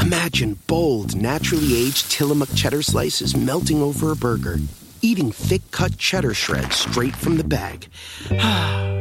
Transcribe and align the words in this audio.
Imagine 0.00 0.56
bold, 0.66 1.14
naturally 1.14 1.76
aged 1.76 2.10
Tillamook 2.10 2.48
cheddar 2.54 2.82
slices 2.82 3.36
melting 3.36 3.82
over 3.82 4.12
a 4.12 4.16
burger, 4.16 4.58
eating 5.02 5.32
thick 5.32 5.62
cut 5.70 5.96
cheddar 5.98 6.34
shreds 6.34 6.76
straight 6.76 7.14
from 7.14 7.36
the 7.36 7.44
bag. 7.44 7.88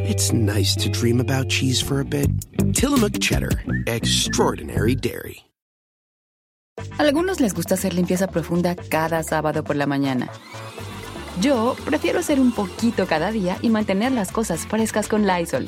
it's 0.09 0.33
nice 0.33 0.75
to 0.75 0.89
dream 0.89 1.19
about 1.19 1.49
cheese 1.49 1.81
for 1.81 1.99
a 1.99 2.05
bit. 2.05 2.29
Tillamook 2.73 3.19
cheddar, 3.19 3.51
extraordinary 3.87 4.95
dairy. 4.95 5.45
Algunos 6.97 7.39
les 7.39 7.53
gusta 7.53 7.75
hacer 7.75 7.93
limpieza 7.93 8.27
profunda 8.27 8.75
cada 8.75 9.23
sábado 9.23 9.63
por 9.63 9.75
la 9.75 9.85
mañana. 9.85 10.29
Yo 11.41 11.75
prefiero 11.85 12.19
hacer 12.19 12.39
un 12.39 12.51
poquito 12.51 13.05
cada 13.07 13.31
día 13.31 13.57
y 13.61 13.69
mantener 13.69 14.11
las 14.11 14.31
cosas 14.31 14.67
frescas 14.67 15.07
con 15.07 15.25
Lysol. 15.25 15.67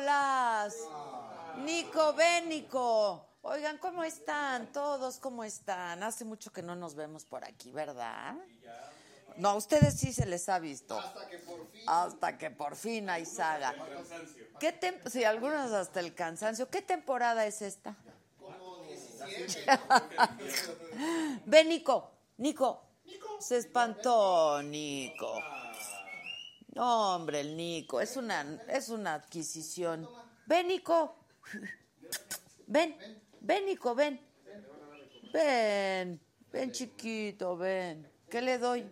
Nicolás. 0.00 0.76
Nico, 1.64 2.12
ven, 2.12 2.48
Nico. 2.50 3.24
Oigan, 3.42 3.78
¿cómo 3.78 4.04
están? 4.04 4.66
Todos, 4.72 5.18
¿cómo 5.18 5.42
están? 5.42 6.02
Hace 6.02 6.24
mucho 6.24 6.52
que 6.52 6.62
no 6.62 6.76
nos 6.76 6.94
vemos 6.94 7.24
por 7.24 7.44
aquí, 7.44 7.72
¿verdad? 7.72 8.34
No, 9.36 9.50
a 9.50 9.54
ustedes 9.54 9.98
sí 9.98 10.12
se 10.12 10.26
les 10.26 10.48
ha 10.48 10.58
visto. 10.58 10.98
Hasta 10.98 11.28
que 11.28 11.38
por 11.38 11.66
fin. 11.68 11.82
Hasta 11.86 12.38
que 12.38 12.50
por 12.50 12.76
fin 12.76 13.08
hay 13.10 13.24
saga. 13.24 13.74
¿Qué 14.60 14.78
tem- 14.78 15.00
sí, 15.08 15.24
algunos 15.24 15.72
hasta 15.72 16.00
el 16.00 16.14
cansancio. 16.14 16.68
¿Qué 16.68 16.82
temporada 16.82 17.46
es 17.46 17.62
esta? 17.62 17.94
Ven, 21.46 21.68
Nico. 21.68 22.10
Nico. 22.38 22.82
Se 23.40 23.58
espantó, 23.58 24.62
Nico. 24.62 25.38
Hombre, 26.78 27.40
el 27.40 27.56
Nico. 27.56 28.00
Es 28.00 28.16
una, 28.16 28.60
es 28.68 28.88
una 28.88 29.14
adquisición. 29.14 30.08
Ven, 30.46 30.68
Nico. 30.68 31.16
Ven. 32.66 32.96
Ven, 33.40 33.66
Nico, 33.66 33.94
ven. 33.94 34.20
Ven. 35.32 36.20
Ven, 36.52 36.72
chiquito, 36.72 37.56
ven. 37.56 38.08
¿Qué 38.28 38.40
le 38.40 38.58
doy? 38.58 38.86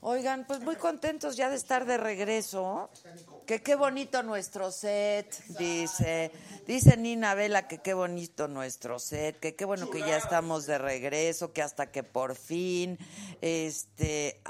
Oigan, 0.00 0.46
pues 0.46 0.60
muy 0.60 0.76
contentos 0.76 1.36
ya 1.36 1.50
de 1.50 1.56
estar 1.56 1.84
de 1.84 1.96
regreso. 1.96 2.90
Que 3.44 3.62
qué 3.62 3.74
bonito 3.74 4.22
nuestro 4.22 4.70
set, 4.70 5.34
dice. 5.58 6.30
Dice 6.66 6.96
Nina 6.96 7.34
Vela 7.34 7.66
que 7.66 7.78
qué 7.78 7.94
bonito 7.94 8.48
nuestro 8.48 8.98
set, 8.98 9.38
que 9.38 9.54
qué 9.54 9.64
bueno 9.64 9.90
que 9.90 10.00
ya 10.00 10.16
estamos 10.16 10.66
de 10.66 10.78
regreso, 10.78 11.52
que 11.52 11.62
hasta 11.62 11.90
que 11.90 12.02
por 12.02 12.34
fin, 12.34 12.98
este, 13.40 14.40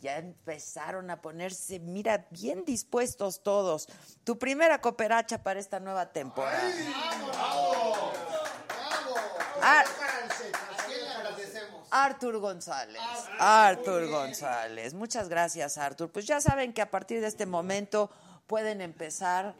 ya 0.00 0.18
empezaron 0.18 1.10
a 1.10 1.20
ponerse, 1.20 1.78
mira, 1.78 2.26
bien 2.30 2.64
dispuestos 2.64 3.42
todos. 3.42 3.88
Tu 4.24 4.38
primera 4.38 4.80
cooperacha 4.80 5.42
para 5.42 5.60
esta 5.60 5.80
nueva 5.80 6.12
temporada. 6.12 6.60
Ah, 9.62 9.84
Artur 11.90 12.38
González. 12.38 13.00
Artur 13.38 14.08
González. 14.08 14.94
Muchas 14.94 15.28
gracias, 15.28 15.78
Artur. 15.78 16.10
Pues 16.10 16.26
ya 16.26 16.40
saben 16.40 16.72
que 16.72 16.82
a 16.82 16.90
partir 16.90 17.20
de 17.20 17.26
este 17.26 17.46
momento 17.46 18.10
pueden 18.46 18.80
empezar 18.80 19.54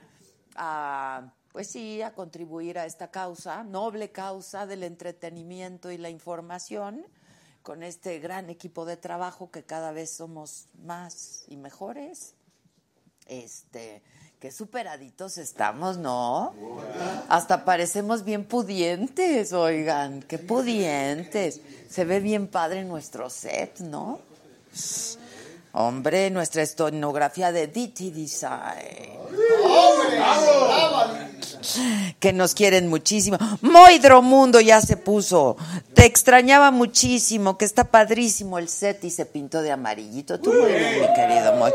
a, 0.57 1.33
pues 1.53 1.71
sí, 1.71 2.03
a 2.03 2.13
contribuir 2.13 2.79
a 2.79 2.85
esta 2.85 3.11
causa, 3.11 3.65
noble 3.65 4.11
causa 4.11 4.67
del 4.67 4.83
entretenimiento 4.83 5.91
y 5.91 5.99
la 5.99 6.11
información, 6.11 7.07
con 7.69 7.83
este 7.83 8.19
gran 8.19 8.49
equipo 8.49 8.87
de 8.87 8.97
trabajo 8.97 9.51
que 9.51 9.63
cada 9.63 9.93
vez 9.93 10.09
somos 10.11 10.69
más 10.87 11.45
y 11.49 11.59
mejores. 11.59 12.33
Este, 13.27 14.01
qué 14.41 14.51
superaditos 14.51 15.37
estamos, 15.37 15.99
¿no? 15.99 16.55
Hasta 17.29 17.67
parecemos 17.67 18.25
bien 18.25 18.47
pudientes, 18.47 19.53
oigan, 19.53 20.23
qué 20.23 20.39
pudientes. 20.39 21.61
Se 21.91 22.07
ve 22.07 22.21
bien 22.21 22.49
padre 22.49 22.85
nuestro 22.85 23.29
set, 23.29 23.81
¿no? 23.81 24.21
Hombre, 25.73 26.31
nuestra 26.31 26.63
estonografía 26.63 27.53
de 27.53 27.67
DT 27.67 28.15
Design. 28.15 29.19
Que 32.21 32.33
nos 32.33 32.55
quieren 32.55 32.89
muchísimo. 32.89 33.39
Moidro 33.61 34.23
Mundo 34.23 34.61
ya 34.61 34.81
se 34.81 34.97
puso. 34.97 35.57
Te 35.95 36.05
extrañaba 36.05 36.71
muchísimo, 36.71 37.59
que 37.59 37.65
está 37.65 37.85
padrísimo 37.85 38.59
el 38.59 38.69
set 38.69 39.05
y 39.05 39.11
se 39.11 39.27
pintó 39.27 39.63
de 39.63 39.71
amarillito. 39.71 40.41
Tú 40.41 40.53
muy 40.53 40.73
bien, 40.73 41.01
mi 41.01 41.15
querido 41.15 41.55
Moy. 41.57 41.73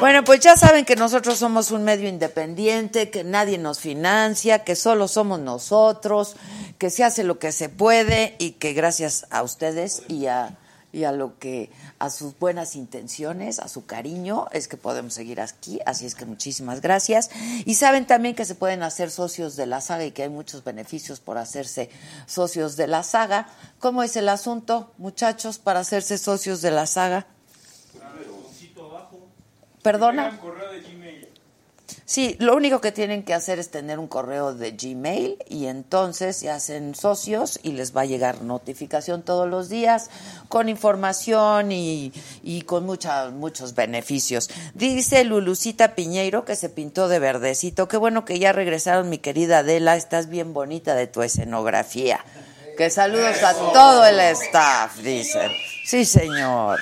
Bueno, 0.00 0.24
pues 0.24 0.40
ya 0.40 0.56
saben 0.56 0.84
que 0.84 0.96
nosotros 0.96 1.38
somos 1.38 1.70
un 1.70 1.84
medio 1.84 2.08
independiente, 2.08 3.10
que 3.10 3.24
nadie 3.24 3.58
nos 3.58 3.80
financia, 3.80 4.64
que 4.64 4.76
solo 4.76 5.08
somos 5.08 5.40
nosotros, 5.40 6.36
que 6.78 6.90
se 6.90 7.04
hace 7.04 7.24
lo 7.24 7.38
que 7.38 7.52
se 7.52 7.68
puede 7.68 8.36
y 8.38 8.52
que 8.52 8.72
gracias 8.72 9.26
a 9.30 9.42
ustedes 9.42 10.02
y 10.08 10.26
a 10.26 10.56
y 10.92 11.04
a 11.04 11.12
lo 11.12 11.38
que 11.38 11.70
a 11.98 12.10
sus 12.10 12.38
buenas 12.38 12.76
intenciones, 12.76 13.58
a 13.58 13.68
su 13.68 13.86
cariño, 13.86 14.46
es 14.52 14.68
que 14.68 14.76
podemos 14.76 15.14
seguir 15.14 15.40
aquí, 15.40 15.80
así 15.86 16.06
es 16.06 16.14
que 16.14 16.24
muchísimas 16.24 16.80
gracias. 16.80 17.30
Y 17.64 17.74
saben 17.74 18.06
también 18.06 18.34
que 18.34 18.44
se 18.44 18.54
pueden 18.54 18.82
hacer 18.82 19.10
socios 19.10 19.56
de 19.56 19.66
la 19.66 19.80
saga 19.80 20.04
y 20.04 20.12
que 20.12 20.24
hay 20.24 20.28
muchos 20.28 20.64
beneficios 20.64 21.20
por 21.20 21.38
hacerse 21.38 21.90
socios 22.26 22.76
de 22.76 22.86
la 22.86 23.02
saga. 23.02 23.48
¿Cómo 23.78 24.02
es 24.02 24.16
el 24.16 24.28
asunto, 24.28 24.92
muchachos, 24.98 25.58
para 25.58 25.80
hacerse 25.80 26.18
socios 26.18 26.62
de 26.62 26.70
la 26.70 26.86
saga? 26.86 27.26
¿Perdona? 29.82 30.38
Sí, 32.10 32.34
lo 32.40 32.56
único 32.56 32.80
que 32.80 32.90
tienen 32.90 33.22
que 33.22 33.34
hacer 33.34 33.60
es 33.60 33.70
tener 33.70 34.00
un 34.00 34.08
correo 34.08 34.52
de 34.52 34.72
Gmail 34.72 35.36
y 35.48 35.66
entonces 35.66 36.34
se 36.34 36.50
hacen 36.50 36.96
socios 36.96 37.60
y 37.62 37.70
les 37.70 37.96
va 37.96 38.00
a 38.00 38.04
llegar 38.04 38.42
notificación 38.42 39.22
todos 39.22 39.48
los 39.48 39.68
días 39.68 40.10
con 40.48 40.68
información 40.68 41.70
y, 41.70 42.12
y 42.42 42.62
con 42.62 42.84
mucha, 42.84 43.30
muchos 43.30 43.76
beneficios. 43.76 44.50
Dice 44.74 45.22
Lulucita 45.22 45.94
Piñeiro 45.94 46.44
que 46.44 46.56
se 46.56 46.68
pintó 46.68 47.06
de 47.06 47.20
verdecito. 47.20 47.86
Qué 47.86 47.96
bueno 47.96 48.24
que 48.24 48.40
ya 48.40 48.52
regresaron, 48.52 49.08
mi 49.08 49.18
querida 49.18 49.58
Adela. 49.58 49.94
Estás 49.94 50.28
bien 50.28 50.52
bonita 50.52 50.96
de 50.96 51.06
tu 51.06 51.22
escenografía. 51.22 52.24
Que 52.76 52.90
saludos 52.90 53.40
a 53.44 53.54
todo 53.54 54.04
el 54.04 54.18
staff, 54.18 54.98
dicen. 54.98 55.52
Sí, 55.84 56.04
señor. 56.04 56.80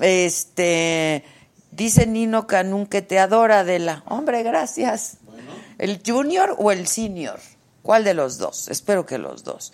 Este. 0.00 1.24
Dice 1.72 2.06
Nino 2.06 2.46
Canún 2.46 2.86
que 2.86 3.02
te 3.02 3.18
adora, 3.18 3.60
Adela. 3.60 4.04
Hombre, 4.06 4.42
gracias. 4.42 5.16
¿El 5.78 6.00
junior 6.06 6.54
o 6.58 6.70
el 6.70 6.86
senior? 6.86 7.40
¿Cuál 7.82 8.04
de 8.04 8.14
los 8.14 8.38
dos? 8.38 8.68
Espero 8.68 9.06
que 9.06 9.18
los 9.18 9.42
dos. 9.42 9.72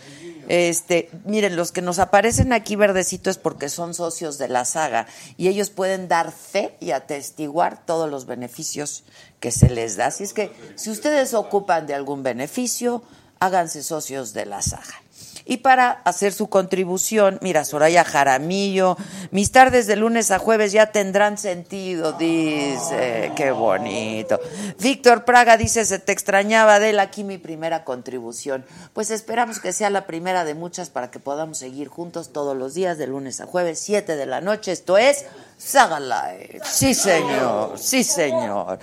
Este, 0.49 1.11
miren, 1.27 1.57
los 1.57 1.73
que 1.73 1.83
nos 1.83 1.99
aparecen 1.99 2.55
aquí 2.55 2.75
verdecito 2.75 3.29
es 3.29 3.37
porque 3.37 3.69
son 3.69 3.93
socios 3.93 4.39
de 4.39 4.49
la 4.49 4.65
saga 4.65 5.07
y 5.37 5.49
ellos 5.49 5.69
pueden 5.69 6.09
dar 6.09 6.33
fe 6.33 6.77
y 6.81 6.93
atestiguar 6.93 7.85
todos 7.85 8.11
los 8.11 8.25
beneficios 8.25 9.05
que 9.41 9.51
se 9.51 9.69
les 9.69 9.97
da. 9.97 10.07
Así 10.07 10.25
es 10.25 10.33
que 10.33 10.51
si 10.77 10.89
ustedes 10.89 11.35
ocupan 11.35 11.87
de 11.87 11.95
algún 11.95 12.23
beneficio, 12.23 13.03
háganse 13.41 13.83
socios 13.83 14.33
de 14.33 14.47
la 14.47 14.63
saga. 14.63 15.03
Y 15.45 15.59
para 15.59 15.91
hacer 16.05 16.35
su 16.35 16.49
contribución, 16.49 17.39
mira, 17.41 17.65
Soraya 17.65 18.05
Jaramillo, 18.05 18.99
mis 19.31 19.51
tardes 19.51 19.87
de 19.87 19.97
lunes 19.97 20.31
a 20.31 20.39
jueves 20.39 20.73
ya 20.73 20.93
tendrán 20.93 21.39
sentido, 21.39 22.13
dice, 22.13 23.33
qué 23.35 23.51
bonito. 23.51 24.39
Víctor 24.79 25.25
Praga 25.25 25.57
dice, 25.57 25.87
se 25.87 25.99
te 25.99 26.13
extrañaba, 26.13 26.75
Adela, 26.75 27.03
aquí 27.03 27.25
mi 27.25 27.39
primera 27.39 27.85
contribución. 27.85 28.67
Pues 28.93 29.11
esperamos 29.11 29.59
que 29.59 29.73
sea 29.73 29.89
la 29.89 30.07
primera 30.07 30.45
de 30.45 30.53
muchas 30.55 30.91
para 30.91 31.11
que 31.11 31.19
podamos 31.19 31.59
seguir 31.59 31.89
juntos 31.89 32.33
todos 32.33 32.57
los 32.57 32.75
días 32.75 32.99
de 32.99 33.07
lunes 33.07 33.41
a 33.41 33.47
jueves, 33.47 33.79
7 33.79 34.17
de 34.17 34.27
la 34.27 34.43
noche. 34.43 34.73
Esto 34.73 34.99
es 34.99 35.25
Saga 35.57 35.99
Live. 35.99 36.61
Sí, 36.65 36.95
señor, 36.95 37.79
sí, 37.79 38.05
señor. 38.05 38.79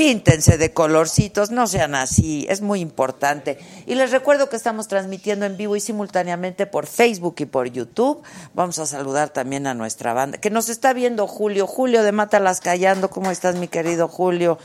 Píntense 0.00 0.56
de 0.56 0.72
colorcitos, 0.72 1.50
no 1.50 1.66
sean 1.66 1.94
así, 1.94 2.46
es 2.48 2.62
muy 2.62 2.80
importante. 2.80 3.58
Y 3.84 3.96
les 3.96 4.12
recuerdo 4.12 4.48
que 4.48 4.56
estamos 4.56 4.88
transmitiendo 4.88 5.44
en 5.44 5.58
vivo 5.58 5.76
y 5.76 5.80
simultáneamente 5.80 6.64
por 6.64 6.86
Facebook 6.86 7.34
y 7.40 7.44
por 7.44 7.70
YouTube. 7.70 8.22
Vamos 8.54 8.78
a 8.78 8.86
saludar 8.86 9.28
también 9.28 9.66
a 9.66 9.74
nuestra 9.74 10.14
banda, 10.14 10.38
que 10.38 10.48
nos 10.48 10.70
está 10.70 10.94
viendo 10.94 11.26
Julio. 11.26 11.66
Julio 11.66 12.02
de 12.02 12.12
Mátalas 12.12 12.60
Callando, 12.60 13.10
¿cómo 13.10 13.30
estás, 13.30 13.56
mi 13.56 13.68
querido 13.68 14.08
Julio? 14.08 14.56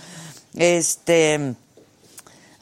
Este. 0.56 1.56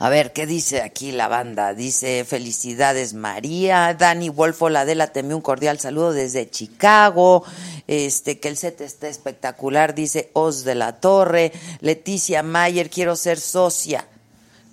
A 0.04 0.10
ver, 0.10 0.34
¿qué 0.34 0.46
dice 0.46 0.82
aquí 0.82 1.14
la 1.14 1.30
banda? 1.30 1.74
Dice, 1.74 2.26
felicidades 2.26 3.14
María, 3.14 3.94
Dani 3.94 4.28
Wolfo, 4.28 4.68
la 4.68 4.84
de 4.84 4.96
la 4.96 5.10
un 5.16 5.40
cordial 5.40 5.80
saludo 5.80 6.12
desde 6.12 6.50
Chicago, 6.50 7.46
este, 7.88 8.38
que 8.38 8.50
el 8.50 8.58
set 8.58 8.82
esté 8.82 9.08
espectacular, 9.08 9.96
dice 9.96 10.30
Os 10.34 10.66
de 10.66 10.76
la 10.76 11.00
Torre, 11.00 11.54
Leticia 11.80 12.44
Mayer, 12.44 12.90
quiero 12.90 13.16
ser 13.16 13.40
socia, 13.40 14.06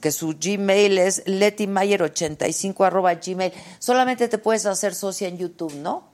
que 0.00 0.10
su 0.10 0.34
Gmail 0.36 0.98
es 0.98 1.24
letimayer85 1.26 2.84
arroba 2.84 3.14
gmail, 3.14 3.52
solamente 3.78 4.26
te 4.26 4.38
puedes 4.38 4.66
hacer 4.66 4.96
socia 4.96 5.28
en 5.28 5.38
YouTube, 5.38 5.74
¿no? 5.74 6.08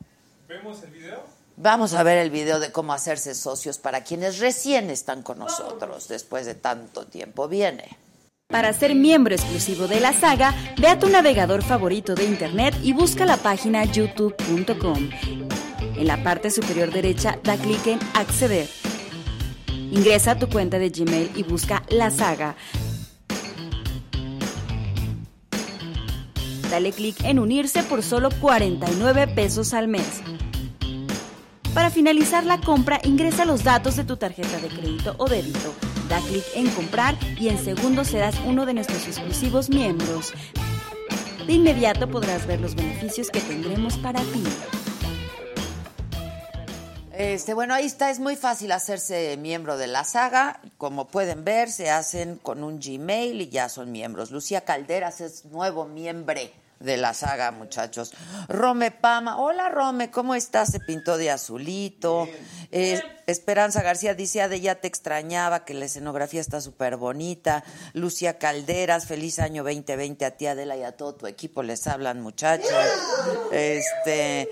¿Vemos 0.47 0.83
el 0.83 0.91
video? 0.91 1.23
Vamos 1.57 1.95
a 1.95 2.03
ver 2.03 2.19
el 2.19 2.29
video 2.29 2.61
de 2.61 2.71
cómo 2.71 2.93
hacerse 2.93 3.35
socios 3.35 3.79
para 3.79 4.05
quienes 4.05 4.41
recién 4.41 4.91
están 4.91 5.23
con 5.23 5.39
nosotros 5.39 6.07
después 6.07 6.45
de 6.45 6.55
tanto 6.55 7.07
tiempo. 7.07 7.49
Viene. 7.49 7.97
Para 8.49 8.73
ser 8.73 8.95
miembro 8.95 9.35
exclusivo 9.35 9.89
de 9.89 9.99
la 9.99 10.13
saga, 10.13 10.55
ve 10.79 10.87
a 10.87 10.99
tu 11.01 11.09
navegador 11.09 11.63
favorito 11.63 12.15
de 12.15 12.25
internet 12.25 12.77
y 12.81 12.93
busca 12.93 13.27
la 13.27 13.39
página 13.39 13.85
youtube.com. 13.85 15.11
En 15.97 16.07
la 16.07 16.23
parte 16.23 16.51
superior 16.51 16.93
derecha 16.93 17.41
da 17.43 17.57
clic 17.57 17.85
en 17.89 17.99
Acceder. 18.15 18.69
Ingresa 19.91 20.33
a 20.33 20.39
tu 20.39 20.49
cuenta 20.49 20.79
de 20.79 20.91
Gmail 20.91 21.33
y 21.35 21.43
busca 21.43 21.83
la 21.91 22.11
saga. 22.13 22.55
Dale 26.71 26.93
clic 26.93 27.17
en 27.25 27.41
unirse 27.41 27.83
por 27.83 28.05
solo 28.05 28.29
49 28.41 29.27
pesos 29.27 29.75
al 29.75 29.89
mes. 29.89 30.23
Para 31.75 31.91
finalizar 31.91 32.47
la 32.47 32.61
compra, 32.61 33.01
ingresa 33.03 33.45
los 33.45 33.65
datos 33.65 33.97
de 33.97 34.05
tu 34.05 34.17
tarjeta 34.17 34.59
de 34.59 34.69
crédito 34.69 35.17
o 35.19 35.29
débito 35.29 35.75
Da 36.09 36.21
clic 36.21 36.45
en 36.55 36.71
comprar 36.71 37.17
y 37.39 37.49
en 37.49 37.59
segundos 37.59 38.09
serás 38.09 38.37
uno 38.47 38.65
de 38.65 38.75
nuestros 38.75 39.07
exclusivos 39.07 39.69
miembros. 39.69 40.35
De 41.47 41.53
inmediato 41.53 42.09
podrás 42.09 42.47
ver 42.47 42.61
los 42.61 42.75
beneficios 42.75 43.31
que 43.31 43.41
tendremos 43.41 43.99
para 43.99 44.21
ti. 44.21 44.45
Este, 47.13 47.55
bueno, 47.55 47.73
ahí 47.73 47.87
está, 47.87 48.11
es 48.11 48.21
muy 48.21 48.37
fácil 48.37 48.73
hacerse 48.73 49.37
miembro 49.39 49.77
de 49.79 49.87
la 49.87 50.05
saga. 50.05 50.61
Como 50.77 51.09
pueden 51.09 51.45
ver, 51.45 51.71
se 51.71 51.91
hacen 51.91 52.37
con 52.37 52.63
un 52.63 52.79
Gmail 52.79 53.41
y 53.41 53.49
ya 53.49 53.69
son 53.69 53.91
miembros. 53.91 54.31
Lucía 54.31 54.61
Calderas 54.61 55.21
es 55.21 55.47
nuevo 55.47 55.87
miembro 55.87 56.35
de 56.81 56.97
la 56.97 57.15
saga, 57.15 57.51
muchachos. 57.51 58.13
Rome 58.49 58.91
Pama, 58.91 59.39
hola 59.39 59.69
Rome, 59.69 60.11
¿cómo 60.11 60.35
estás? 60.35 60.71
Se 60.71 60.81
pintó 60.81 61.17
de 61.17 61.31
azulito. 61.31 62.29
Eh, 62.71 63.03
Esperanza 63.27 63.83
García 63.83 64.15
dice, 64.15 64.43
Ade, 64.43 64.61
ya 64.61 64.77
te 64.77 64.89
extrañaba, 64.89 65.65
que 65.65 65.75
la 65.75 65.87
escenografía 65.87 66.41
está 66.41 66.61
súper 66.61 66.97
bonita. 66.97 67.65
Lucia 67.93 68.39
Calderas, 68.39 69.07
feliz 69.07 69.39
año 69.39 69.65
2020 69.65 70.25
a 70.25 70.31
ti, 70.33 70.47
Adela, 70.47 70.77
y 70.77 70.83
a 70.83 70.93
todo 70.93 71.15
tu 71.15 71.27
equipo. 71.27 71.63
Les 71.63 71.87
hablan, 71.87 72.21
muchachos. 72.21 72.71
Este... 73.53 74.49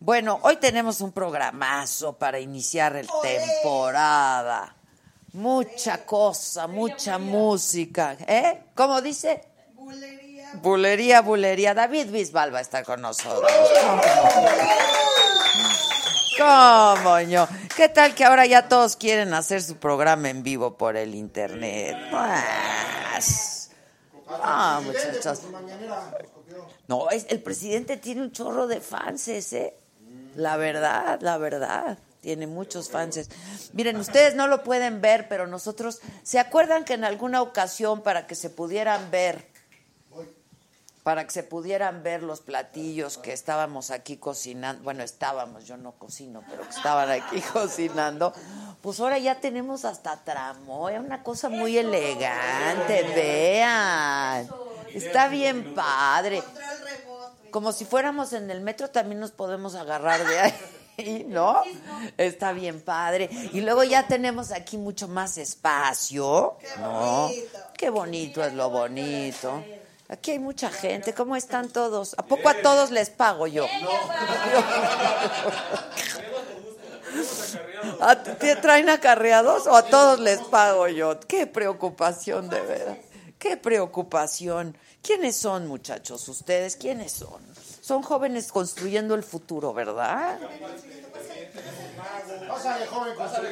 Bueno, 0.00 0.38
hoy 0.42 0.56
tenemos 0.56 1.00
un 1.00 1.12
programazo 1.12 2.18
para 2.18 2.38
iniciar 2.38 2.94
el 2.94 3.08
temporada. 3.22 4.76
Mucha 5.32 6.04
cosa, 6.04 6.66
mucha 6.66 7.16
música. 7.18 8.14
¿Eh? 8.28 8.64
¿Cómo 8.74 9.00
dice? 9.00 9.40
Bulería, 10.62 11.20
bulería. 11.20 11.74
David 11.74 12.10
Bisbal 12.10 12.54
va 12.54 12.58
a 12.58 12.62
estar 12.62 12.84
con 12.84 13.00
nosotros. 13.00 13.50
¿Cómo, 16.38 17.20
ño? 17.20 17.46
¿Qué 17.76 17.88
tal 17.88 18.14
que 18.14 18.24
ahora 18.24 18.46
ya 18.46 18.68
todos 18.68 18.96
quieren 18.96 19.34
hacer 19.34 19.62
su 19.62 19.76
programa 19.76 20.30
en 20.30 20.42
vivo 20.42 20.76
por 20.76 20.96
el 20.96 21.14
internet? 21.14 21.96
Pues, 22.10 23.70
ah, 24.28 24.80
muchachos. 24.84 25.42
No, 26.88 27.10
es, 27.10 27.26
el 27.28 27.40
presidente 27.42 27.96
tiene 27.96 28.22
un 28.22 28.32
chorro 28.32 28.66
de 28.66 28.80
fans, 28.80 29.28
¿eh? 29.28 29.76
La 30.34 30.56
verdad, 30.56 31.20
la 31.20 31.38
verdad. 31.38 31.98
Tiene 32.20 32.46
muchos 32.46 32.88
fans. 32.88 33.28
Miren, 33.74 33.96
ustedes 33.98 34.34
no 34.34 34.46
lo 34.46 34.62
pueden 34.62 35.00
ver, 35.00 35.28
pero 35.28 35.46
nosotros, 35.46 36.00
¿se 36.22 36.38
acuerdan 36.38 36.84
que 36.84 36.94
en 36.94 37.04
alguna 37.04 37.42
ocasión 37.42 38.02
para 38.02 38.26
que 38.26 38.34
se 38.34 38.48
pudieran 38.50 39.10
ver 39.10 39.53
para 41.04 41.24
que 41.24 41.30
se 41.30 41.42
pudieran 41.42 42.02
ver 42.02 42.22
los 42.22 42.40
platillos 42.40 43.18
que 43.18 43.34
estábamos 43.34 43.90
aquí 43.90 44.16
cocinando, 44.16 44.82
bueno, 44.82 45.02
estábamos, 45.02 45.66
yo 45.66 45.76
no 45.76 45.92
cocino, 45.92 46.42
pero 46.48 46.62
que 46.62 46.70
estaban 46.70 47.10
aquí 47.10 47.40
cocinando, 47.52 48.32
pues 48.80 48.98
ahora 49.00 49.18
ya 49.18 49.38
tenemos 49.38 49.84
hasta 49.84 50.24
tramo, 50.24 50.88
es 50.88 50.98
una 50.98 51.22
cosa 51.22 51.50
muy 51.50 51.76
elegante, 51.76 53.02
vean, 53.14 54.48
está 54.94 55.28
bien 55.28 55.74
padre. 55.74 56.42
Como 57.50 57.72
si 57.72 57.84
fuéramos 57.84 58.32
en 58.32 58.50
el 58.50 58.62
metro 58.62 58.88
también 58.88 59.20
nos 59.20 59.30
podemos 59.30 59.74
agarrar 59.74 60.26
de 60.26 60.40
ahí. 60.40 60.54
¿no? 61.28 61.62
Está 62.16 62.52
bien 62.52 62.80
padre. 62.80 63.28
Y 63.52 63.60
luego 63.60 63.84
ya 63.84 64.06
tenemos 64.06 64.52
aquí 64.52 64.76
mucho 64.76 65.08
más 65.08 65.38
espacio, 65.38 66.56
¿no? 66.78 67.30
Qué 67.76 67.90
bonito 67.90 68.44
es 68.44 68.52
lo 68.54 68.70
bonito. 68.70 69.62
Aquí 70.08 70.32
hay 70.32 70.38
mucha 70.38 70.70
gente. 70.70 71.14
¿Cómo 71.14 71.34
están 71.36 71.68
todos? 71.70 72.14
¿A 72.18 72.24
poco 72.24 72.48
a 72.48 72.54
todos 72.54 72.90
les 72.90 73.10
pago 73.10 73.46
yo? 73.46 73.66
¿A 78.00 78.16
¿Te 78.16 78.56
traen 78.56 78.88
acarreados 78.90 79.66
o 79.66 79.76
a 79.76 79.84
todos 79.84 80.20
les 80.20 80.40
pago 80.40 80.88
yo? 80.88 81.18
Qué 81.20 81.46
preocupación 81.46 82.50
de 82.50 82.60
verdad. 82.60 82.98
Qué 83.38 83.56
preocupación. 83.56 84.76
¿Quiénes 85.02 85.36
son, 85.36 85.66
muchachos? 85.66 86.28
¿Ustedes 86.28 86.76
quiénes 86.76 87.12
son? 87.12 87.42
Son 87.80 88.02
jóvenes 88.02 88.50
construyendo 88.50 89.14
el 89.14 89.22
futuro, 89.22 89.74
¿verdad? 89.74 90.38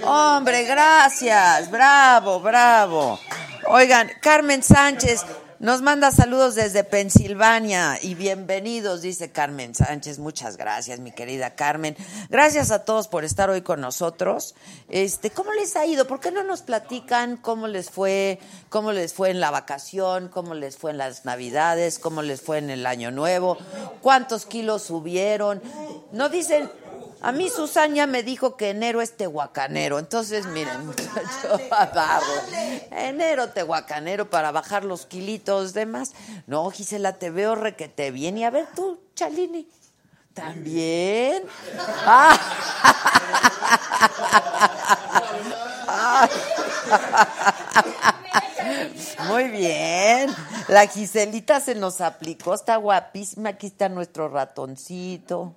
Hombre, 0.05 0.65
gracias. 0.65 1.71
Bravo, 1.71 2.41
bravo. 2.41 3.19
Oigan, 3.69 4.11
Carmen 4.21 4.63
Sánchez, 4.63 5.25
nos 5.63 5.81
manda 5.81 6.11
saludos 6.11 6.57
desde 6.57 6.83
Pensilvania 6.83 7.97
y 8.03 8.17
bienvenidos, 8.17 9.01
dice 9.01 9.31
Carmen 9.31 9.77
Sánchez. 9.77 10.19
Muchas 10.19 10.57
gracias, 10.57 10.99
mi 10.99 11.13
querida 11.13 11.55
Carmen. 11.55 11.97
Gracias 12.31 12.73
a 12.73 12.85
todos 12.85 13.07
por 13.07 13.25
estar 13.25 13.49
hoy 13.49 13.63
con 13.63 13.81
nosotros. 13.81 14.57
Este, 14.89 15.31
¿cómo 15.31 15.53
les 15.53 15.77
ha 15.77 15.87
ido? 15.87 16.09
¿Por 16.09 16.19
qué 16.19 16.33
no 16.33 16.43
nos 16.43 16.63
platican 16.63 17.37
cómo 17.37 17.69
les 17.69 17.91
fue, 17.91 18.41
cómo 18.71 18.91
les 18.91 19.15
fue 19.15 19.31
en 19.31 19.39
la 19.39 19.53
vacación, 19.53 20.27
cómo 20.27 20.55
les 20.55 20.77
fue 20.77 20.91
en 20.91 20.99
las 20.99 21.25
Navidades, 21.25 22.01
cómo 22.01 22.23
les 22.23 22.43
fue 22.43 22.59
en 22.59 22.69
el 22.69 22.85
Año 22.85 23.13
Nuevo, 23.13 23.57
cuántos 24.01 24.47
kilos 24.47 24.83
subieron? 24.83 25.63
No 26.11 26.29
dicen 26.29 26.73
a 27.23 27.33
mí 27.33 27.49
Susana 27.49 28.09
me 28.09 28.25
dijo 28.25 28.57
que 28.57 28.71
enero 28.71 29.01
es 29.01 29.17
tehuacanero. 29.17 30.01
Entonces, 30.01 30.47
miren, 30.47 30.87
muchachos, 30.87 31.61
enero 32.91 33.51
tehuacanero 33.51 34.29
para 34.29 34.51
bajar 34.51 34.85
los 34.85 35.07
kilitos 35.07 35.73
de 35.73 35.87
más. 35.87 36.15
No, 36.49 36.69
Gisela, 36.71 37.13
te 37.15 37.31
veo 37.31 37.55
requete 37.55 38.11
bien. 38.11 38.39
Y 38.39 38.45
a 38.45 38.51
ver 38.51 38.67
tú, 38.75 38.99
Chalini. 39.15 39.69
¿También? 40.35 41.45
Muy 49.29 49.49
bien. 49.49 50.35
La 50.69 50.87
Giselita 50.89 51.61
se 51.61 51.77
nos 51.77 52.01
aplicó, 52.01 52.55
está 52.55 52.77
guapísima. 52.77 53.51
Aquí 53.51 53.67
está 53.69 53.89
nuestro 53.89 54.29
ratoncito. 54.29 55.55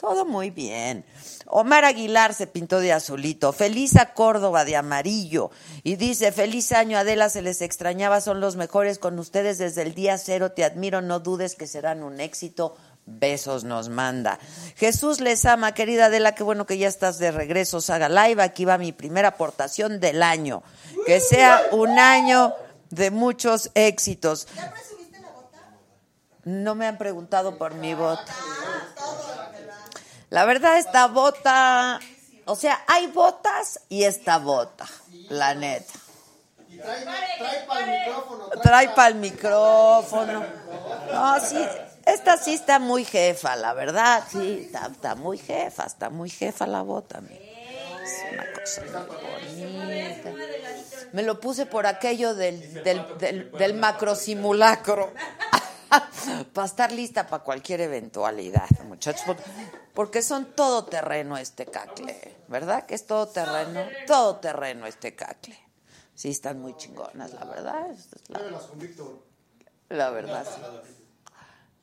Todo 0.00 0.24
muy 0.24 0.48
bien. 0.48 1.04
Omar 1.46 1.84
Aguilar 1.84 2.32
se 2.32 2.46
pintó 2.46 2.80
de 2.80 2.90
azulito. 2.90 3.52
Feliz 3.52 3.96
a 3.96 4.14
Córdoba 4.14 4.64
de 4.64 4.74
amarillo. 4.74 5.50
Y 5.82 5.96
dice, 5.96 6.32
feliz 6.32 6.72
año 6.72 6.96
Adela, 6.96 7.28
se 7.28 7.42
les 7.42 7.60
extrañaba, 7.60 8.22
son 8.22 8.40
los 8.40 8.56
mejores 8.56 8.98
con 8.98 9.18
ustedes 9.18 9.58
desde 9.58 9.82
el 9.82 9.94
día 9.94 10.16
cero. 10.16 10.52
Te 10.52 10.64
admiro, 10.64 11.02
no 11.02 11.20
dudes 11.20 11.54
que 11.54 11.66
serán 11.66 12.02
un 12.02 12.18
éxito. 12.18 12.78
Besos 13.04 13.64
nos 13.64 13.90
manda. 13.90 14.38
Jesús 14.76 15.20
les 15.20 15.44
ama, 15.44 15.74
querida 15.74 16.06
Adela, 16.06 16.34
qué 16.34 16.44
bueno 16.44 16.64
que 16.64 16.78
ya 16.78 16.88
estás 16.88 17.18
de 17.18 17.30
regreso. 17.30 17.82
Saga 17.82 18.08
Live, 18.08 18.42
aquí 18.42 18.64
va 18.64 18.78
mi 18.78 18.92
primera 18.92 19.28
aportación 19.28 20.00
del 20.00 20.22
año. 20.22 20.62
Que 21.04 21.20
sea 21.20 21.60
un 21.72 21.98
año 21.98 22.54
de 22.88 23.10
muchos 23.10 23.70
éxitos. 23.74 24.48
¿Ya 24.56 24.72
presumiste 24.72 25.20
la 25.20 25.30
bota? 25.30 25.58
No 26.44 26.74
me 26.74 26.86
han 26.86 26.96
preguntado 26.96 27.58
por 27.58 27.74
mi 27.74 27.92
bota. 27.92 28.34
La 30.30 30.44
verdad, 30.44 30.78
esta 30.78 31.08
bota, 31.08 31.98
o 32.44 32.54
sea, 32.54 32.84
hay 32.86 33.08
botas 33.08 33.80
y 33.88 34.04
esta 34.04 34.38
bota, 34.38 34.86
la 35.28 35.56
neta. 35.56 35.92
trae, 36.68 37.66
para 37.66 37.80
el 37.80 37.98
micrófono. 37.98 38.48
Trae 38.62 38.88
para 38.90 39.08
el 39.08 39.14
micrófono. 39.16 40.44
No, 41.12 41.40
sí, 41.40 41.58
esta 42.06 42.36
sí 42.36 42.54
está 42.54 42.78
muy 42.78 43.04
jefa, 43.04 43.56
la 43.56 43.72
verdad, 43.72 44.22
sí, 44.30 44.70
está, 44.72 45.16
muy 45.16 45.36
jefa, 45.36 45.84
está 45.84 46.10
muy 46.10 46.30
jefa 46.30 46.64
la 46.68 46.82
bota. 46.82 47.20
Me 51.12 51.24
lo 51.24 51.40
puse 51.40 51.66
por 51.66 51.88
aquello 51.88 52.36
del, 52.36 52.84
del, 52.84 53.18
del, 53.18 53.50
del 53.50 53.74
macro 53.74 54.14
simulacro. 54.14 55.12
para 56.52 56.66
estar 56.66 56.92
lista 56.92 57.26
para 57.26 57.42
cualquier 57.42 57.80
eventualidad, 57.82 58.68
muchachos, 58.84 59.36
porque 59.94 60.22
son 60.22 60.46
todo 60.54 60.84
terreno 60.84 61.36
este 61.36 61.66
cacle, 61.66 62.36
¿verdad? 62.48 62.86
Que 62.86 62.94
es 62.94 63.06
todo 63.06 63.28
terreno, 63.28 63.82
todo 64.06 64.36
terreno 64.36 64.86
este 64.86 65.14
cacle. 65.14 65.58
Sí, 66.14 66.30
están 66.30 66.60
muy 66.60 66.76
chingonas, 66.76 67.32
la 67.32 67.44
verdad. 67.44 67.86
La, 68.28 68.58
con 68.58 68.78
Víctor. 68.78 69.22
La 69.88 70.10
verdad, 70.10 70.46
sí. 70.46 70.60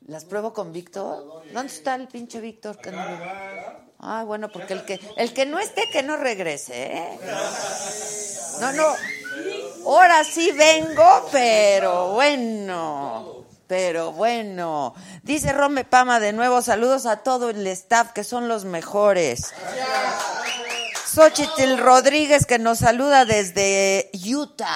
¿Las 0.06 0.24
pruebo 0.24 0.54
con 0.54 0.72
Víctor? 0.72 1.42
¿Dónde 1.52 1.72
está 1.72 1.94
el 1.94 2.08
pinche 2.08 2.40
Víctor? 2.40 2.78
Que 2.78 2.92
no... 2.92 3.04
Ah, 3.98 4.22
bueno, 4.24 4.48
porque 4.48 4.72
el 4.72 4.84
que, 4.84 5.00
el 5.16 5.34
que 5.34 5.44
no 5.44 5.58
esté, 5.58 5.90
que 5.90 6.02
no 6.02 6.16
regrese, 6.16 6.96
¿eh? 6.96 7.18
No, 8.60 8.72
no. 8.72 8.86
Ahora 9.84 10.24
sí 10.24 10.52
vengo, 10.52 11.28
pero 11.30 12.12
bueno. 12.12 13.37
Pero 13.68 14.12
bueno, 14.12 14.94
dice 15.22 15.52
Rome 15.52 15.84
Pama 15.84 16.20
de 16.20 16.32
nuevo, 16.32 16.62
saludos 16.62 17.04
a 17.04 17.18
todo 17.18 17.50
el 17.50 17.66
staff 17.66 18.12
que 18.12 18.24
son 18.24 18.48
los 18.48 18.64
mejores. 18.64 19.52
Xochitl 21.04 21.76
Rodríguez 21.76 22.46
que 22.46 22.58
nos 22.58 22.78
saluda 22.78 23.26
desde 23.26 24.10
Utah. 24.26 24.74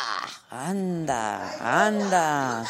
Anda, 0.51 1.55
anda. 1.59 2.67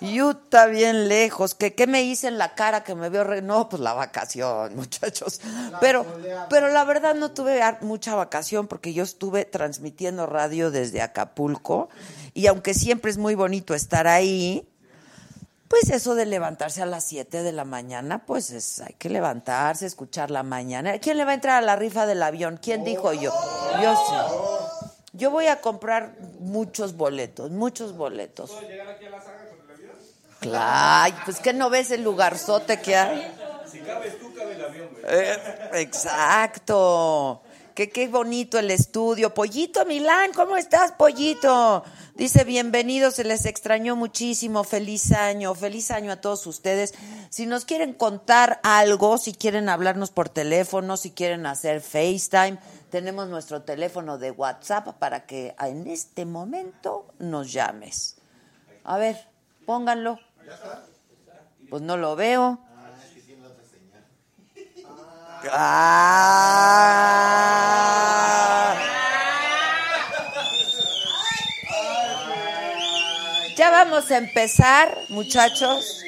Utah 0.00 0.66
bien 0.66 1.08
lejos. 1.08 1.54
¿Qué, 1.54 1.74
¿Qué 1.74 1.86
me 1.86 2.02
hice 2.02 2.28
en 2.28 2.38
la 2.38 2.54
cara 2.54 2.82
que 2.82 2.94
me 2.94 3.10
veo? 3.10 3.24
Re... 3.24 3.42
No, 3.42 3.68
pues 3.68 3.80
la 3.82 3.92
vacación, 3.92 4.74
muchachos. 4.76 5.42
Pero, 5.82 6.06
pero 6.48 6.68
la 6.68 6.84
verdad 6.84 7.14
no 7.14 7.32
tuve 7.32 7.60
mucha 7.82 8.14
vacación 8.14 8.68
porque 8.68 8.94
yo 8.94 9.04
estuve 9.04 9.44
transmitiendo 9.44 10.24
radio 10.26 10.70
desde 10.70 11.02
Acapulco 11.02 11.90
y 12.32 12.46
aunque 12.46 12.72
siempre 12.72 13.10
es 13.10 13.18
muy 13.18 13.34
bonito 13.34 13.74
estar 13.74 14.06
ahí, 14.06 14.66
pues 15.68 15.90
eso 15.90 16.14
de 16.14 16.26
levantarse 16.26 16.82
a 16.82 16.86
las 16.86 17.04
7 17.04 17.42
de 17.42 17.52
la 17.52 17.64
mañana, 17.64 18.24
pues 18.24 18.50
es, 18.50 18.80
hay 18.80 18.94
que 18.94 19.10
levantarse, 19.10 19.86
escuchar 19.86 20.30
la 20.30 20.42
mañana. 20.42 20.98
¿Quién 20.98 21.18
le 21.18 21.24
va 21.24 21.32
a 21.32 21.34
entrar 21.34 21.62
a 21.62 21.66
la 21.66 21.76
rifa 21.76 22.06
del 22.06 22.22
avión? 22.22 22.58
¿Quién 22.60 22.84
dijo 22.84 23.12
yo? 23.12 23.32
Yo 23.82 23.94
sí. 23.94 24.88
Yo 25.12 25.30
voy 25.30 25.46
a 25.46 25.60
comprar 25.60 26.16
muchos 26.38 26.96
boletos, 26.96 27.50
muchos 27.50 27.96
boletos. 27.96 28.50
¿Puedo 28.50 28.68
llegar 28.68 28.88
aquí 28.88 29.06
a 29.06 29.10
la 29.10 29.20
saga 29.20 29.48
con 29.48 29.60
el 29.60 29.74
avión? 29.74 29.96
Claro, 30.40 31.16
pues 31.24 31.40
que 31.40 31.52
no 31.52 31.70
ves 31.70 31.90
el 31.90 32.02
lugarzote 32.02 32.80
que 32.80 32.96
hay. 32.96 33.36
Si 33.70 33.80
cabes 33.80 34.18
tú, 34.18 34.32
cabe 34.34 34.54
el 34.54 34.64
avión. 34.64 34.88
Eh, 35.06 35.36
exacto. 35.74 37.42
Que 37.78 37.90
qué 37.90 38.08
bonito 38.08 38.58
el 38.58 38.72
estudio. 38.72 39.32
Pollito 39.34 39.86
Milán, 39.86 40.32
¿cómo 40.32 40.56
estás, 40.56 40.90
Pollito? 40.90 41.84
Dice, 42.16 42.42
bienvenidos, 42.42 43.14
se 43.14 43.22
les 43.22 43.46
extrañó 43.46 43.94
muchísimo, 43.94 44.64
feliz 44.64 45.12
año, 45.12 45.54
feliz 45.54 45.92
año 45.92 46.10
a 46.10 46.20
todos 46.20 46.44
ustedes. 46.48 46.92
Si 47.30 47.46
nos 47.46 47.64
quieren 47.64 47.92
contar 47.92 48.58
algo, 48.64 49.16
si 49.16 49.32
quieren 49.32 49.68
hablarnos 49.68 50.10
por 50.10 50.28
teléfono, 50.28 50.96
si 50.96 51.12
quieren 51.12 51.46
hacer 51.46 51.80
FaceTime, 51.80 52.58
tenemos 52.90 53.28
nuestro 53.28 53.62
teléfono 53.62 54.18
de 54.18 54.32
WhatsApp 54.32 54.98
para 54.98 55.24
que 55.24 55.54
en 55.60 55.86
este 55.86 56.24
momento 56.24 57.06
nos 57.20 57.52
llames. 57.52 58.16
A 58.82 58.98
ver, 58.98 59.28
pónganlo. 59.66 60.18
Pues 61.70 61.82
no 61.82 61.96
lo 61.96 62.16
veo. 62.16 62.58
Ah. 65.50 67.18
Ya 73.56 73.70
vamos 73.70 74.10
a 74.10 74.18
empezar, 74.18 74.96
muchachos. 75.08 76.02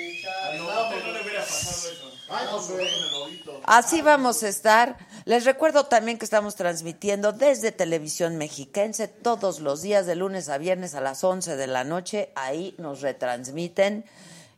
Así 3.64 4.02
vamos 4.02 4.42
a 4.42 4.48
estar. 4.48 4.96
Les 5.24 5.44
recuerdo 5.44 5.84
también 5.84 6.18
que 6.18 6.24
estamos 6.24 6.54
transmitiendo 6.56 7.32
desde 7.32 7.72
Televisión 7.72 8.36
Mexiquense 8.36 9.08
todos 9.08 9.60
los 9.60 9.82
días 9.82 10.06
de 10.06 10.16
lunes 10.16 10.48
a 10.48 10.58
viernes 10.58 10.94
a 10.94 11.00
las 11.00 11.22
11 11.22 11.56
de 11.56 11.66
la 11.66 11.84
noche. 11.84 12.30
Ahí 12.34 12.74
nos 12.78 13.00
retransmiten 13.00 14.04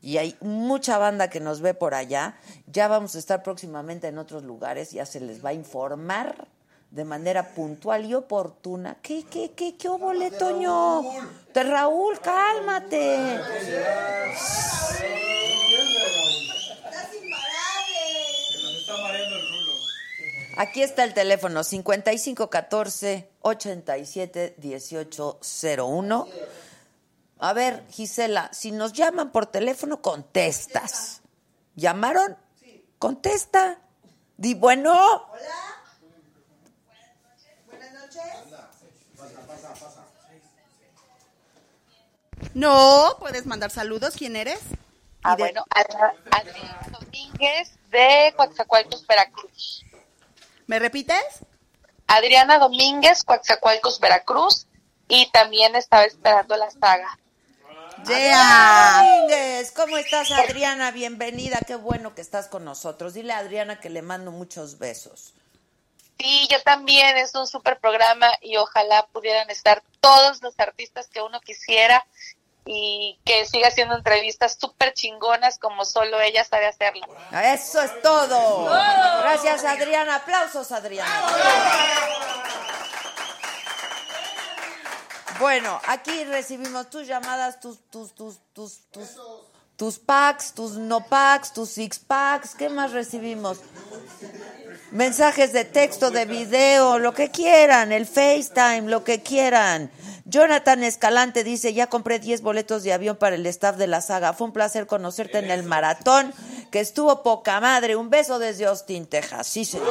y 0.03 0.19
hay 0.19 0.37
mucha 0.41 0.99
banda 0.99 1.31
que 1.31 1.41
nos 1.41 1.61
ve 1.61 1.73
por 1.73 1.95
allá. 1.95 2.37
Ya 2.67 2.89
vamos 2.89 3.15
a 3.15 3.19
estar 3.19 3.43
próximamente 3.43 4.09
en 4.09 4.19
otros 4.19 4.43
lugares, 4.43 4.91
ya 4.91 5.07
se 5.07 5.21
les 5.21 5.45
va 5.45 5.51
a 5.51 5.55
informar 5.55 6.49
de 6.91 7.05
manera 7.05 7.55
puntual 7.55 8.05
y 8.05 8.15
oportuna. 8.15 8.99
¿Qué, 9.01 9.25
qué, 9.25 9.53
qué, 9.53 9.77
qué 9.77 9.89
obole, 9.89 10.31
Toño? 10.31 11.03
De 11.55 11.63
Raúl, 11.63 12.21
cálmate. 12.21 13.41
Aquí 20.59 20.83
está 20.83 21.05
el 21.05 21.15
teléfono 21.15 21.65
5514 21.65 23.29
87 23.41 24.57
1801. 24.59 26.29
A 27.45 27.55
ver, 27.55 27.85
Gisela, 27.91 28.49
si 28.53 28.71
nos 28.71 28.93
llaman 28.93 29.33
por 29.33 29.47
teléfono, 29.47 30.01
contestas. 30.01 31.23
¿Llamaron? 31.75 32.39
Sí. 32.61 32.87
Contesta. 33.01 33.81
Di 34.37 34.55
bueno. 34.55 34.93
Hola. 34.93 35.83
Buenas 37.67 37.93
noches. 37.95 38.23
No, 42.55 43.17
puedes 43.19 43.45
mandar 43.45 43.73
saludos. 43.73 44.15
¿Quién 44.17 44.37
eres? 44.37 44.61
Ah, 45.25 45.35
bueno, 45.35 45.65
Adriana 45.71 46.87
Domínguez 46.93 47.77
de 47.91 48.35
Coatzacoalcos, 48.37 49.05
Veracruz. 49.09 49.85
¿Me 50.69 50.79
repites? 50.79 51.41
Adriana 52.07 52.61
Domínguez, 52.61 53.25
Coatzacoalcos, 53.25 53.99
Veracruz. 53.99 54.69
Y 55.09 55.29
también 55.33 55.75
estaba 55.75 56.05
esperando 56.05 56.57
la 56.57 56.71
saga. 56.71 57.19
¿Cómo 59.75 59.99
estás 59.99 60.31
Adriana? 60.31 60.91
Bienvenida, 60.91 61.59
qué 61.67 61.75
bueno 61.75 62.15
que 62.15 62.21
estás 62.21 62.49
con 62.49 62.65
nosotros. 62.65 63.15
Dile 63.15 63.33
a 63.33 63.39
Adriana 63.39 63.81
que 63.81 63.91
le 63.91 64.03
mando 64.03 64.31
muchos 64.31 64.79
besos. 64.79 65.35
Sí, 66.19 66.49
yo 66.51 66.63
también, 66.63 67.17
es 67.17 67.35
un 67.35 67.47
super 67.47 67.79
programa 67.81 68.29
y 68.41 68.57
ojalá 68.57 69.07
pudieran 69.13 69.51
estar 69.51 69.83
todos 70.01 70.43
los 70.43 70.59
artistas 70.59 71.09
que 71.09 71.21
uno 71.21 71.41
quisiera 71.41 72.05
y 72.65 73.19
que 73.25 73.45
siga 73.45 73.69
haciendo 73.69 73.97
entrevistas 73.97 74.57
súper 74.61 74.95
chingonas 74.95 75.59
como 75.59 75.85
solo 75.85 76.21
ella 76.21 76.45
sabe 76.45 76.67
hacerlo. 76.67 77.07
Eso 77.33 77.83
es 77.83 78.03
todo. 78.03 78.65
Gracias 78.67 79.65
Adriana, 79.65 80.17
aplausos 80.17 80.71
Adriana. 80.71 81.11
Bueno, 85.43 85.81
aquí 85.89 86.23
recibimos 86.23 86.89
tus 86.89 87.09
llamadas, 87.09 87.59
tus, 87.59 87.81
tus, 87.91 88.15
tus, 88.15 88.39
tus, 88.53 88.79
tus, 88.93 89.09
tus 89.75 89.99
packs, 89.99 90.53
tus 90.53 90.75
no 90.75 91.05
packs, 91.05 91.53
tus 91.53 91.69
six 91.69 91.99
packs. 91.99 92.55
¿Qué 92.55 92.69
más 92.69 92.93
recibimos? 92.93 93.59
Mensajes 94.93 95.53
de 95.53 95.65
texto, 95.65 96.13
de 96.13 96.27
video, 96.27 97.01
lo 97.01 97.13
que 97.13 97.33
quieran, 97.33 97.91
el 97.91 98.07
FaceTime, 98.07 98.83
lo 98.83 99.03
que 99.03 99.25
quieran. 99.25 99.91
Jonathan 100.27 100.85
Escalante 100.85 101.43
dice, 101.43 101.75
ya 101.75 101.89
compré 101.89 102.21
10 102.21 102.41
boletos 102.43 102.85
de 102.85 102.93
avión 102.93 103.17
para 103.17 103.35
el 103.35 103.45
staff 103.47 103.77
de 103.77 103.89
la 103.89 104.01
saga. 104.01 104.35
Fue 104.35 104.47
un 104.47 104.53
placer 104.53 104.87
conocerte 104.87 105.39
en 105.39 105.51
el 105.51 105.65
maratón. 105.65 106.33
que 106.71 106.79
estuvo 106.79 107.25
poca 107.25 107.61
madre. 107.61 107.97
Un 107.97 108.11
beso 108.11 108.39
desde 108.39 108.67
Austin, 108.67 109.07
Texas. 109.07 109.49
Sí, 109.49 109.65
señor. 109.65 109.89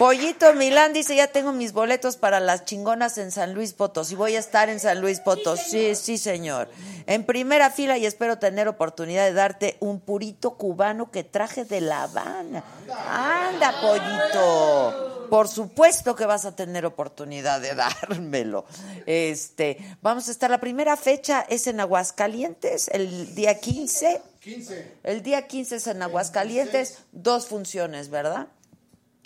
Pollito 0.00 0.54
Milán 0.54 0.94
dice, 0.94 1.14
ya 1.14 1.26
tengo 1.26 1.52
mis 1.52 1.74
boletos 1.74 2.16
para 2.16 2.40
las 2.40 2.64
chingonas 2.64 3.18
en 3.18 3.30
San 3.30 3.52
Luis 3.52 3.74
Potosí. 3.74 4.14
Voy 4.14 4.34
a 4.34 4.38
estar 4.38 4.70
en 4.70 4.80
San 4.80 5.02
Luis 5.02 5.20
Potosí, 5.20 5.94
sí, 5.94 5.94
sí, 5.94 6.16
señor. 6.16 6.70
En 7.06 7.24
primera 7.24 7.68
fila 7.70 7.98
y 7.98 8.06
espero 8.06 8.38
tener 8.38 8.66
oportunidad 8.66 9.26
de 9.26 9.34
darte 9.34 9.76
un 9.78 10.00
purito 10.00 10.52
cubano 10.52 11.10
que 11.10 11.22
traje 11.22 11.66
de 11.66 11.82
La 11.82 12.04
Habana. 12.04 12.64
Anda, 13.06 13.78
pollito. 13.82 15.26
Por 15.28 15.48
supuesto 15.48 16.16
que 16.16 16.24
vas 16.24 16.46
a 16.46 16.56
tener 16.56 16.86
oportunidad 16.86 17.60
de 17.60 17.74
dármelo. 17.74 18.64
Este, 19.04 19.76
vamos 20.00 20.28
a 20.28 20.30
estar, 20.30 20.50
la 20.50 20.60
primera 20.60 20.96
fecha 20.96 21.44
es 21.46 21.66
en 21.66 21.78
Aguascalientes, 21.78 22.88
el 22.88 23.34
día 23.34 23.60
15. 23.60 24.22
15. 24.40 24.92
El 25.02 25.22
día 25.22 25.46
15 25.46 25.76
es 25.76 25.86
en 25.88 26.02
Aguascalientes, 26.02 27.00
dos 27.12 27.48
funciones, 27.48 28.08
¿verdad? 28.08 28.46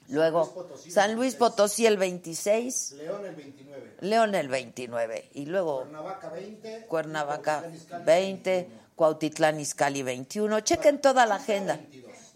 Luego, 0.08 0.68
San 0.88 1.14
Luis 1.14 1.34
Potosí 1.34 1.86
el 1.86 1.96
26. 1.96 2.92
León 2.92 3.26
el 3.26 3.34
29. 3.34 3.96
León 4.00 4.34
el 4.34 4.48
29. 4.48 5.30
Y 5.34 5.46
luego. 5.46 5.80
Cuernavaca 5.80 6.30
20. 6.30 6.86
Cuernavaca 6.86 7.64
20. 8.04 8.68
Cuautitlán 8.94 9.60
Izcalli 9.60 10.02
21. 10.02 10.60
Chequen 10.60 11.00
toda 11.00 11.26
la 11.26 11.36
agenda. 11.36 11.80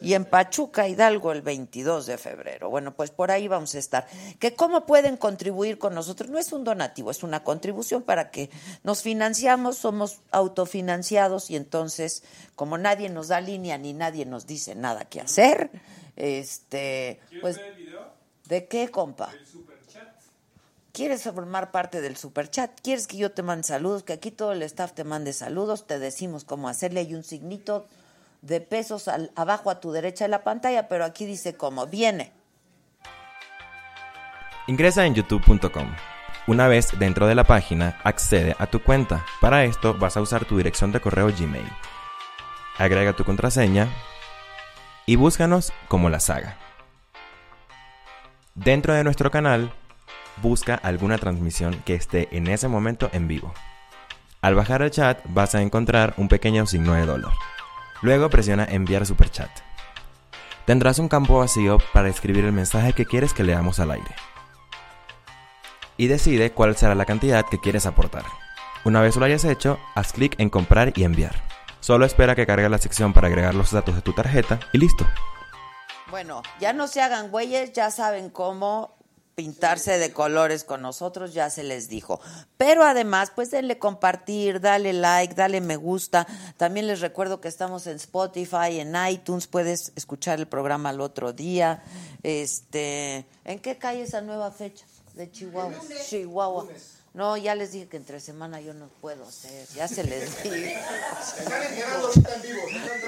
Y 0.00 0.14
en 0.14 0.25
Pachuca, 0.25 0.87
Hidalgo, 0.87 1.32
el 1.32 1.42
22 1.42 2.06
de 2.06 2.18
febrero. 2.18 2.70
Bueno, 2.70 2.94
pues 2.94 3.10
por 3.10 3.32
ahí 3.32 3.48
vamos 3.48 3.75
a 3.75 3.78
estar. 3.78 4.06
Que 4.38 4.54
cómo 4.54 4.87
pueden 4.87 5.16
contribuir 5.16 5.78
con 5.78 5.94
nosotros. 5.94 6.30
No 6.30 6.38
es 6.38 6.52
un 6.52 6.62
donativo, 6.62 7.10
es 7.10 7.25
una 7.25 7.42
contribución 7.42 8.02
para 8.02 8.30
que 8.30 8.48
nos 8.84 9.02
financiamos, 9.02 9.76
somos 9.78 10.20
autofinanciados 10.30 11.50
y 11.50 11.56
entonces, 11.56 12.22
como 12.54 12.78
nadie 12.78 13.08
nos 13.08 13.28
da 13.28 13.40
línea 13.40 13.76
ni 13.76 13.92
nadie 13.92 14.25
nos 14.25 14.46
dice 14.46 14.76
nada 14.76 15.04
que 15.04 15.20
hacer, 15.20 15.70
este, 16.18 17.20
pues, 17.40 17.56
ver 17.56 17.66
el 17.66 17.75
video? 17.76 18.12
¿de 18.46 18.66
qué, 18.66 18.88
compa? 18.90 19.30
El 19.32 19.46
superchat. 19.46 20.08
¿Quieres 20.92 21.22
formar 21.22 21.70
parte 21.70 22.00
del 22.00 22.16
superchat? 22.16 22.80
¿Quieres 22.82 23.06
que 23.06 23.16
yo 23.18 23.30
te 23.30 23.42
mande 23.42 23.62
saludos? 23.62 24.02
Que 24.02 24.14
aquí 24.14 24.30
todo 24.30 24.52
el 24.52 24.62
staff 24.62 24.92
te 24.92 25.04
mande 25.04 25.32
saludos. 25.32 25.87
Te 25.87 25.98
decimos 25.98 26.44
cómo 26.44 26.68
hacerle. 26.68 27.00
Hay 27.00 27.14
un 27.14 27.22
signito 27.22 27.87
de 28.42 28.60
pesos 28.60 29.06
al- 29.06 29.30
abajo 29.37 29.70
a 29.70 29.80
tu 29.80 29.92
derecha 29.92 30.25
de 30.25 30.28
la 30.30 30.42
pantalla, 30.42 30.88
pero 30.88 31.04
aquí 31.04 31.25
dice 31.25 31.54
cómo. 31.54 31.87
Viene. 31.87 32.32
Ingresa 34.66 35.06
en 35.06 35.14
youtube.com. 35.14 35.94
Una 36.46 36.66
vez 36.66 36.98
dentro 36.98 37.26
de 37.26 37.34
la 37.34 37.44
página, 37.44 38.00
accede 38.04 38.56
a 38.58 38.66
tu 38.66 38.82
cuenta. 38.82 39.25
Para 39.40 39.64
esto 39.64 39.94
vas 39.94 40.16
a 40.16 40.20
usar 40.20 40.46
tu 40.46 40.56
dirección 40.56 40.92
de 40.92 41.00
correo 41.00 41.26
Gmail. 41.28 41.68
Agrega 42.78 43.12
tu 43.14 43.25
contraseña 43.25 43.88
y 45.08 45.16
búscanos 45.16 45.72
como 45.88 46.10
la 46.10 46.20
saga. 46.20 46.58
Dentro 48.54 48.92
de 48.92 49.02
nuestro 49.04 49.30
canal, 49.30 49.72
busca 50.42 50.74
alguna 50.74 51.16
transmisión 51.16 51.82
que 51.86 51.94
esté 51.94 52.28
en 52.30 52.46
ese 52.46 52.68
momento 52.68 53.08
en 53.14 53.26
vivo. 53.26 53.54
Al 54.42 54.54
bajar 54.54 54.82
el 54.82 54.90
chat 54.90 55.20
vas 55.24 55.54
a 55.54 55.62
encontrar 55.62 56.12
un 56.18 56.28
pequeño 56.28 56.66
signo 56.66 56.92
de 56.92 57.06
dólar. 57.06 57.32
Luego 58.02 58.28
presiona 58.28 58.66
enviar 58.66 59.06
superchat. 59.06 59.48
Tendrás 60.66 60.98
un 60.98 61.08
campo 61.08 61.38
vacío 61.38 61.78
para 61.94 62.10
escribir 62.10 62.44
el 62.44 62.52
mensaje 62.52 62.92
que 62.92 63.06
quieres 63.06 63.32
que 63.32 63.44
leamos 63.44 63.80
al 63.80 63.92
aire. 63.92 64.14
Y 65.96 66.08
decide 66.08 66.52
cuál 66.52 66.76
será 66.76 66.94
la 66.94 67.06
cantidad 67.06 67.46
que 67.46 67.58
quieres 67.58 67.86
aportar. 67.86 68.24
Una 68.84 69.00
vez 69.00 69.16
lo 69.16 69.24
hayas 69.24 69.46
hecho, 69.46 69.78
haz 69.94 70.12
clic 70.12 70.34
en 70.38 70.50
comprar 70.50 70.92
y 70.94 71.04
enviar. 71.04 71.48
Solo 71.80 72.04
espera 72.04 72.35
que 72.35 72.47
cargue 72.47 72.68
la 72.68 72.78
sección 72.78 73.12
para 73.12 73.28
agregar 73.28 73.54
los 73.54 73.70
datos 73.70 73.94
de 73.94 74.02
tu 74.02 74.12
tarjeta 74.12 74.61
y 74.73 74.78
listo. 74.78 75.06
Bueno, 76.11 76.42
ya 76.61 76.73
no 76.73 76.88
se 76.88 77.02
hagan 77.02 77.30
güeyes, 77.30 77.73
ya 77.73 77.90
saben 77.90 78.30
cómo 78.30 78.99
pintarse 79.38 79.99
de 79.99 80.12
colores 80.12 80.64
con 80.64 80.82
nosotros, 80.82 81.32
ya 81.32 81.49
se 81.49 81.62
les 81.62 81.88
dijo. 81.88 82.20
Pero 82.56 82.82
además, 82.82 83.30
pues 83.32 83.52
denle 83.52 83.78
compartir, 83.78 84.61
dale 84.61 84.92
like, 84.92 85.35
dale 85.35 85.61
me 85.61 85.76
gusta. 85.76 86.26
También 86.56 86.88
les 86.88 87.00
recuerdo 87.00 87.40
que 87.40 87.47
estamos 87.47 87.87
en 87.87 87.94
Spotify, 87.97 88.80
en 88.80 88.97
iTunes, 89.08 89.47
puedes 89.47 89.92
escuchar 89.94 90.40
el 90.40 90.49
programa 90.49 90.88
al 90.88 91.00
otro 91.00 91.32
día. 91.32 91.85
Este, 92.25 93.26
¿en 93.44 93.61
qué 93.61 93.78
cae 93.78 94.02
esa 94.02 94.23
nueva 94.23 94.50
fecha 94.50 94.85
de 95.14 95.30
Chihuahua? 95.30 95.78
Chihuahua. 96.08 96.66
No, 97.14 97.36
ya 97.36 97.54
les 97.54 97.72
dije 97.72 97.88
que 97.88 97.96
entre 97.96 98.20
semana 98.20 98.60
yo 98.60 98.74
no 98.74 98.88
puedo 99.00 99.24
hacer, 99.26 99.66
ya 99.74 99.88
se 99.88 100.04
les 100.04 100.42
dijo. 100.42 100.54
Están 100.54 101.62
enterando. 101.62 102.10
Están 102.10 102.42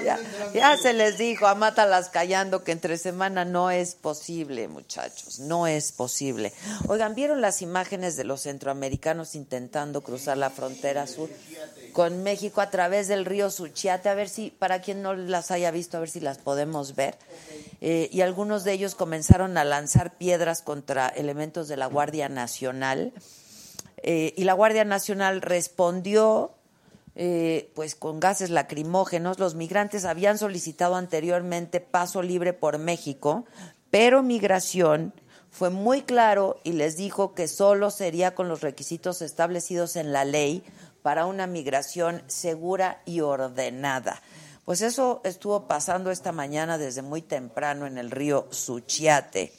Ya, 0.03 0.17
enterando 0.17 0.53
ya 0.53 0.73
en 0.73 0.79
se 0.79 0.93
les 0.93 1.17
dijo 1.17 1.47
a 1.47 1.55
Mátalas 1.55 2.09
Callando 2.09 2.63
que 2.63 2.71
entre 2.71 2.97
semana 2.97 3.45
no 3.45 3.71
es 3.71 3.95
posible, 3.95 4.67
muchachos, 4.67 5.39
no 5.39 5.67
es 5.67 5.91
posible. 5.91 6.51
Oigan, 6.87 7.15
¿vieron 7.15 7.41
las 7.41 7.61
imágenes 7.61 8.17
de 8.17 8.23
los 8.23 8.41
centroamericanos 8.41 9.35
intentando 9.35 10.01
cruzar 10.01 10.37
la 10.37 10.49
frontera 10.49 11.07
sur 11.07 11.29
con 11.93 12.23
México 12.23 12.59
a 12.61 12.69
través 12.69 13.07
del 13.07 13.23
río 13.23 13.49
Suchiate? 13.49 14.09
A 14.09 14.13
ver 14.13 14.29
si, 14.29 14.49
para 14.49 14.81
quien 14.81 15.01
no 15.01 15.13
las 15.13 15.51
haya 15.51 15.71
visto, 15.71 15.97
a 15.97 15.99
ver 16.01 16.09
si 16.09 16.19
las 16.19 16.37
podemos 16.39 16.95
ver. 16.95 17.17
Eh, 17.81 18.09
y 18.11 18.21
algunos 18.21 18.63
de 18.63 18.73
ellos 18.73 18.95
comenzaron 18.95 19.57
a 19.57 19.63
lanzar 19.63 20.17
piedras 20.17 20.61
contra 20.61 21.07
elementos 21.07 21.67
de 21.67 21.77
la 21.77 21.85
Guardia 21.85 22.29
Nacional. 22.29 23.13
Eh, 24.03 24.33
y 24.35 24.43
la 24.43 24.53
Guardia 24.53 24.85
Nacional 24.85 25.41
respondió 25.41 26.51
eh, 27.15 27.71
pues 27.75 27.95
con 27.95 28.19
gases 28.19 28.49
lacrimógenos. 28.49 29.39
Los 29.39 29.55
migrantes 29.55 30.05
habían 30.05 30.37
solicitado 30.37 30.95
anteriormente 30.95 31.79
paso 31.81 32.21
libre 32.21 32.53
por 32.53 32.77
México, 32.77 33.45
pero 33.89 34.23
migración 34.23 35.13
fue 35.51 35.69
muy 35.69 36.03
claro 36.03 36.59
y 36.63 36.71
les 36.73 36.95
dijo 36.95 37.33
que 37.33 37.47
solo 37.47 37.91
sería 37.91 38.33
con 38.33 38.47
los 38.47 38.61
requisitos 38.61 39.21
establecidos 39.21 39.97
en 39.97 40.13
la 40.13 40.23
ley 40.23 40.63
para 41.01 41.25
una 41.25 41.45
migración 41.45 42.23
segura 42.27 43.01
y 43.05 43.19
ordenada. 43.19 44.21
Pues 44.63 44.81
eso 44.81 45.19
estuvo 45.25 45.67
pasando 45.67 46.11
esta 46.11 46.31
mañana 46.31 46.77
desde 46.77 47.01
muy 47.01 47.21
temprano 47.21 47.85
en 47.85 47.97
el 47.97 48.11
río 48.11 48.47
Suchiate. 48.51 49.51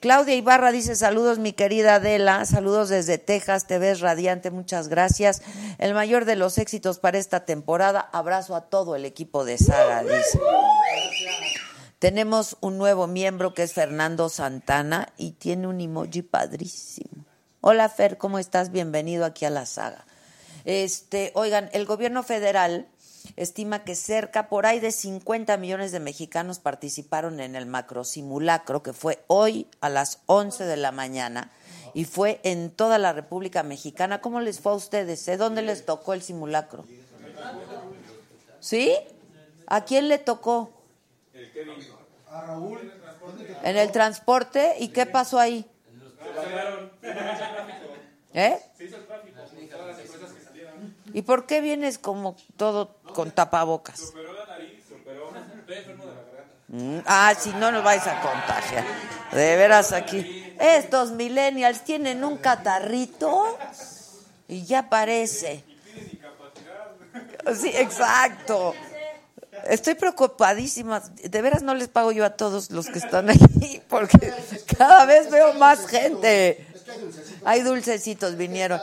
Claudia 0.00 0.36
Ibarra 0.36 0.70
dice 0.70 0.94
saludos 0.94 1.40
mi 1.40 1.52
querida 1.52 1.96
Adela, 1.96 2.44
saludos 2.44 2.88
desde 2.88 3.18
Texas, 3.18 3.66
te 3.66 3.78
ves 3.78 3.98
radiante, 3.98 4.52
muchas 4.52 4.86
gracias. 4.86 5.42
El 5.78 5.92
mayor 5.92 6.24
de 6.24 6.36
los 6.36 6.58
éxitos 6.58 7.00
para 7.00 7.18
esta 7.18 7.44
temporada, 7.44 8.08
abrazo 8.12 8.54
a 8.54 8.60
todo 8.60 8.94
el 8.94 9.04
equipo 9.04 9.44
de 9.44 9.58
Saga, 9.58 10.04
dice. 10.04 10.38
Tenemos 11.98 12.56
un 12.60 12.78
nuevo 12.78 13.08
miembro 13.08 13.54
que 13.54 13.64
es 13.64 13.72
Fernando 13.72 14.28
Santana 14.28 15.08
y 15.16 15.32
tiene 15.32 15.66
un 15.66 15.80
emoji 15.80 16.22
padrísimo. 16.22 17.24
Hola 17.60 17.88
Fer, 17.88 18.18
¿cómo 18.18 18.38
estás? 18.38 18.70
Bienvenido 18.70 19.24
aquí 19.24 19.46
a 19.46 19.50
la 19.50 19.66
saga. 19.66 20.06
Este, 20.64 21.32
oigan, 21.34 21.70
el 21.72 21.86
gobierno 21.86 22.22
federal 22.22 22.86
estima 23.36 23.84
que 23.84 23.94
cerca 23.94 24.48
por 24.48 24.66
ahí 24.66 24.80
de 24.80 24.92
50 24.92 25.56
millones 25.56 25.92
de 25.92 26.00
mexicanos 26.00 26.58
participaron 26.58 27.40
en 27.40 27.56
el 27.56 27.66
macro 27.66 28.04
simulacro 28.04 28.82
que 28.82 28.92
fue 28.92 29.24
hoy 29.26 29.66
a 29.80 29.88
las 29.88 30.22
11 30.26 30.64
de 30.64 30.76
la 30.76 30.92
mañana 30.92 31.50
y 31.94 32.04
fue 32.04 32.40
en 32.42 32.70
toda 32.70 32.98
la 32.98 33.12
República 33.12 33.62
Mexicana. 33.62 34.20
¿Cómo 34.20 34.40
les 34.40 34.60
fue 34.60 34.72
a 34.72 34.76
ustedes? 34.76 35.24
¿De 35.26 35.36
dónde 35.36 35.62
les 35.62 35.84
tocó 35.84 36.12
el 36.12 36.22
simulacro? 36.22 36.84
¿Sí? 38.60 38.94
¿A 39.66 39.84
quién 39.84 40.08
le 40.08 40.18
tocó? 40.18 40.72
A 42.30 42.42
Raúl. 42.42 42.92
En 43.62 43.76
el 43.76 43.90
transporte. 43.92 44.74
¿Y 44.78 44.88
qué 44.88 45.06
pasó 45.06 45.38
ahí? 45.38 45.66
¿Eh? 48.34 48.58
¿Y 51.12 51.22
por 51.22 51.46
qué 51.46 51.60
vienes 51.60 51.98
como 51.98 52.36
todo 52.56 52.97
con 53.14 53.30
tapabocas? 53.30 54.12
Mm, 56.68 56.98
Ah, 57.06 57.34
si 57.38 57.50
no 57.50 57.72
nos 57.72 57.82
vais 57.82 58.06
a 58.06 58.20
contagiar. 58.20 58.84
De 59.32 59.56
veras 59.56 59.92
aquí. 59.92 60.54
Estos 60.58 61.12
millennials 61.12 61.82
tienen 61.84 62.24
un 62.24 62.36
catarrito 62.38 63.58
y 64.48 64.64
ya 64.64 64.88
parece. 64.88 65.64
Sí, 67.60 67.70
exacto. 67.74 68.74
Estoy 69.66 69.94
preocupadísima. 69.94 71.00
De 71.00 71.42
veras 71.42 71.62
no 71.62 71.74
les 71.74 71.88
pago 71.88 72.12
yo 72.12 72.24
a 72.24 72.30
todos 72.30 72.70
los 72.70 72.86
que 72.88 72.98
están 72.98 73.30
aquí 73.30 73.80
porque 73.88 74.32
cada 74.76 75.04
vez 75.06 75.30
veo 75.30 75.54
más 75.54 75.86
gente. 75.86 76.66
Hay 77.44 77.62
dulcecitos, 77.62 78.36
vinieron. 78.36 78.80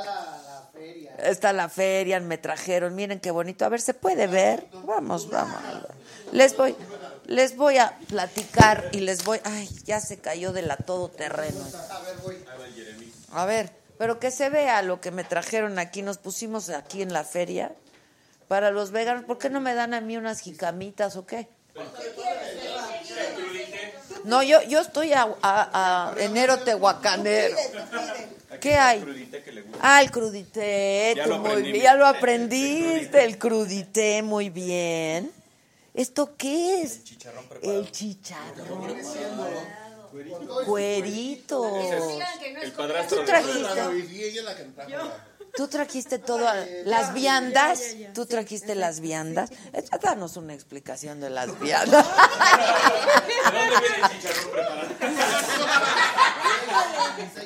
Está 1.19 1.53
la 1.53 1.69
feria, 1.69 2.19
me 2.19 2.37
trajeron. 2.37 2.95
Miren 2.95 3.19
qué 3.19 3.31
bonito. 3.31 3.65
A 3.65 3.69
ver, 3.69 3.81
¿se 3.81 3.93
puede 3.93 4.27
ver? 4.27 4.67
Vamos, 4.85 5.29
vamos. 5.29 5.57
Les 6.31 6.55
voy, 6.57 6.75
les 7.25 7.55
voy 7.55 7.77
a 7.77 7.97
platicar 8.07 8.89
y 8.91 8.99
les 8.99 9.23
voy. 9.23 9.39
Ay, 9.43 9.69
ya 9.85 9.99
se 9.99 10.19
cayó 10.19 10.51
de 10.51 10.61
la 10.61 10.77
todoterreno. 10.77 11.65
A 13.31 13.45
ver, 13.45 13.71
pero 13.97 14.19
que 14.19 14.31
se 14.31 14.49
vea 14.49 14.81
lo 14.81 15.01
que 15.01 15.11
me 15.11 15.23
trajeron 15.23 15.79
aquí. 15.79 16.01
Nos 16.01 16.17
pusimos 16.17 16.69
aquí 16.69 17.01
en 17.01 17.13
la 17.13 17.23
feria. 17.23 17.73
Para 18.47 18.69
los 18.71 18.91
veganos, 18.91 19.25
¿por 19.25 19.37
qué 19.37 19.49
no 19.49 19.59
me 19.59 19.73
dan 19.73 19.93
a 19.93 20.01
mí 20.01 20.17
unas 20.17 20.39
jicamitas 20.39 21.15
o 21.15 21.25
qué? 21.25 21.47
No, 24.25 24.43
yo, 24.43 24.61
yo 24.63 24.79
estoy 24.79 25.13
a, 25.13 25.27
a, 25.41 26.11
a 26.11 26.19
enero 26.19 26.57
tehuacanero. 26.59 27.55
¿Qué 28.59 28.75
hay? 28.75 29.03
Ah, 29.81 30.01
el 30.01 30.11
crudité, 30.11 31.15
tú 31.23 31.35
muy 31.37 31.61
bien, 31.61 31.81
ya 31.83 31.95
lo 31.95 32.05
aprendiste, 32.05 33.23
el 33.23 33.37
crudité, 33.37 34.21
muy 34.21 34.49
bien. 34.49 35.31
¿Esto 35.93 36.35
qué 36.35 36.81
es? 36.81 37.01
El 37.61 37.91
chicharrón. 37.91 38.95
Cuerito. 40.65 41.65
El 42.61 42.71
padrastro 42.71 43.17
Tú 43.17 43.21
de 43.21 43.27
trajiste, 43.27 43.81
tú 45.55 45.67
trajiste 45.67 46.19
todo, 46.19 46.47
las 46.85 47.13
viandas, 47.13 47.81
tú 48.13 48.25
trajiste 48.25 48.75
las 48.75 48.99
viandas. 48.99 49.51
Eh, 49.73 49.83
Danos 50.01 50.37
una 50.37 50.53
explicación 50.53 51.19
de 51.19 51.29
las 51.29 51.59
viandas. 51.59 52.05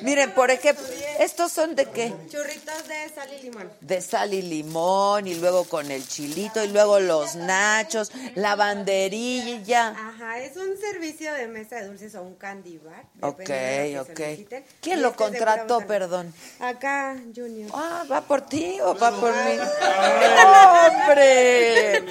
Miren, 0.02 0.32
por 0.32 0.50
ejemplo, 0.50 0.84
¿estos 1.18 1.52
son 1.52 1.74
de 1.74 1.86
qué? 1.86 2.12
Churritos 2.28 2.88
de 2.88 3.08
sal 3.14 3.28
y 3.38 3.42
limón. 3.42 3.70
de 3.80 4.00
sal 4.00 4.34
y 4.34 4.42
limón 4.42 5.26
y 5.26 5.34
luego 5.34 5.64
con 5.64 5.90
el 5.90 6.06
chilito 6.06 6.62
y 6.64 6.68
luego 6.68 7.00
los 7.00 7.34
nachos, 7.36 8.10
la 8.34 8.56
banderilla. 8.56 9.88
Ajá, 9.90 10.38
es 10.38 10.56
un 10.56 10.76
servicio 10.78 11.32
de 11.34 11.46
mesa 11.48 11.76
de 11.76 11.86
dulces 11.88 12.14
o 12.14 12.22
un 12.22 12.34
candy 12.36 12.78
bar. 12.78 13.04
Ok, 13.22 13.38
dependiendo 13.40 13.82
de 13.82 13.92
lo 13.96 14.04
que 14.06 14.12
ok. 14.12 14.18
soliciten. 14.18 14.64
¿Quién 14.80 14.98
Y 14.98 15.02
lo 15.02 15.08
este 15.10 15.22
contrató, 15.24 15.80
perdón? 15.86 16.34
Acá, 16.60 17.16
Junior. 17.34 17.70
Ah, 17.74 18.04
¿va 18.10 18.20
por 18.22 18.40
ti 18.42 18.78
o 18.82 18.94
va 18.96 19.10
por 19.12 19.32
mí? 19.32 19.58
¡Hombre! 21.00 22.04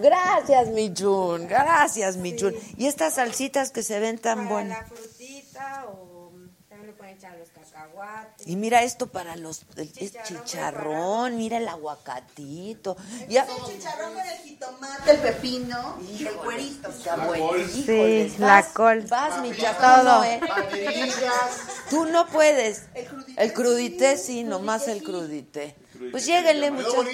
Gracias, 0.00 0.68
mi 0.68 0.92
Jun. 0.96 1.46
Gracias, 1.46 2.16
mi 2.16 2.38
Jun. 2.38 2.54
Y 2.76 2.86
estas 2.86 3.14
salsitas 3.14 3.70
que 3.70 3.82
se 3.82 3.98
ven 4.00 4.18
tan 4.18 4.38
Para 4.38 4.50
buenas. 4.50 4.78
la 4.80 4.86
frutita 4.96 5.84
o 5.88 6.30
mm, 6.30 6.48
también 6.68 6.86
le 6.86 6.92
pueden 6.94 7.16
echar 7.16 7.36
los 7.36 7.50
cacahuates. 8.00 8.46
Y 8.46 8.56
mira 8.56 8.82
esto 8.82 9.06
para 9.08 9.36
los 9.36 9.62
el, 9.76 9.92
es 9.96 10.12
chicharrón, 10.24 11.36
mira 11.36 11.58
el 11.58 11.68
aguacatito. 11.68 12.96
Ya, 13.28 13.46
Chicharrón 13.66 14.14
con 14.14 14.26
el 14.26 14.38
jitomate, 14.38 15.10
el 15.10 15.18
pepino 15.18 15.98
y 16.18 16.26
el 16.26 16.34
cuerito. 16.34 16.88
Está 16.88 17.16
bueno. 17.16 17.50
Sí, 17.68 18.34
la 18.38 18.46
vas- 18.46 18.68
col. 18.72 19.02
Vas, 19.02 19.40
mi 19.42 19.50
Todo. 19.52 19.60
chato, 19.60 20.24
¿eh? 20.24 20.40
Tú 21.90 22.06
no 22.06 22.26
puedes. 22.26 22.84
El 23.36 23.52
crudité, 23.52 24.16
sí, 24.16 24.44
nomás 24.44 24.88
el 24.88 25.02
crudité. 25.02 25.76
Pues 26.10 26.24
lléguenle, 26.24 26.70
muchachos. 26.70 27.06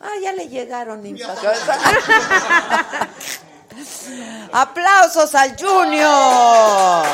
Ah, 0.00 0.08
ya 0.22 0.32
le 0.32 0.48
llegaron. 0.48 1.04
impactados. 1.04 1.58
¡Aplausos 4.52 5.34
al 5.34 5.56
Junior! 5.60 7.04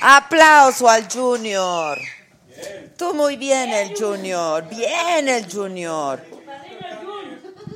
¡Aplauso 0.00 0.88
al 0.88 1.10
Junior! 1.10 1.98
Tú 2.96 3.14
muy 3.14 3.36
bien, 3.36 3.70
el 3.70 3.94
Junior. 3.96 4.66
Bien, 4.68 5.28
el 5.28 5.52
Junior. 5.52 6.22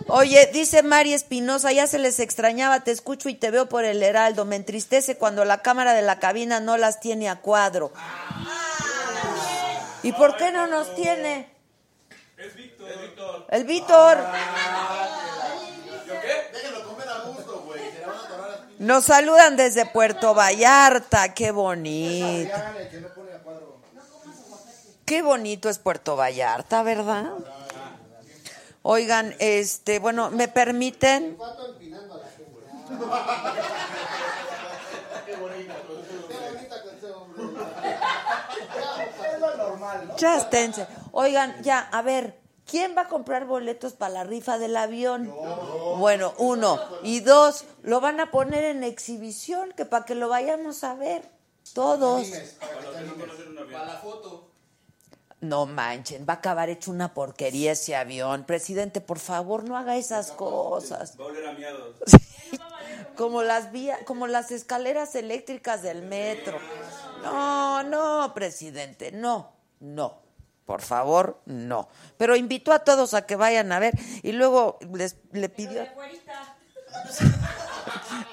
Oye, 0.09 0.51
dice 0.53 0.83
Mari 0.83 1.13
Espinosa, 1.13 1.71
ya 1.73 1.87
se 1.87 1.99
les 1.99 2.19
extrañaba, 2.19 2.81
te 2.81 2.91
escucho 2.91 3.29
y 3.29 3.35
te 3.35 3.51
veo 3.51 3.69
por 3.69 3.85
el 3.85 4.03
heraldo. 4.03 4.45
Me 4.45 4.57
entristece 4.57 5.17
cuando 5.17 5.45
la 5.45 5.63
cámara 5.63 5.93
de 5.93 6.03
la 6.03 6.19
cabina 6.19 6.59
no 6.59 6.77
las 6.77 7.01
tiene 7.01 7.29
a 7.29 7.37
cuadro. 7.37 7.93
¿Y 10.03 10.13
por 10.13 10.37
qué 10.37 10.51
no 10.51 10.67
nos 10.67 10.95
tiene? 10.95 11.49
Es 12.39 12.57
Víctor. 12.57 13.47
El 13.51 13.65
Víctor. 13.65 14.19
Déjenlo 16.53 16.85
comer 16.87 17.09
a 17.09 17.19
gusto, 17.21 17.63
güey. 17.67 17.81
Se 17.93 17.99
le 18.01 18.07
van 18.07 18.17
a 18.17 18.21
atorar 18.21 18.51
a 18.51 18.67
Nos 18.79 19.05
saludan 19.05 19.57
desde 19.57 19.87
Puerto 19.87 20.35
Vallarta. 20.35 21.35
Qué 21.35 21.51
bonito. 21.51 22.55
Qué 25.05 25.23
bonito 25.23 25.69
es 25.69 25.79
Puerto 25.79 26.17
Vallarta, 26.17 26.83
¿verdad? 26.83 27.33
Oigan, 28.83 29.35
este, 29.39 29.99
bueno, 29.99 30.31
¿me 30.31 30.49
permiten? 30.49 31.37
Qué 35.27 35.37
bonita 35.37 35.75
canción. 35.75 36.27
Qué 36.29 36.37
bonita 36.37 36.83
canción, 36.85 37.13
hombre. 37.13 37.45
Es 39.35 39.41
lo 39.41 39.57
normal, 39.57 40.09
¿no? 40.09 40.17
Ya 40.17 40.37
esténse. 40.37 40.87
Oigan, 41.13 41.63
ya, 41.63 41.81
a 41.93 42.03
ver, 42.03 42.40
¿quién 42.71 42.97
va 42.97 43.03
a 43.03 43.09
comprar 43.09 43.47
boletos 43.47 43.95
para 43.95 44.15
la 44.15 44.25
rifa 44.25 44.59
del 44.59 44.77
avión? 44.77 45.35
Bueno, 45.99 46.33
uno. 46.39 46.79
Y 47.03 47.21
dos, 47.21 47.65
lo 47.83 48.01
van 48.01 48.21
a 48.21 48.31
poner 48.31 48.65
en 48.65 48.85
exhibición, 48.85 49.73
que 49.77 49.85
para 49.85 50.05
que 50.05 50.15
lo 50.15 50.29
vayamos 50.29 50.85
a 50.85 50.95
ver. 50.95 51.29
Todos. 51.75 52.29
Para 53.71 53.87
la 53.87 53.99
foto. 53.99 54.51
No 55.41 55.65
manchen, 55.65 56.27
va 56.29 56.35
a 56.35 56.37
acabar 56.37 56.69
hecho 56.69 56.91
una 56.91 57.15
porquería 57.15 57.73
ese 57.73 57.97
avión. 57.97 58.45
Presidente, 58.45 59.01
por 59.01 59.19
favor, 59.19 59.65
no 59.65 59.77
haga 59.77 59.97
esas 59.97 60.33
cosas. 60.33 61.19
Va 61.19 61.25
a 61.25 61.29
oler 61.29 61.47
a 61.47 61.53
miados. 61.53 61.97
Como 63.17 63.43
las 63.43 63.73
vías, 63.73 63.99
como 64.07 64.27
las 64.27 64.51
escaleras 64.51 65.15
eléctricas 65.15 65.83
del 65.83 66.03
metro. 66.03 66.59
No, 67.23 67.83
no, 67.83 68.33
presidente, 68.35 69.13
no, 69.13 69.53
no. 69.81 70.20
Por 70.71 70.83
favor, 70.83 71.43
no. 71.47 71.89
Pero 72.17 72.37
invitó 72.37 72.73
a 72.73 72.85
todos 72.85 73.15
a 73.15 73.27
que 73.27 73.35
vayan 73.35 73.73
a 73.73 73.81
ver 73.81 73.99
y 74.23 74.31
luego 74.31 74.79
les 74.95 75.17
le 75.33 75.49
pidió 75.49 75.83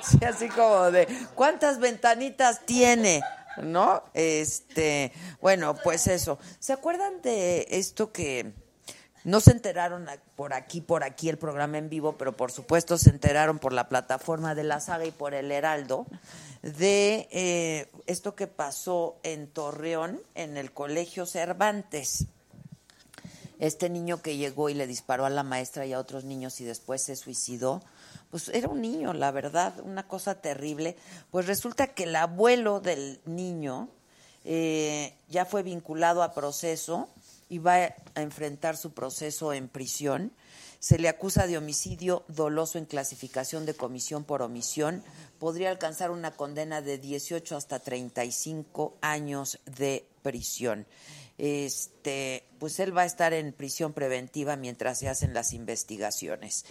Sí, 0.04 0.20
así 0.24 0.48
como 0.50 0.92
de 0.92 1.08
¿cuántas 1.34 1.80
ventanitas 1.80 2.64
tiene? 2.64 3.24
¿No? 3.64 4.04
Este, 4.14 5.12
bueno, 5.42 5.76
pues 5.84 6.06
eso. 6.06 6.38
¿Se 6.60 6.74
acuerdan 6.74 7.24
de 7.24 7.66
esto 7.72 8.12
que 8.12 8.54
no 9.28 9.42
se 9.42 9.52
enteraron 9.52 10.08
por 10.38 10.54
aquí, 10.54 10.80
por 10.80 11.04
aquí 11.04 11.28
el 11.28 11.38
programa 11.38 11.78
en 11.78 11.90
vivo, 11.90 12.18
pero 12.18 12.38
por 12.38 12.50
supuesto 12.50 12.98
se 12.98 13.10
enteraron 13.10 13.60
por 13.60 13.74
la 13.74 13.90
plataforma 13.90 14.56
de 14.56 14.64
la 14.64 14.80
saga 14.80 15.06
y 15.06 15.12
por 15.12 15.34
el 15.34 15.52
Heraldo, 15.52 16.08
de 16.62 17.28
eh, 17.32 17.92
esto 18.06 18.36
que 18.36 18.48
pasó 18.48 19.18
en 19.24 19.48
Torreón, 19.48 20.22
en 20.34 20.56
el 20.56 20.72
Colegio 20.72 21.26
Cervantes. 21.26 22.28
Este 23.60 23.90
niño 23.90 24.22
que 24.22 24.38
llegó 24.38 24.70
y 24.70 24.76
le 24.76 24.88
disparó 24.88 25.26
a 25.26 25.30
la 25.30 25.44
maestra 25.44 25.86
y 25.86 25.92
a 25.92 26.00
otros 26.00 26.24
niños 26.24 26.62
y 26.62 26.64
después 26.64 27.04
se 27.04 27.18
suicidó, 27.18 27.84
pues 28.32 28.48
era 28.48 28.70
un 28.70 28.82
niño, 28.82 29.12
la 29.12 29.32
verdad, 29.32 29.78
una 29.82 30.08
cosa 30.08 30.36
terrible. 30.36 30.96
Pues 31.32 31.48
resulta 31.48 31.88
que 31.88 32.04
el 32.04 32.16
abuelo 32.16 32.80
del 32.80 33.20
niño 33.26 33.90
eh, 34.46 35.14
ya 35.28 35.44
fue 35.44 35.64
vinculado 35.64 36.24
a 36.24 36.34
proceso 36.34 37.10
y 37.50 37.60
va 37.60 37.76
a 37.76 38.22
enfrentar 38.22 38.78
su 38.78 38.92
proceso 38.92 39.54
en 39.54 39.68
prisión. 39.68 40.32
Se 40.80 41.00
le 41.00 41.10
acusa 41.10 41.48
de 41.48 41.58
homicidio 41.58 42.24
doloso 42.28 42.78
en 42.78 42.86
clasificación 42.86 43.66
de 43.66 43.74
comisión 43.74 44.24
por 44.24 44.42
omisión. 44.42 45.04
Podría 45.40 45.70
alcanzar 45.70 46.12
una 46.12 46.32
condena 46.32 46.82
de 46.82 46.98
18 46.98 47.56
hasta 47.56 47.80
35 47.80 48.96
años 49.02 49.60
de 49.66 50.06
prisión. 50.22 50.86
Este, 51.38 52.44
pues 52.60 52.80
él 52.80 52.96
va 52.96 53.04
a 53.04 53.06
estar 53.06 53.34
en 53.34 53.54
prisión 53.54 53.94
preventiva 53.94 54.56
mientras 54.56 55.00
se 55.00 55.10
hacen 55.10 55.34
las 55.34 55.54
investigaciones. 55.54 56.66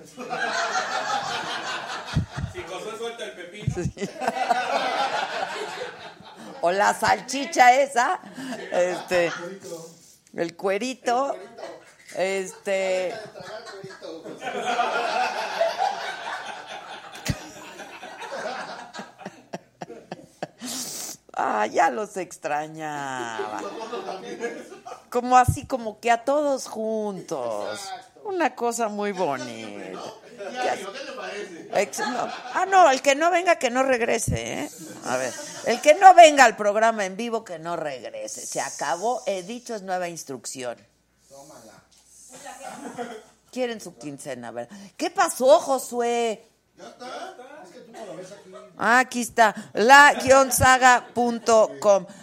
Si 2.53 2.63
Josué 2.65 2.99
suelta 2.99 3.25
el 3.25 3.33
pepino. 3.33 3.75
o 6.61 6.71
la 6.71 6.93
salchicha 6.93 7.81
esa, 7.81 8.21
este, 8.71 9.33
el 10.35 10.55
cuerito, 10.55 11.35
este, 12.15 13.15
ah, 21.37 21.67
ya 21.67 21.91
los 21.91 22.17
extrañaba, 22.17 23.61
como 25.11 25.37
así, 25.37 25.67
como 25.67 26.01
que 26.01 26.11
a 26.11 26.25
todos 26.25 26.67
juntos, 26.67 27.81
una 28.25 28.55
cosa 28.55 28.89
muy 28.89 29.13
bonita. 29.13 30.01
¿Qué, 30.37 30.87
te 31.07 31.13
parece? 31.13 31.69
Ah, 32.55 32.67
no, 32.67 32.91
el 32.91 33.01
que 33.01 33.15
no 33.15 33.31
venga, 33.31 33.57
que 33.57 33.71
no 33.71 33.83
regrese, 33.83 34.63
¿eh? 34.63 34.71
A 35.05 35.17
ver, 35.17 35.33
el 35.67 35.81
que 35.81 35.95
no 35.95 36.15
venga 36.15 36.45
al 36.45 36.57
programa 36.57 37.05
en 37.05 37.17
vivo, 37.17 37.45
que 37.45 37.59
no 37.59 37.77
regrese. 37.77 38.45
Se 38.45 38.61
acabó, 38.61 39.23
he 39.27 39.43
dicho, 39.43 39.75
es 39.75 39.83
nueva 39.83 40.09
instrucción. 40.09 40.77
Tómala. 41.29 41.73
Quieren 43.51 43.81
su 43.81 43.97
quincena, 43.97 44.51
ver. 44.51 44.69
¿Qué 44.97 45.11
pasó, 45.11 45.59
Josué? 45.59 46.47
Ya 46.77 46.89
está. 46.89 47.56
Ah, 48.79 48.99
aquí 49.01 49.23
está, 49.23 49.55
la-saga.com. 49.73 50.07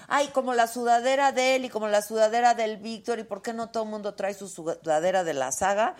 Ay, 0.07 0.27
como 0.27 0.53
la 0.53 0.67
sudadera 0.67 1.31
de 1.31 1.55
él 1.55 1.65
y 1.65 1.69
como 1.69 1.87
la 1.87 2.01
sudadera 2.01 2.53
del 2.53 2.77
Víctor, 2.77 3.19
¿y 3.19 3.23
por 3.23 3.41
qué 3.41 3.53
no 3.53 3.69
todo 3.69 3.83
el 3.83 3.89
mundo 3.89 4.13
trae 4.13 4.33
su 4.33 4.47
sudadera 4.47 5.23
de 5.23 5.33
la 5.33 5.51
saga? 5.51 5.95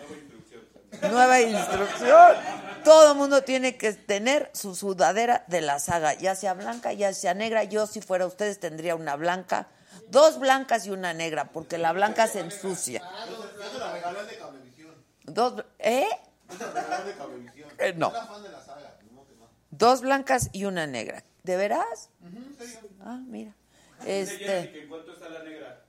Nueva 1.02 1.40
instrucción. 1.40 2.36
Todo 2.84 3.12
el 3.12 3.18
mundo 3.18 3.42
tiene 3.42 3.76
que 3.76 3.92
tener 3.94 4.50
su 4.54 4.74
sudadera 4.76 5.44
de 5.48 5.60
la 5.60 5.78
saga, 5.80 6.14
ya 6.14 6.34
sea 6.34 6.54
blanca, 6.54 6.92
ya 6.92 7.12
sea 7.14 7.34
negra. 7.34 7.64
Yo, 7.64 7.86
si 7.86 8.00
fuera 8.00 8.26
ustedes, 8.26 8.60
tendría 8.60 8.94
una 8.94 9.16
blanca, 9.16 9.68
dos 10.08 10.38
blancas 10.38 10.86
y 10.86 10.90
una 10.90 11.12
negra, 11.14 11.50
porque 11.50 11.78
la 11.78 11.92
blanca 11.92 12.28
se 12.28 12.40
ensucia. 12.40 13.02
Dos, 15.24 15.64
¿Eh? 15.78 16.06
Eh, 17.78 17.94
no. 17.96 18.12
Dos 19.76 20.02
blancas 20.02 20.50
y 20.52 20.66
una 20.66 20.86
negra. 20.86 21.24
¿De 21.42 21.56
veras? 21.56 22.10
Ah, 23.00 23.20
mira. 23.26 23.56
Este. 24.06 24.86
¿Cuánto 24.88 25.12
está 25.12 25.28
la 25.28 25.42
negra? 25.42 25.82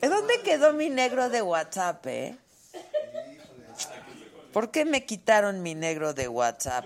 ¿Dónde 0.00 0.42
quedó 0.44 0.72
mi 0.74 0.90
negro 0.90 1.28
de 1.28 1.42
WhatsApp, 1.42 2.06
eh? 2.06 2.38
¿Por 4.52 4.70
qué 4.70 4.84
me 4.84 5.04
quitaron 5.04 5.60
mi 5.60 5.74
negro 5.74 6.14
de 6.14 6.28
WhatsApp? 6.28 6.84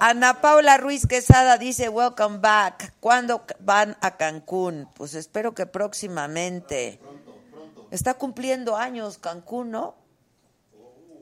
Ana 0.00 0.40
Paula 0.40 0.78
Ruiz 0.78 1.06
Quesada 1.06 1.58
dice, 1.58 1.88
welcome 1.88 2.38
back. 2.38 2.92
¿Cuándo 2.98 3.44
van 3.60 3.96
a 4.00 4.16
Cancún? 4.16 4.88
Pues 4.94 5.14
espero 5.14 5.54
que 5.54 5.66
próximamente. 5.66 7.00
Está 7.92 8.14
cumpliendo 8.14 8.76
años 8.76 9.18
Cancún, 9.18 9.70
¿no? 9.70 9.97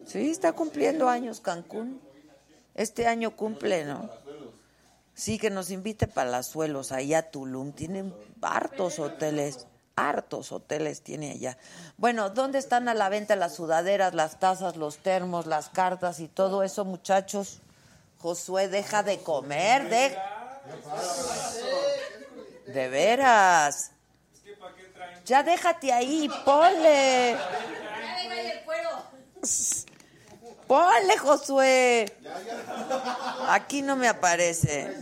Sí, 0.07 0.31
está 0.31 0.53
cumpliendo 0.53 1.09
años 1.09 1.41
Cancún. 1.41 2.01
Este 2.75 3.07
año 3.07 3.35
cumple, 3.35 3.85
¿no? 3.85 4.09
Sí, 5.15 5.39
que 5.39 5.51
nos 5.51 5.71
invite 5.71 6.07
Palazuelos, 6.07 6.93
allá 6.93 7.19
a 7.19 7.23
Tulum. 7.31 7.73
Tienen 7.73 8.15
hartos 8.41 8.99
hoteles, 8.99 9.67
hartos 9.97 10.53
hoteles 10.53 11.03
tiene 11.03 11.33
allá. 11.33 11.59
Bueno, 11.97 12.31
¿dónde 12.31 12.59
están 12.59 12.89
a 12.89 12.95
la 12.95 13.09
venta 13.09 13.35
las 13.35 13.55
sudaderas, 13.55 14.15
las 14.15 14.39
tazas, 14.39 14.77
los 14.77 14.99
termos, 14.99 15.47
las 15.47 15.71
cartas 15.71 16.21
y 16.21 16.29
todo 16.29 16.63
eso, 16.63 16.85
muchachos? 16.85 17.61
Josué, 18.19 18.69
deja 18.69 19.03
de 19.03 19.19
comer, 19.19 19.89
de... 19.89 20.17
De 22.73 22.89
veras. 22.89 23.93
Ya 25.25 25.43
déjate 25.43 25.93
ahí, 25.93 26.29
ponle. 26.45 27.37
Ponle, 30.67 31.19
Josué. 31.19 32.13
Aquí 33.49 33.83
no 33.83 33.97
me 33.97 34.09
aparece. 34.09 34.93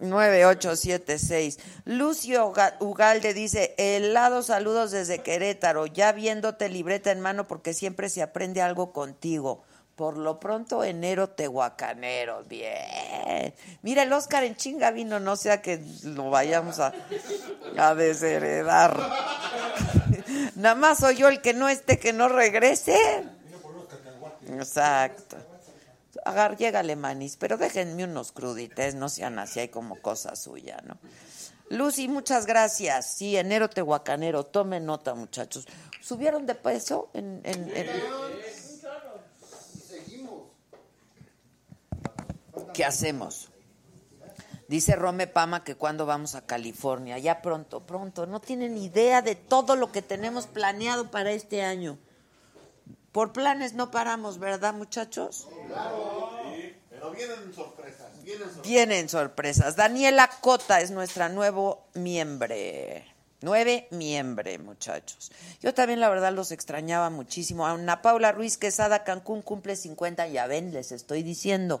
9876. 0.00 1.58
Lucio 1.84 2.52
Ugalde 2.80 3.34
dice, 3.34 3.74
helado 3.76 4.42
saludos 4.42 4.92
desde 4.92 5.18
Querétaro, 5.18 5.86
ya 5.86 6.12
viéndote 6.12 6.68
libreta 6.68 7.10
en 7.10 7.20
mano 7.20 7.48
porque 7.48 7.74
siempre 7.74 8.08
se 8.08 8.22
aprende 8.22 8.62
algo 8.62 8.92
contigo. 8.92 9.64
Por 9.96 10.16
lo 10.16 10.38
pronto, 10.38 10.84
enero 10.84 11.30
tehuacanero. 11.30 12.44
Bien. 12.44 13.52
Mira, 13.82 14.04
el 14.04 14.12
Oscar 14.12 14.44
en 14.44 14.54
chinga 14.54 14.92
vino, 14.92 15.18
no 15.18 15.34
sea 15.34 15.60
que 15.60 15.82
lo 16.04 16.30
vayamos 16.30 16.78
a, 16.78 16.92
a 17.76 17.96
desheredar. 17.96 18.96
Nada 20.54 20.76
más 20.76 20.98
soy 20.98 21.16
yo 21.16 21.28
el 21.28 21.40
que 21.40 21.52
no 21.52 21.68
esté, 21.68 21.98
que 21.98 22.12
no 22.12 22.28
regrese. 22.28 22.96
Exacto. 24.48 25.36
Agar, 26.24 26.56
llégale, 26.56 26.96
manis, 26.96 27.36
pero 27.36 27.56
déjenme 27.56 28.04
unos 28.04 28.32
crudites, 28.32 28.94
no 28.94 29.08
sean 29.08 29.38
así, 29.38 29.60
hay 29.60 29.68
como 29.68 30.00
cosa 30.00 30.34
suya, 30.36 30.82
¿no? 30.84 30.98
Lucy, 31.70 32.08
muchas 32.08 32.46
gracias. 32.46 33.14
Sí, 33.14 33.36
enero 33.36 33.68
tehuacanero, 33.68 34.44
tomen 34.44 34.86
nota, 34.86 35.14
muchachos. 35.14 35.66
¿Subieron 36.00 36.46
de 36.46 36.54
peso 36.54 37.10
en, 37.12 37.42
en... 37.44 37.72
¿Qué 42.72 42.84
hacemos? 42.84 43.50
Dice 44.68 44.96
Rome 44.96 45.26
Pama 45.26 45.64
que 45.64 45.76
cuando 45.76 46.04
vamos 46.04 46.34
a 46.34 46.46
California, 46.46 47.18
ya 47.18 47.40
pronto, 47.40 47.86
pronto. 47.86 48.26
No 48.26 48.40
tienen 48.40 48.76
idea 48.76 49.22
de 49.22 49.34
todo 49.34 49.76
lo 49.76 49.90
que 49.92 50.02
tenemos 50.02 50.46
planeado 50.46 51.10
para 51.10 51.32
este 51.32 51.62
año. 51.62 51.98
Por 53.18 53.32
planes 53.32 53.74
no 53.74 53.90
paramos, 53.90 54.38
¿verdad, 54.38 54.72
muchachos? 54.74 55.48
Pero 56.88 57.10
vienen 57.10 57.52
sorpresas, 57.52 58.22
vienen 58.22 58.44
sorpresas. 58.44 58.62
Vienen 58.62 59.08
sorpresas. 59.08 59.74
Daniela 59.74 60.30
Cota 60.40 60.80
es 60.80 60.92
nuestra 60.92 61.28
nuevo 61.28 61.88
miembro. 61.94 62.54
Nueve 63.40 63.88
miembros, 63.90 64.60
muchachos. 64.60 65.32
Yo 65.60 65.74
también, 65.74 65.98
la 65.98 66.08
verdad, 66.08 66.32
los 66.32 66.52
extrañaba 66.52 67.10
muchísimo. 67.10 67.66
Ana 67.66 68.02
Paula 68.02 68.30
Ruiz 68.30 68.56
Quesada 68.56 69.02
Cancún 69.02 69.42
cumple 69.42 69.74
50, 69.74 70.28
ya 70.28 70.46
ven, 70.46 70.72
les 70.72 70.92
estoy 70.92 71.24
diciendo 71.24 71.80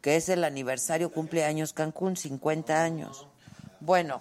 que 0.00 0.16
es 0.16 0.28
el 0.30 0.42
aniversario, 0.42 1.12
cumpleaños 1.12 1.74
Cancún, 1.74 2.16
50 2.16 2.82
años. 2.82 3.28
Bueno, 3.78 4.20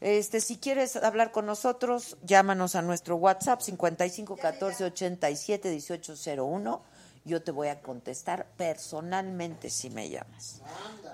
este, 0.00 0.40
si 0.40 0.58
quieres 0.58 0.96
hablar 0.96 1.32
con 1.32 1.46
nosotros, 1.46 2.16
llámanos 2.22 2.74
a 2.74 2.82
nuestro 2.82 3.16
WhatsApp 3.16 3.60
55 3.60 4.36
14 4.36 4.84
87 4.84 5.70
1801. 5.70 6.82
Yo 7.24 7.42
te 7.42 7.50
voy 7.50 7.68
a 7.68 7.80
contestar 7.80 8.46
personalmente 8.56 9.70
si 9.70 9.90
me 9.90 10.08
llamas. 10.08 10.62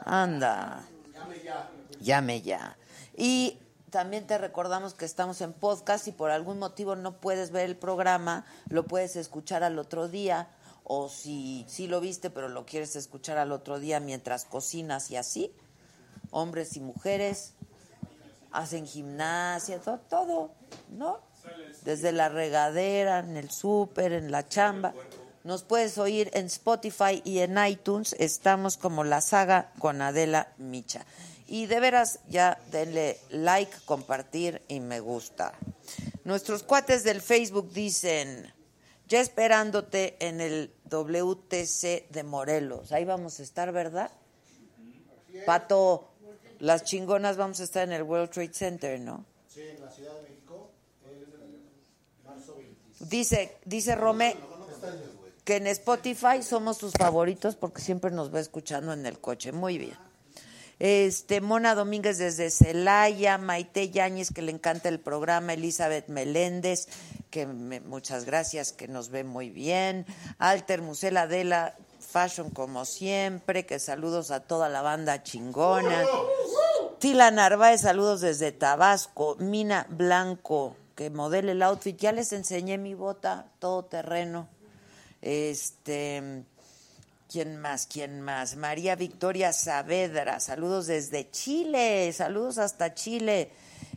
Anda. 0.05 0.83
Llame 1.15 1.43
ya. 1.43 1.71
Llame 2.01 2.43
ya. 2.43 2.77
Y 3.17 3.59
también 3.91 4.27
te 4.27 4.39
recordamos 4.39 4.95
que 4.95 5.05
estamos 5.05 5.41
en 5.41 5.53
podcast 5.53 6.09
y 6.09 6.13
por 6.13 6.31
algún 6.31 6.59
motivo 6.59 6.97
no 6.97 7.21
puedes 7.21 7.51
ver 7.51 7.67
el 7.67 7.77
programa, 7.77 8.45
lo 8.69 8.87
puedes 8.87 9.17
escuchar 9.17 9.63
al 9.63 9.79
otro 9.79 10.09
día 10.09 10.49
o 10.85 11.09
si 11.09 11.65
sí 11.69 11.87
lo 11.87 12.01
viste 12.01 12.31
pero 12.31 12.49
lo 12.49 12.67
quieres 12.67 12.97
escuchar 12.97 13.39
al 13.39 13.53
otro 13.53 13.79
día 13.79 14.01
mientras 14.01 14.45
cocinas 14.45 15.11
y 15.11 15.17
así, 15.17 15.55
hombres 16.31 16.77
y 16.77 16.81
mujeres 16.81 17.55
hacen 18.53 18.87
gimnasia, 18.87 19.81
todo, 19.81 19.99
todo 20.09 20.55
¿no? 20.91 21.21
Desde 21.85 22.13
la 22.13 22.29
regadera, 22.29 23.19
en 23.19 23.37
el 23.37 23.51
súper, 23.51 24.13
en 24.13 24.31
la 24.31 24.49
chamba. 24.49 24.95
Nos 25.45 25.65
puedes 25.65 25.99
oír 25.99 26.31
en 26.35 26.47
Spotify 26.47 27.21
y 27.25 27.41
en 27.41 27.59
iTunes. 27.67 28.15
Estamos 28.19 28.77
como 28.77 29.03
la 29.03 29.21
saga 29.21 29.73
con 29.79 30.01
Adela 30.01 30.53
Micha. 30.59 31.05
Y 31.49 31.67
de 31.67 31.81
veras, 31.81 32.21
ya 32.29 32.59
denle 32.71 33.19
like, 33.31 33.73
compartir 33.85 34.63
y 34.69 34.81
me 34.81 35.01
gusta. 35.01 35.53
Nuestros 36.25 36.63
cuates 36.63 37.03
del 37.03 37.21
Facebook 37.21 37.73
dicen, 37.73 38.53
ya 39.09 39.21
esperándote 39.21 40.17
en 40.21 40.41
el 40.41 40.73
WTC 40.89 42.09
de 42.11 42.23
Morelos. 42.23 42.93
Ahí 42.93 43.05
vamos 43.05 43.41
a 43.41 43.43
estar, 43.43 43.73
¿verdad? 43.73 44.11
Pato, 45.45 46.12
las 46.63 46.85
chingonas 46.85 47.37
vamos 47.37 47.59
a 47.59 47.65
estar 47.65 47.83
en 47.83 47.93
el 47.93 48.05
World 48.05 48.31
Trade 48.31 48.55
Center, 48.55 49.01
¿no? 49.01 49.25
Sí, 49.49 49.63
en 49.63 49.81
la 49.81 49.91
Ciudad 49.91 50.15
de 50.15 50.23
México, 50.29 50.71
marzo 52.25 52.55
26. 52.55 53.11
Dice, 53.11 53.57
dice 53.65 53.97
Rome 53.97 54.37
que 55.45 55.57
en 55.57 55.67
Spotify 55.67 56.41
somos 56.41 56.77
sus 56.79 56.93
favoritos 56.93 57.57
porque 57.57 57.83
siempre 57.83 58.13
nos 58.13 58.33
va 58.33 58.39
escuchando 58.39 58.93
en 58.93 59.07
el 59.07 59.19
coche. 59.19 59.51
Muy 59.51 59.77
bien. 59.77 59.99
Este, 60.79 61.41
Mona 61.41 61.75
Domínguez 61.75 62.19
desde 62.19 62.49
Celaya, 62.51 63.39
Maite 63.39 63.91
Yáñez, 63.91 64.33
que 64.33 64.43
le 64.43 64.53
encanta 64.53 64.89
el 64.89 65.01
programa, 65.01 65.55
Elizabeth 65.55 66.07
Meléndez, 66.07 66.87
que 67.31 67.45
muchas 67.47 68.25
gracias, 68.25 68.73
que 68.73 68.87
nos 68.87 69.09
ve 69.09 69.25
muy 69.25 69.51
bien, 69.51 70.07
Alter 70.39 70.81
Musela 70.81 71.27
la 71.27 71.77
Fashion 72.13 72.51
como 72.51 72.85
siempre, 72.85 73.65
que 73.65 73.79
saludos 73.79 74.31
a 74.31 74.41
toda 74.41 74.69
la 74.69 74.83
banda 74.83 75.23
chingona. 75.23 76.05
Tila 76.99 77.31
Narváez, 77.31 77.81
saludos 77.81 78.21
desde 78.21 78.53
Tabasco, 78.53 79.37
Mina 79.39 79.87
Blanco, 79.89 80.77
que 80.95 81.09
modele 81.09 81.53
el 81.53 81.63
outfit, 81.63 81.97
ya 81.97 82.13
les 82.13 82.33
enseñé 82.33 82.77
mi 82.77 82.93
bota, 82.95 83.47
todo 83.59 83.87
terreno. 83.87 84.47
Este, 85.23 86.45
¿Quién 87.33 87.57
más? 87.57 87.87
¿Quién 87.87 88.21
más? 88.21 88.57
María 88.57 88.95
Victoria 88.95 89.55
Saavedra, 89.55 90.39
saludos 90.39 90.89
desde 90.89 91.31
Chile, 91.31 92.13
saludos 92.13 92.59
hasta 92.59 92.93
Chile. 92.95 93.51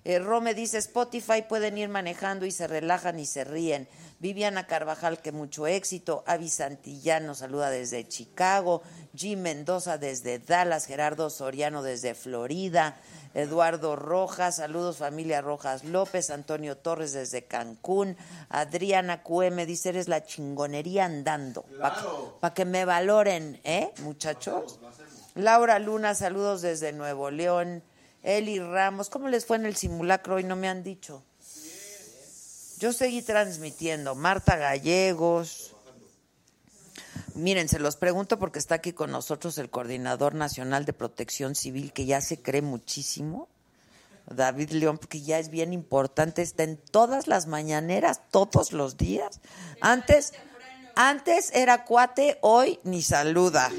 Eh, 0.05 0.19
Rome 0.19 0.53
dice, 0.53 0.77
Spotify 0.77 1.41
pueden 1.41 1.77
ir 1.77 1.89
manejando 1.89 2.45
y 2.45 2.51
se 2.51 2.65
relajan 2.65 3.19
y 3.19 3.25
se 3.25 3.43
ríen. 3.43 3.89
Viviana 4.25 4.65
Carvajal, 4.65 5.19
que 5.19 5.31
mucho 5.31 5.67
éxito. 5.67 6.23
Avi 6.25 6.49
Santillano 6.49 7.35
saluda 7.35 7.69
desde 7.69 8.07
Chicago. 8.07 8.81
Jim 9.15 9.39
Mendoza 9.41 9.99
desde 9.99 10.39
Dallas. 10.39 10.87
Gerardo 10.87 11.29
Soriano 11.29 11.83
desde 11.83 12.15
Florida. 12.15 12.97
Eduardo 13.35 13.95
Rojas, 13.95 14.55
saludos 14.55 14.97
familia 14.97 15.41
Rojas 15.41 15.83
López, 15.83 16.31
Antonio 16.31 16.75
Torres 16.75 17.13
desde 17.13 17.43
Cancún, 17.43 18.15
Adriana 18.47 19.23
QM 19.23 19.65
dice, 19.65 19.89
eres 19.89 20.07
la 20.07 20.23
chingonería 20.23 21.03
andando, 21.03 21.65
para 22.39 22.53
que 22.53 22.63
me 22.63 22.85
valoren, 22.85 23.59
¿eh, 23.65 23.91
muchachos? 24.03 24.79
Laura 25.33 25.79
Luna, 25.79 26.15
saludos 26.15 26.61
desde 26.61 26.93
Nuevo 26.93 27.29
León, 27.29 27.83
Eli 28.23 28.57
Ramos, 28.57 29.09
¿cómo 29.09 29.27
les 29.27 29.45
fue 29.45 29.57
en 29.57 29.65
el 29.65 29.75
simulacro 29.75 30.35
hoy? 30.35 30.45
No 30.45 30.55
me 30.55 30.69
han 30.69 30.81
dicho. 30.81 31.21
Yo 32.79 32.93
seguí 32.93 33.21
transmitiendo, 33.21 34.15
Marta 34.15 34.57
Gallegos, 34.57 35.75
Miren, 37.35 37.67
se 37.67 37.79
los 37.79 37.97
pregunto 37.97 38.39
porque 38.39 38.59
está 38.59 38.75
aquí 38.75 38.93
con 38.93 39.11
nosotros 39.11 39.57
el 39.57 39.69
Coordinador 39.69 40.35
Nacional 40.35 40.85
de 40.85 40.93
Protección 40.93 41.53
Civil, 41.53 41.91
que 41.91 42.05
ya 42.05 42.21
se 42.21 42.41
cree 42.41 42.61
muchísimo. 42.61 43.49
David 44.27 44.71
León, 44.71 44.97
porque 44.97 45.21
ya 45.21 45.37
es 45.37 45.49
bien 45.49 45.73
importante, 45.73 46.41
está 46.41 46.63
en 46.63 46.77
todas 46.77 47.27
las 47.27 47.45
mañaneras, 47.45 48.21
todos 48.31 48.71
los 48.71 48.95
días. 48.95 49.41
Antes, 49.81 50.33
antes 50.95 51.51
era 51.53 51.83
cuate, 51.83 52.37
hoy 52.41 52.79
ni 52.83 53.01
saluda. 53.01 53.69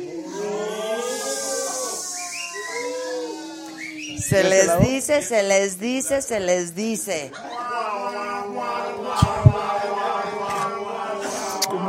Se 4.21 4.45
les 4.45 4.81
dice, 4.81 5.23
se 5.23 5.43
les 5.43 5.81
dice, 5.81 6.21
se 6.21 6.41
les 6.41 6.75
dice. 6.75 7.33
¿Cómo 7.33 7.66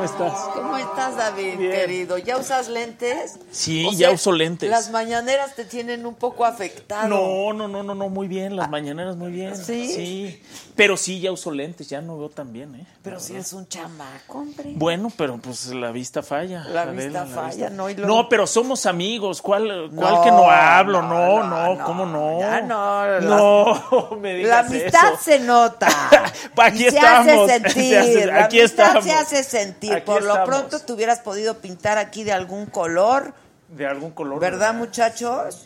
estás? 0.08 0.50
¿Cómo 0.56 0.77
estás, 0.90 1.16
David, 1.18 1.58
querido? 1.60 2.18
¿Ya 2.18 2.38
usas 2.38 2.68
lentes? 2.70 3.40
Sí, 3.52 3.90
ya 3.96 4.12
uso 4.12 4.32
lentes. 4.32 4.70
Las 4.70 4.90
mañaneras 4.92 5.56
te 5.56 5.66
tienen 5.66 6.06
un 6.06 6.16
poco 6.16 6.46
afectado. 6.46 7.08
No, 7.08 7.54
no, 7.54 7.68
no, 7.68 7.84
no, 7.84 7.96
no, 7.96 8.10
muy 8.10 8.28
bien, 8.28 8.56
las 8.56 8.70
mañaneras 8.70 9.16
muy 9.16 9.32
bien. 9.32 9.56
¿Sí? 9.56 9.88
Sí. 9.94 10.44
Pero 10.76 10.96
sí, 10.98 11.20
ya 11.20 11.32
uso 11.32 11.52
lentes, 11.52 11.90
ya 11.90 12.02
no 12.02 12.18
veo 12.18 12.30
tan 12.30 12.54
bien, 12.54 12.76
¿eh? 12.76 12.86
Pero 13.02 13.20
si 13.20 13.36
es 13.36 13.54
un 13.54 13.68
chamaco, 13.68 14.40
hombre. 14.40 14.74
Bueno, 14.76 15.12
pero 15.16 15.38
pues 15.38 15.68
la 15.68 15.92
vista 15.92 16.22
falla. 16.22 16.64
La 16.66 16.86
vista 16.86 17.26
falla, 17.26 17.70
¿no? 17.70 17.90
Y 17.90 17.96
No, 17.96 18.28
pero 18.30 18.46
somos 18.46 18.86
amigos. 18.86 19.42
¿Cuál, 19.42 19.90
cuál 19.96 20.24
que 20.24 20.32
no 20.32 20.50
hablo? 20.50 21.02
No, 21.02 21.44
no, 21.44 21.84
¿cómo 21.86 22.06
no? 22.06 22.40
Ya 22.40 22.62
no, 22.62 23.20
No, 23.22 24.18
me 24.22 24.34
La 24.34 24.64
digas 24.64 24.66
amistad 24.68 25.14
eso. 25.14 25.24
se 25.24 25.40
nota. 25.40 25.88
Aquí 26.58 26.78
Y 26.88 26.90
se 26.92 26.98
estamos. 26.98 27.28
hace 27.50 27.60
sentir. 27.60 27.74
Se 27.74 27.98
hace- 27.98 28.26
la 28.26 28.44
aquí 28.46 28.60
amistad 28.60 28.86
estamos. 28.88 29.04
se 29.06 29.12
hace 29.14 29.44
sentir. 29.44 29.94
Aquí 29.94 30.06
Por 30.06 30.24
lo 30.24 30.34
estamos. 30.34 30.48
Pronto 30.78 30.86
te 30.86 30.94
hubieras 30.94 31.20
podido 31.20 31.60
pintar 31.60 31.98
aquí 31.98 32.24
de 32.24 32.32
algún 32.34 32.66
color, 32.68 33.34
De 33.70 33.86
algún 33.88 34.12
color. 34.12 34.40
¿verdad, 34.40 34.74
muchachos? 34.74 35.66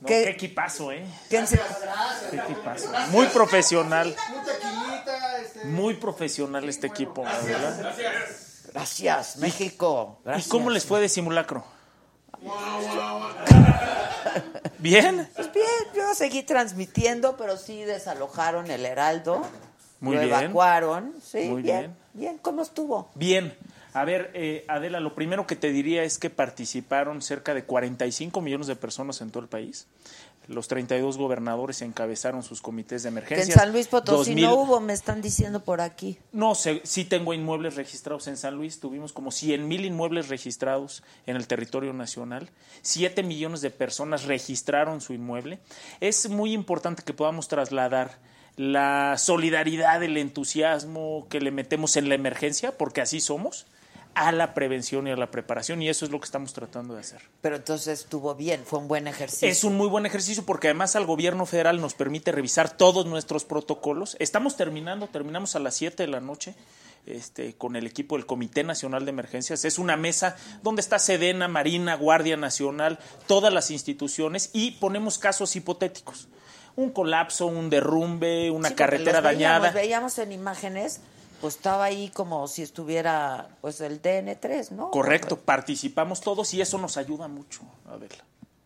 No, 0.00 0.06
¿Qué- 0.08 0.24
qué 0.24 0.30
equipazo, 0.30 0.92
¿eh? 0.92 1.04
¿Qué 1.30 1.38
equipazo. 1.38 2.90
Muy 3.10 3.26
profesional. 3.28 4.14
Este. 5.42 5.64
Muy 5.66 5.94
profesional 5.94 6.68
este 6.68 6.86
equipo, 6.86 7.22
¿verdad? 7.24 7.94
Gracias, 8.72 9.36
México. 9.38 10.18
¿Y 10.22 10.24
Gracias. 10.26 10.48
cómo 10.48 10.70
les 10.70 10.84
fue 10.84 11.00
de 11.00 11.08
simulacro? 11.08 11.64
¿Bien? 14.78 15.28
Pues 15.34 15.52
bien, 15.52 15.66
yo 15.94 16.14
seguí 16.14 16.42
transmitiendo, 16.42 17.36
pero 17.36 17.56
sí 17.56 17.82
desalojaron 17.84 18.70
el 18.70 18.84
Heraldo. 18.84 19.42
Muy 20.06 20.16
lo 20.16 20.22
bien. 20.22 20.34
evacuaron. 20.34 21.14
Sí, 21.22 21.48
Muy 21.48 21.62
bien, 21.62 21.78
bien. 21.78 21.96
bien. 22.14 22.38
¿Cómo 22.38 22.62
estuvo? 22.62 23.10
Bien. 23.14 23.54
A 23.92 24.04
ver, 24.04 24.30
eh, 24.34 24.64
Adela, 24.68 25.00
lo 25.00 25.14
primero 25.14 25.46
que 25.46 25.56
te 25.56 25.70
diría 25.72 26.02
es 26.02 26.18
que 26.18 26.28
participaron 26.28 27.22
cerca 27.22 27.54
de 27.54 27.64
45 27.64 28.42
millones 28.42 28.66
de 28.66 28.76
personas 28.76 29.22
en 29.22 29.30
todo 29.30 29.42
el 29.42 29.48
país. 29.48 29.86
Los 30.48 30.68
32 30.68 31.16
gobernadores 31.18 31.82
encabezaron 31.82 32.42
sus 32.44 32.60
comités 32.62 33.02
de 33.02 33.08
Que 33.08 33.10
en 33.10 33.18
emergencia. 33.18 33.54
San 33.56 33.72
Luis 33.72 33.88
Potosí 33.88 34.30
2000 34.34 34.44
no 34.44 34.54
hubo, 34.54 34.80
me 34.80 34.92
están 34.92 35.20
diciendo 35.20 35.64
por 35.64 35.80
aquí. 35.80 36.18
No 36.30 36.54
sé, 36.54 36.82
sí 36.84 37.04
tengo 37.04 37.34
inmuebles 37.34 37.74
registrados 37.74 38.28
en 38.28 38.36
San 38.36 38.54
Luis. 38.54 38.78
Tuvimos 38.78 39.12
como 39.12 39.32
100 39.32 39.66
mil 39.66 39.84
inmuebles 39.84 40.28
registrados 40.28 41.02
en 41.26 41.34
el 41.36 41.48
territorio 41.48 41.92
nacional. 41.94 42.48
7 42.82 43.22
millones 43.24 43.60
de 43.60 43.70
personas 43.70 44.24
registraron 44.24 45.00
su 45.00 45.14
inmueble. 45.14 45.58
Es 46.00 46.28
muy 46.28 46.52
importante 46.52 47.02
que 47.02 47.12
podamos 47.14 47.48
trasladar 47.48 48.18
la 48.56 49.16
solidaridad, 49.18 50.02
el 50.02 50.16
entusiasmo 50.16 51.26
que 51.28 51.40
le 51.40 51.50
metemos 51.50 51.96
en 51.96 52.08
la 52.08 52.14
emergencia, 52.14 52.76
porque 52.76 53.00
así 53.00 53.20
somos, 53.20 53.66
a 54.14 54.32
la 54.32 54.54
prevención 54.54 55.06
y 55.06 55.10
a 55.10 55.16
la 55.16 55.30
preparación. 55.30 55.82
Y 55.82 55.90
eso 55.90 56.06
es 56.06 56.10
lo 56.10 56.18
que 56.18 56.24
estamos 56.24 56.54
tratando 56.54 56.94
de 56.94 57.00
hacer. 57.00 57.20
Pero 57.42 57.56
entonces 57.56 58.00
estuvo 58.00 58.34
bien, 58.34 58.62
fue 58.64 58.78
un 58.78 58.88
buen 58.88 59.06
ejercicio. 59.06 59.46
Es 59.46 59.62
un 59.62 59.76
muy 59.76 59.88
buen 59.88 60.06
ejercicio 60.06 60.44
porque 60.44 60.68
además 60.68 60.96
al 60.96 61.04
gobierno 61.04 61.44
federal 61.44 61.80
nos 61.80 61.92
permite 61.92 62.32
revisar 62.32 62.74
todos 62.74 63.04
nuestros 63.04 63.44
protocolos. 63.44 64.16
Estamos 64.18 64.56
terminando, 64.56 65.06
terminamos 65.06 65.54
a 65.54 65.58
las 65.58 65.76
7 65.76 66.02
de 66.02 66.08
la 66.08 66.20
noche 66.20 66.54
este, 67.04 67.54
con 67.56 67.76
el 67.76 67.86
equipo 67.86 68.16
del 68.16 68.24
Comité 68.24 68.64
Nacional 68.64 69.04
de 69.04 69.10
Emergencias. 69.10 69.66
Es 69.66 69.78
una 69.78 69.98
mesa 69.98 70.34
donde 70.62 70.80
está 70.80 70.98
Sedena, 70.98 71.46
Marina, 71.46 71.94
Guardia 71.94 72.38
Nacional, 72.38 72.98
todas 73.26 73.52
las 73.52 73.70
instituciones 73.70 74.48
y 74.54 74.72
ponemos 74.72 75.18
casos 75.18 75.54
hipotéticos. 75.56 76.26
Un 76.76 76.90
colapso, 76.90 77.46
un 77.46 77.70
derrumbe, 77.70 78.50
una 78.50 78.68
Sí, 78.68 78.74
carretera 78.74 79.20
los 79.20 79.30
veíamos, 79.30 79.62
dañada. 79.62 79.70
Veíamos 79.72 80.18
en 80.18 80.32
imágenes, 80.32 81.00
pues 81.40 81.56
estaba 81.56 81.84
ahí 81.84 82.10
como 82.10 82.46
si 82.48 82.62
estuviera 82.62 83.48
pues 83.62 83.80
el 83.80 84.00
DN3, 84.02 84.70
¿no? 84.72 84.90
Correcto, 84.90 85.38
participamos 85.38 86.20
todos 86.20 86.52
y 86.54 86.60
eso 86.60 86.76
nos 86.78 86.96
ayuda 86.96 87.28
mucho, 87.28 87.62
Adela. 87.88 88.24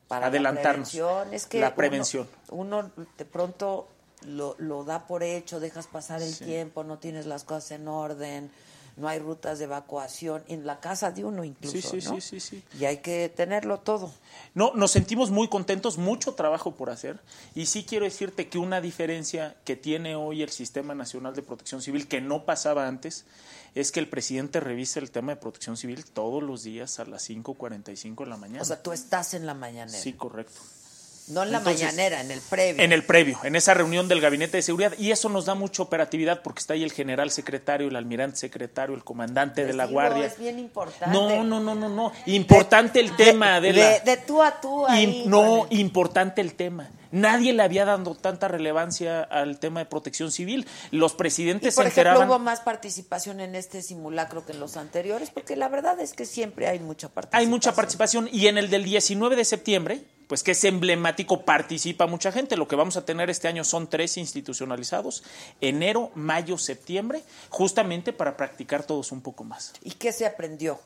Para 0.09 0.27
adelantarnos. 0.27 0.93
La 0.93 1.01
prevención. 1.23 1.35
Es 1.35 1.47
que 1.47 1.61
La 1.61 1.69
uno- 1.69 1.77
prevención. 1.77 2.29
Uno, 2.51 2.91
de 3.17 3.25
pronto 3.25 3.87
lo, 4.27 4.57
lo 4.59 4.83
da 4.85 5.07
por 5.07 5.23
hecho, 5.23 5.61
dejas 5.61 5.87
pasar 5.87 6.21
el 6.21 6.37
tiempo, 6.37 6.83
no 6.83 6.99
tienes 6.99 7.27
las 7.27 7.45
cosas 7.45 7.71
en 7.71 7.87
orden, 7.87 8.51
no 9.01 9.09
hay 9.09 9.19
rutas 9.19 9.59
de 9.59 9.65
evacuación, 9.65 10.43
en 10.49 10.67
la 10.67 10.81
casa 10.81 11.11
de 11.11 11.25
uno 11.25 11.43
incluso, 11.45 11.91
Sí, 11.91 12.01
sí, 12.01 12.09
¿no? 12.09 12.21
sí, 12.21 12.21
sí, 12.21 12.41
sí. 12.41 12.65
Y 12.79 12.85
hay 12.85 12.99
que 12.99 13.29
tenerlo 13.29 13.81
todo. 13.81 14.13
No, 14.55 14.73
nos 14.75 14.91
sentimos 14.91 15.31
muy 15.31 15.49
contentos, 15.49 15.99
mucho 15.99 16.35
trabajo 16.35 16.75
por 16.77 16.91
hacer. 16.91 17.19
Y 17.55 17.67
sí 17.67 17.85
quiero 17.85 18.05
decirte 18.05 18.49
que 18.49 18.59
una 18.59 18.81
diferencia 18.81 19.57
que 19.65 19.77
tiene 19.77 20.15
hoy 20.15 20.43
el 20.43 20.51
Sistema 20.51 20.95
Nacional 20.95 21.35
de 21.35 21.43
Protección 21.43 21.83
Civil, 21.83 22.07
que 22.07 22.21
no 22.21 22.45
pasaba 22.45 22.87
antes, 22.87 23.25
es 23.75 23.93
que 23.93 24.01
el 24.01 24.09
presidente 24.09 24.61
revisa 24.61 25.01
el 25.01 25.11
tema 25.11 25.33
de 25.33 25.41
protección 25.41 25.77
civil 25.77 26.05
todos 26.05 26.43
los 26.43 26.63
días 26.63 26.99
a 26.99 27.05
las 27.05 27.29
5.45 27.29 28.25
de 28.25 28.31
la 28.31 28.37
mañana. 28.37 28.63
O 28.63 28.65
sea, 28.65 28.83
tú 28.83 28.93
estás 28.93 29.35
en 29.35 29.47
la 29.47 29.55
mañanera. 29.55 29.97
sí, 29.99 30.13
correcto. 30.13 30.61
No 31.31 31.43
en 31.43 31.53
la 31.53 31.59
Entonces, 31.59 31.83
mañanera, 31.85 32.21
en 32.21 32.31
el 32.31 32.41
previo. 32.41 32.83
En 32.83 32.93
el 32.93 33.05
previo, 33.05 33.39
en 33.45 33.57
esa 33.57 33.73
reunión 33.75 34.09
del 34.09 34.21
Gabinete 34.21 34.57
de 34.59 34.63
Seguridad. 34.63 34.93
Y 34.99 35.11
eso 35.13 35.29
nos 35.29 35.47
da 35.47 35.55
mucha 35.55 35.83
operatividad 35.83 36.43
porque 36.43 36.61
está 36.61 36.75
ahí 36.75 36.83
el 36.83 36.93
general 36.93 37.31
secretario, 37.31 37.89
el 37.89 37.97
almirante 37.97 38.37
secretario, 38.37 38.95
el 38.95 39.05
comandante 39.05 39.65
de 39.65 39.73
la 39.73 39.85
digo, 39.85 39.95
Guardia. 39.95 40.27
Es 40.27 40.39
bien 40.39 40.59
importante. 40.59 41.17
No, 41.17 41.45
no, 41.45 41.61
no, 41.61 41.75
no, 41.75 41.89
no. 41.89 42.13
Importante 42.27 43.01
el 43.01 43.15
tema. 43.17 43.61
De, 43.61 43.73
de 43.73 44.17
tú 44.27 44.43
a 44.43 44.61
tú 44.61 44.87
ahí. 44.87 45.25
No, 45.27 45.67
el- 45.71 45.79
importante 45.79 46.41
el 46.41 46.55
tema. 46.55 46.91
Nadie 47.13 47.53
le 47.53 47.65
había 47.65 47.85
dado 47.85 48.15
tanta 48.15 48.47
relevancia 48.47 49.23
al 49.23 49.59
tema 49.59 49.81
de 49.81 49.87
protección 49.87 50.31
civil. 50.31 50.67
Los 50.93 51.13
Y 51.13 51.17
presidentes 51.17 51.75
por 51.75 51.83
se 51.85 51.89
ejemplo, 51.89 52.11
enteraban. 52.13 52.29
hubo 52.29 52.39
más 52.39 52.61
participación 52.61 53.41
en 53.41 53.57
este 53.57 53.83
simulacro 53.83 54.47
que 54.47 54.53
en 54.53 54.61
los 54.61 54.77
anteriores, 54.77 55.31
porque 55.31 55.57
la 55.57 55.69
verdad 55.69 55.99
es 55.99 56.13
que 56.13 56.25
siempre 56.25 56.69
hay 56.69 56.79
mucha 56.79 57.09
participación. 57.09 57.41
Hay 57.41 57.51
mucha 57.51 57.75
participación 57.75 58.29
y 58.31 58.47
en 58.47 58.59
el 58.59 58.71
del 58.71 58.85
19 58.85 59.35
de 59.35 59.45
septiembre, 59.45 60.05
pues 60.31 60.45
que 60.45 60.53
es 60.53 60.63
emblemático, 60.63 61.45
participa 61.45 62.07
mucha 62.07 62.31
gente. 62.31 62.57
Lo 62.57 62.69
que 62.69 62.77
vamos 62.77 62.97
a 62.97 63.05
tener 63.05 63.31
este 63.31 63.49
año 63.49 63.65
son 63.65 63.91
tres 63.91 64.17
institucionalizados, 64.17 65.25
enero, 65.61 66.13
mayo, 66.15 66.57
septiembre, 66.57 67.25
justamente 67.49 68.13
para 68.13 68.37
practicar 68.37 68.85
todos 68.85 69.11
un 69.11 69.23
poco 69.23 69.43
más. 69.43 69.73
¿Y 69.83 69.91
qué 69.91 70.13
se 70.13 70.27
aprendió? 70.27 70.79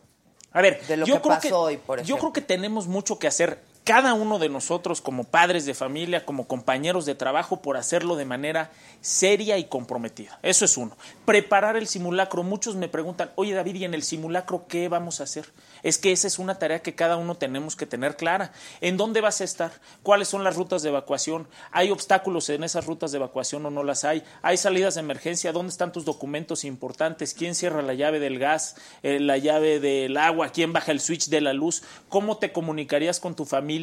A 0.51 0.63
ver, 0.63 0.83
De 0.87 0.97
lo 0.97 1.05
yo 1.05 1.17
que 1.17 1.21
creo 1.21 1.35
pasó 1.35 1.49
que, 1.49 1.53
hoy, 1.53 1.77
por 1.77 1.99
yo 1.99 2.05
ejemplo. 2.05 2.21
creo 2.21 2.33
que 2.33 2.41
tenemos 2.41 2.87
mucho 2.87 3.19
que 3.19 3.27
hacer 3.27 3.59
cada 3.85 4.15
uno 4.15 4.39
de 4.39 4.49
nosotros 4.49 5.03
como 5.03 5.25
padres 5.25 5.67
de 5.67 5.75
familia, 5.75 6.25
como 6.25 6.49
compañeros 6.49 7.05
de 7.05 7.15
trabajo, 7.15 7.61
por 7.61 7.77
hacerlo 7.77 8.17
de 8.17 8.25
manera 8.25 8.71
seria 9.03 9.59
y 9.59 9.65
comprometida. 9.65 10.39
Eso 10.43 10.65
es 10.65 10.79
uno. 10.79 10.97
Preparar 11.27 11.77
el 11.77 11.87
simulacro. 11.87 12.43
Muchos 12.43 12.77
me 12.77 12.89
preguntan, 12.89 13.31
oye 13.35 13.53
David, 13.53 13.75
¿y 13.75 13.85
en 13.85 13.93
el 13.93 14.03
simulacro 14.03 14.65
qué 14.69 14.89
vamos 14.89 15.21
a 15.21 15.25
hacer? 15.25 15.53
Es 15.83 15.99
que 15.99 16.13
esa 16.13 16.27
es 16.27 16.39
una 16.39 16.59
tarea 16.59 16.81
que 16.81 16.95
cada 16.95 17.19
uno 17.19 17.37
tenemos 17.37 17.77
que 17.77 17.85
tener 17.85 18.17
clara. 18.17 18.53
¿En 18.81 18.97
dónde 18.97 19.21
vas 19.21 19.43
a 19.43 19.45
estar? 19.45 19.73
¿Cuáles 20.03 20.29
son 20.29 20.45
las 20.45 20.57
rutas 20.57 20.83
de 20.83 20.89
evacuación? 20.89 21.47
¿Hay 21.71 21.91
obstáculos 21.91 22.49
en 22.49 22.65
esas 22.65 22.87
rutas 22.87 23.13
de 23.13 23.19
evacuación 23.19 23.67
o 23.67 23.71
no 23.71 23.85
las 23.85 24.05
hay? 24.05 24.23
¿Hay 24.41 24.57
salidas 24.57 24.95
de 24.95 25.01
emergencia? 25.01 25.53
¿Dónde 25.53 25.73
están 25.73 25.93
tus 25.93 26.07
documentos 26.07 26.65
importantes? 26.65 27.35
¿Quién 27.35 27.55
cierra 27.55 27.83
la 27.83 27.93
llave 27.93 28.19
del 28.19 28.39
gas, 28.39 28.77
eh, 29.03 29.21
la 29.21 29.37
llave 29.37 29.79
del 29.79 30.17
agua? 30.17 30.49
¿Quién 30.49 30.73
baja 30.73 30.91
el 30.91 31.01
switch 31.01 31.29
de 31.29 31.43
la 31.43 31.53
luz? 31.53 31.83
¿Cómo 32.09 32.39
te 32.39 32.51
comunicarías 32.51 33.21
con 33.21 33.35
tu 33.35 33.45
familia? 33.45 33.74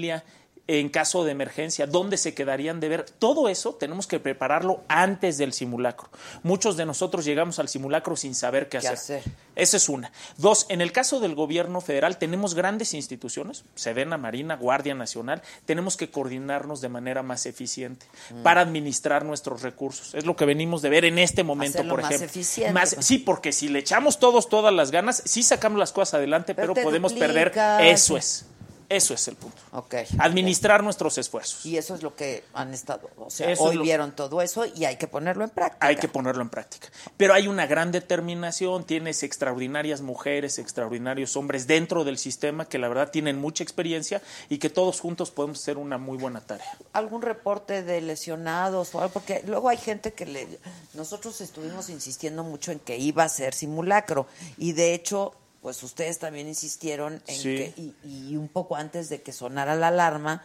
En 0.80 0.90
caso 0.90 1.24
de 1.24 1.32
emergencia, 1.32 1.86
dónde 1.86 2.18
se 2.18 2.34
quedarían 2.34 2.80
de 2.80 2.90
ver. 2.90 3.06
Todo 3.06 3.50
eso 3.50 3.74
tenemos 3.76 4.08
que 4.08 4.20
prepararlo 4.20 4.82
antes 4.88 5.38
del 5.38 5.54
simulacro. 5.54 6.10
Muchos 6.44 6.78
de 6.78 6.86
nosotros 6.86 7.26
llegamos 7.26 7.60
al 7.60 7.68
simulacro 7.68 8.16
sin 8.16 8.36
saber 8.36 8.70
qué, 8.70 8.78
hacer. 8.78 9.24
Esa 9.56 9.78
es 9.78 9.90
una. 9.90 10.12
Dos, 10.38 10.66
en 10.70 10.82
el 10.82 10.92
caso 10.92 11.20
del 11.20 11.36
gobierno 11.36 11.82
federal 11.82 12.18
tenemos 12.18 12.56
grandes 12.56 12.94
instituciones, 12.94 13.66
Sedena, 13.76 14.18
Marina, 14.18 14.56
Guardia 14.56 14.96
Nacional, 14.96 15.42
tenemos 15.66 15.98
que 15.98 16.10
coordinarnos 16.10 16.80
de 16.80 16.90
manera 16.90 17.24
más 17.24 17.46
eficiente 17.46 18.06
mm. 18.30 18.44
para 18.44 18.62
administrar 18.62 19.26
nuestros 19.26 19.62
recursos. 19.64 20.14
Es 20.14 20.26
lo 20.26 20.36
que 20.36 20.46
venimos 20.46 20.82
de 20.82 20.90
ver 20.90 21.06
en 21.06 21.20
este 21.20 21.44
momento, 21.44 21.86
por 21.88 22.00
ejemplo. 22.00 22.26
Eficiente, 22.26 22.72
más, 22.72 22.96
sí, 23.00 23.18
porque 23.18 23.52
si 23.52 23.68
le 23.68 23.80
echamos 23.80 24.20
todos 24.20 24.48
todas 24.48 24.74
las 24.74 24.92
ganas, 24.92 25.22
sí 25.26 25.44
sacamos 25.44 25.80
las 25.80 25.92
cosas 25.92 26.16
adelante, 26.16 26.56
pero, 26.56 26.74
podemos 26.74 27.14
perder. 27.14 27.52
Eso 27.82 28.16
es. 28.16 28.46
Eso 28.92 29.14
es 29.14 29.26
el 29.30 29.38
punto. 29.38 29.58
Okay, 29.72 30.06
Administrar 30.18 30.84
nuestros 30.84 31.18
esfuerzos. 31.18 31.66
Y 31.66 31.78
eso 31.78 31.96
es 31.96 32.04
lo 32.04 32.14
que 32.14 32.44
han 32.54 32.74
estado, 32.74 33.10
o 33.16 33.30
sea, 33.30 33.54
hoy 33.58 33.78
vieron 33.78 34.14
todo 34.14 34.42
eso 34.42 34.66
y 34.66 34.84
hay 34.84 34.98
que 34.98 35.08
ponerlo 35.08 35.46
en 35.46 35.50
práctica. 35.50 35.88
Hay 35.88 35.96
que 35.96 36.10
ponerlo 36.10 36.42
en 36.42 36.50
práctica. 36.50 36.90
Pero 37.16 37.34
hay 37.34 37.48
una 37.48 37.66
gran 37.68 37.94
determinación, 37.94 38.84
tienes 38.84 39.24
extraordinarias 39.24 40.02
mujeres, 40.02 40.60
extraordinarios 40.60 41.38
hombres 41.38 41.68
dentro 41.68 42.04
del 42.04 42.18
sistema 42.18 42.66
que 42.66 42.80
la 42.80 42.90
verdad 42.90 43.12
tienen 43.12 43.40
mucha 43.40 43.64
experiencia 43.64 44.22
y 44.50 44.58
que 44.58 44.70
todos 44.70 45.00
juntos 45.00 45.32
podemos 45.32 45.60
hacer 45.60 45.78
una 45.78 45.98
muy 45.98 46.18
buena 46.18 46.42
tarea. 46.42 46.78
¿Algún 46.92 47.22
reporte 47.22 47.84
de 47.84 48.02
lesionados 48.02 48.94
o 48.94 49.00
algo? 49.00 49.14
Porque 49.14 49.42
luego 49.48 49.70
hay 49.70 49.78
gente 49.78 50.12
que 50.12 50.26
le... 50.26 50.60
Nosotros 50.96 51.40
estuvimos 51.40 51.90
insistiendo 51.90 52.44
mucho 52.44 52.74
en 52.74 52.80
que 52.80 52.98
iba 52.98 53.24
a 53.24 53.30
ser 53.30 53.54
simulacro 53.54 54.28
y 54.58 54.74
de 54.74 54.94
hecho 54.94 55.34
pues 55.62 55.84
ustedes 55.84 56.20
también 56.20 56.48
insistieron 56.48 57.22
en 57.28 57.42
que, 57.44 57.94
y, 58.04 58.36
un 58.36 58.48
poco 58.48 58.76
antes 58.76 59.10
de 59.10 59.22
que 59.22 59.32
sonara 59.32 59.76
la 59.76 59.90
alarma, 59.90 60.44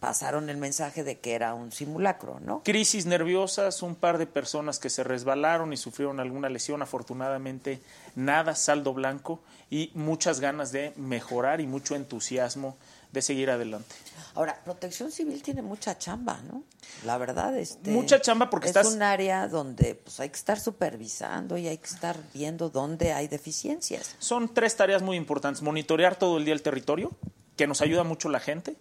pasaron 0.00 0.50
el 0.50 0.56
mensaje 0.56 1.04
de 1.04 1.18
que 1.18 1.34
era 1.34 1.54
un 1.54 1.72
simulacro, 1.72 2.40
¿no? 2.40 2.62
Crisis 2.64 3.06
nerviosas, 3.06 3.82
un 3.82 3.94
par 3.94 4.18
de 4.18 4.26
personas 4.26 4.78
que 4.78 4.90
se 4.90 5.04
resbalaron 5.04 5.72
y 5.72 5.76
sufrieron 5.76 6.20
alguna 6.20 6.48
lesión, 6.48 6.82
afortunadamente 6.82 7.80
nada, 8.14 8.54
saldo 8.54 8.92
blanco 8.94 9.40
y 9.70 9.90
muchas 9.94 10.40
ganas 10.40 10.72
de 10.72 10.92
mejorar 10.96 11.60
y 11.60 11.66
mucho 11.66 11.94
entusiasmo 11.94 12.76
de 13.12 13.22
seguir 13.22 13.50
adelante. 13.50 13.94
Ahora, 14.36 14.60
Protección 14.64 15.10
Civil 15.10 15.42
tiene 15.42 15.62
mucha 15.62 15.96
chamba, 15.96 16.38
¿no? 16.42 16.62
La 17.06 17.16
verdad, 17.16 17.56
este, 17.56 17.90
mucha 17.90 18.20
chamba 18.20 18.50
porque 18.50 18.68
es 18.68 18.76
un 18.84 19.02
área 19.02 19.48
donde 19.48 19.94
pues, 19.94 20.20
hay 20.20 20.28
que 20.28 20.36
estar 20.36 20.60
supervisando 20.60 21.56
y 21.56 21.66
hay 21.66 21.78
que 21.78 21.86
estar 21.86 22.16
viendo 22.34 22.68
dónde 22.68 23.14
hay 23.14 23.28
deficiencias. 23.28 24.14
Son 24.18 24.52
tres 24.52 24.76
tareas 24.76 25.00
muy 25.02 25.16
importantes: 25.16 25.62
monitorear 25.62 26.16
todo 26.16 26.36
el 26.36 26.44
día 26.44 26.52
el 26.52 26.60
territorio, 26.60 27.12
que 27.56 27.66
nos 27.66 27.80
ayuda 27.80 28.04
mucho 28.04 28.28
la 28.28 28.40
gente. 28.40 28.76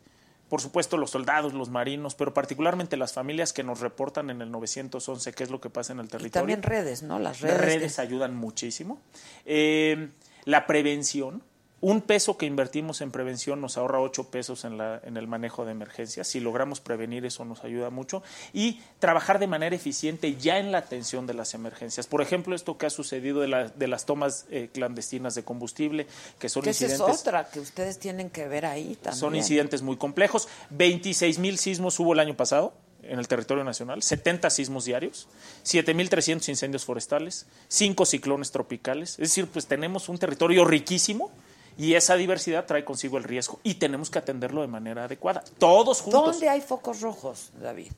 Por 0.50 0.62
supuesto, 0.62 0.98
los 0.98 1.10
soldados, 1.10 1.54
los 1.54 1.70
marinos, 1.70 2.14
pero 2.14 2.34
particularmente 2.34 2.98
las 2.98 3.14
familias 3.14 3.52
que 3.52 3.64
nos 3.64 3.80
reportan 3.80 4.30
en 4.30 4.42
el 4.42 4.52
911 4.52 5.34
qué 5.34 5.44
es 5.44 5.50
lo 5.50 5.60
que 5.60 5.72
pasa 5.72 5.94
en 5.94 6.00
el 6.00 6.08
territorio. 6.08 6.28
Y 6.28 6.32
también 6.32 6.64
redes, 6.64 7.02
¿no? 7.02 7.18
Las 7.18 7.42
redes. 7.42 7.62
Redes 7.62 7.98
ayudan 7.98 8.36
muchísimo. 8.36 9.00
Eh, 9.46 10.10
la 10.44 10.68
prevención, 10.68 11.42
un 11.82 12.02
peso 12.02 12.38
que 12.38 12.46
invertimos 12.46 13.02
en 13.02 13.12
prevención 13.12 13.62
nos 13.62 13.78
ahorra 13.78 14.00
ocho 14.00 14.30
pesos 14.30 14.66
en, 14.66 14.78
la, 14.78 15.02
en 15.04 15.18
el 15.18 15.28
manejo 15.28 15.66
de 15.66 15.72
emergencias. 15.72 16.28
Si 16.28 16.40
logramos 16.40 16.80
prevenir 16.80 17.26
eso 17.26 17.46
nos 17.46 17.64
ayuda 17.64 17.90
mucho. 17.90 18.24
Y 18.54 18.80
trabajar 19.00 19.40
de 19.40 19.48
manera 19.48 19.76
eficiente 19.76 20.36
ya 20.36 20.58
en 20.58 20.72
la 20.72 20.80
atención 20.80 21.28
de 21.28 21.34
las 21.34 21.54
emergencias. 21.54 22.08
Por 22.08 22.22
ejemplo, 22.22 22.56
esto 22.56 22.78
que 22.78 22.86
ha 22.86 22.90
sucedido 22.90 23.42
de, 23.42 23.72
de 23.76 23.88
las 23.88 24.06
tomas 24.06 24.46
eh, 24.50 24.70
clandestinas 24.74 25.36
de 25.36 25.44
combustible, 25.44 26.08
que 26.40 26.50
son 26.50 26.66
incidentes... 26.68 27.00
es 27.00 27.20
otra 27.22 27.50
que 27.50 27.60
ustedes 27.60 28.00
tienen 28.00 28.30
que 28.30 28.48
ver 28.48 28.66
ahí 28.66 28.98
también. 29.02 29.20
Son 29.20 29.36
incidentes 29.36 29.82
muy 29.82 29.98
complejos. 29.98 30.48
26 30.72 31.40
mil 31.40 31.58
sismos 31.58 32.00
hubo 32.00 32.14
el 32.14 32.20
año 32.20 32.36
pasado 32.36 32.74
en 33.04 33.20
el 33.20 33.28
territorio 33.28 33.64
nacional, 33.64 34.02
70 34.02 34.50
sismos 34.50 34.86
diarios, 34.86 35.28
7.300 35.64 36.50
incendios 36.50 36.86
forestales, 36.86 37.46
5 37.68 38.06
ciclones 38.06 38.52
tropicales. 38.52 39.12
Es 39.12 39.30
decir, 39.30 39.48
pues 39.48 39.68
tenemos 39.68 40.10
un 40.10 40.18
territorio 40.18 40.66
riquísimo 40.66 41.32
y 41.78 41.94
esa 41.96 42.16
diversidad 42.16 42.66
trae 42.66 42.86
consigo 42.86 43.18
el 43.18 43.24
riesgo 43.24 43.60
y 43.64 43.76
tenemos 43.76 44.10
que 44.10 44.20
atenderlo 44.20 44.62
de 44.62 44.68
manera 44.68 45.06
adecuada. 45.06 45.44
Todos 45.58 46.02
juntos. 46.02 46.34
¿Dónde 46.34 46.50
hay 46.50 46.62
focos 46.62 47.02
rojos, 47.02 47.52
David? 47.62 47.92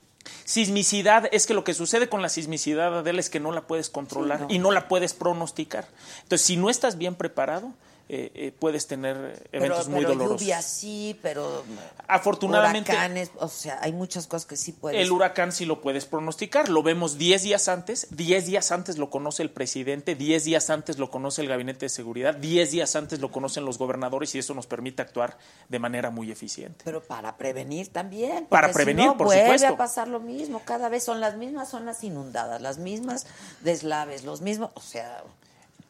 Sismicidad 0.43 1.29
es 1.31 1.47
que 1.47 1.53
lo 1.53 1.63
que 1.63 1.73
sucede 1.73 2.09
con 2.09 2.21
la 2.21 2.29
sismicidad, 2.29 2.97
Adela, 2.97 3.19
es 3.19 3.29
que 3.29 3.39
no 3.39 3.51
la 3.51 3.67
puedes 3.67 3.89
controlar 3.89 4.45
y 4.49 4.59
no 4.59 4.71
la 4.71 4.87
puedes 4.87 5.13
pronosticar. 5.13 5.87
Entonces, 6.23 6.45
si 6.45 6.57
no 6.57 6.69
estás 6.69 6.97
bien 6.97 7.15
preparado, 7.15 7.71
eh, 8.09 8.31
eh, 8.35 8.53
puedes 8.57 8.87
tener 8.87 9.47
eventos 9.51 9.89
muy 9.89 10.05
dolorosos. 10.05 10.39
Lluvia 10.39 10.61
sí, 10.61 11.19
pero 11.21 11.65
afortunadamente 12.07 12.93
huracanes, 12.93 13.31
o 13.37 13.49
sea, 13.49 13.79
hay 13.81 13.91
muchas 13.91 14.27
cosas 14.27 14.45
que 14.45 14.55
sí 14.55 14.71
puedes. 14.71 15.01
El 15.01 15.11
huracán 15.11 15.51
sí 15.51 15.65
lo 15.65 15.81
puedes 15.81 16.05
pronosticar, 16.05 16.69
lo 16.69 16.83
vemos 16.83 17.17
10 17.17 17.43
días 17.43 17.67
antes, 17.67 18.07
10 18.11 18.45
días 18.45 18.71
antes 18.71 18.97
lo 18.97 19.09
conoce 19.09 19.43
el 19.43 19.51
presidente, 19.51 20.15
10 20.15 20.45
días 20.45 20.69
antes 20.69 20.97
lo 20.97 21.11
conoce 21.11 21.41
el 21.41 21.49
gabinete 21.49 21.87
de 21.87 21.89
seguridad, 21.89 22.35
10 22.35 22.71
días 22.71 22.95
antes 22.95 23.19
lo 23.19 23.29
conocen 23.29 23.65
los 23.65 23.77
gobernadores 23.77 24.33
y 24.35 24.39
eso 24.39 24.53
nos 24.53 24.67
permite 24.67 25.01
actuar 25.01 25.37
de 25.67 25.79
manera 25.79 26.09
muy 26.09 26.31
eficiente. 26.31 26.85
Pero 26.85 27.03
para 27.03 27.35
prevenir 27.35 27.89
también, 27.89 28.45
para 28.45 28.71
prevenir, 28.71 29.03
si 29.03 29.07
no, 29.07 29.17
por 29.17 29.27
vuelve 29.27 29.65
a 29.65 29.75
pasar 29.75 30.07
lo 30.07 30.21
mismo, 30.21 30.61
cada 30.63 30.87
vez 30.87 31.03
son 31.03 31.19
las 31.19 31.35
mismas 31.35 31.71
zonas 31.71 32.03
inundadas, 32.05 32.61
las 32.61 32.77
mismas 32.77 33.27
deslaves, 33.59 34.23
los 34.23 34.39
mismos, 34.39 34.71
o 34.75 34.81
sea, 34.81 35.23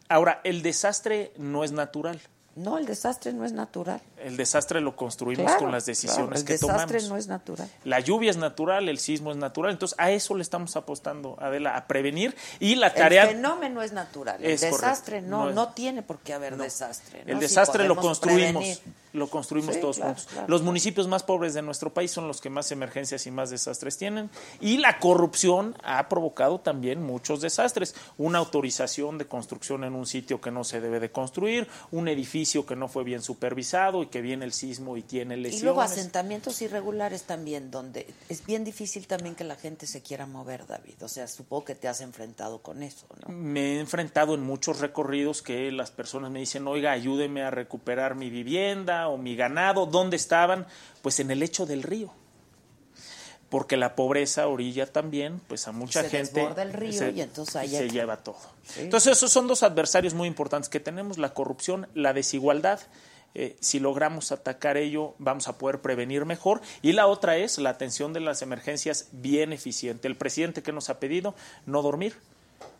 Ahora, 0.09 0.41
el 0.43 0.61
desastre 0.61 1.33
no 1.37 1.63
es 1.63 1.71
natural. 1.71 2.19
No, 2.57 2.79
el 2.79 2.87
desastre 2.87 3.33
no 3.33 3.45
es 3.45 3.51
natural. 3.51 4.01
El 4.17 4.35
desastre 4.35 4.81
lo 4.81 4.95
construimos 4.95 5.53
con 5.57 5.71
las 5.71 5.85
decisiones 5.85 6.43
que 6.43 6.57
tomamos. 6.57 6.81
El 6.81 6.87
desastre 6.87 7.09
no 7.09 7.17
es 7.17 7.27
natural. 7.27 7.69
La 7.83 7.99
lluvia 7.99 8.31
es 8.31 8.37
natural, 8.37 8.89
el 8.89 8.97
sismo 8.97 9.29
es 9.29 9.37
natural. 9.37 9.71
Entonces, 9.71 9.95
a 9.99 10.09
eso 10.09 10.33
le 10.33 10.41
estamos 10.41 10.75
apostando, 10.75 11.37
Adela, 11.39 11.77
a 11.77 11.85
prevenir. 11.85 12.35
Y 12.59 12.73
la 12.73 12.95
tarea. 12.95 13.25
El 13.25 13.35
fenómeno 13.35 13.83
es 13.83 13.91
natural. 13.91 14.43
El 14.43 14.59
desastre 14.59 15.21
no, 15.21 15.51
no, 15.51 15.69
tiene 15.73 16.01
por 16.01 16.17
qué 16.17 16.33
haber 16.33 16.57
desastre. 16.57 17.21
El 17.27 17.39
desastre 17.39 17.87
lo 17.87 17.95
construimos 17.95 18.81
lo 19.17 19.29
construimos 19.29 19.79
todos 19.79 19.99
juntos. 19.99 20.27
los 20.47 20.61
municipios 20.61 21.07
más 21.07 21.23
pobres 21.23 21.53
de 21.53 21.61
nuestro 21.61 21.93
país 21.93 22.11
son 22.11 22.27
los 22.27 22.41
que 22.41 22.49
más 22.49 22.71
emergencias 22.71 23.27
y 23.27 23.31
más 23.31 23.49
desastres 23.49 23.97
tienen 23.97 24.29
y 24.61 24.77
la 24.77 24.99
corrupción 24.99 25.75
ha 25.83 26.07
provocado 26.09 26.59
también 26.59 27.03
muchos 27.03 27.41
desastres. 27.41 27.95
Una 28.17 28.39
autorización 28.39 29.17
de 29.17 29.27
construcción 29.27 29.83
en 29.83 29.93
un 29.93 30.05
sitio 30.05 30.41
que 30.41 30.51
no 30.51 30.63
se 30.63 30.81
debe 30.81 30.99
de 30.99 31.11
construir, 31.11 31.67
un 31.91 32.07
edificio 32.07 32.65
que 32.65 32.75
no 32.75 32.87
fue 32.87 33.03
bien 33.03 33.21
supervisado 33.21 34.03
y 34.03 34.07
que 34.07 34.21
viene 34.21 34.45
el 34.45 34.53
sismo 34.53 34.97
y 34.97 35.01
tiene 35.01 35.37
lesiones. 35.37 35.61
Y 35.61 35.65
luego 35.65 35.81
asentamientos 35.81 36.61
irregulares 36.61 37.23
también, 37.23 37.71
donde 37.71 38.07
es 38.29 38.45
bien 38.45 38.63
difícil 38.63 39.07
también 39.07 39.35
que 39.35 39.43
la 39.43 39.55
gente 39.55 39.87
se 39.87 40.01
quiera 40.01 40.25
mover, 40.25 40.65
David. 40.67 40.95
O 41.01 41.07
sea, 41.07 41.27
supongo 41.27 41.65
que 41.65 41.75
te 41.75 41.87
has 41.87 42.01
enfrentado 42.01 42.61
con 42.61 42.83
eso, 42.83 43.05
¿no? 43.25 43.33
Me 43.33 43.75
he 43.75 43.79
enfrentado 43.79 44.35
en 44.35 44.43
muchos 44.43 44.79
recorridos 44.79 45.41
que 45.41 45.71
las 45.71 45.91
personas 45.91 46.31
me 46.31 46.39
dicen, 46.39 46.67
oiga, 46.67 46.91
ayúdeme 46.91 47.43
a 47.43 47.51
recuperar 47.51 48.15
mi 48.15 48.29
vivienda 48.29 49.06
o 49.07 49.17
mi 49.17 49.35
ganado, 49.35 49.85
¿dónde 49.85 50.15
estaban? 50.15 50.65
Pues 51.01 51.19
en 51.19 51.31
el 51.31 51.39
lecho 51.39 51.65
del 51.65 51.83
río. 51.83 52.13
Porque 53.49 53.77
la 53.77 53.95
pobreza 53.95 54.47
orilla 54.47 54.91
también, 54.91 55.39
pues 55.47 55.67
a 55.67 55.71
mucha 55.71 56.03
se 56.03 56.09
gente 56.09 56.45
el 56.57 56.73
río 56.73 57.09
y 57.09 57.21
entonces 57.21 57.71
se 57.71 57.89
lleva 57.89 58.17
todo. 58.17 58.39
Entonces 58.75 59.13
esos 59.13 59.31
son 59.31 59.47
dos 59.47 59.63
adversarios 59.63 60.13
muy 60.13 60.27
importantes 60.27 60.67
que 60.67 60.81
tenemos, 60.81 61.17
la 61.17 61.33
corrupción, 61.33 61.87
la 61.93 62.13
desigualdad. 62.13 62.81
Eh, 63.35 63.55
si 63.59 63.79
logramos 63.79 64.31
atacar 64.31 64.77
ello, 64.77 65.13
vamos 65.19 65.47
a 65.47 65.57
poder 65.57 65.79
prevenir 65.79 66.25
mejor. 66.25 66.59
Y 66.81 66.93
la 66.93 67.07
otra 67.07 67.37
es 67.37 67.57
la 67.57 67.69
atención 67.69 68.11
de 68.11 68.19
las 68.19 68.41
emergencias 68.41 69.07
bien 69.11 69.53
eficiente. 69.53 70.07
El 70.07 70.17
presidente 70.17 70.61
que 70.61 70.73
nos 70.73 70.89
ha 70.89 70.99
pedido 70.99 71.35
no 71.65 71.81
dormir, 71.81 72.15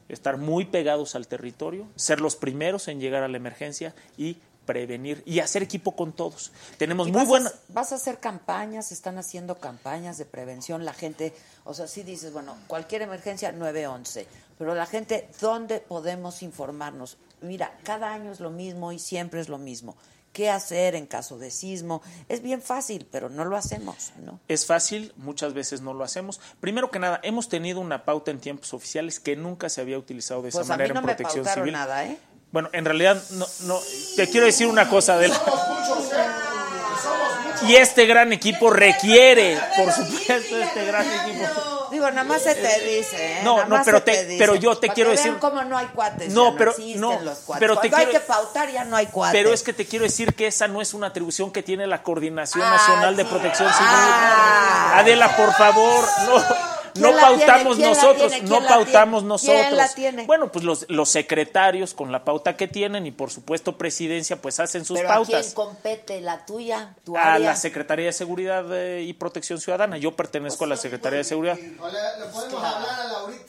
estar 0.10 0.38
muy 0.38 0.66
pegados 0.66 1.16
al 1.16 1.28
territorio, 1.28 1.88
ser 1.96 2.22
los 2.22 2.36
primeros 2.36 2.88
en 2.88 3.00
llegar 3.00 3.24
a 3.24 3.28
la 3.28 3.38
emergencia 3.38 3.94
y 4.18 4.38
prevenir 4.68 5.24
y 5.26 5.40
hacer 5.40 5.64
equipo 5.64 5.96
con 5.96 6.14
todos. 6.14 6.52
Tenemos 6.78 7.10
muy 7.10 7.26
buenas... 7.26 7.56
Vas 7.70 7.92
a 7.92 7.96
hacer 7.96 8.20
campañas, 8.20 8.92
están 8.92 9.18
haciendo 9.18 9.56
campañas 9.56 10.20
de 10.20 10.26
prevención, 10.26 10.86
la 10.86 10.94
gente, 10.94 11.34
o 11.64 11.74
sea, 11.74 11.88
si 11.88 12.04
dices, 12.04 12.32
bueno, 12.32 12.56
cualquier 12.68 13.02
emergencia 13.02 13.52
911, 13.52 14.28
pero 14.60 14.76
la 14.76 14.86
gente, 14.86 15.30
¿dónde 15.42 15.80
podemos 15.80 16.44
informarnos? 16.44 17.18
Mira, 17.42 17.76
cada 17.84 18.14
año 18.14 18.32
es 18.32 18.40
lo 18.40 18.52
mismo 18.52 18.92
y 18.92 19.00
siempre 19.00 19.40
es 19.40 19.50
lo 19.50 19.58
mismo. 19.58 19.96
¿Qué 20.34 20.52
hacer 20.52 20.94
en 20.94 21.08
caso 21.08 21.40
de 21.40 21.50
sismo? 21.50 22.04
Es 22.30 22.44
bien 22.44 22.62
fácil, 22.62 23.08
pero 23.12 23.30
no 23.30 23.46
lo 23.46 23.58
hacemos, 23.58 24.12
¿no? 24.24 24.40
Es 24.48 24.68
fácil, 24.68 25.14
muchas 25.16 25.54
veces 25.56 25.82
no 25.82 25.96
lo 25.96 26.04
hacemos. 26.04 26.40
Primero 26.60 26.92
que 26.92 27.00
nada, 27.00 27.20
hemos 27.24 27.50
tenido 27.50 27.80
una 27.80 28.06
pauta 28.06 28.30
en 28.30 28.40
tiempos 28.40 28.74
oficiales 28.74 29.20
que 29.20 29.36
nunca 29.36 29.70
se 29.70 29.82
había 29.82 29.98
utilizado 29.98 30.44
de 30.44 30.50
esa 30.50 30.60
pues 30.60 30.68
manera 30.68 30.92
a 30.92 30.94
mí 30.94 30.94
no 30.94 31.00
en 31.00 31.16
protección 31.16 31.44
me 31.46 31.54
civil. 31.54 31.74
nada, 31.74 32.06
¿eh? 32.06 32.20
Bueno, 32.58 32.70
en 32.74 32.86
realidad 32.86 33.22
no, 33.30 33.46
no 33.66 33.80
te 34.16 34.28
quiero 34.32 34.48
decir 34.48 34.66
una 34.66 34.90
cosa 34.90 35.16
de 35.20 35.28
la... 35.28 35.36
Somos 35.36 35.68
muchos, 35.68 36.10
somos 36.10 37.62
Y 37.70 37.76
este 37.76 38.08
gran 38.08 38.34
equipo 38.34 38.72
requiere, 38.72 39.60
por 39.78 39.92
supuesto, 39.94 40.58
este 40.58 40.86
gran 40.86 41.06
equipo. 41.06 41.46
Digo, 41.92 42.10
nada 42.10 42.24
más 42.24 42.42
se 42.42 42.56
te 42.56 42.80
dice, 42.84 43.16
¿eh? 43.34 43.42
No, 43.44 43.64
no, 43.66 43.80
pero 43.86 44.02
te- 44.02 44.38
pero 44.40 44.56
yo 44.56 44.76
te 44.76 44.88
Para 44.88 44.96
quiero 44.96 45.12
que 45.12 45.18
decir- 45.18 45.30
vean 45.34 45.40
cómo 45.40 45.64
no 45.66 45.78
hay 45.78 45.86
cuates. 45.86 46.34
No, 46.34 46.56
pero- 46.58 46.74
no, 46.96 47.20
los 47.22 47.38
cuates. 47.38 47.60
pero 47.60 47.74
te 47.76 47.90
Cuando 47.92 47.98
hay 47.98 48.06
quiero- 48.06 48.20
que 48.22 48.26
pautar 48.26 48.72
ya 48.72 48.84
no 48.86 48.96
hay 48.96 49.06
cuates. 49.06 49.40
Pero 49.40 49.54
es 49.54 49.62
que 49.62 49.74
te 49.74 49.86
quiero 49.86 50.04
decir 50.06 50.34
que 50.34 50.48
esa 50.48 50.68
no 50.68 50.82
es 50.82 50.96
una 50.96 51.06
atribución 51.08 51.52
que 51.52 51.62
tiene 51.62 51.86
la 51.86 52.02
Coordinación 52.02 52.64
Ah, 52.66 52.72
Nacional 52.72 53.16
de. 53.16 53.24
Protección 53.26 53.72
Civil. 53.72 53.88
Ah. 53.88 54.96
Adela, 54.98 55.38
por 55.38 55.54
favor, 55.54 56.06
no. 56.26 56.77
No 57.00 57.12
pautamos 57.12 57.78
¿Quién 57.78 57.90
la 57.90 57.96
nosotros, 57.96 58.32
no 58.44 58.48
¿Quién 58.50 58.64
la 58.64 58.70
pautamos 58.70 59.24
nosotros. 59.24 59.58
¿Quién 59.62 59.78
la 59.78 59.94
tiene? 59.94 60.26
Bueno, 60.26 60.52
pues 60.52 60.64
los, 60.66 60.86
los 60.90 61.10
secretarios 61.10 61.94
con 61.94 62.12
la 62.12 62.24
pauta 62.24 62.56
que 62.58 62.68
tienen 62.68 63.06
y 63.08 63.12
por 63.12 63.32
supuesto 63.32 63.78
presidencia 63.78 64.42
pues 64.42 64.60
hacen 64.60 64.86
sus 64.86 64.98
Pero 64.98 65.10
¿a 65.12 65.16
quién 65.18 65.26
pautas. 65.28 65.54
compete? 65.54 66.22
¿La 66.22 66.46
tuya? 66.46 66.96
¿Tu 67.04 67.16
A 67.18 67.34
área? 67.36 67.50
la 67.50 67.56
Secretaría 67.56 68.06
de 68.08 68.14
Seguridad 68.14 68.66
eh, 68.76 69.04
y 69.04 69.14
Protección 69.14 69.60
Ciudadana. 69.60 69.98
Yo 69.98 70.16
pertenezco 70.16 70.64
a 70.64 70.68
la 70.68 70.78
Secretaría 70.78 71.18
de 71.20 71.24
Seguridad. 71.24 71.58
O 71.80 71.88
le, 71.88 71.94
le 72.20 72.26
podemos 72.32 72.64
hablar 72.64 73.00
a 73.00 73.04
Laurita. 73.06 73.44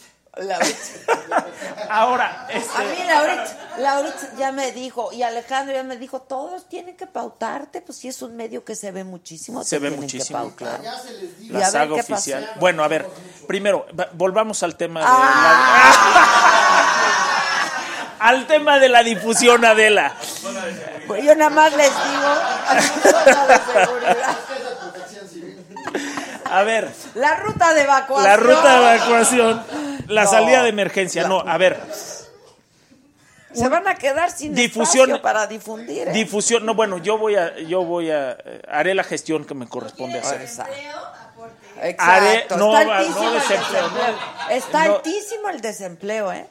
Ahora, 1.91 2.47
este, 2.51 2.76
A 2.76 2.80
mí 2.84 2.97
Laurita, 3.07 3.57
Laurita 3.78 4.30
ya 4.39 4.53
me 4.53 4.72
dijo, 4.72 5.11
y 5.12 5.22
Alejandro 5.22 5.74
ya 5.74 5.82
me 5.82 5.97
dijo, 5.97 6.20
todos 6.22 6.68
tienen 6.68 6.97
que 6.97 7.07
pautarte, 7.07 7.80
pues 7.80 7.99
si 7.99 8.09
es 8.09 8.22
un 8.22 8.36
medio 8.36 8.64
que 8.64 8.76
se 8.76 8.91
ve 8.93 9.05
muchísimo. 9.05 9.64
se 9.64 9.78
ve 9.78 9.91
muchísimo, 9.91 10.53
claro. 10.55 10.82
La 11.49 11.66
a 11.66 11.70
saga 11.70 11.97
pasó. 11.97 12.14
oficial. 12.14 12.51
Bueno, 12.61 12.84
a 12.84 12.89
ver, 12.89 13.09
primero, 13.47 13.86
va- 13.99 14.09
volvamos 14.12 14.62
al 14.62 14.76
tema 14.76 15.01
de 15.01 15.07
Ah. 15.09 15.93
la- 18.20 18.28
al 18.28 18.47
tema 18.47 18.78
de 18.78 18.89
la 18.89 19.03
difusión, 19.03 19.64
Adela. 19.64 20.12
Pues 21.07 21.24
yo 21.24 21.34
nada 21.34 21.51
más 21.51 21.72
les 21.74 21.91
digo, 21.91 22.34
zona 23.12 23.47
de 23.47 23.59
seguridad. 23.82 24.36
A 26.51 26.62
ver, 26.62 26.91
la 27.14 27.34
ruta 27.36 27.74
de 27.74 27.82
evacuación. 27.82 28.24
la 28.30 28.36
ruta 28.36 28.72
de 28.80 28.95
evacuación, 28.95 29.62
la 30.09 30.25
No. 30.25 30.31
salida 30.31 30.63
de 30.63 30.69
emergencia. 30.71 31.27
No, 31.29 31.41
a 31.41 31.57
ver, 31.59 31.81
Se 33.53 33.67
van 33.69 33.89
a 33.89 33.95
quedar 33.95 34.31
sin 34.31 34.55
Difusión- 34.55 35.07
espacio 35.11 35.23
para 35.23 35.47
difundir. 35.47 36.09
¿eh? 36.09 36.13
difusión. 36.13 36.67
No, 36.67 36.75
bueno, 36.75 36.99
yo 36.99 37.17
voy 37.17 37.35
a, 37.37 37.57
yo 37.61 37.83
voy 37.83 38.11
a, 38.11 38.33
eh, 38.33 38.63
haré 38.69 38.95
la 38.95 39.03
gestión 39.05 39.45
que 39.47 39.55
me 39.55 39.67
corresponde 39.67 40.19
hacer. 40.19 40.43
Exacto. 40.43 40.73
Haré- 41.99 42.47
no, 42.57 42.77
Está 42.77 42.89
va- 42.89 42.99
altísimo 42.99 43.23
no 43.25 43.33
el 43.33 43.41
desempleo, 43.41 43.83
desempleo. 43.83 44.13
no. 44.13 44.51
Está 44.51 44.83
altísimo 44.83 45.49
el 45.49 45.61
desempleo, 45.61 46.33
¿eh? 46.33 46.47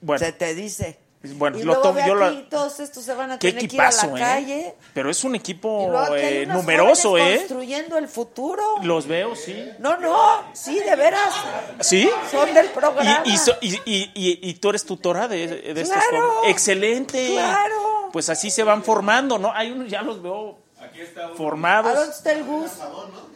Bueno, 0.00 0.18
Se 0.24 0.32
te 0.32 0.54
dice. 0.54 0.98
Bueno, 1.34 1.58
y 1.58 1.62
lo 1.62 1.74
luego 1.74 1.92
ve 1.92 2.02
yo 2.06 2.14
lo- 2.14 2.26
aquí, 2.26 2.46
todos 2.50 2.80
estos 2.80 3.04
se 3.04 3.14
van 3.14 3.30
a 3.32 3.38
qué 3.38 3.52
tener 3.52 3.68
que 3.68 3.76
ir 3.76 3.80
a 3.80 3.88
equipazo, 3.88 4.06
la 4.08 4.16
¿eh? 4.16 4.20
calle. 4.20 4.74
Pero 4.92 5.10
es 5.10 5.22
un 5.24 5.34
Y 5.34 5.38
equipo 5.38 5.88
luego 5.90 5.98
aquí 5.98 6.14
hay 6.14 6.36
eh, 6.38 6.46
numeroso, 6.46 7.16
¿eh? 7.16 7.36
Construyendo 7.38 7.96
el 7.98 8.08
futuro. 8.08 8.62
Los 8.82 9.06
veo, 9.06 9.36
sí. 9.36 9.70
No, 9.78 9.96
no, 9.98 10.42
sí, 10.52 10.80
de 10.80 10.96
veras. 10.96 11.32
¿Sí? 11.80 12.10
Son 12.30 12.52
del 12.52 12.66
programa. 12.70 13.22
Y, 13.24 13.30
y, 13.34 13.38
so- 13.38 13.56
y, 13.60 13.74
y- 13.84 14.10
y- 14.14 14.38
y 14.50 14.54
tú 14.54 14.70
eres 14.70 14.84
tutora 14.84 15.28
de, 15.28 15.46
de 15.74 15.80
estos 15.80 15.96
Claro. 16.08 16.28
jóvenes. 16.32 16.50
Excelente. 16.52 17.28
Claro. 17.32 18.08
Pues 18.12 18.28
así 18.28 18.50
se 18.50 18.62
van 18.64 18.82
formando, 18.82 19.38
¿no? 19.38 19.52
Hay 19.54 19.70
unos, 19.70 19.88
ya 19.88 20.02
los 20.02 20.20
veo 20.22 20.58
¿A 20.80 21.36
formados. 21.36 21.94
dónde 21.94 22.10
está 22.12 22.32
el 22.32 22.44
Gus? 22.44 22.70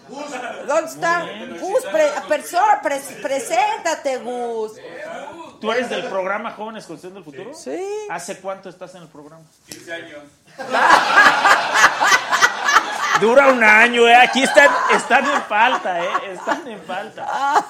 ¿Dónde 0.09 0.89
está? 0.91 1.26
Gus, 1.61 1.82
pre- 1.91 2.11
persona, 2.28 2.80
pre- 2.82 3.01
preséntate, 3.22 4.18
Gus. 4.18 4.72
¿Tú 5.61 5.72
eres 5.72 5.88
del 5.90 6.04
programa 6.04 6.52
Jóvenes 6.52 6.86
Construyendo 6.86 7.18
el 7.20 7.24
Futuro? 7.24 7.54
Sí. 7.54 7.78
¿Hace 8.11 8.40
cuánto 8.40 8.68
estás 8.68 8.94
en 8.94 9.02
el 9.02 9.09
programa? 9.09 9.44
15 9.68 9.92
años. 9.92 10.22
Dura 13.20 13.48
un 13.48 13.64
año, 13.64 14.07
¿eh? 14.07 14.14
Aquí 14.14 14.42
están, 14.42 14.68
están 14.92 15.24
en 15.24 15.42
falta, 15.42 16.04
¿eh? 16.04 16.09
Están 16.32 16.68
en 16.68 16.80
falta. 16.82 17.64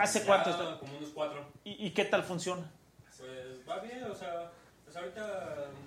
¿Hace 0.00 0.24
cuánto 0.24 0.50
están? 0.50 0.78
Como 0.78 0.96
unos 0.98 1.10
cuatro. 1.14 1.44
¿Y, 1.62 1.86
y 1.86 1.90
qué 1.90 2.04
tal 2.04 2.24
funciona? 2.24 2.62
Pues 3.16 3.30
va 3.68 3.78
bien, 3.78 4.02
o 4.10 4.14
sea, 4.16 4.50
pues 4.84 4.96
ahorita 4.96 5.20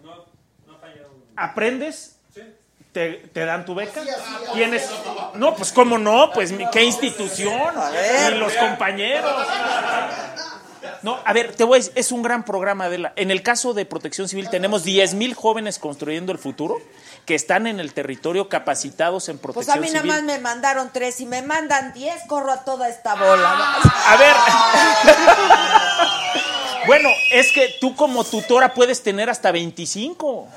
no, 0.03 0.25
no 0.65 0.75
ha 0.75 0.79
fallado. 0.79 1.09
¿Aprendes? 1.35 2.17
Sí. 2.33 2.41
¿Te, 2.93 3.29
te 3.33 3.43
dan 3.45 3.65
tu 3.65 3.75
beca? 3.75 3.99
Así, 3.99 4.09
así, 4.09 4.21
así. 4.43 4.53
¿Tienes? 4.53 4.89
No, 5.33 5.53
pues 5.53 5.73
cómo 5.73 5.97
no, 5.97 6.31
pues 6.33 6.53
mi- 6.53 6.69
qué 6.71 6.83
institución. 6.85 7.73
Y 8.31 8.35
los 8.35 8.53
compañeros. 8.53 9.47
No, 11.03 11.19
a 11.25 11.33
ver, 11.33 11.55
te 11.55 11.63
voy 11.63 11.77
a 11.77 11.79
decir, 11.79 11.93
es 11.95 12.11
un 12.11 12.21
gran 12.23 12.43
programa, 12.43 12.85
Adela. 12.85 13.13
En 13.15 13.31
el 13.31 13.43
caso 13.43 13.73
de 13.73 13.85
Protección 13.85 14.27
Civil 14.27 14.49
tenemos 14.49 14.83
10 14.83 15.13
mil 15.13 15.33
jóvenes 15.33 15.79
construyendo 15.79 16.31
el 16.31 16.37
futuro 16.37 16.77
que 17.25 17.35
están 17.35 17.67
en 17.67 17.79
el 17.79 17.93
territorio 17.93 18.49
capacitados 18.49 19.29
en 19.29 19.37
Pues 19.37 19.53
protección 19.67 19.77
a 19.77 19.81
mí 19.81 19.87
nada 19.87 20.01
civil. 20.01 20.13
más 20.13 20.23
me 20.23 20.39
mandaron 20.39 20.89
tres 20.93 21.19
y 21.21 21.25
me 21.25 21.41
mandan 21.41 21.93
diez, 21.93 22.21
corro 22.27 22.51
a 22.51 22.63
toda 22.63 22.89
esta 22.89 23.15
bola. 23.15 23.75
A 24.07 24.17
ver. 24.17 24.35
bueno, 26.87 27.09
es 27.31 27.51
que 27.51 27.75
tú 27.81 27.95
como 27.95 28.23
tutora 28.23 28.73
puedes 28.73 29.03
tener 29.03 29.29
hasta 29.29 29.51
25. 29.51 30.47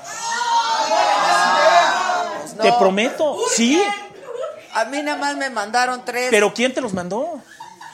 Te 2.61 2.69
No. 2.69 2.79
prometo. 2.79 3.37
Sí. 3.55 3.81
A 4.73 4.85
mí 4.85 5.01
nada 5.01 5.17
más 5.17 5.35
me 5.35 5.49
mandaron 5.49 6.05
tres. 6.05 6.27
Pero 6.29 6.53
¿quién 6.53 6.73
te 6.73 6.79
los 6.79 6.93
mandó? 6.93 7.41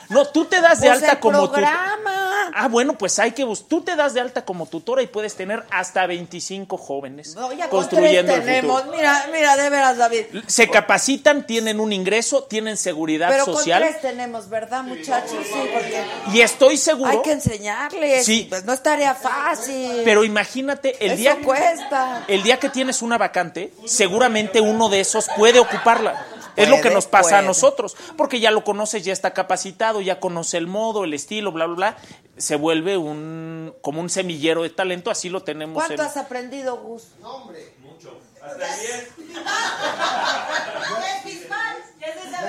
No, 0.09 0.25
tú 0.25 0.45
te 0.45 0.61
das 0.61 0.79
de 0.81 0.87
Pues 0.87 0.99
alta 1.01 1.13
el 1.13 1.19
como 1.19 1.41
tutora. 1.47 1.67
programa. 1.71 2.51
Ah, 2.53 2.67
bueno, 2.69 2.97
pues 2.97 3.19
hay 3.19 3.31
que 3.31 3.45
tú 3.67 3.81
te 3.81 3.95
das 3.95 4.13
de 4.13 4.21
alta 4.21 4.45
como 4.45 4.65
tutora 4.65 5.01
y 5.01 5.07
puedes 5.07 5.35
tener 5.35 5.65
hasta 5.69 6.07
25 6.07 6.77
jóvenes 6.77 7.35
No, 7.35 7.51
ya 7.51 7.69
construyendo 7.69 8.33
el 8.33 8.39
tenemos. 8.43 8.81
futuro. 8.81 8.97
Mira, 8.97 9.25
mira, 9.33 9.57
de 9.57 9.69
veras, 9.69 9.97
David. 9.97 10.25
Se 10.47 10.69
capacitan, 10.69 11.45
tienen 11.45 11.79
un 11.79 11.91
ingreso, 11.91 12.43
tienen 12.43 12.77
seguridad 12.77 13.29
Pero 13.29 13.45
social 13.45 13.83
tres 13.83 14.01
tenemos, 14.01 14.49
¿verdad, 14.49 14.83
muchachos? 14.83 15.45
Sí, 15.45 15.69
porque 15.73 16.03
y 16.33 16.41
estoy 16.41 16.77
seguro. 16.77 17.11
hay 17.11 17.21
que 17.21 17.33
enseñarles. 17.33 18.25
Sí. 18.25 18.47
Pues 18.49 18.63
no 18.63 18.73
es 18.73 18.81
tarea 18.81 19.13
fácil. 19.13 20.01
Pero 20.05 20.23
imagínate 20.23 20.95
el 21.05 21.11
Eso 21.11 21.17
día 21.21 21.37
cuesta. 21.43 22.23
el 22.27 22.43
día 22.43 22.59
que 22.59 22.69
tienes 22.69 23.01
una 23.01 23.17
vacante, 23.17 23.73
seguramente 23.85 24.61
uno 24.61 24.87
de 24.89 25.01
esos 25.01 25.27
puede 25.35 25.59
ocuparla. 25.59 26.25
Es 26.57 26.69
lo 26.69 26.81
que 26.81 26.89
nos 26.89 27.07
pasa 27.07 27.39
a 27.39 27.41
nosotros, 27.41 27.95
porque 28.17 28.39
ya 28.39 28.51
lo 28.51 28.63
conoces, 28.63 29.05
ya 29.05 29.13
está 29.13 29.33
capacitado, 29.33 30.01
ya 30.01 30.19
conoce 30.19 30.57
el 30.57 30.67
modo, 30.67 31.03
el 31.03 31.13
estilo, 31.13 31.51
bla, 31.51 31.65
bla, 31.67 31.75
bla. 31.75 31.97
Se 32.37 32.55
vuelve 32.55 32.97
un 32.97 33.73
como 33.81 34.01
un 34.01 34.09
semillero 34.09 34.63
de 34.63 34.69
talento, 34.69 35.09
así 35.09 35.29
lo 35.29 35.43
tenemos 35.43 35.75
¿Cuánto 35.75 36.01
en 36.01 36.01
has 36.01 36.17
aprendido, 36.17 36.77
Gus? 36.77 37.09
No, 37.21 37.35
hombre. 37.35 37.73
Mucho. 37.79 38.19
Hasta 38.41 38.57
10. 38.57 39.09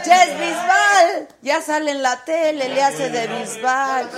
Jess 0.05 0.39
Bisbal. 0.39 1.29
Ya 1.43 1.63
sale 1.63 1.91
en 1.93 2.03
la 2.03 2.25
tele, 2.25 2.69
le 2.69 2.83
hace 2.83 3.11
de 3.11 3.27
Bisbal. 3.27 4.11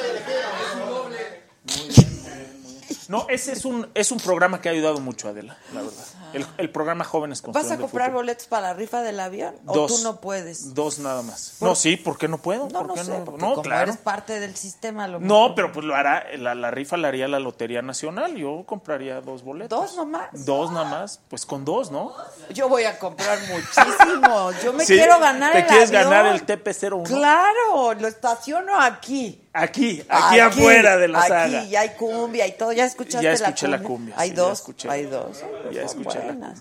No, 3.10 3.26
ese 3.28 3.52
es 3.52 3.64
un 3.64 3.88
es 3.94 4.12
un 4.12 4.18
programa 4.20 4.60
que 4.60 4.68
ha 4.68 4.72
ayudado 4.72 5.00
mucho 5.00 5.26
a 5.26 5.32
Adela, 5.32 5.56
la 5.74 5.82
verdad. 5.82 6.04
El, 6.32 6.46
el 6.58 6.70
programa 6.70 7.02
Jóvenes 7.04 7.42
¿Vas 7.42 7.72
a 7.72 7.76
comprar 7.76 8.12
boletos 8.12 8.46
para 8.46 8.68
la 8.68 8.74
rifa 8.74 9.02
del 9.02 9.18
avión? 9.18 9.52
¿O 9.66 9.74
Dos. 9.74 9.96
tú 9.96 10.02
no 10.04 10.20
puedes? 10.20 10.74
Dos 10.74 11.00
nada 11.00 11.22
más. 11.22 11.56
¿Por- 11.58 11.68
No, 11.70 11.74
sí, 11.74 11.96
¿por 11.96 12.18
qué 12.18 12.28
no 12.28 12.38
puedo? 12.38 12.68
No, 12.68 12.86
¿Por 12.86 12.96
no 12.96 12.96
sé, 13.04 13.10
no? 13.10 13.24
porque 13.24 13.40
No, 13.42 13.50
como 13.50 13.62
claro. 13.62 13.82
eres 13.90 13.96
parte 13.96 14.38
del 14.38 14.54
sistema, 14.54 15.08
lo 15.08 15.18
No, 15.18 15.56
pero 15.56 15.72
pues 15.72 15.84
lo 15.84 15.96
hará, 15.96 16.24
la, 16.38 16.54
la 16.54 16.70
rifa 16.70 16.96
la 16.96 17.08
haría 17.08 17.26
la 17.26 17.40
Lotería 17.40 17.82
Nacional. 17.82 18.36
Yo 18.36 18.62
compraría 18.64 19.20
dos 19.20 19.42
boletos. 19.42 19.76
¿Dos 19.80 19.96
nomás? 19.96 20.44
Dos 20.46 20.70
nada 20.70 20.84
más. 20.88 21.20
Pues 21.28 21.44
con 21.44 21.64
dos, 21.64 21.90
¿no? 21.90 22.12
Yo 22.54 22.68
voy 22.68 22.84
a 22.84 22.96
comprar 22.96 23.36
muchísimo. 23.48 24.52
Yo 24.62 24.72
me 24.72 24.84
Sí, 24.84 24.94
quiero 24.94 25.18
ganar 25.18 25.52
¿Te 25.52 25.58
el 25.60 25.66
quieres 25.66 25.88
avión. 25.88 26.10
ganar 26.10 26.26
el 26.34 26.46
TP01? 26.46 27.04
Claro, 27.08 27.94
lo 27.94 28.06
estaciono 28.06 28.80
aquí. 28.80 29.48
Aquí, 29.52 30.00
aquí, 30.08 30.38
afuera 30.38 30.96
de 30.96 31.08
la 31.08 31.18
aquí, 31.20 31.28
saga. 31.28 31.64
y 31.64 31.74
hay 31.76 31.90
cumbia 31.90 32.46
y 32.46 32.52
todo. 32.52 32.72
¿Ya 32.72 32.84
escuchaste 32.84 33.24
Ya 33.24 33.32
escuché 33.32 33.66
la 33.66 33.78
la 33.78 33.82
cumbia? 33.82 34.14
cumbia, 34.14 34.14
Hay 34.18 34.30
sí, 34.30 34.36
ya 34.36 34.42
dos, 34.42 34.58
escuché. 34.58 34.88
hay 34.90 35.02
dos. 35.06 35.44
Ya 35.72 35.82
escuché 35.82 36.18
la. 36.18 36.54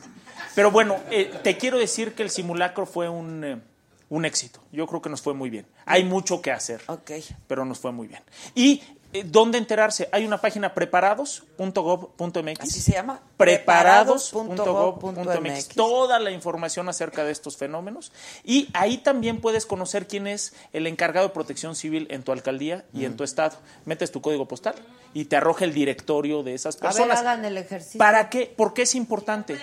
Pero 0.55 0.71
bueno, 0.71 0.97
eh, 1.11 1.31
te 1.43 1.57
quiero 1.57 1.77
decir 1.77 2.15
que 2.15 2.23
el 2.23 2.29
simulacro 2.31 2.85
fue 2.87 3.07
un, 3.07 3.43
eh, 3.43 3.61
un 4.09 4.25
éxito. 4.25 4.59
Yo 4.71 4.87
creo 4.87 5.01
que 5.01 5.09
nos 5.09 5.21
fue 5.21 5.33
muy 5.35 5.49
bien. 5.51 5.67
Hay 5.85 6.03
mucho 6.03 6.41
que 6.41 6.51
hacer, 6.51 6.81
Ok. 6.87 7.11
pero 7.47 7.63
nos 7.63 7.77
fue 7.79 7.91
muy 7.91 8.07
bien. 8.07 8.23
¿Y 8.55 8.81
dónde 9.25 9.57
enterarse? 9.57 10.07
Hay 10.11 10.25
una 10.25 10.39
página 10.39 10.73
preparados.gov.mx. 10.73 12.59
¿Así 12.59 12.81
se 12.81 12.91
llama? 12.93 13.19
preparados.gov.mx. 13.37 15.67
Toda 15.69 16.19
la 16.19 16.31
información 16.31 16.89
acerca 16.89 17.23
de 17.23 17.31
estos 17.31 17.57
fenómenos. 17.57 18.11
Y 18.43 18.69
ahí 18.73 18.97
también 18.99 19.41
puedes 19.41 19.65
conocer 19.65 20.07
quién 20.07 20.27
es 20.27 20.53
el 20.73 20.85
encargado 20.87 21.27
de 21.27 21.33
protección 21.33 21.75
civil 21.75 22.07
en 22.11 22.23
tu 22.23 22.31
alcaldía 22.31 22.85
y 22.93 22.99
Mm. 22.99 23.05
en 23.05 23.17
tu 23.17 23.23
estado. 23.23 23.57
Metes 23.85 24.11
tu 24.11 24.21
código 24.21 24.47
postal 24.47 24.75
y 25.13 25.25
te 25.25 25.35
arroja 25.37 25.65
el 25.65 25.73
directorio 25.73 26.43
de 26.43 26.53
esas 26.53 26.75
A 26.75 26.79
ver, 26.79 26.89
personas. 26.89 27.19
hagan 27.19 27.45
el 27.45 27.57
ejercicio. 27.57 27.97
¿Para 27.97 28.29
qué? 28.29 28.53
¿Por 28.55 28.73
qué 28.73 28.83
es 28.83 28.95
importante? 28.95 29.57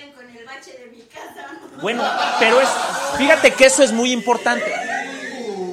Bueno, 1.83 2.03
pero 2.39 2.61
es, 2.61 2.69
fíjate 3.19 3.53
que 3.53 3.67
eso 3.67 3.83
es 3.83 3.93
muy 3.93 4.11
importante. 4.13 4.65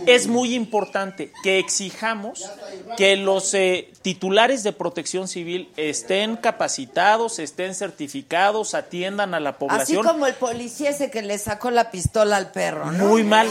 Es 0.08 0.28
muy 0.28 0.54
importante 0.56 1.32
que 1.43 1.60
exijamos 1.60 2.49
que 2.97 3.16
los 3.16 3.54
eh, 3.54 3.91
titulares 4.01 4.64
de 4.64 4.74
protección 4.74 5.28
civil 5.28 5.72
estén 5.78 6.38
capacitados, 6.38 7.39
estén 7.39 7.76
certificados, 7.76 8.74
atiendan 8.74 9.34
a 9.34 9.39
la 9.39 9.51
Así 9.51 9.60
población. 9.60 10.04
como 10.06 10.28
el 10.28 10.34
policía 10.36 10.89
ese 10.89 11.10
que 11.12 11.22
le 11.22 11.38
sacó 11.38 11.72
la 11.72 11.91
pistola 11.91 12.38
al 12.38 12.51
perro, 12.51 12.91
¿no? 12.91 13.06
Muy 13.08 13.24
mal. 13.24 13.47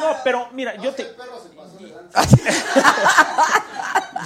No, 0.00 0.16
pero 0.24 0.48
mira, 0.52 0.76
yo 0.80 0.92
te. 0.92 1.04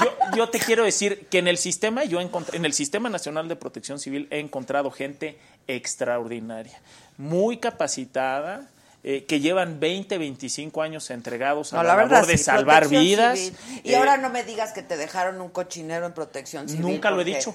yo, 0.03 0.37
yo 0.37 0.49
te 0.51 0.59
quiero 0.61 0.85
decir 0.85 1.27
que 1.29 1.39
en 1.39 1.49
el 1.49 1.59
sistema, 1.59 2.05
yo 2.05 2.21
encontré, 2.21 2.57
en 2.57 2.65
el 2.65 2.73
Sistema 2.73 3.09
Nacional 3.09 3.49
de 3.49 3.57
Protección 3.57 3.99
Civil 3.99 4.29
he 4.31 4.39
encontrado 4.39 4.91
gente 4.91 5.39
extraordinaria, 5.67 6.81
muy 7.17 7.57
capacitada, 7.57 8.69
eh, 9.03 9.25
que 9.25 9.41
llevan 9.41 9.81
20, 9.81 10.19
25 10.19 10.83
años 10.83 11.11
entregados 11.11 11.73
a 11.73 11.77
No, 11.77 11.83
la, 11.83 11.89
la 11.91 11.97
labor 11.97 12.11
verdad, 12.11 12.27
de 12.29 12.37
sí, 12.39 12.45
salvar 12.45 12.89
vidas. 12.89 13.39
civil. 13.39 13.57
Y 13.85 13.93
Eh, 13.93 13.97
ahora 13.97 14.17
no 14.19 14.29
me 14.31 14.45
digas 14.45 14.73
que 14.73 14.83
te 14.83 14.97
dejaron 14.97 15.41
un 15.41 15.49
cochinero 15.51 16.07
en 16.07 16.13
protección 16.13 16.69
civil. 16.69 16.83
Nunca 16.83 17.11
lo 17.11 17.21
he 17.21 17.25
dicho. 17.25 17.55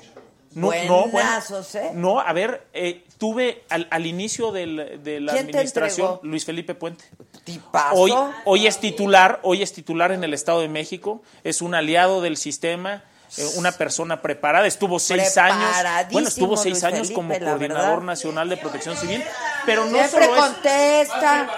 No, 0.53 0.71
no, 0.87 1.07
bueno, 1.09 1.29
¿eh? 1.73 1.91
no, 1.95 2.19
a 2.21 2.31
ver, 2.31 2.65
eh, 2.71 3.03
tuve 3.17 3.63
al, 3.67 3.87
al 3.91 4.05
inicio 4.05 4.53
del- 4.53 5.01
de 5.03 5.19
la 5.19 5.33
¿Quién 5.33 5.47
te 5.47 5.57
administración? 5.57 6.19
Luis 6.23 6.45
Felipe 6.45 6.73
Puente. 6.73 7.03
Tipazo. 7.43 7.93
Hoy, 7.95 8.13
hoy 8.45 8.65
es 8.65 8.79
titular, 8.79 9.41
hoy 9.43 9.61
es 9.63 9.73
titular 9.73 10.13
en 10.13 10.23
el 10.23 10.33
Estado 10.33 10.61
de 10.61 10.69
México, 10.69 11.21
es 11.43 11.61
un 11.61 11.75
aliado 11.75 12.21
del 12.21 12.37
sistema, 12.37 13.03
eh, 13.37 13.45
una 13.57 13.73
persona 13.73 14.21
preparada, 14.21 14.65
estuvo 14.65 14.97
seis 14.97 15.37
años, 15.37 15.69
bueno, 16.13 16.29
estuvo 16.29 16.55
seis 16.55 16.75
Luis 16.75 16.83
años 16.85 16.99
Felipe, 17.09 17.15
como 17.15 17.29
coordinador 17.37 17.89
verdad. 17.89 18.03
nacional 18.03 18.47
de 18.47 18.55
protección 18.55 18.95
civil, 18.95 19.21
pero 19.66 19.86
no 19.86 19.97
Siempre 19.97 20.26
solo 20.26 20.36
es, 20.36 20.41
contesta. 20.41 21.49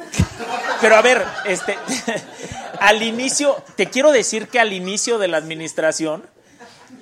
pero 0.80 0.96
a 0.96 1.02
ver, 1.02 1.24
este, 1.46 1.76
al 2.80 3.02
inicio, 3.02 3.56
te 3.76 3.86
quiero 3.86 4.12
decir 4.12 4.48
que 4.48 4.60
al 4.60 4.72
inicio 4.72 5.18
de 5.18 5.28
la 5.28 5.36
administración 5.36 6.24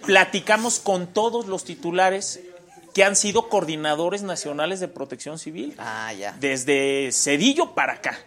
platicamos 0.05 0.79
con 0.79 1.07
todos 1.07 1.47
los 1.47 1.65
titulares 1.65 2.41
que 2.95 3.05
han 3.05 3.15
sido 3.15 3.51
coordinadores 3.51 4.23
nacionales 4.23 4.81
de 4.81 4.89
protección 4.89 5.39
civil. 5.39 5.75
Ah, 5.79 6.13
ya. 6.15 6.35
Desde 6.41 7.11
Cedillo 7.13 7.75
para 7.75 7.95
acá. 7.95 8.19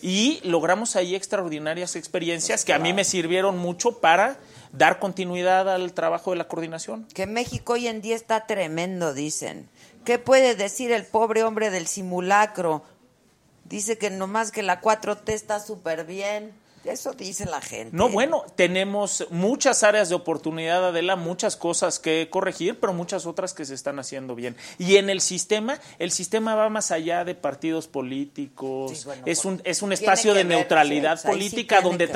Y 0.00 0.40
logramos 0.44 0.96
ahí 0.96 1.14
extraordinarias 1.14 1.96
experiencias 1.96 2.64
que 2.64 2.72
a 2.72 2.78
mí 2.78 2.92
me 2.92 3.04
sirvieron 3.04 3.58
mucho 3.58 4.00
para 4.00 4.38
dar 4.72 4.98
continuidad 4.98 5.68
al 5.68 5.92
trabajo 5.92 6.30
de 6.30 6.38
la 6.38 6.48
coordinación. 6.48 7.06
Que 7.14 7.26
México 7.26 7.74
hoy 7.74 7.86
en 7.86 8.00
día 8.00 8.16
está 8.16 8.46
tremendo, 8.46 9.14
dicen. 9.14 9.68
¿Qué 10.04 10.18
puede 10.18 10.54
decir 10.54 10.92
el 10.92 11.04
pobre 11.04 11.44
hombre 11.44 11.70
del 11.70 11.86
simulacro? 11.86 12.82
Dice 13.64 13.96
que 13.96 14.10
nomás 14.10 14.52
que 14.52 14.62
la 14.62 14.80
4T 14.80 15.32
está 15.32 15.60
súper 15.60 16.04
bien. 16.04 16.52
Eso 16.84 17.12
dice 17.14 17.46
la 17.46 17.62
gente. 17.62 17.96
No, 17.96 18.10
bueno, 18.10 18.44
tenemos 18.56 19.26
muchas 19.30 19.82
áreas 19.82 20.10
de 20.10 20.14
oportunidad, 20.14 20.88
Adela, 20.88 21.16
muchas 21.16 21.56
cosas 21.56 21.98
que 21.98 22.28
corregir, 22.30 22.78
pero 22.78 22.92
muchas 22.92 23.24
otras 23.24 23.54
que 23.54 23.64
se 23.64 23.72
están 23.72 23.98
haciendo 23.98 24.34
bien. 24.34 24.54
Y 24.78 24.96
en 24.96 25.08
el 25.08 25.22
sistema, 25.22 25.80
el 25.98 26.10
sistema 26.10 26.54
va 26.54 26.68
más 26.68 26.90
allá 26.90 27.24
de 27.24 27.34
partidos 27.34 27.88
políticos, 27.88 28.98
Sí, 28.98 29.04
bueno, 29.06 29.22
es, 29.24 29.46
un, 29.46 29.62
es 29.64 29.80
un 29.80 29.94
espacio 29.94 30.34
de 30.34 30.44
ver, 30.44 30.58
neutralidad 30.58 31.18
sí, 31.18 31.26
ahí 31.26 31.32
sí 31.32 31.38
política 31.38 31.80
donde 31.80 32.06
ver. 32.06 32.14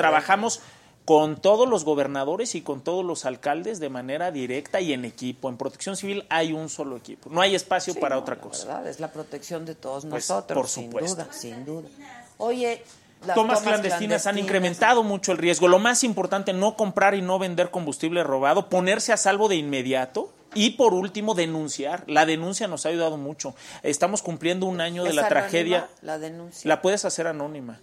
Con 1.09 1.41
todos 1.41 1.67
los 1.67 1.85
gobernadores 1.85 2.53
y 2.53 2.61
con 2.61 2.81
todos 2.81 3.03
los 3.03 3.25
alcaldes 3.25 3.79
de 3.79 3.89
manera 3.89 4.29
directa 4.29 4.79
y 4.79 4.93
en 4.93 5.05
equipo. 5.05 5.49
En 5.49 5.57
protección 5.57 5.97
civil 5.97 6.23
hay 6.29 6.53
un 6.53 6.69
solo 6.69 6.97
equipo, 6.97 7.31
no 7.31 7.41
hay 7.41 7.55
espacio 7.55 7.95
Sí, 7.95 7.99
para 7.99 8.13
no, 8.13 8.21
otra 8.21 8.35
la 8.35 8.41
cosa. 8.41 8.67
verdad, 8.67 8.87
es 8.87 8.99
la 8.99 9.07
protección 9.11 9.65
de 9.65 9.73
todos 9.73 10.05
Pues, 10.05 10.29
nosotros, 10.29 10.55
por 10.55 10.67
sin 10.69 10.85
supuesto. 10.85 11.15
duda, 11.23 11.33
sin 11.33 11.65
duda. 11.65 11.89
Oye, 12.37 12.83
las 13.25 13.33
tomas 13.33 13.61
clandestinas 13.61 14.27
han 14.27 14.37
incrementado 14.37 15.01
mucho 15.01 15.31
el 15.31 15.39
riesgo. 15.39 15.67
Lo 15.67 15.79
más 15.79 16.03
importante, 16.03 16.53
no 16.53 16.75
comprar 16.75 17.15
y 17.15 17.23
no 17.23 17.39
vender 17.39 17.71
combustible 17.71 18.23
robado, 18.23 18.69
ponerse 18.69 19.11
a 19.11 19.17
salvo 19.17 19.49
de 19.49 19.55
inmediato. 19.55 20.31
Y 20.53 20.71
por 20.71 20.93
último, 20.93 21.33
denunciar. 21.33 22.03
La 22.05 22.27
denuncia 22.27 22.67
nos 22.67 22.85
ha 22.85 22.89
ayudado 22.89 23.17
mucho. 23.17 23.55
Estamos 23.81 24.21
cumpliendo 24.21 24.67
un 24.67 24.79
año 24.79 25.03
de 25.05 25.09
¿Es 25.09 25.15
la 25.15 25.21
anónima 25.23 25.41
tragedia. 25.41 25.89
La 26.03 26.19
denuncia. 26.19 26.67
La 26.69 26.83
puedes 26.83 27.03
hacer 27.03 27.25
anónima. 27.25 27.79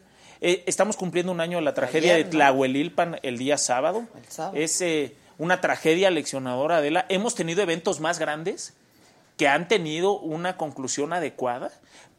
Eh, 0.48 0.62
estamos 0.66 0.96
cumpliendo 0.96 1.32
un 1.32 1.40
año 1.40 1.58
de 1.58 1.64
la 1.64 1.74
tragedia 1.74 2.12
Ayer, 2.14 2.18
de 2.18 2.24
¿no? 2.26 2.30
Tlahuelilpan 2.30 3.18
el 3.24 3.36
día 3.36 3.58
sábado. 3.58 4.06
El 4.14 4.30
sábado. 4.30 4.56
Es 4.56 4.80
eh, 4.80 5.16
una 5.38 5.60
tragedia 5.60 6.08
leccionadora, 6.08 6.76
Adela. 6.76 7.04
Hemos 7.08 7.34
tenido 7.34 7.62
eventos 7.62 7.98
más 7.98 8.20
grandes 8.20 8.72
que 9.36 9.48
han 9.48 9.66
tenido 9.66 10.16
una 10.20 10.56
conclusión 10.56 11.12
adecuada 11.12 11.72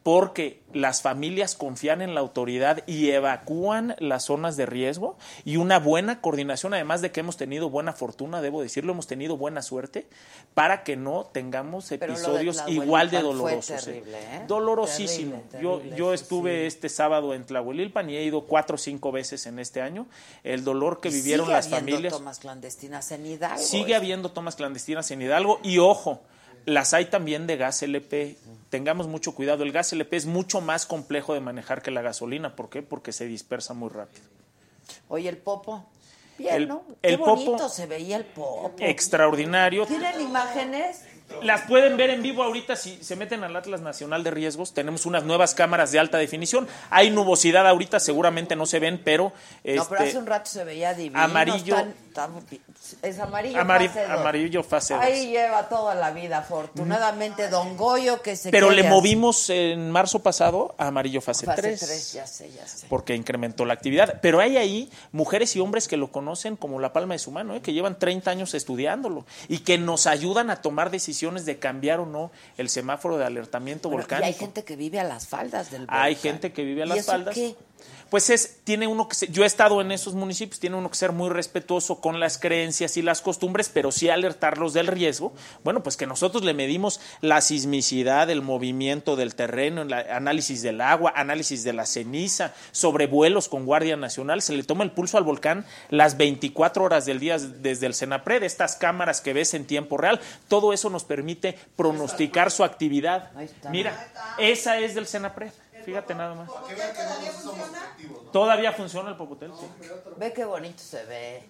porque 0.08 0.62
las 0.72 1.02
familias 1.02 1.54
confían 1.54 2.00
en 2.00 2.14
la 2.14 2.20
autoridad 2.20 2.82
y 2.86 3.10
evacúan 3.10 3.94
las 3.98 4.24
zonas 4.24 4.56
de 4.56 4.64
riesgo 4.64 5.18
y 5.44 5.58
una 5.58 5.78
buena 5.78 6.22
coordinación, 6.22 6.72
además 6.72 7.02
de 7.02 7.12
que 7.12 7.20
hemos 7.20 7.36
tenido 7.36 7.68
buena 7.68 7.92
fortuna, 7.92 8.40
debo 8.40 8.62
decirlo, 8.62 8.92
hemos 8.92 9.06
tenido 9.06 9.36
buena 9.36 9.60
suerte 9.60 10.06
para 10.54 10.82
que 10.82 10.96
no 10.96 11.26
tengamos 11.30 11.90
de 11.90 11.96
episodios 11.96 12.64
igual 12.68 13.10
de 13.10 13.20
dolorosos. 13.20 13.86
¿eh? 13.86 13.92
terrible, 13.92 14.18
¿eh? 14.18 14.44
Dolorosísimo. 14.48 15.42
Terrible, 15.50 15.62
yo 15.62 15.76
terrible, 15.76 15.96
yo 15.98 16.14
estuve 16.14 16.66
este 16.66 16.88
sábado 16.88 17.34
en 17.34 17.44
Tlahuelilpan 17.44 18.08
y 18.08 18.16
he 18.16 18.24
ido 18.24 18.46
cuatro 18.46 18.76
o 18.76 18.78
cinco 18.78 19.12
veces 19.12 19.44
en 19.46 19.58
este 19.58 19.82
año. 19.82 20.06
El 20.42 20.64
dolor 20.64 21.02
que 21.02 21.10
vivieron 21.10 21.44
Sigue 21.44 21.54
las 21.54 21.66
habiendo 21.66 21.90
familias. 21.90 22.12
tomas 22.14 22.38
clandestinas 22.38 23.12
en 23.12 23.26
Hidalgo. 23.26 23.62
Sigue 23.62 23.94
habiendo 23.94 24.30
tomas 24.30 24.56
clandestinas 24.56 25.10
en 25.10 25.20
Hidalgo 25.20 25.60
y 25.62 25.76
ojo, 25.76 26.22
las 26.68 26.94
hay 26.94 27.06
también 27.06 27.46
de 27.46 27.56
gas 27.56 27.82
LP. 27.82 28.36
Tengamos 28.70 29.06
mucho 29.08 29.34
cuidado, 29.34 29.62
el 29.64 29.72
gas 29.72 29.92
LP 29.92 30.16
es 30.16 30.26
mucho 30.26 30.60
más 30.60 30.86
complejo 30.86 31.34
de 31.34 31.40
manejar 31.40 31.82
que 31.82 31.90
la 31.90 32.02
gasolina. 32.02 32.54
¿Por 32.54 32.68
qué? 32.70 32.82
Porque 32.82 33.12
se 33.12 33.26
dispersa 33.26 33.74
muy 33.74 33.88
rápido. 33.88 34.24
Oye, 35.08 35.28
el 35.28 35.38
popo. 35.38 35.84
Bien, 36.36 36.54
El- 36.54 36.68
¿no? 36.68 36.84
el 37.02 37.16
Qué 37.16 37.16
bonito 37.16 37.52
popo- 37.52 37.68
se 37.68 37.86
veía 37.86 38.16
el 38.16 38.24
popo. 38.24 38.76
Extraordinario. 38.78 39.86
¿Tienen 39.86 40.20
imágenes? 40.20 41.02
Las 41.42 41.62
pueden 41.62 41.96
ver 41.96 42.10
en 42.10 42.22
vivo 42.22 42.42
ahorita 42.42 42.74
si 42.74 42.96
se 43.02 43.14
meten 43.14 43.44
al 43.44 43.54
Atlas 43.54 43.80
Nacional 43.80 44.24
de 44.24 44.30
Riesgos. 44.30 44.72
Tenemos 44.74 45.04
unas 45.06 45.24
nuevas 45.24 45.54
cámaras 45.54 45.92
de 45.92 45.98
alta 45.98 46.18
definición. 46.18 46.66
Hay 46.90 47.10
nubosidad 47.10 47.66
ahorita, 47.68 48.00
seguramente 48.00 48.56
no 48.56 48.66
se 48.66 48.78
ven, 48.78 49.00
pero... 49.04 49.24
No, 49.24 49.32
pero 49.62 49.82
este, 49.82 49.96
hace 49.96 50.18
un 50.18 50.26
rato 50.26 50.50
se 50.50 50.64
veía 50.64 50.94
divino. 50.94 51.20
amarillo. 51.20 51.76
es 53.02 53.18
amarillo. 53.18 53.58
amari- 53.60 53.88
fase 53.88 54.04
amarillo 54.04 54.62
fase. 54.62 54.94
Ahí 54.94 55.28
lleva 55.30 55.68
toda 55.68 55.94
la 55.94 56.10
vida, 56.12 56.38
afortunadamente, 56.38 57.48
Don 57.48 57.76
Goyo, 57.76 58.22
que 58.22 58.34
se 58.34 58.50
Pero 58.50 58.70
le 58.70 58.80
así. 58.80 58.88
movimos 58.90 59.50
en 59.50 59.90
marzo 59.90 60.20
pasado 60.20 60.74
a 60.78 60.86
amarillo 60.88 61.20
fase, 61.20 61.44
Fase 61.46 61.60
3. 61.62 61.80
3, 61.80 62.12
ya 62.14 62.26
sé, 62.26 62.50
ya 62.50 62.66
sé. 62.66 62.86
porque 62.88 63.14
incrementó 63.14 63.64
la 63.66 63.74
actividad. 63.74 64.18
Pero 64.22 64.40
hay 64.40 64.56
ahí 64.56 64.90
mujeres 65.12 65.54
y 65.56 65.60
hombres 65.60 65.88
que 65.88 65.96
lo 65.98 66.10
conocen 66.10 66.56
como 66.56 66.80
la 66.80 66.92
palma 66.92 67.14
de 67.14 67.18
su 67.18 67.30
mano, 67.30 67.54
¿eh? 67.54 67.60
que 67.60 67.72
llevan 67.74 67.98
30 67.98 68.30
años 68.30 68.54
estudiándolo 68.54 69.26
y 69.48 69.58
que 69.58 69.76
nos 69.78 70.06
ayudan 70.06 70.50
a 70.50 70.62
tomar 70.62 70.90
decisiones 70.90 71.17
de 71.46 71.58
cambiar 71.58 72.00
o 72.00 72.06
no 72.06 72.30
el 72.56 72.68
semáforo 72.68 73.18
de 73.18 73.24
alertamiento 73.24 73.88
Bueno, 73.88 74.00
y 74.00 74.02
volcánico. 74.04 74.26
hay 74.26 74.34
gente 74.34 74.64
que 74.64 74.76
vive 74.76 74.98
a 75.00 75.04
las 75.04 75.26
faldas 75.28 75.70
del 75.70 75.82
volcán. 75.82 76.00
Hay 76.02 76.14
gente 76.14 76.52
que 76.52 76.64
vive 76.64 76.82
a 76.82 76.86
¿Y 76.86 76.88
las 76.90 76.98
eso 76.98 77.12
faldas. 77.12 77.34
qué? 77.34 77.54
Pues 78.10 78.30
es, 78.30 78.60
tiene 78.64 78.86
uno 78.86 79.06
que 79.06 79.14
ser- 79.14 79.30
yo 79.30 79.42
he 79.44 79.46
estado 79.46 79.80
en 79.82 79.92
esos 79.92 80.14
municipios, 80.14 80.58
tiene 80.58 80.76
uno 80.76 80.90
que 80.90 80.96
ser 80.96 81.12
muy 81.12 81.28
respetuoso 81.28 82.00
con 82.00 82.20
las 82.20 82.38
creencias 82.38 82.96
y 82.96 83.02
las 83.02 83.20
costumbres, 83.20 83.68
pero 83.72 83.92
sí 83.92 84.08
alertarlos 84.08 84.72
del 84.72 84.86
riesgo. 84.86 85.34
Bueno, 85.62 85.82
pues 85.82 85.96
que 85.98 86.06
nosotros 86.06 86.42
le 86.42 86.54
medimos 86.54 87.00
la 87.20 87.42
sismicidad, 87.42 88.30
el 88.30 88.40
movimiento 88.40 89.14
del 89.14 89.34
terreno, 89.34 89.82
el 89.82 89.92
análisis 89.92 90.62
del 90.62 90.80
agua, 90.80 91.12
análisis 91.16 91.64
de 91.64 91.74
la 91.74 91.84
ceniza, 91.84 92.54
sobrevuelos 92.72 93.48
con 93.48 93.66
Guardia 93.66 93.96
Nacional, 93.96 94.40
se 94.40 94.54
le 94.54 94.62
toma 94.62 94.84
el 94.84 94.92
pulso 94.92 95.18
al 95.18 95.24
volcán 95.24 95.66
las 95.90 96.16
24 96.16 96.82
horas 96.84 97.04
del 97.04 97.20
día 97.20 97.38
desde 97.38 97.86
el 97.86 97.94
CENAPRED, 97.94 98.42
estas 98.42 98.76
cámaras 98.76 99.20
que 99.20 99.34
ves 99.34 99.52
en 99.52 99.66
tiempo 99.66 99.98
real, 99.98 100.18
todo 100.48 100.72
eso 100.72 100.88
nos 100.88 101.04
permite 101.04 101.58
pronosticar 101.76 102.50
su 102.50 102.64
actividad. 102.64 103.30
Mira, 103.70 104.08
esa 104.38 104.78
es 104.78 104.94
del 104.94 105.06
CENAPRED. 105.06 105.50
Fíjate 105.88 106.14
nada 106.14 106.34
más. 106.34 106.50
Todavía 108.30 108.72
funciona 108.72 109.08
el 109.08 109.16
Popotel, 109.16 109.52
sí. 109.58 109.66
Ve 110.18 110.34
qué 110.34 110.44
bonito 110.44 110.82
se 110.82 111.02
ve, 111.06 111.42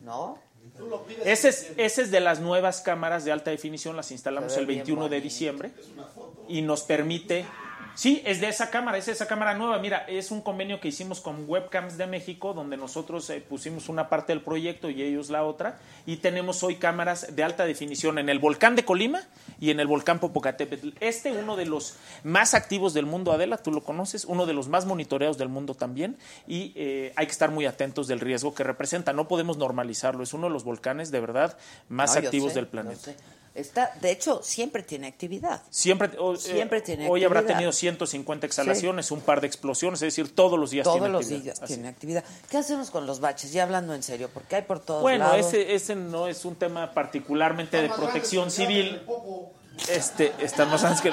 ¿no? 0.00 0.38
Ese 1.24 1.48
es, 1.48 1.72
ese 1.78 2.02
es 2.02 2.10
de 2.10 2.20
las 2.20 2.40
nuevas 2.40 2.82
cámaras 2.82 3.24
de 3.24 3.32
alta 3.32 3.50
definición, 3.50 3.96
las 3.96 4.10
instalamos 4.10 4.54
el 4.58 4.66
bien 4.66 4.80
21 4.80 5.08
de 5.08 5.20
diciembre 5.22 5.70
y 6.46 6.60
nos 6.60 6.82
permite... 6.82 7.46
Sí, 7.94 8.22
es 8.24 8.40
de 8.40 8.48
esa 8.48 8.70
cámara, 8.70 8.98
es 8.98 9.08
esa 9.08 9.26
cámara 9.26 9.54
nueva. 9.54 9.78
Mira, 9.78 10.04
es 10.08 10.30
un 10.30 10.40
convenio 10.40 10.80
que 10.80 10.88
hicimos 10.88 11.20
con 11.20 11.44
Webcams 11.48 11.98
de 11.98 12.06
México, 12.06 12.54
donde 12.54 12.76
nosotros 12.76 13.28
eh, 13.30 13.40
pusimos 13.46 13.88
una 13.88 14.08
parte 14.08 14.32
del 14.32 14.42
proyecto 14.42 14.90
y 14.90 15.02
ellos 15.02 15.30
la 15.30 15.44
otra, 15.44 15.78
y 16.06 16.16
tenemos 16.18 16.62
hoy 16.62 16.76
cámaras 16.76 17.34
de 17.34 17.42
alta 17.42 17.64
definición 17.64 18.18
en 18.18 18.28
el 18.28 18.38
volcán 18.38 18.76
de 18.76 18.84
Colima 18.84 19.22
y 19.60 19.70
en 19.70 19.80
el 19.80 19.86
volcán 19.86 20.18
Popocatépetl. 20.18 20.90
Este, 21.00 21.32
uno 21.32 21.56
de 21.56 21.66
los 21.66 21.96
más 22.24 22.54
activos 22.54 22.94
del 22.94 23.06
mundo, 23.06 23.32
Adela, 23.32 23.58
tú 23.58 23.70
lo 23.70 23.82
conoces, 23.82 24.24
uno 24.24 24.46
de 24.46 24.54
los 24.54 24.68
más 24.68 24.86
monitoreados 24.86 25.38
del 25.38 25.48
mundo 25.48 25.74
también, 25.74 26.16
y 26.46 26.72
eh, 26.76 27.12
hay 27.16 27.26
que 27.26 27.32
estar 27.32 27.50
muy 27.50 27.66
atentos 27.66 28.06
del 28.06 28.20
riesgo 28.20 28.54
que 28.54 28.64
representa. 28.64 29.12
No 29.12 29.28
podemos 29.28 29.58
normalizarlo, 29.58 30.22
es 30.22 30.32
uno 30.32 30.46
de 30.46 30.52
los 30.52 30.64
volcanes 30.64 31.10
de 31.10 31.20
verdad 31.20 31.56
más 31.88 32.14
No, 32.14 32.20
activos 32.20 32.52
sé, 32.52 32.60
del 32.60 32.68
planeta. 32.68 33.12
Está, 33.52 33.92
de 34.00 34.12
hecho, 34.12 34.42
siempre 34.44 34.82
tiene 34.84 35.08
actividad. 35.08 35.62
Siempre, 35.70 36.10
o- 36.18 36.36
Siempre 36.36 36.78
eh, 36.78 36.82
tiene 36.82 37.08
Hoy 37.10 37.24
habrá 37.24 37.40
actividad. 37.40 37.58
tenido 37.58 37.72
150 37.72 38.46
exhalaciones, 38.46 39.10
un 39.10 39.20
par 39.20 39.40
de 39.40 39.48
explosiones, 39.48 40.00
es 40.02 40.14
decir, 40.14 40.34
todos 40.34 40.58
los 40.58 40.70
días 40.70 40.84
Todos 40.84 40.98
tiene 40.98 41.08
los 41.12 41.22
actividad. 41.22 41.42
días 41.44 41.62
Así. 41.62 41.74
tiene 41.74 41.88
actividad. 41.88 42.24
¿Qué 42.48 42.58
hacemos 42.58 42.90
con 42.90 43.06
los 43.06 43.18
baches? 43.20 43.52
Ya 43.52 43.64
hablando 43.64 43.92
en 43.94 44.04
serio, 44.04 44.30
porque 44.32 44.56
hay 44.56 44.62
por 44.62 44.78
todos 44.78 45.02
Bueno, 45.02 45.24
lados. 45.26 45.46
ese, 45.48 45.74
ese 45.74 45.96
no 45.96 46.28
es 46.28 46.44
un 46.44 46.54
tema 46.54 46.92
particularmente 46.94 47.82
de 47.82 47.88
protección 47.88 48.50
civil. 48.52 49.00
Este, 49.88 50.32
están 50.40 50.68
más 50.70 50.82
grandes 50.82 51.00
que 51.00 51.12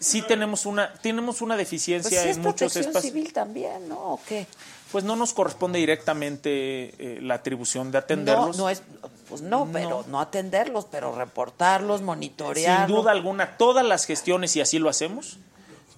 sí 0.00 0.22
tenemos 0.22 0.66
una 0.66 0.92
tenemos 0.94 1.42
una 1.42 1.54
Pues 1.54 1.66
deficiencia 1.66 2.22
sí 2.22 2.28
es 2.30 2.36
en 2.36 2.42
muchos 2.42 2.72
protección 2.72 2.86
espacios. 2.86 3.12
civil 3.12 3.32
también, 3.32 3.88
¿no? 3.88 4.14
¿O 4.14 4.20
qué? 4.26 4.46
Pues 4.92 5.04
no 5.04 5.14
nos 5.14 5.32
corresponde 5.32 5.78
directamente 5.78 6.94
eh, 6.98 7.18
la 7.22 7.34
atribución 7.34 7.92
de 7.92 7.98
No, 7.98 8.04
atenderlos. 8.04 8.56
no 8.58 8.68
es, 8.70 8.82
pues 9.28 9.40
no, 9.40 9.68
pero 9.72 10.04
no 10.08 10.20
atenderlos, 10.20 10.86
pero 10.90 11.14
reportarlos, 11.14 11.98
Sin 11.98 12.06
monitorearlos. 12.06 12.88
duda 13.02 13.12
alguna, 13.12 13.56
todas 13.56 13.84
las 13.86 14.04
gestiones, 14.04 14.56
y 14.56 14.60
así 14.60 14.78
lo 14.80 14.88
hacemos, 14.88 15.38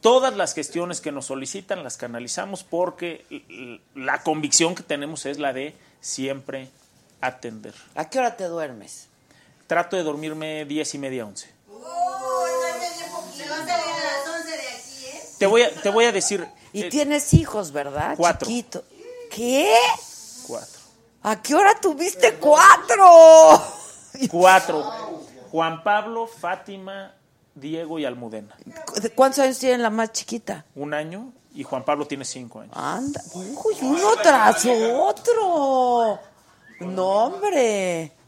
todas 0.03 0.37
las 0.37 0.53
gestiones 0.53 1.01
que 1.01 1.11
nos 1.11 1.27
solicitan 1.27 1.83
las 1.83 1.97
canalizamos 1.97 2.65
porque 2.65 3.25
la 3.95 4.23
convicción 4.23 4.75
que 4.75 4.83
tenemos 4.83 5.25
es 5.25 5.39
la 5.39 5.53
de 5.55 5.75
siempre 6.03 6.69
atender. 7.23 7.75
¿A 7.95 8.11
qué 8.11 8.19
hora 8.19 8.37
te 8.37 8.45
duermes? 8.45 9.07
Trato 9.69 9.97
de 9.97 10.03
dormirme 10.03 10.67
diez 10.67 10.93
y 10.95 10.99
media, 10.99 11.25
once. 11.25 11.49
Te 15.39 15.47
voy 15.47 15.63
a, 15.63 15.71
te 15.71 15.89
voy 15.91 16.05
a 16.05 16.13
decir... 16.13 16.47
Y 16.73 16.85
eh, 16.85 16.91
tienes 16.91 17.35
hijos, 17.35 17.73
¿verdad? 17.73 18.15
cuatro. 18.17 18.47
Chiquito. 18.49 18.85
¿Qué? 19.31 19.75
Cuatro. 20.47 20.81
¿A 21.23 21.41
qué 21.41 21.55
hora 21.55 21.79
tuviste 21.81 22.35
cuatro? 22.35 23.63
Cuatro. 24.31 24.85
Juan 25.51 25.83
Pablo, 25.83 26.27
Fátima, 26.27 27.15
Diego 27.55 27.99
y 27.99 28.05
Almudena. 28.05 28.55
¿De 29.01 29.11
¿Cuántos 29.11 29.39
años 29.41 29.59
tiene 29.59 29.79
la 29.79 29.89
más 29.91 30.13
chiquita? 30.13 30.67
Un 30.75 30.93
año 30.93 31.33
y 31.55 31.63
Juan 31.63 31.85
Pablo 31.85 32.07
tiene 32.07 32.25
cinco 32.25 32.61
años. 32.61 32.77
Anda, 32.77 33.23
uy, 33.35 33.57
uno 33.83 34.17
tras 34.23 34.67
otro. 34.95 36.21
No, 36.81 37.07
hombre. 37.09 38.13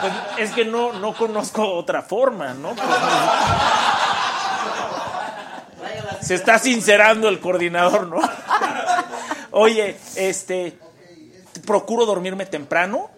Pues 0.00 0.12
es 0.50 0.54
que 0.54 0.66
no, 0.66 0.92
no 0.92 1.14
conozco 1.16 1.66
otra 1.72 2.02
forma, 2.02 2.52
¿no? 2.52 2.74
Pues, 2.74 2.86
se 6.24 6.34
está 6.34 6.58
sincerando 6.58 7.28
el 7.28 7.40
coordinador, 7.40 8.06
¿no? 8.08 8.18
Oye, 9.50 9.96
este, 10.16 10.76
procuro 11.66 12.06
dormirme 12.06 12.46
temprano, 12.46 13.10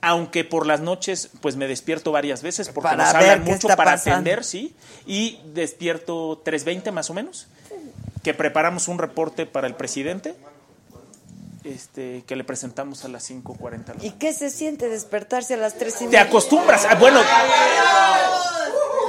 aunque 0.00 0.44
por 0.44 0.66
las 0.66 0.80
noches 0.80 1.28
pues 1.40 1.56
me 1.56 1.66
despierto 1.68 2.12
varias 2.12 2.42
veces 2.42 2.68
porque 2.68 2.90
Para 2.90 3.04
nos 3.04 3.14
hablan 3.14 3.44
mucho 3.44 3.68
para 3.68 3.92
pasando. 3.92 4.12
atender, 4.16 4.44
¿sí? 4.44 4.74
Y 5.06 5.40
despierto 5.54 6.42
3.20 6.44 6.92
más 6.92 7.10
o 7.10 7.14
menos, 7.14 7.46
que 8.22 8.34
preparamos 8.34 8.88
un 8.88 8.98
reporte 8.98 9.46
para 9.46 9.66
el 9.66 9.74
presidente, 9.74 10.34
este, 11.64 12.22
que 12.26 12.34
le 12.36 12.44
presentamos 12.44 13.04
a 13.04 13.08
las 13.08 13.28
5.40. 13.30 13.84
de 13.86 13.94
la 13.98 14.04
¿Y 14.04 14.10
qué 14.12 14.32
se 14.32 14.50
siente 14.50 14.88
despertarse 14.88 15.54
a 15.54 15.56
las 15.58 15.74
tres 15.74 15.94
y 15.96 15.98
Te 15.98 16.04
media? 16.06 16.22
acostumbras. 16.22 16.86
Ah, 16.88 16.94
bueno, 16.94 17.20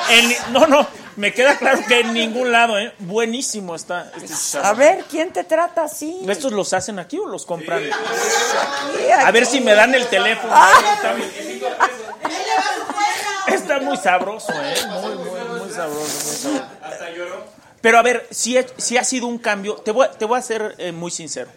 en 0.09 0.28
ni- 0.30 0.36
no, 0.49 0.68
no, 0.68 0.88
me 1.16 1.34
queda 1.34 1.57
claro 1.57 1.80
que 1.88 1.99
en 2.01 2.14
ningún 2.14 2.51
lado, 2.51 2.78
¿eh? 2.78 2.93
Buenísimo 2.99 3.76
está 3.76 4.12
este 4.22 4.57
a 4.62 4.74
ver, 4.74 5.05
¿quién 5.09 5.32
te 5.32 5.45
trata 5.45 5.84
así? 5.84 6.22
¿Estos 6.28 6.51
los 6.51 6.74
hacen 6.74 6.99
aquí 6.99 7.18
o 7.18 7.28
los 7.28 7.45
compran? 7.45 7.82
Aquí, 7.84 9.12
A 9.12 9.32
ver 9.32 9.45
si 9.45 9.62
me 9.62 9.74
dan 9.74 9.95
el 9.95 10.07
teléfono. 10.07 10.51
Ah. 10.53 10.70
Está, 13.54 13.80
muy 13.80 13.97
sabroso, 13.97 14.52
¿eh? 14.54 14.74
Muy, 14.88 15.16
muy, 15.16 15.60
muy 15.62 15.70
sabroso. 15.72 16.49
Muy 16.49 16.60
sabroso. 16.97 17.45
Pero 17.82 17.97
a 17.97 18.02
ver, 18.04 18.28
si, 18.32 18.58
si 18.78 18.97
ha 18.97 19.04
sido 19.04 19.28
un 19.28 19.38
cambio, 19.39 19.76
te 19.76 19.91
voy, 19.91 20.06
a- 20.06 20.12
te 20.12 20.26
voy 20.26 20.38
a 20.38 20.41
ser 20.41 20.76
eh, 20.78 20.91
muy 20.91 21.10
sincero. 21.12 21.49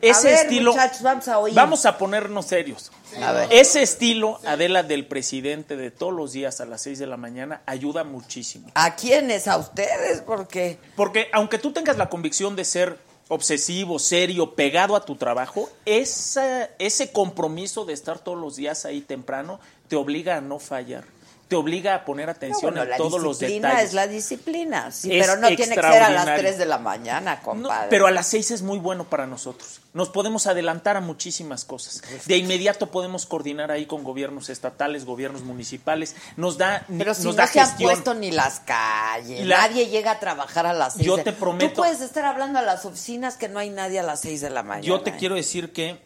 Ese 0.00 0.28
a 0.28 0.30
ver, 0.32 0.40
estilo. 0.46 0.72
muchachos, 0.72 1.02
vamos 1.02 1.28
a 1.28 1.38
oír. 1.38 1.54
Vamos 1.54 1.86
a 1.86 1.96
ponernos 1.98 2.46
serios. 2.46 2.90
A 3.22 3.32
ver. 3.32 3.48
Ese 3.52 3.82
estilo, 3.82 4.40
Adela, 4.46 4.82
del 4.82 5.06
presidente 5.06 5.76
de 5.76 5.90
todos 5.92 6.12
los 6.12 6.32
días 6.32 6.60
a 6.60 6.64
las 6.64 6.82
6 6.82 6.98
de 6.98 7.06
la 7.06 7.16
mañana, 7.16 7.62
ayuda 7.66 8.02
muchísimo. 8.02 8.68
¿A 8.74 8.96
quiénes? 8.96 9.46
¿A 9.48 9.56
ustedes? 9.58 10.20
Porque 10.22 10.78
Porque 10.96 11.28
aunque 11.32 11.58
tú 11.58 11.72
tengas 11.72 11.98
la 11.98 12.08
convicción 12.08 12.56
de 12.56 12.64
ser 12.64 12.98
obsesivo, 13.28 13.98
serio, 13.98 14.54
pegado 14.54 14.96
a 14.96 15.04
tu 15.04 15.14
trabajo, 15.16 15.70
esa, 15.84 16.68
ese 16.78 17.12
compromiso 17.12 17.84
de 17.84 17.92
estar 17.92 18.18
todos 18.18 18.38
los 18.38 18.56
días 18.56 18.84
ahí 18.84 19.00
temprano 19.02 19.60
te 19.88 19.94
obliga 19.96 20.36
a 20.36 20.40
no 20.40 20.58
fallar. 20.58 21.04
Te 21.52 21.56
obliga 21.56 21.94
a 21.96 22.04
poner 22.04 22.26
No, 22.26 22.32
atención 22.32 22.60
bueno, 22.72 22.82
en 22.84 22.88
la 22.90 22.96
todos 22.96 23.20
los 23.20 23.38
disciplina 23.38 23.68
detalles. 23.68 23.88
es 23.90 23.94
la 23.94 24.06
disciplina, 24.06 24.90
sí, 24.90 25.12
Es 25.16 25.26
pero 25.26 25.38
no 25.38 25.48
tiene 25.48 25.74
que 25.74 25.74
ser 25.74 25.84
a 25.84 25.90
las 25.90 26.00
extraordinario. 26.08 26.42
3 26.42 26.58
de 26.58 26.64
la 26.66 26.78
mañana, 26.78 27.34
No, 27.36 27.42
compadre. 27.42 27.88
pero 27.90 28.06
a 28.06 28.10
las 28.10 28.26
seis 28.26 28.50
es 28.50 28.62
muy 28.62 28.78
bueno 28.78 29.04
para 29.04 29.26
nosotros. 29.26 29.80
Nos 29.92 30.08
podemos 30.08 30.46
adelantar 30.46 30.96
a 30.96 31.00
muchísimas 31.02 31.66
cosas. 31.66 32.00
De 32.24 32.36
inmediato 32.38 32.90
podemos 32.90 33.26
coordinar 33.26 33.70
ahí 33.70 33.84
con 33.84 34.02
gobiernos 34.02 34.48
estatales, 34.48 35.04
gobiernos 35.04 35.42
municipales. 35.42 36.16
Nos 36.38 36.56
da, 36.56 36.86
Pero 36.96 37.12
si 37.12 37.24
nos 37.24 37.34
no 37.36 37.42
da 37.42 37.46
se 37.46 37.60
han 37.60 37.76
puesto 37.76 38.14
ni 38.14 38.30
las 38.30 38.60
calles, 38.60 39.46
la- 39.46 39.58
nadie 39.58 39.88
llega 39.88 40.12
a 40.12 40.20
trabajar 40.20 40.64
a 40.66 40.72
las 40.72 40.94
6 40.94 41.04
Yo 41.04 41.18
de- 41.18 41.24
te 41.24 41.32
prometo- 41.32 41.68
Tú 41.68 41.74
puedes 41.82 42.00
estar 42.00 42.24
hablando 42.24 42.58
a 42.58 42.62
las 42.62 42.86
oficinas 42.86 43.36
que 43.36 43.48
no 43.50 43.58
hay 43.58 43.68
nadie 43.68 44.00
a 44.00 44.02
las 44.02 44.20
6 44.20 44.40
de 44.40 44.48
la 44.48 44.62
mañana. 44.62 44.86
Yo 44.86 45.02
te 45.02 45.10
¿eh? 45.10 45.16
quiero 45.18 45.34
decir 45.34 45.72
que 45.74 46.00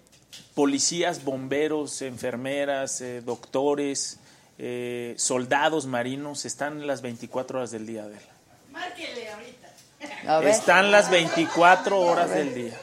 policías, 0.55 1.23
bomberos, 1.25 2.03
enfermeras, 2.03 3.01
eh, 3.01 3.21
doctores, 3.25 4.19
eh, 4.59 5.15
soldados 5.19 5.87
marinos 5.87 6.45
están 6.45 6.87
las 6.87 7.03
24 7.03 7.59
horas 7.59 7.71
del 7.71 7.87
día, 7.87 8.05
Adela. 8.05 8.21
A 10.29 10.41
ver. 10.41 10.49
Están 10.49 10.91
las 10.91 11.11
24 11.11 11.99
horas 12.01 12.31
del 12.31 12.55
día. 12.55 12.75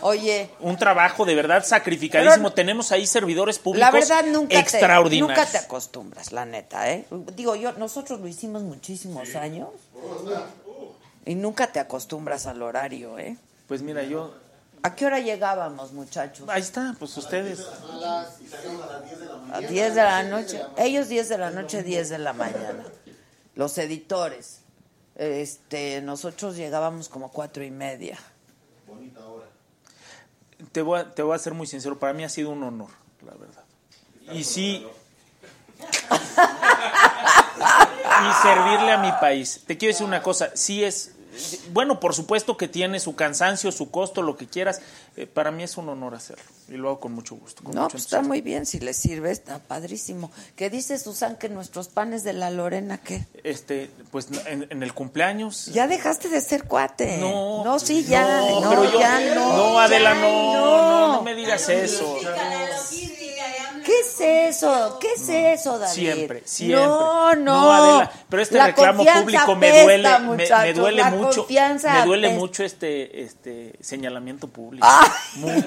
Oye, 0.00 0.48
Un 0.60 0.76
trabajo 0.76 1.24
de 1.24 1.34
verdad 1.34 1.64
sacrificadísimo. 1.64 2.44
Pero- 2.50 2.54
Tenemos 2.54 2.92
ahí 2.92 3.04
servidores 3.06 3.58
públicos 3.58 3.84
la 3.84 3.90
verdad 3.90 4.24
nunca 4.26 4.50
te, 4.50 4.58
extraordinarios. 4.60 5.38
nunca 5.38 5.50
te 5.50 5.58
acostumbras, 5.58 6.30
la 6.30 6.44
neta, 6.44 6.88
¿eh? 6.92 7.04
Digo, 7.34 7.56
yo 7.56 7.72
nosotros 7.72 8.20
lo 8.20 8.28
hicimos 8.28 8.62
muchísimos 8.62 9.34
años 9.34 9.68
y 11.26 11.34
nunca 11.34 11.66
te 11.72 11.80
acostumbras 11.80 12.46
al 12.46 12.62
horario, 12.62 13.18
¿eh? 13.18 13.36
Pues 13.66 13.82
mira, 13.82 14.04
yo... 14.04 14.34
¿A 14.82 14.94
qué 14.94 15.06
hora 15.06 15.18
llegábamos, 15.18 15.92
muchachos? 15.92 16.48
Ahí 16.48 16.62
está, 16.62 16.94
pues 16.98 17.16
ustedes... 17.16 17.66
A 19.52 19.60
10 19.60 19.94
de 19.94 20.02
la 20.02 20.22
noche. 20.22 20.62
Ellos 20.76 21.08
10 21.08 21.28
de 21.28 21.38
la 21.38 21.50
noche, 21.50 21.82
10 21.82 22.08
de 22.10 22.18
la 22.18 22.32
mañana. 22.32 22.84
Los 23.54 23.76
editores. 23.78 24.60
Este, 25.16 26.00
nosotros 26.00 26.56
llegábamos 26.56 27.08
como 27.08 27.32
cuatro 27.32 27.64
y 27.64 27.70
media. 27.70 28.18
Te 30.72 30.82
voy, 30.82 31.00
a, 31.00 31.14
te 31.14 31.22
voy 31.22 31.34
a 31.34 31.38
ser 31.38 31.54
muy 31.54 31.66
sincero, 31.66 31.98
para 31.98 32.12
mí 32.12 32.24
ha 32.24 32.28
sido 32.28 32.50
un 32.50 32.62
honor, 32.62 32.90
la 33.24 33.34
verdad. 33.34 33.64
Y 34.32 34.44
sí... 34.44 34.86
y 38.18 38.42
servirle 38.42 38.92
a 38.92 38.98
mi 38.98 39.12
país. 39.20 39.62
Te 39.66 39.76
quiero 39.78 39.92
decir 39.92 40.06
una 40.06 40.22
cosa, 40.22 40.50
sí 40.54 40.84
es... 40.84 41.14
Bueno, 41.72 42.00
por 42.00 42.14
supuesto 42.14 42.56
que 42.56 42.68
tiene 42.68 43.00
su 43.00 43.14
cansancio, 43.16 43.70
su 43.72 43.90
costo, 43.90 44.22
lo 44.22 44.36
que 44.36 44.46
quieras. 44.46 44.80
eh, 45.16 45.26
para 45.26 45.50
mí 45.50 45.62
es 45.64 45.76
un 45.76 45.88
honor 45.88 46.14
hacerlo. 46.14 46.44
Y 46.68 46.72
lo 46.72 46.88
hago 46.90 47.00
con 47.00 47.12
mucho 47.12 47.34
gusto. 47.34 47.64
Con 47.64 47.74
No, 47.74 47.82
mucho 47.82 47.92
pues 47.92 48.04
está 48.04 48.20
muy 48.22 48.40
bien, 48.40 48.66
si 48.66 48.78
les 48.78 48.96
sirve, 48.96 49.30
está 49.30 49.58
padrísimo. 49.58 50.30
¿Qué 50.54 50.68
dice 50.70 50.98
Susan 50.98 51.36
que 51.36 51.48
nuestros 51.48 51.88
panes 51.88 52.24
de 52.24 52.34
la 52.34 52.50
Lorena 52.50 52.98
qué? 52.98 53.24
Este, 53.42 53.90
pues 54.10 54.28
en, 54.46 54.66
en 54.70 54.82
el 54.82 54.92
cumpleaños. 54.94 55.66
Ya 55.66 55.86
dejaste 55.88 56.28
de 56.28 56.40
ser 56.40 56.64
cuate. 56.64 57.16
No, 57.18 57.64
no, 57.64 57.78
sí, 57.78 58.04
ya. 58.04 58.40
no, 58.40 58.60
No, 58.60 58.70
pero 58.70 58.84
yo- 58.92 59.00
ya 59.00 59.34
no. 59.34 59.56
no, 59.56 59.80
Adela, 59.80 60.14
no, 60.14 60.52
no, 60.54 61.12
no 61.14 61.22
me 61.22 61.34
digas 61.34 61.68
eso. 61.68 62.16
¿Qué 63.88 64.00
es 64.00 64.20
eso? 64.20 64.98
¿Qué 65.00 65.12
es 65.16 65.28
eso, 65.30 65.78
David? 65.78 65.94
Siempre, 65.94 66.42
siempre. 66.44 66.76
No, 66.86 67.34
no. 67.36 67.60
No, 67.62 67.72
Adela, 67.72 68.12
pero 68.28 68.42
este 68.42 68.58
La 68.58 68.66
reclamo 68.66 69.02
público 69.02 69.54
me 69.56 69.68
apesta, 69.70 69.82
duele, 69.84 70.08
me- 70.10 70.18
me, 70.18 70.26
muchachos, 70.42 70.74
duele 70.76 70.96
la 71.02 71.10
mucho, 71.10 71.46
me 71.48 72.04
duele 72.04 72.26
apesta. 72.26 72.38
mucho 72.40 72.64
este, 72.64 73.22
este 73.22 73.72
señalamiento 73.80 74.46
público. 74.48 74.86
Ah. 74.86 75.10
Mucho. 75.36 75.66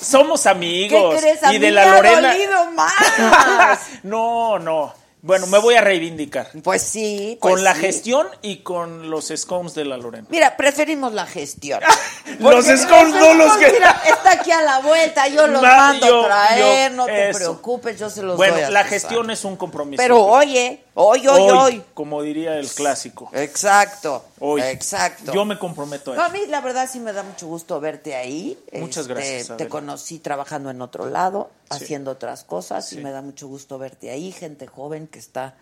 Somos 0.00 0.46
amigos 0.46 1.14
¿Qué 1.16 1.20
crees? 1.20 1.42
A 1.42 1.50
y 1.52 1.58
mí 1.58 1.58
de 1.58 1.66
me 1.66 1.72
la 1.72 1.82
ha 1.82 1.94
Lorena. 1.96 2.32
dolido 2.32 2.70
más. 2.72 3.78
no, 4.02 4.58
no. 4.58 4.94
Bueno, 5.22 5.46
me 5.46 5.58
voy 5.58 5.74
a 5.74 5.80
reivindicar. 5.82 6.48
Pues 6.62 6.82
sí. 6.82 7.36
Pues 7.40 7.54
con 7.54 7.64
la 7.64 7.74
sí. 7.74 7.80
gestión 7.82 8.26
y 8.42 8.58
con 8.58 9.10
los 9.10 9.28
scones 9.36 9.74
de 9.74 9.84
la 9.84 9.96
Lorena. 9.98 10.26
Mira, 10.30 10.56
preferimos 10.56 11.12
la 11.12 11.26
gestión. 11.26 11.80
Los 12.38 12.64
scones 12.64 13.14
no 13.14 13.34
los 13.34 13.56
que- 13.58 13.70
Mira, 13.72 14.00
está 14.08 14.32
aquí 14.32 14.50
a 14.50 14.62
la 14.62 14.78
vuelta, 14.80 15.26
yo 15.28 15.46
los 15.46 15.60
Ma- 15.60 15.76
mando 15.76 16.22
a 16.22 16.26
traer, 16.26 16.90
yo- 16.92 16.96
no 16.96 17.04
te 17.06 17.28
eso. 17.30 17.38
preocupes, 17.38 17.98
yo 17.98 18.08
se 18.08 18.22
los 18.22 18.36
Bueno, 18.36 18.54
doy 18.54 18.62
a 18.64 18.70
la 18.70 18.84
gestión 18.84 19.30
es 19.30 19.44
un 19.44 19.56
compromiso. 19.56 20.00
Pero 20.02 20.24
oye, 20.24 20.84
hoy, 20.94 21.26
hoy, 21.26 21.50
hoy. 21.50 21.82
Como 21.94 22.22
diría 22.22 22.56
el 22.58 22.68
clásico. 22.68 23.30
Exacto. 23.32 24.24
Hoy. 24.38 24.60
Exacto. 24.62 25.32
Yo 25.32 25.44
me 25.44 25.58
comprometo 25.58 26.12
a 26.12 26.16
No, 26.16 26.22
a 26.22 26.26
eso. 26.26 26.32
mí 26.34 26.46
la 26.46 26.60
verdad 26.60 26.88
sí 26.90 27.00
me 27.00 27.12
da 27.12 27.22
mucho 27.22 27.46
gusto 27.46 27.80
verte 27.80 28.14
ahí. 28.14 28.58
Muchas 28.72 29.02
Este, 29.08 29.14
gracias, 29.14 29.56
Te 29.56 29.68
conocí 29.68 30.18
trabajando 30.18 30.70
en 30.70 30.80
otro 30.82 31.06
lado, 31.08 31.50
Sí. 31.70 31.84
haciendo 31.84 32.10
otras 32.12 32.44
cosas 32.44 32.88
Sí. 32.88 32.98
y 32.98 33.02
me 33.02 33.10
da 33.10 33.22
mucho 33.22 33.46
gusto 33.48 33.78
verte 33.78 34.10
ahí, 34.10 34.32
gente 34.32 34.66
joven 34.66 35.06
que 35.06 35.18
está 35.18 35.54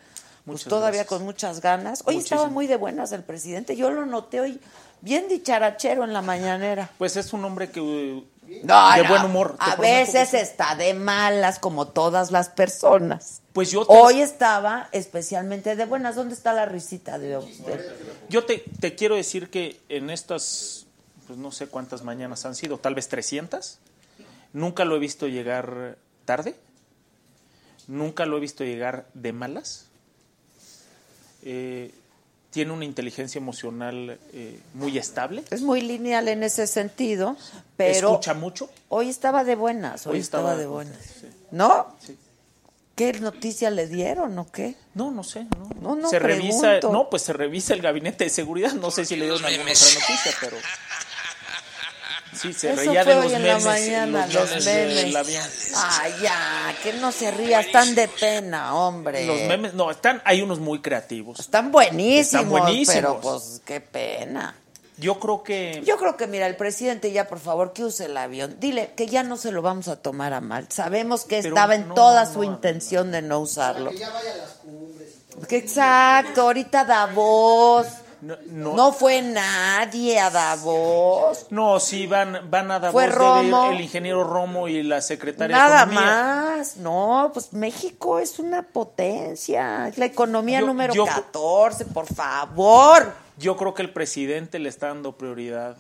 pues, 0.47 0.65
todavía 0.65 1.01
gracias. 1.01 1.09
con 1.09 1.25
muchas 1.25 1.61
ganas. 1.61 2.03
Hoy 2.07 2.17
estaba 2.17 2.49
muy 2.49 2.67
de 2.67 2.77
buenas 2.77 3.13
el 3.13 3.23
presidente, 3.23 3.77
yo 3.77 3.91
lo 3.91 4.07
noté 4.07 4.41
hoy 4.41 4.59
bien 5.03 5.29
dicharachero 5.29 6.05
en 6.05 6.13
la 6.15 6.23
mañanera. 6.23 6.91
Pues 6.97 7.17
es 7.19 7.33
un 7.35 7.45
hombre 7.45 7.71
que 7.71 7.81
No, 8.63 8.95
de 8.95 9.03
no, 9.03 9.09
buen 9.09 9.25
humor. 9.25 9.57
A 9.59 9.77
que 9.77 9.83
veces 9.83 10.33
está 10.35 10.75
de 10.75 10.95
malas 10.95 11.59
como 11.59 11.89
todas 11.89 12.31
las 12.31 12.49
personas. 12.49 13.43
Pues 13.53 13.71
yo 13.71 13.87
te, 13.87 13.93
Hoy 13.93 14.21
estaba 14.21 14.89
especialmente 14.93 15.77
de 15.77 15.85
buenas. 15.85 16.17
¿Dónde 16.17 16.35
está 16.35 16.53
la 16.53 16.65
risita 16.65 17.19
de 17.19 17.37
usted? 17.37 17.93
yo 18.29 18.45
te, 18.45 18.65
te 18.81 18.95
quiero 18.95 19.17
decir 19.17 19.51
que 19.51 19.81
en 19.89 20.11
estas, 20.11 20.87
pues 21.27 21.39
no 21.39 21.53
sé 21.53 21.67
cuántas 21.67 22.03
mañanas 22.03 22.47
han 22.47 22.55
sido, 22.55 22.79
tal 22.79 22.95
vez 22.95 23.09
300, 23.09 23.79
nunca 24.53 24.85
lo 24.85 24.97
he 24.97 24.99
visto 24.99 25.27
llegar 25.27 25.99
tarde, 26.25 26.55
nunca 27.87 28.27
lo 28.27 28.39
he 28.39 28.41
visto 28.41 28.65
llegar 28.65 29.07
de 29.15 29.33
malas. 29.33 29.87
Eh, 31.43 31.93
tiene 32.51 32.73
una 32.73 32.85
inteligencia 32.85 33.39
emocional 33.39 34.19
eh, 34.33 34.59
muy 34.75 34.97
estable. 34.99 35.45
Es 35.51 35.61
muy 35.63 35.81
lineal 35.83 36.29
en 36.29 36.43
ese 36.43 36.67
sentido, 36.67 37.37
pero 37.77 38.11
Escucha 38.11 38.35
mucho. 38.35 38.71
hoy 38.89 39.09
estaba 39.09 39.45
de 39.45 39.55
buenas, 39.55 40.07
hoy, 40.07 40.15
Hoy 40.15 40.21
estaba, 40.21 40.51
estaba- 40.51 40.61
de 40.61 40.67
buenas. 40.67 40.99
sí. 41.21 41.27
¿No? 41.51 41.95
Sí. 42.05 42.17
¿Qué 42.95 43.13
noticia 43.21 43.71
le 43.71 43.87
dieron 43.87 44.37
o 44.41 44.51
qué? 44.51 44.75
No, 44.95 45.13
no 45.13 45.23
sé. 45.23 45.45
No, 45.57 45.71
No, 45.81 45.95
no, 45.95 46.11
se 46.11 46.19
revisa, 46.19 46.81
no, 46.81 47.09
pues 47.09 47.23
se 47.23 47.33
revisa 47.33 47.73
el 47.75 47.81
gabinete 47.81 48.25
de 48.25 48.31
seguridad. 48.31 48.73
No 48.73 48.91
sé 48.91 49.05
si 49.05 49.15
le 49.15 49.27
dieron 49.27 49.45
alguna 49.45 49.71
otra 49.71 49.87
noticia, 49.87 50.33
pero 50.41 50.57
sí 52.41 52.53
se 52.53 52.73
Eso 52.73 52.81
reía 52.83 53.05
fue 53.05 53.15
de 53.15 53.21
los 53.23 53.27
hoy 53.27 53.35
en 53.37 53.43
memes, 53.43 53.65
la 53.65 53.71
mañana, 53.71 54.27
los 54.27 54.51
los 54.55 54.65
memes. 54.65 55.73
Ay, 55.77 56.13
ya, 56.23 56.75
que 56.83 56.93
no 56.95 57.13
se 57.13 57.31
ría, 57.31 57.61
están 57.61 57.95
de 57.95 58.09
pena, 58.09 58.75
hombre. 58.75 59.27
Los 59.27 59.41
memes, 59.43 59.75
no, 59.75 59.91
están, 59.91 60.23
hay 60.25 60.41
unos 60.43 60.59
muy 60.61 60.81
creativos. 60.81 61.41
Están 61.41 61.71
buenísimos, 61.73 62.27
Están 62.45 62.49
buenísimos. 62.49 62.95
pero 62.95 63.21
pues 63.21 63.61
qué 63.65 63.81
pena. 63.81 64.55
Yo 65.01 65.21
creo 65.21 65.45
que 65.45 65.81
Yo 65.85 65.97
creo 65.97 66.17
que, 66.17 66.27
mira, 66.27 66.47
el 66.49 66.57
presidente 66.57 67.13
ya, 67.13 67.29
por 67.29 67.39
favor, 67.39 67.73
que 67.73 67.85
use 67.85 68.07
el 68.07 68.17
avión. 68.17 68.57
Dile 68.59 68.91
que 68.97 69.07
ya 69.07 69.23
no 69.23 69.37
se 69.37 69.53
lo 69.53 69.63
vamos 69.63 69.87
a 69.87 69.95
tomar 69.97 70.33
a 70.33 70.41
mal. 70.41 70.67
Sabemos 70.71 71.25
que 71.25 71.37
Pero 71.41 71.55
estaba 71.55 71.77
en 71.77 71.87
no, 71.89 71.95
toda 71.95 72.25
no, 72.25 72.33
su 72.33 72.39
no. 72.39 72.45
intención 72.45 73.13
de 73.13 73.23
no 73.23 73.39
usarlo. 73.39 73.91
Que 73.91 73.99
ya 73.99 74.11
vaya 74.11 74.33
a 74.35 74.37
las 74.39 74.51
cumbres 74.55 75.09
y 75.17 75.33
todo. 75.35 75.47
Exacto, 75.51 76.43
ahorita 76.43 76.85
Davos. 76.85 77.87
No, 78.21 78.37
no, 78.47 78.75
No 78.75 78.93
fue 78.93 79.23
nadie 79.23 80.19
a 80.19 80.31
Davos. 80.31 81.47
no, 81.51 81.79
sí 81.81 82.07
van, 82.07 82.51
van 82.51 82.71
a 82.71 82.79
Davos, 82.81 82.93
Fue 82.93 83.03
debe 83.05 83.15
ir 83.15 83.19
Romo. 83.53 83.71
el 83.73 83.81
ingeniero 83.81 84.25
Romo 84.25 84.69
y 84.69 84.83
la 84.83 85.01
secretaria 85.03 85.57
de 85.57 85.63
Nada 85.63 85.83
Economía. 85.83 86.11
más. 86.57 86.77
No, 86.79 87.31
pues 87.33 87.53
México 87.53 88.19
es 88.19 88.39
una 88.39 88.63
potencia. 88.63 89.89
Es 89.89 89.99
la 89.99 90.07
economía 90.07 90.61
Yo- 90.61 90.67
número 90.67 90.95
yo- 90.95 91.05
14, 91.07 91.85
por 91.87 92.07
favor. 92.13 93.13
Yo 93.39 93.57
creo 93.57 93.75
que 93.75 93.83
el 93.83 93.93
presidente 93.93 94.59
le 94.59 94.69
está 94.69 94.89
dando 94.89 95.17
prioridad 95.17 95.77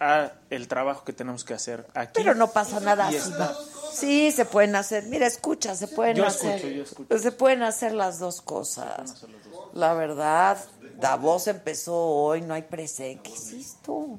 a 0.00 0.32
el 0.50 0.68
trabajo 0.68 1.04
que 1.04 1.12
tenemos 1.12 1.44
que 1.44 1.54
hacer 1.54 1.86
aquí. 1.94 2.12
Pero 2.14 2.34
no 2.34 2.48
pasa 2.50 2.80
nada. 2.80 3.08
Así 3.08 3.32
va. 3.40 3.54
Sí, 3.92 4.32
se 4.32 4.44
pueden 4.44 4.74
hacer. 4.76 5.04
Mira, 5.04 5.26
escucha, 5.26 5.74
se 5.76 5.86
pueden 5.86 6.16
Yo 6.16 6.26
hacer. 6.26 6.56
escucho, 6.56 6.74
yo 6.74 6.82
escucho. 6.82 7.18
Se 7.18 7.30
pueden 7.32 7.62
hacer 7.62 7.92
las 7.92 8.18
dos 8.18 8.40
cosas. 8.42 9.24
La 9.72 9.94
verdad, 9.94 10.58
Davos 10.98 11.46
empezó 11.48 11.94
hoy, 11.96 12.40
no 12.42 12.54
hay 12.54 12.62
prese. 12.62 13.18
¿Qué 13.22 13.32
es 13.32 13.52
esto? 13.52 14.18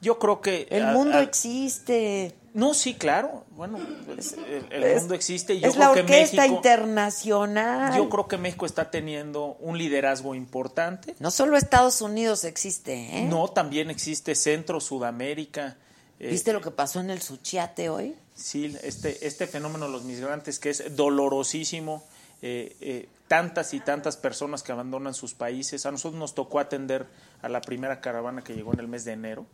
Yo 0.00 0.18
creo 0.18 0.40
que 0.40 0.68
El 0.70 0.84
a- 0.84 0.92
mundo 0.92 1.18
a- 1.18 1.22
existe. 1.22 2.34
No, 2.54 2.72
sí, 2.74 2.94
claro. 2.94 3.44
Bueno, 3.50 3.78
pues, 4.06 4.34
el, 4.70 4.82
Es- 4.84 5.00
mundo 5.02 5.14
existe 5.14 5.54
y 5.54 5.60
yo 5.60 5.68
es 5.68 5.74
creo 5.74 5.88
la 5.88 5.94
que 5.94 6.00
orquesta 6.02 6.42
México 6.42 6.56
internacional. 6.56 7.96
yo 7.96 8.08
creo 8.08 8.28
que 8.28 8.36
México 8.38 8.66
está 8.66 8.90
teniendo 8.90 9.56
un 9.60 9.76
liderazgo 9.78 10.34
importante. 10.34 11.14
No 11.18 11.30
solo 11.30 11.56
Estados 11.56 12.00
Unidos 12.00 12.44
existe, 12.44 12.94
¿eh? 13.18 13.24
No, 13.24 13.48
también 13.48 13.90
existe 13.90 14.34
Centro, 14.34 14.80
Sudamérica. 14.80 15.76
eh, 16.20 16.30
¿Viste 16.30 16.52
lo 16.52 16.60
que 16.60 16.70
pasó 16.70 17.00
en 17.00 17.10
el 17.10 17.20
Suchiate 17.22 17.88
hoy? 17.90 18.14
Sí, 18.34 18.76
este, 18.82 19.26
este 19.26 19.46
fenómeno 19.48 19.86
de 19.86 19.92
los 19.92 20.04
migrantes 20.04 20.58
que 20.58 20.70
es 20.70 20.96
dolorosísimo, 20.96 22.02
eh, 22.42 22.76
eh, 22.80 23.08
tantas 23.28 23.74
y 23.74 23.80
tantas 23.80 24.16
personas 24.16 24.62
que 24.62 24.72
abandonan 24.72 25.14
sus 25.14 25.34
países. 25.34 25.86
A 25.86 25.92
nosotros 25.92 26.18
nos 26.18 26.34
tocó 26.34 26.58
atender 26.60 27.06
a 27.42 27.48
la 27.48 27.60
primera 27.60 28.00
caravana 28.00 28.42
que 28.42 28.54
llegó 28.54 28.72
en 28.72 28.80
el 28.80 28.88
mes 28.88 29.04
de 29.04 29.12
enero, 29.12 29.46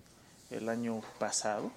el 0.51 0.69
año 0.69 1.01
pasado. 1.19 1.71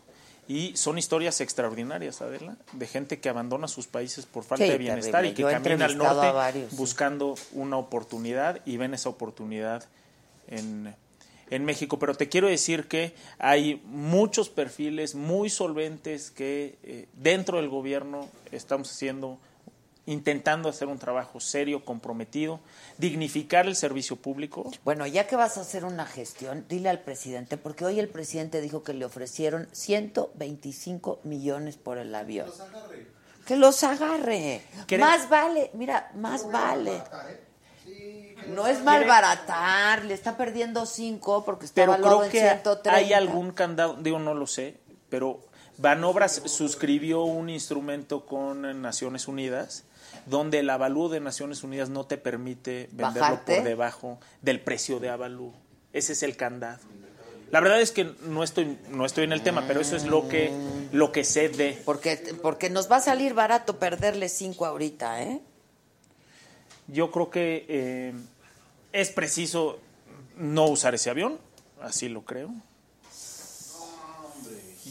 Y 0.47 0.77
son 0.77 0.97
historias 0.97 1.41
extraordinarias, 1.41 2.21
Adela, 2.21 2.55
de 2.71 2.87
gente 2.87 3.19
que 3.19 3.27
abandona 3.27 3.67
sus 3.67 3.87
países 3.87 4.25
por 4.25 4.45
falta 4.45 4.63
Sí, 4.63 4.71
de 4.71 4.77
bienestar 4.77 5.23
terrible. 5.23 5.31
y 5.31 5.35
que 5.35 5.41
Yo 5.41 5.49
camina 5.49 5.85
al 5.85 5.97
norte 5.97 6.31
varios, 6.31 6.69
sí. 6.69 6.75
buscando 6.77 7.35
una 7.51 7.75
oportunidad 7.77 8.61
y 8.65 8.77
ven 8.77 8.93
esa 8.93 9.09
oportunidad 9.09 9.83
en, 10.47 10.95
en 11.49 11.65
México. 11.65 11.99
Pero 11.99 12.15
te 12.15 12.29
quiero 12.29 12.47
decir 12.47 12.87
que 12.87 13.13
hay 13.39 13.81
muchos 13.87 14.47
perfiles 14.47 15.15
muy 15.15 15.49
solventes 15.49 16.31
que 16.31 16.77
eh, 16.83 17.09
dentro 17.13 17.57
del 17.57 17.67
gobierno 17.67 18.29
estamos 18.53 18.89
haciendo, 18.89 19.39
intentando 20.07 20.69
hacer 20.69 20.87
un 20.87 20.97
trabajo 20.97 21.39
serio, 21.39 21.85
comprometido, 21.85 22.59
dignificar 22.97 23.67
el 23.67 23.75
servicio 23.75 24.15
público. 24.15 24.71
Bueno, 24.83 25.05
ya 25.05 25.27
que 25.27 25.35
vas 25.35 25.57
a 25.57 25.61
hacer 25.61 25.85
una 25.85 26.05
gestión, 26.07 26.65
dile 26.67 26.89
al 26.89 27.01
presidente, 27.01 27.57
porque 27.57 27.85
hoy 27.85 27.99
el 27.99 28.09
presidente 28.09 28.59
dijo 28.61 28.81
que 28.83 28.93
le 28.93 29.05
ofrecieron 29.05 29.67
125 29.73 31.19
millones 31.23 31.77
por 31.77 31.97
el 31.99 32.15
avión. 32.15 32.49
Que 33.45 33.55
los 33.55 33.83
agarre. 33.83 34.63
¿Quiere- 34.87 35.03
Más 35.03 35.29
vale, 35.29 35.69
mira, 35.73 36.11
más 36.15 36.49
vale. 36.51 37.01
No 38.47 38.65
es 38.67 38.81
malbaratar, 38.83 40.05
le 40.05 40.13
está 40.13 40.37
perdiendo 40.37 40.85
5 40.85 41.43
porque 41.43 41.65
está 41.65 41.81
Pero 41.81 41.97
creo 41.97 42.23
en 42.23 42.31
que 42.31 42.39
130. 42.39 42.93
hay 42.95 43.13
algún 43.13 43.51
candado, 43.51 43.95
digo, 43.95 44.19
no 44.19 44.33
lo 44.33 44.47
sé, 44.47 44.77
pero 45.09 45.41
Banobras 45.79 46.41
suscribió 46.45 47.23
un 47.23 47.49
instrumento 47.49 48.25
con 48.25 48.81
Naciones 48.81 49.27
Unidas 49.27 49.83
donde 50.27 50.59
el 50.59 50.69
avalúo 50.69 51.09
de 51.09 51.19
Naciones 51.19 51.63
Unidas 51.63 51.89
no 51.89 52.05
te 52.05 52.17
permite 52.17 52.89
venderlo 52.91 53.21
¿Bajarte? 53.21 53.55
por 53.55 53.63
debajo 53.63 54.19
del 54.41 54.59
precio 54.59 54.99
de 54.99 55.09
avalúo. 55.09 55.53
Ese 55.93 56.13
es 56.13 56.23
el 56.23 56.35
candado. 56.35 56.79
La 57.49 57.61
verdad 57.61 57.79
es 57.79 57.91
que 57.91 58.11
no 58.23 58.43
estoy 58.43 58.77
no 58.89 59.05
estoy 59.05 59.23
en 59.23 59.31
el 59.31 59.41
tema, 59.41 59.63
pero 59.67 59.79
eso 59.79 59.95
es 59.95 60.05
lo 60.05 60.27
que 60.27 60.51
lo 60.91 61.13
que 61.13 61.23
sé 61.23 61.47
de 61.47 61.81
Porque, 61.85 62.35
porque 62.41 62.69
nos 62.69 62.91
va 62.91 62.97
a 62.97 63.01
salir 63.01 63.33
barato 63.33 63.79
perderle 63.79 64.27
5 64.27 64.65
ahorita, 64.65 65.23
¿eh? 65.23 65.41
Yo 66.87 67.09
creo 67.11 67.29
que 67.29 67.65
eh, 67.69 68.13
es 68.91 69.09
preciso 69.11 69.79
no 70.35 70.65
usar 70.65 70.93
ese 70.95 71.09
avión, 71.09 71.37
así 71.81 72.09
lo 72.09 72.23
creo. 72.23 72.53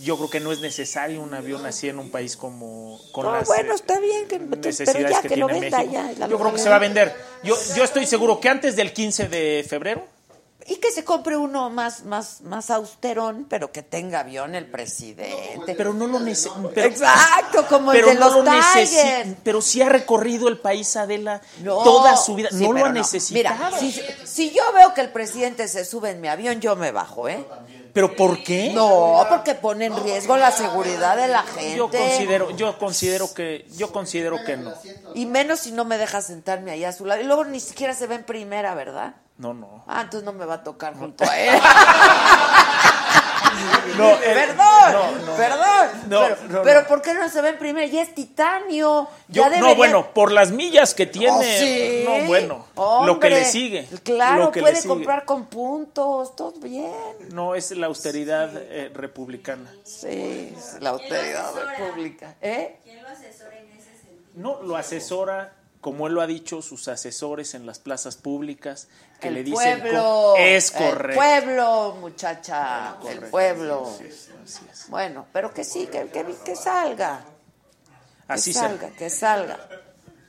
Yo 0.03 0.17
creo 0.17 0.31
que 0.31 0.41
no 0.41 0.53
es 0.53 0.61
necesario 0.61 1.21
un 1.23 1.33
avión 1.35 1.65
así 1.67 1.89
en 1.89 1.99
un 1.99 2.11
país 2.11 2.37
como 2.37 3.01
con 3.13 3.25
No, 3.27 3.33
las 3.33 3.47
bueno, 3.47 3.73
eh, 3.73 3.77
está 3.77 3.99
bien, 3.99 4.27
que, 4.29 4.39
pero 4.39 4.61
necesidades 4.63 5.11
ya 5.11 5.23
que, 5.23 5.29
que, 5.29 5.37
lo 5.37 5.47
tiene 5.47 5.61
venda 5.63 5.79
México. 5.79 6.01
ya. 6.19 6.27
Yo 6.29 6.39
creo 6.39 6.53
que 6.53 6.59
se 6.59 6.69
va 6.69 6.77
a 6.77 6.81
vender. 6.81 7.15
Yo, 7.43 7.57
yo 7.77 7.85
estoy 7.85 8.07
seguro 8.07 8.41
que 8.41 8.49
antes 8.49 8.77
del 8.77 8.93
15 8.93 9.29
de 9.29 9.67
febrero 9.69 10.05
Y 10.69 10.77
que 10.77 10.91
se 10.91 11.05
compre 11.05 11.37
uno 11.37 11.71
más, 11.71 12.05
más, 12.05 12.41
más 12.41 12.71
austerón, 12.71 13.47
pero 13.49 13.71
que 13.71 13.83
tenga 13.83 14.21
avión 14.21 14.55
el 14.57 14.67
presidente. 14.67 15.75
Pero 15.77 15.93
no 15.95 16.09
lo 16.09 16.19
necesita. 16.19 16.85
Exacto, 16.85 17.67
como 17.69 17.93
el 17.93 17.99
pero 17.99 18.09
de 18.09 18.15
no 18.17 18.21
los 18.43 18.45
lo. 18.45 19.37
Pero 19.45 19.61
sí 19.63 19.81
ha 19.81 19.89
recorrido 19.89 20.49
el 20.49 20.59
país 20.59 20.97
Adela 20.97 21.41
No, 21.63 21.83
toda 21.85 22.17
su 22.17 22.35
vida. 22.35 22.49
sí, 22.51 22.65
no 22.67 22.73
lo 22.73 22.85
ha 22.87 22.93
necesitado. 22.93 23.71
Mira, 23.71 23.79
si, 23.79 23.93
si 24.25 24.51
yo 24.51 24.63
veo 24.75 24.93
que 24.93 25.03
el 25.03 25.11
presidente 25.11 25.69
se 25.69 25.85
sube 25.85 26.11
en 26.11 26.21
mi 26.21 26.27
avión, 26.29 26.61
yo 26.61 26.75
me 26.75 26.91
bajo, 26.91 27.29
¿eh? 27.29 27.45
¿Pero 27.97 28.15
por 28.15 28.43
qué? 28.43 28.73
No, 28.75 29.25
porque 29.27 29.55
pone 29.55 29.87
en 29.87 30.05
riesgo 30.05 30.37
la 30.37 30.51
seguridad 30.51 31.17
de 31.17 31.29
la 31.29 31.43
gente. 31.45 31.79
Yo 31.79 31.89
considero, 31.89 32.51
yo 32.51 32.79
considero 32.79 33.33
que, 33.33 33.67
yo 33.75 33.91
considero 33.91 34.45
que 34.45 34.59
no. 34.59 34.75
Y 35.15 35.25
menos 35.25 35.61
si 35.61 35.73
no 35.73 35.87
me 35.87 35.97
deja 35.97 36.21
sentarme 36.21 36.73
ahí 36.73 36.85
a 36.85 36.93
su 36.93 37.07
lado. 37.07 37.23
Y 37.23 37.25
luego 37.25 37.47
ni 37.47 37.59
siquiera 37.59 37.95
se 37.95 38.07
ve 38.07 38.17
en 38.17 38.25
primera, 38.25 38.75
¿verdad? 38.75 39.15
No, 39.39 39.55
no. 39.55 39.83
Ah, 39.87 40.03
entonces 40.03 40.27
no 40.27 40.35
me 40.35 40.45
va 40.45 40.57
a 40.57 40.63
tocar 40.63 40.95
junto 40.95 41.25
a 41.25 41.39
él. 41.39 41.59
No, 43.97 44.11
el- 44.23 44.35
perdón, 44.35 44.93
no, 44.93 45.27
no. 45.27 45.37
perdón. 45.37 45.67
No, 46.09 46.21
pero, 46.21 46.37
no, 46.49 46.63
pero 46.63 46.81
no. 46.83 46.87
¿por 46.89 47.03
qué 47.03 47.15
no 47.15 47.29
se 47.29 47.41
ve 47.41 47.49
en 47.51 47.59
primera? 47.59 47.87
Ya 47.87 48.03
es 48.03 48.15
titanio. 48.15 49.09
Yo- 49.29 49.43
ya 49.43 49.45
no, 49.49 49.53
debería- 49.55 49.75
bueno, 49.77 50.11
por 50.13 50.33
las 50.33 50.51
millas 50.51 50.95
que 50.95 51.07
tiene. 51.07 51.31
Oh, 51.31 51.43
sí. 51.43 52.05
No, 52.07 52.27
bueno. 52.27 52.67
lo 52.77 53.05
que 53.19 53.27
Hombre, 53.27 53.31
le 53.31 53.45
sigue. 53.45 53.89
Claro, 54.05 54.45
lo 54.45 54.51
que 54.53 54.61
le 54.61 54.63
puede 54.65 54.77
sigue. 54.77 54.89
comprar 54.89 55.25
con 55.25 55.47
puntos, 55.47 56.37
todo 56.37 56.53
bien. 56.61 56.93
No, 57.33 57.55
es 57.55 57.71
la 57.73 57.87
austeridad 57.87 58.51
eh, 58.55 58.91
republicana. 58.95 59.73
Sí, 59.85 60.53
es 60.57 60.77
la 60.81 60.91
austeridad 60.91 61.53
república. 61.79 62.35
¿Eh? 62.43 62.77
¿Quién 62.85 63.03
lo 63.03 63.09
asesora 63.09 63.57
en 63.59 63.71
ese 63.73 63.91
sentido? 63.97 64.31
No, 64.35 64.63
lo 64.63 64.77
asesora, 64.77 65.53
como 65.81 66.07
él 66.07 66.15
lo 66.15 66.21
ha 66.23 66.27
dicho, 66.27 66.63
sus 66.63 66.89
asesores 66.89 67.55
en 67.55 67.67
las 67.67 67.79
plazas 67.79 68.17
públicas, 68.17 68.89
que 69.21 69.29
el 69.29 69.35
le 69.35 69.45
dicen... 69.45 69.81
pueblo. 69.81 70.35
es 70.37 70.75
El 70.75 70.85
correcto. 70.91 71.21
pueblo, 71.21 71.97
muchacha. 72.01 72.89
el 72.91 73.01
correcto. 73.01 73.31
pueblo. 73.31 73.95
Sí, 73.99 74.11
sí, 74.11 74.31
así 74.43 74.65
es. 74.71 74.89
Bueno, 74.89 75.27
pero 75.33 75.53
que 75.55 75.65
sí, 75.65 75.87
que, 75.87 76.09
que, 76.09 76.25
que 76.45 76.57
salga. 76.57 77.25
Así 78.29 78.53
que 78.53 78.59
salga, 78.59 78.91
que 78.91 79.11
salga. 79.11 79.69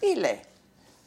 Dile. 0.01 0.43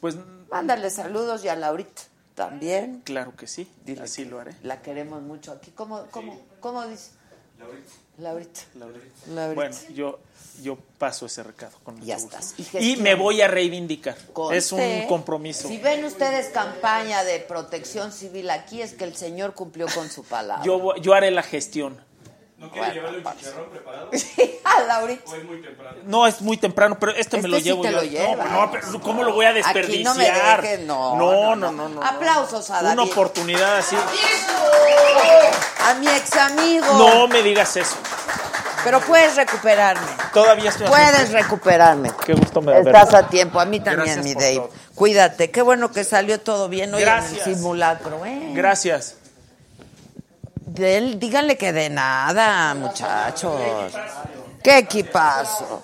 Pues 0.01 0.15
Mándale 0.51 0.89
saludos 0.89 1.45
y 1.45 1.47
a 1.47 1.55
Laurita 1.55 2.01
también. 2.35 3.01
claro 3.05 3.35
que 3.35 3.47
sí, 3.47 3.71
Dile 3.85 4.03
así 4.03 4.23
que 4.23 4.29
lo 4.29 4.39
haré. 4.39 4.55
La 4.63 4.81
queremos 4.81 5.21
mucho 5.21 5.53
aquí. 5.53 5.71
¿Cómo, 5.71 6.05
cómo, 6.11 6.41
cómo 6.59 6.85
dice? 6.87 7.11
Laurita. 7.57 7.91
Laurita. 8.21 8.61
Laurita. 8.75 9.53
Bueno, 9.55 9.75
yo, 9.95 10.19
yo 10.61 10.77
paso 10.97 11.25
ese 11.25 11.41
recado 11.43 11.73
con 11.83 11.95
mucho 11.95 12.05
Ya 12.07 12.15
gusto. 12.17 12.37
estás. 12.37 12.81
Y 12.81 12.95
me 12.97 13.15
voy 13.15 13.41
a 13.41 13.47
reivindicar. 13.47 14.15
Es 14.53 14.71
un 14.71 15.07
compromiso. 15.07 15.67
Si 15.67 15.77
ven 15.77 16.05
ustedes 16.05 16.49
campaña 16.49 17.23
de 17.23 17.39
protección 17.39 18.11
civil 18.11 18.49
aquí, 18.51 18.81
es 18.81 18.93
que 18.93 19.05
el 19.05 19.15
señor 19.15 19.53
cumplió 19.55 19.87
con 19.93 20.09
su 20.09 20.23
palabra. 20.23 20.63
Yo, 20.63 20.95
yo 20.97 21.13
haré 21.13 21.31
la 21.31 21.43
gestión. 21.43 21.99
¿No 22.61 22.69
quiere 22.69 22.87
Bueno, 22.87 22.93
llevarle 22.93 23.17
un 23.27 23.37
chicharrón 23.37 23.69
preparado? 23.71 24.09
Sí, 24.13 24.59
a 24.63 24.81
Laurita. 24.83 25.31
¿O 25.31 25.35
es 25.35 25.43
muy 25.45 25.61
temprano? 25.61 25.97
No, 26.05 26.27
es 26.27 26.41
muy 26.41 26.57
temprano, 26.57 26.97
pero 26.99 27.11
este, 27.13 27.37
me 27.37 27.39
Este 27.39 27.47
lo 27.49 27.57
sí 27.57 27.63
llevo 27.63 27.81
te 27.81 27.91
yo. 27.91 27.97
lo 27.97 28.03
lleva. 28.03 28.45
No, 28.45 28.51
no, 28.65 28.71
pero 28.71 29.01
¿cómo 29.01 29.23
lo 29.23 29.33
voy 29.33 29.45
a 29.45 29.49
Aquí 29.49 29.57
desperdiciar? 29.63 30.03
no 30.03 30.15
me 30.15 30.23
dejes, 30.31 30.79
no, 30.85 31.15
no, 31.17 31.55
no, 31.55 31.55
no, 31.55 31.71
no, 31.71 31.89
no. 31.89 32.03
Aplausos 32.03 32.69
a 32.69 32.79
Una 32.81 32.95
David. 32.95 33.11
oportunidad 33.11 33.77
así. 33.77 33.95
A 35.83 35.93
mi 35.95 36.07
ex 36.07 36.35
amigo. 36.37 36.85
No 36.97 37.27
me 37.27 37.41
digas 37.41 37.75
eso. 37.77 37.95
Pero 38.83 38.99
puedes 39.01 39.35
recuperarme. 39.35 40.07
Todavía 40.33 40.69
estoy 40.69 40.87
Puedes 40.87 41.31
recuperarme. 41.31 42.11
Qué 42.25 42.33
gusto 42.33 42.61
me 42.61 42.71
da 42.73 42.79
Estás 42.79 43.13
a 43.13 43.27
tiempo. 43.27 43.59
A 43.59 43.65
mí 43.65 43.79
también, 43.79 44.05
Gracias 44.15 44.25
mi 44.25 44.33
Dave. 44.33 44.55
todo. 44.55 44.69
Cuídate. 44.95 45.51
Qué 45.51 45.61
bueno 45.61 45.91
que 45.91 46.03
salió 46.03 46.39
todo 46.39 46.67
bien 46.69 46.93
hoy 46.93 47.01
en 47.01 47.07
Gracias. 47.07 47.47
el 47.47 47.55
simulacro. 47.55 48.25
¿eh? 48.25 48.51
Gracias. 48.53 49.17
De 50.73 50.97
él, 50.97 51.19
díganle 51.19 51.57
que 51.57 51.73
de 51.73 51.89
nada, 51.89 52.73
muchachos. 52.75 53.91
Qué 54.63 54.77
equipazo. 54.77 55.81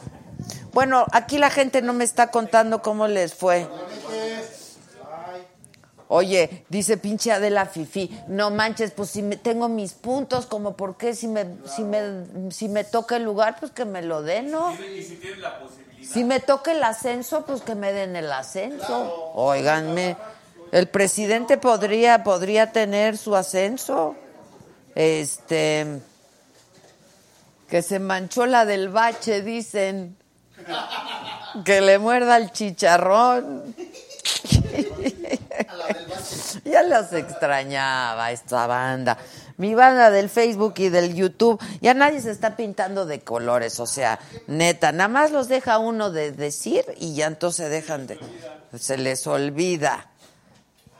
Bueno, 0.71 1.05
aquí 1.11 1.37
la 1.37 1.49
gente 1.49 1.81
no 1.81 1.91
me 1.91 2.05
está 2.05 2.31
contando 2.31 2.81
cómo 2.81 3.05
les 3.05 3.33
fue. 3.33 3.67
Oye, 6.07 6.63
dice 6.69 6.95
pinche 6.95 7.33
Adela 7.33 7.65
Fifi, 7.65 8.17
no 8.29 8.49
manches, 8.49 8.91
pues 8.91 9.09
si 9.09 9.21
me, 9.21 9.35
tengo 9.35 9.67
mis 9.67 9.91
puntos, 9.91 10.45
como 10.45 10.77
por 10.77 10.95
qué 10.95 11.13
si 11.13 11.27
me, 11.27 11.57
si 11.65 11.83
me, 11.83 12.23
si 12.49 12.69
me 12.69 12.85
toca 12.85 13.17
el 13.17 13.23
lugar, 13.23 13.57
pues 13.59 13.73
que 13.73 13.83
me 13.83 14.01
lo 14.01 14.21
den, 14.21 14.51
¿no? 14.51 14.73
Si 16.01 16.23
me 16.23 16.39
toca 16.39 16.71
el 16.71 16.81
ascenso, 16.81 17.45
pues 17.45 17.61
que 17.61 17.75
me 17.75 17.91
den 17.91 18.15
el 18.15 18.31
ascenso. 18.31 19.33
Óiganme, 19.33 20.15
el 20.71 20.87
presidente 20.87 21.57
podría, 21.57 22.23
podría 22.23 22.71
tener 22.71 23.17
su 23.17 23.35
ascenso. 23.35 24.15
Este, 24.97 26.01
que 27.69 27.83
se 27.83 27.99
manchó 27.99 28.47
la 28.47 28.65
del 28.65 28.89
bache, 28.89 29.43
dicen. 29.43 30.17
Que 31.63 31.81
le 31.81 31.99
muerda 31.99 32.37
el 32.37 32.51
chicharrón. 32.51 33.75
ya 36.65 36.81
los 36.81 37.13
extrañaba 37.13 38.31
esta 38.31 38.65
banda. 38.65 39.19
Mi 39.57 39.75
banda 39.75 40.09
del 40.09 40.29
Facebook 40.29 40.73
y 40.77 40.89
del 40.89 41.13
YouTube, 41.13 41.61
ya 41.79 41.93
nadie 41.93 42.19
se 42.19 42.31
está 42.31 42.55
pintando 42.55 43.05
de 43.05 43.19
colores, 43.19 43.79
o 43.79 43.85
sea, 43.85 44.17
neta, 44.47 44.91
nada 44.91 45.09
más 45.09 45.31
los 45.31 45.47
deja 45.47 45.77
uno 45.77 46.09
de 46.09 46.31
decir 46.31 46.83
y 46.97 47.13
ya 47.13 47.27
entonces 47.27 47.69
dejan 47.69 48.07
de, 48.07 48.19
se 48.79 48.97
les 48.97 49.27
olvida. 49.27 50.09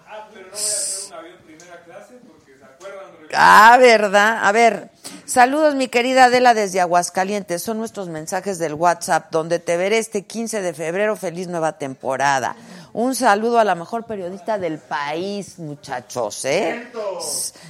Ah, 0.07 0.27
pero 0.31 0.45
no 0.45 0.51
voy 0.51 0.51
a 0.51 0.53
hacer 0.53 1.07
un 1.07 1.13
avión 1.13 1.37
primera 1.45 1.83
clase 1.83 2.13
porque 2.27 2.57
se 2.57 2.63
acuerdan. 2.63 3.16
Ah, 3.33 3.77
¿verdad? 3.79 4.39
A 4.43 4.51
ver, 4.51 4.89
saludos 5.25 5.75
mi 5.75 5.87
querida 5.87 6.25
Adela 6.25 6.53
desde 6.53 6.81
Aguascalientes. 6.81 7.61
Son 7.61 7.77
nuestros 7.77 8.09
mensajes 8.09 8.59
del 8.59 8.73
WhatsApp, 8.73 9.31
donde 9.31 9.59
te 9.59 9.77
veré 9.77 9.97
este 9.97 10.23
15 10.23 10.61
de 10.61 10.73
febrero. 10.73 11.15
Feliz 11.15 11.47
nueva 11.47 11.77
temporada. 11.77 12.55
Un 12.93 13.13
saludo 13.13 13.59
a 13.59 13.63
la 13.63 13.75
mejor 13.75 14.05
periodista 14.05 14.57
del 14.57 14.79
país, 14.79 15.59
muchachos, 15.59 16.45
¿eh? 16.45 16.87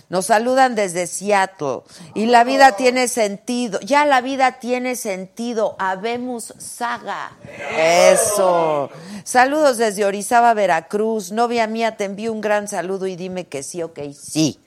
Nos 0.07 0.27
saludan 0.27 0.73
desde 0.73 1.05
Seattle. 1.05 1.81
Y 2.13 2.27
la 2.27 2.45
vida 2.45 2.77
tiene 2.77 3.09
sentido. 3.09 3.81
Ya 3.81 4.05
la 4.05 4.21
vida 4.21 4.59
tiene 4.59 4.95
sentido. 4.95 5.75
Habemos 5.79 6.53
saga. 6.59 7.33
Eso. 7.77 8.89
Saludos 9.25 9.77
desde 9.77 10.05
Orizaba, 10.05 10.53
Veracruz. 10.53 11.33
Novia 11.33 11.67
mía, 11.67 11.97
te 11.97 12.05
envío 12.05 12.31
un 12.31 12.39
gran 12.39 12.69
saludo 12.69 13.05
y 13.05 13.17
dime 13.17 13.47
que 13.47 13.63
sí, 13.63 13.83
ok, 13.83 13.99
sí. 14.17 14.57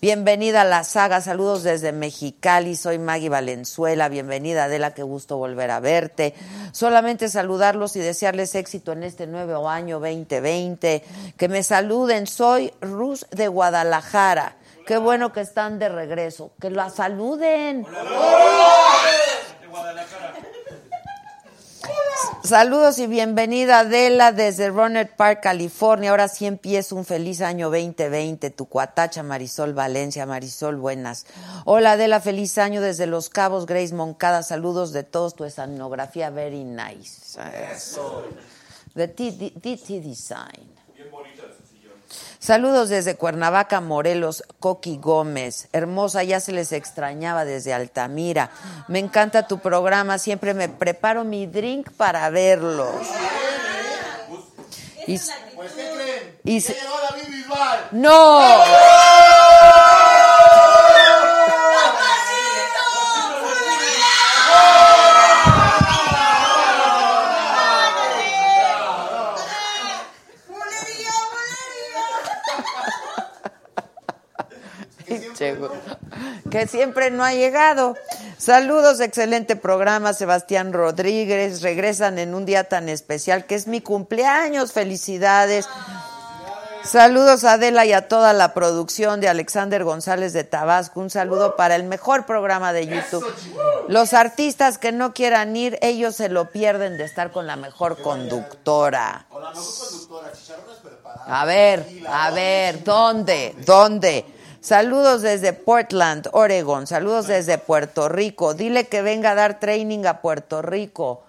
Bienvenida 0.00 0.62
a 0.62 0.64
la 0.64 0.84
saga, 0.84 1.20
saludos 1.20 1.62
desde 1.62 1.92
Mexicali, 1.92 2.76
soy 2.76 2.98
Maggie 2.98 3.28
Valenzuela, 3.28 4.08
bienvenida 4.08 4.64
Adela, 4.64 4.94
qué 4.94 5.02
gusto 5.02 5.36
volver 5.36 5.70
a 5.70 5.80
verte. 5.80 6.34
Solamente 6.72 7.28
saludarlos 7.28 7.96
y 7.96 8.00
desearles 8.00 8.54
éxito 8.54 8.92
en 8.92 9.02
este 9.02 9.26
nuevo 9.26 9.68
año 9.68 10.00
2020. 10.00 11.02
Que 11.36 11.48
me 11.48 11.62
saluden, 11.62 12.26
soy 12.26 12.72
Rus 12.80 13.26
de 13.30 13.48
Guadalajara. 13.48 14.56
Qué 14.86 14.96
bueno 14.96 15.32
que 15.32 15.40
están 15.40 15.78
de 15.78 15.88
regreso, 15.88 16.52
que 16.60 16.70
la 16.70 16.90
saluden. 16.90 17.84
De 17.84 17.90
Guadalajara. 19.68 20.37
Saludos 22.42 22.98
y 22.98 23.06
bienvenida 23.06 23.80
Adela 23.80 24.32
desde 24.32 24.70
Roner 24.70 25.14
Park, 25.14 25.40
California. 25.42 26.10
Ahora 26.10 26.28
sí 26.28 26.46
empieza 26.46 26.94
un 26.94 27.04
feliz 27.04 27.40
año 27.40 27.70
2020. 27.70 28.50
Tu 28.50 28.66
cuatacha 28.66 29.22
Marisol 29.22 29.74
Valencia. 29.74 30.24
Marisol, 30.24 30.76
buenas. 30.76 31.26
Hola 31.64 31.92
Adela, 31.92 32.20
feliz 32.20 32.56
año 32.58 32.80
desde 32.80 33.06
Los 33.06 33.28
Cabos, 33.28 33.66
Grace 33.66 33.94
Moncada. 33.94 34.42
Saludos 34.42 34.92
de 34.92 35.02
todos. 35.02 35.34
Tu 35.34 35.44
escenografía, 35.44 36.30
very 36.30 36.64
nice. 36.64 37.38
Eso. 37.72 38.24
De 38.94 39.06
DT 39.06 40.00
Design. 40.00 40.68
Bien 40.94 41.10
bonito 41.10 41.42
ese 41.44 41.68
sillón. 41.70 41.92
Saludos 42.40 42.88
desde 42.88 43.16
Cuernavaca, 43.16 43.80
Morelos, 43.80 44.44
Coqui 44.60 44.96
Gómez. 44.98 45.68
Hermosa, 45.72 46.22
ya 46.22 46.38
se 46.40 46.52
les 46.52 46.72
extrañaba 46.72 47.44
desde 47.44 47.74
Altamira. 47.74 48.50
Me 48.86 49.00
encanta 49.00 49.46
tu 49.48 49.58
programa, 49.58 50.18
siempre 50.18 50.54
me 50.54 50.68
preparo 50.68 51.24
mi 51.24 51.46
drink 51.46 51.90
para 51.96 52.30
verlos. 52.30 52.94
Y, 55.06 55.18
Pues, 55.56 55.72
¿qué 55.72 55.90
creen? 55.94 56.38
y 56.44 56.60
llegó 56.60 56.94
David 57.10 57.28
Bisbal. 57.28 57.88
¡No! 57.92 58.40
Llegó. 58.40 59.97
Que 76.58 76.66
siempre 76.66 77.12
no 77.12 77.22
ha 77.22 77.34
llegado. 77.34 77.94
Saludos, 78.36 78.98
excelente 78.98 79.54
programa, 79.54 80.12
Sebastián 80.12 80.72
Rodríguez. 80.72 81.62
Regresan 81.62 82.18
en 82.18 82.34
un 82.34 82.46
día 82.46 82.64
tan 82.64 82.88
especial 82.88 83.46
que 83.46 83.54
es 83.54 83.68
mi 83.68 83.80
cumpleaños. 83.80 84.72
Felicidades. 84.72 85.68
Saludos 86.82 87.44
a 87.44 87.52
Adela 87.52 87.86
y 87.86 87.92
a 87.92 88.08
toda 88.08 88.32
la 88.32 88.54
producción 88.54 89.20
de 89.20 89.28
Alexander 89.28 89.84
González 89.84 90.32
de 90.32 90.42
Tabasco. 90.42 90.98
Un 90.98 91.10
saludo 91.10 91.54
para 91.54 91.76
el 91.76 91.84
mejor 91.84 92.26
programa 92.26 92.72
de 92.72 92.88
YouTube. 92.88 93.24
Los 93.86 94.12
artistas 94.12 94.78
que 94.78 94.90
no 94.90 95.14
quieran 95.14 95.54
ir, 95.54 95.78
ellos 95.80 96.16
se 96.16 96.28
lo 96.28 96.50
pierden 96.50 96.98
de 96.98 97.04
estar 97.04 97.30
con 97.30 97.46
la 97.46 97.54
mejor 97.54 98.02
conductora. 98.02 99.26
Con 99.28 99.44
la 99.44 99.50
mejor 99.50 99.78
conductora, 99.78 100.32
chicharrones 100.32 100.78
preparados. 100.78 101.28
A 101.28 101.44
ver, 101.44 101.86
a 102.08 102.30
ver, 102.32 102.82
¿dónde? 102.82 103.54
¿Dónde? 103.64 104.37
Saludos 104.68 105.22
desde 105.22 105.54
Portland, 105.54 106.28
Oregon. 106.32 106.86
Saludos 106.86 107.26
desde 107.26 107.56
Puerto 107.56 108.10
Rico. 108.10 108.52
Dile 108.52 108.86
que 108.86 109.00
venga 109.00 109.30
a 109.30 109.34
dar 109.34 109.58
training 109.60 110.04
a 110.04 110.20
Puerto 110.20 110.60
Rico. 110.60 111.24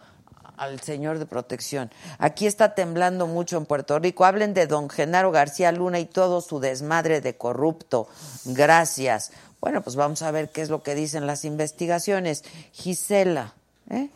al 0.58 0.82
señor 0.82 1.20
de 1.20 1.26
protección. 1.26 1.90
Aquí 2.18 2.46
está 2.46 2.76
temblando 2.76 3.28
mucho 3.28 3.56
en 3.56 3.66
Puerto 3.66 3.98
Rico. 3.98 4.26
Hablen 4.26 4.54
de 4.54 4.68
don 4.68 4.90
Genaro 4.90 5.32
García 5.32 5.72
Luna 5.72 6.00
y 6.00 6.06
todo 6.06 6.42
su 6.42 6.60
desmadre 6.60 7.22
de 7.22 7.38
corrupto. 7.38 8.10
Gracias. 8.44 9.32
Bueno, 9.62 9.82
pues 9.84 9.96
vamos 9.96 10.22
a 10.22 10.32
ver 10.32 10.50
qué 10.50 10.60
es 10.60 10.70
lo 10.70 10.84
que 10.84 10.94
dicen 10.94 11.26
las 11.26 11.46
investigaciones. 11.46 12.44
Gisela, 12.74 13.54
¿eh? 13.90 14.10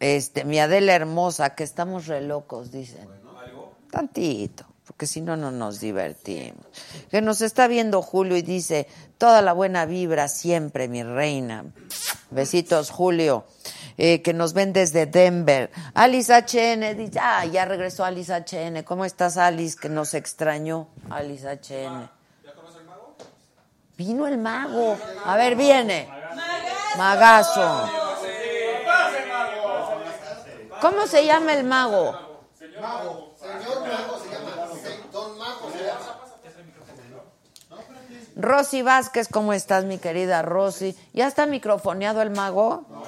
Este, 0.00 0.44
mi 0.44 0.58
Adela 0.58 0.94
hermosa, 0.94 1.54
que 1.54 1.64
estamos 1.64 2.06
re 2.06 2.20
locos, 2.20 2.70
dicen. 2.70 3.08
Tantito, 3.90 4.66
porque 4.86 5.06
si 5.06 5.20
no, 5.20 5.36
no 5.36 5.50
nos 5.50 5.80
divertimos. 5.80 6.66
Que 7.10 7.22
nos 7.22 7.40
está 7.40 7.68
viendo 7.68 8.02
Julio 8.02 8.36
y 8.36 8.42
dice, 8.42 8.88
toda 9.18 9.40
la 9.40 9.52
buena 9.52 9.86
vibra 9.86 10.28
siempre, 10.28 10.88
mi 10.88 11.02
reina. 11.02 11.64
Besitos, 12.30 12.90
Julio. 12.90 13.44
Eh, 13.96 14.22
que 14.22 14.34
nos 14.34 14.52
ven 14.54 14.72
desde 14.72 15.06
Denver. 15.06 15.70
Alice 15.94 16.32
HN, 16.32 16.96
dice, 16.96 17.20
ah, 17.22 17.44
ya 17.46 17.64
regresó 17.64 18.04
Alice 18.04 18.32
HN. 18.32 18.82
¿Cómo 18.82 19.04
estás, 19.04 19.36
Alice? 19.36 19.78
Que 19.80 19.88
nos 19.88 20.14
extrañó, 20.14 20.88
Alice 21.10 21.46
HN. 21.46 22.10
¿Ya 22.44 22.52
conoce 22.54 22.78
el 22.78 22.86
mago? 22.86 23.16
Vino 23.96 24.26
el 24.26 24.38
mago. 24.38 24.98
A 25.24 25.36
ver, 25.36 25.54
viene. 25.54 26.08
Magazo. 26.98 28.03
¿Cómo 30.84 31.06
se 31.06 31.24
llama 31.24 31.54
el 31.54 31.64
mago? 31.64 32.14
Señor 32.58 32.82
mago. 32.82 33.34
Señor 33.40 33.88
mago 33.88 34.18
se 34.22 34.30
llama. 34.30 34.50
Don 35.10 35.38
mago 35.38 35.70
se 35.72 35.82
llama. 35.82 36.20
Rosy 38.36 38.82
Vázquez, 38.82 39.28
¿cómo 39.28 39.54
estás, 39.54 39.86
mi 39.86 39.96
querida 39.96 40.42
Rosy? 40.42 40.94
¿Ya 41.14 41.26
está 41.26 41.46
microfoneado 41.46 42.20
el 42.20 42.28
mago? 42.28 42.84
No. 42.90 43.02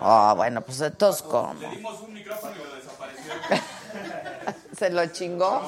Ah, 0.00 0.34
bueno, 0.36 0.62
pues 0.62 0.80
entonces, 0.80 1.22
¿cómo? 1.22 1.54
Le 1.54 1.68
dimos 1.68 2.00
un 2.00 2.14
micrófono 2.14 2.52
y 2.52 2.64
lo 2.64 2.74
desapareció. 2.74 3.32
¿Se 4.76 4.90
lo 4.90 5.06
chingó? 5.06 5.62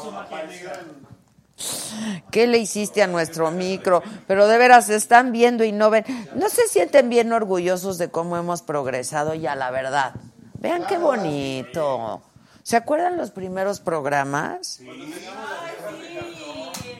¿Qué 2.33 2.49
le 2.49 2.59
hiciste 2.59 3.05
a 3.05 3.07
nuestro 3.07 3.53
micro? 3.53 4.03
Pero 4.27 4.49
de 4.49 4.59
veras, 4.59 4.89
están 4.89 5.31
viendo 5.31 5.63
y 5.63 5.71
no 5.71 5.91
ven. 5.91 6.05
¿No 6.35 6.49
se 6.49 6.67
sienten 6.67 7.09
bien 7.09 7.33
orgullosos 7.33 7.99
de 7.99 8.11
cómo 8.11 8.37
hemos 8.37 8.63
progresado 8.63 9.35
ya, 9.35 9.55
la 9.55 9.71
verdad? 9.71 10.15
Vean 10.63 10.87
qué 10.87 10.97
bonito. 10.97 12.23
¿Se 12.63 12.77
acuerdan 12.77 13.17
los 13.17 13.33
primeros 13.33 13.81
programas? 13.81 14.79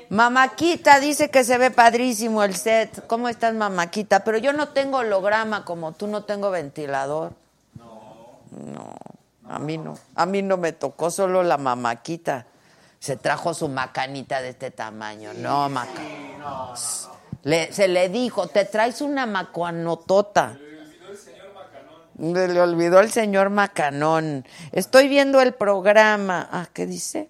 Mamaquita 0.09 0.99
dice 0.99 1.31
que 1.31 1.45
se 1.45 1.57
ve 1.59 1.71
padrísimo 1.71 2.43
el 2.43 2.57
set. 2.57 3.07
¿Cómo 3.07 3.29
estás, 3.29 3.55
Mamaquita? 3.55 4.25
Pero 4.25 4.39
yo 4.39 4.53
no 4.53 4.71
tengo 4.71 4.99
holograma 4.99 5.65
como 5.65 5.93
tú, 5.93 6.09
no 6.09 6.25
tengo 6.25 6.51
ventilador. 6.51 7.35
No. 7.77 8.41
No, 8.51 8.97
a 9.49 9.61
mí 9.61 9.79
no. 9.79 9.97
A 10.17 10.27
mí 10.27 10.43
no 10.43 10.57
me 10.57 10.73
tocó 10.73 11.13
solo 11.13 11.45
la 11.45 11.57
Mamaquita. 11.57 12.47
Se 12.99 13.17
trajo 13.17 13.55
su 13.55 13.69
macanita 13.69 14.43
de 14.43 14.49
este 14.49 14.73
tamaño. 14.73 15.35
No, 15.35 15.69
maca. 15.69 16.03
Le, 17.45 17.73
se 17.73 17.87
le 17.87 18.09
dijo, 18.09 18.49
te 18.49 18.65
traes 18.65 19.01
una 19.01 19.27
macuanotota. 19.27 20.59
Le 22.23 22.61
olvidó 22.61 23.01
el 23.01 23.11
señor 23.11 23.51
Macanón. 23.51 24.47
Estoy 24.70 25.09
viendo 25.09 25.41
el 25.41 25.55
programa. 25.55 26.49
Ah, 26.53 26.68
¿qué 26.73 26.87
dice? 26.87 27.29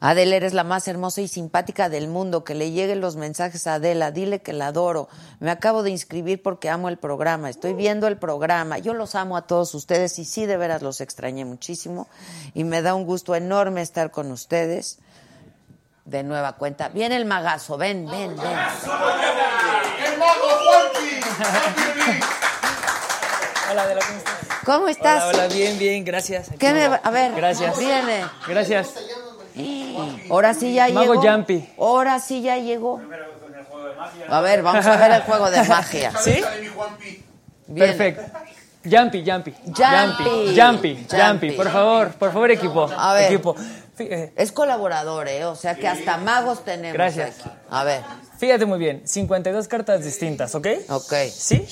Adela, 0.00 0.34
eres 0.34 0.54
la 0.54 0.64
más 0.64 0.88
hermosa 0.88 1.20
y 1.20 1.28
simpática 1.28 1.88
del 1.88 2.08
mundo. 2.08 2.42
Que 2.42 2.56
le 2.56 2.72
lleguen 2.72 3.00
los 3.00 3.14
mensajes 3.14 3.68
a 3.68 3.74
Adela. 3.74 4.10
Dile 4.10 4.42
que 4.42 4.52
la 4.52 4.66
adoro. 4.66 5.08
Me 5.38 5.52
acabo 5.52 5.84
de 5.84 5.90
inscribir 5.90 6.42
porque 6.42 6.68
amo 6.68 6.88
el 6.88 6.96
programa. 6.96 7.48
Estoy 7.48 7.74
viendo 7.74 8.08
el 8.08 8.16
programa. 8.18 8.78
Yo 8.78 8.92
los 8.92 9.14
amo 9.14 9.36
a 9.36 9.42
todos 9.42 9.72
ustedes 9.76 10.18
y 10.18 10.24
sí, 10.24 10.46
de 10.46 10.56
veras 10.56 10.82
los 10.82 11.00
extrañé 11.00 11.44
muchísimo. 11.44 12.08
Y 12.54 12.64
me 12.64 12.82
da 12.82 12.96
un 12.96 13.04
gusto 13.04 13.36
enorme 13.36 13.82
estar 13.82 14.10
con 14.10 14.32
ustedes. 14.32 14.98
De 16.04 16.24
nueva 16.24 16.56
cuenta. 16.56 16.88
Viene 16.88 17.14
el 17.14 17.24
magazo. 17.24 17.78
Ven, 17.78 18.04
ven, 18.10 18.34
ven. 18.36 18.58
¡El 20.06 20.18
mago! 20.18 20.44
Hola, 23.70 23.84
¿cómo 23.86 23.98
estás? 24.18 24.34
¿Cómo 24.64 24.88
estás? 24.88 25.24
Hola, 25.24 25.44
hola, 25.44 25.54
bien, 25.54 25.78
bien, 25.78 26.04
gracias. 26.04 26.48
Aquí 26.48 26.58
¿Qué 26.58 26.72
me 26.72 26.88
va- 26.88 27.00
A 27.02 27.10
ver, 27.10 27.32
Gracias. 27.34 27.78
viene. 27.78 28.24
Gracias. 28.46 28.94
Ahora 30.30 30.54
sí 30.54 30.74
ya 30.74 30.88
Mago 30.88 31.14
llegó. 31.14 31.22
Jumpy. 31.34 31.68
Ahora 31.78 32.18
sí 32.18 32.42
ya 32.42 32.56
llegó. 32.58 33.00
A 34.28 34.40
ver, 34.40 34.62
vamos 34.62 34.84
a 34.86 34.96
ver 34.96 35.12
el 35.12 35.22
juego 35.22 35.50
de 35.50 35.62
magia. 35.64 36.12
¿Sí? 36.22 36.42
Bien. 37.66 37.88
Perfecto. 37.96 38.22
Jumpy, 38.84 39.24
jumpy. 39.26 39.54
Jumpy. 39.66 40.60
Jumpy, 40.60 41.06
jumpy. 41.10 41.50
Por 41.52 41.70
favor, 41.70 42.10
por 42.12 42.32
favor, 42.32 42.50
equipo. 42.50 42.90
A 42.96 43.14
ver. 43.14 43.32
Equipo. 43.32 43.56
Eh, 43.98 44.32
Es 44.36 44.50
colaborador, 44.52 45.28
¿eh? 45.28 45.44
O 45.44 45.54
sea 45.54 45.74
que 45.76 45.86
hasta 45.88 46.16
magos 46.18 46.64
tenemos 46.64 46.92
Gracias. 46.94 47.40
aquí. 47.40 47.50
A 47.70 47.84
ver. 47.84 48.02
Fíjate 48.38 48.66
muy 48.66 48.78
bien, 48.78 49.06
52 49.06 49.68
cartas 49.68 50.04
distintas, 50.04 50.54
¿ok? 50.54 50.66
Ok. 50.90 51.12
¿Sí? 51.32 51.64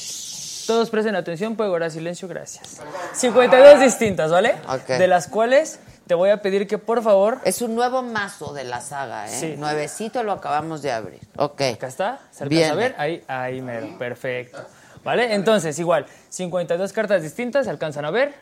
Todos 0.67 0.91
presten 0.91 1.17
atención, 1.17 1.57
puede 1.57 1.71
guardar 1.71 1.91
silencio, 1.91 2.29
gracias. 2.29 2.81
52 3.15 3.81
distintas, 3.81 4.31
¿vale? 4.31 4.55
Ok. 4.69 4.87
De 4.99 5.07
las 5.07 5.29
cuales 5.29 5.79
te 6.07 6.15
voy 6.15 6.31
a 6.31 6.43
pedir 6.43 6.67
que 6.67 6.79
por 6.79 7.03
favor... 7.03 7.39
Es 7.45 7.63
un 7.63 7.75
nuevo 7.75 8.03
mazo 8.03 8.53
de 8.53 8.65
la 8.65 8.81
saga, 8.81 9.27
¿eh? 9.27 9.37
Sí. 9.39 9.55
Nuevecito 9.57 10.23
lo 10.23 10.33
acabamos 10.33 10.83
de 10.83 10.93
abrir. 10.93 11.21
Ok. 11.37 11.61
Acá 11.75 11.87
está, 11.87 12.21
¿se 12.31 12.45
alcanza 12.45 12.49
Bien. 12.49 12.71
a 12.71 12.75
ver? 12.75 12.95
Ahí, 12.99 13.25
ahí 13.29 13.61
mero, 13.63 13.99
perfecto. 13.99 14.59
¿Vale? 15.05 15.35
Entonces, 15.35 15.79
igual, 15.79 16.07
52 16.29 16.93
cartas 16.93 17.23
distintas, 17.23 17.65
¿se 17.65 17.71
alcanzan 17.71 18.05
a 18.05 18.11
ver? 18.11 18.35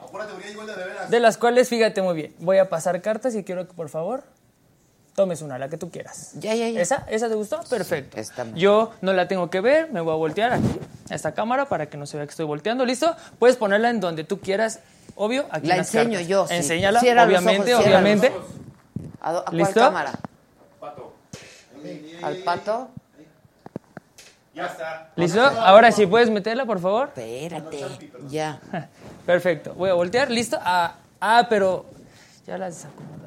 Apúrate, 0.00 0.32
porque 0.32 0.48
de 0.48 0.76
de 0.76 0.84
veras. 0.84 1.10
De 1.10 1.20
las 1.20 1.36
cuales, 1.38 1.68
fíjate 1.68 2.02
muy 2.02 2.14
bien, 2.14 2.34
voy 2.38 2.58
a 2.58 2.68
pasar 2.68 3.00
cartas 3.02 3.34
y 3.34 3.42
quiero 3.42 3.66
que 3.66 3.74
por 3.74 3.88
favor 3.88 4.22
tomes 5.18 5.42
una, 5.42 5.58
la 5.58 5.68
que 5.68 5.76
tú 5.76 5.90
quieras. 5.90 6.30
Ya, 6.34 6.54
ya, 6.54 6.68
ya. 6.68 6.80
¿Esa? 6.80 7.04
¿Esa 7.10 7.28
te 7.28 7.34
gustó? 7.34 7.58
Perfecto. 7.68 8.20
Está 8.20 8.44
bien. 8.44 8.54
Yo 8.54 8.92
no 9.00 9.12
la 9.12 9.26
tengo 9.26 9.50
que 9.50 9.60
ver, 9.60 9.90
me 9.90 10.00
voy 10.00 10.12
a 10.12 10.16
voltear 10.16 10.52
aquí, 10.52 10.78
a 11.10 11.14
esta 11.16 11.32
cámara, 11.34 11.68
para 11.68 11.86
que 11.86 11.96
no 11.96 12.06
se 12.06 12.16
vea 12.16 12.24
que 12.26 12.30
estoy 12.30 12.46
volteando. 12.46 12.84
¿Listo? 12.86 13.16
Puedes 13.40 13.56
ponerla 13.56 13.90
en 13.90 13.98
donde 13.98 14.22
tú 14.22 14.38
quieras, 14.38 14.78
obvio, 15.16 15.46
aquí 15.50 15.66
La 15.66 15.74
en 15.74 15.78
las 15.78 15.92
enseño 15.92 16.12
cartas. 16.12 16.28
yo, 16.28 16.46
sí. 16.46 16.54
Enséñala, 16.54 17.00
Cierra 17.00 17.24
obviamente, 17.24 17.74
ojos, 17.74 17.84
obviamente. 17.86 18.32
¿A, 19.20 19.30
a 19.30 19.42
cuál 19.42 19.56
¿Listo? 19.56 19.80
cámara? 19.80 20.12
¿Al 22.22 22.36
pato? 22.38 22.88
Ya 24.54 24.66
está. 24.66 25.10
¿Listo? 25.16 25.40
Ahora 25.42 25.90
sí, 25.90 26.06
¿puedes 26.06 26.30
meterla, 26.30 26.64
por 26.64 26.78
favor? 26.78 27.08
Espérate. 27.08 27.84
Ya. 28.28 28.60
Perfecto. 29.26 29.74
Voy 29.74 29.90
a 29.90 29.94
voltear. 29.94 30.30
¿Listo? 30.30 30.58
Ah, 30.62 30.94
ah, 31.20 31.46
pero 31.50 31.86
ya 32.46 32.56
las 32.56 32.76
desacomodaste. 32.76 33.17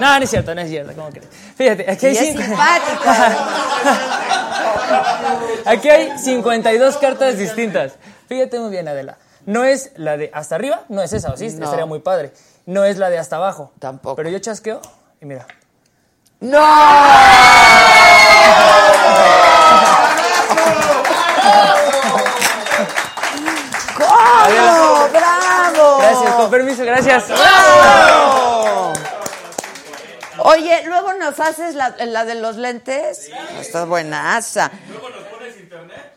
No, 0.00 0.18
no 0.18 0.24
es 0.24 0.30
cierto, 0.30 0.54
no 0.54 0.60
es 0.60 0.68
cierto. 0.68 0.92
¿Cómo 0.94 1.10
crees? 1.10 1.26
Fíjate, 1.56 1.90
aquí 1.90 2.06
hay, 2.06 2.16
es 2.16 2.36
aquí 5.66 5.88
hay 5.88 6.18
52 6.18 6.96
cartas 6.98 7.38
distintas. 7.38 7.94
Fíjate 8.28 8.58
muy 8.58 8.70
bien, 8.70 8.88
Adela. 8.88 9.16
No 9.46 9.64
es 9.64 9.92
la 9.96 10.16
de 10.16 10.30
hasta 10.32 10.54
arriba, 10.54 10.82
no 10.88 11.02
es 11.02 11.12
esa, 11.12 11.32
¿o 11.32 11.36
sí? 11.36 11.48
No. 11.54 11.64
Estaría 11.64 11.86
muy 11.86 12.00
padre. 12.00 12.32
No 12.66 12.84
es 12.84 12.98
la 12.98 13.10
de 13.10 13.18
hasta 13.18 13.36
abajo. 13.36 13.72
Tampoco. 13.78 14.16
Pero 14.16 14.30
yo 14.30 14.38
chasqueo 14.38 14.80
y 15.20 15.26
mira. 15.26 15.46
¡No! 16.40 16.58
¿Cómo? 23.96 25.08
¡Bravo! 25.08 25.98
Gracias, 25.98 26.34
con 26.34 26.50
permiso, 26.50 26.84
gracias. 26.84 27.28
¡Bravo! 27.28 28.41
Oye, 30.44 30.82
luego 30.86 31.12
nos 31.14 31.38
haces 31.38 31.74
la, 31.74 31.94
la 32.04 32.24
de 32.24 32.34
los 32.34 32.56
lentes. 32.56 33.30
Está 33.60 33.84
buenaza. 33.84 34.70
Luego 34.88 35.08
nos 35.10 35.24
pones 35.28 35.56
internet. 35.58 36.12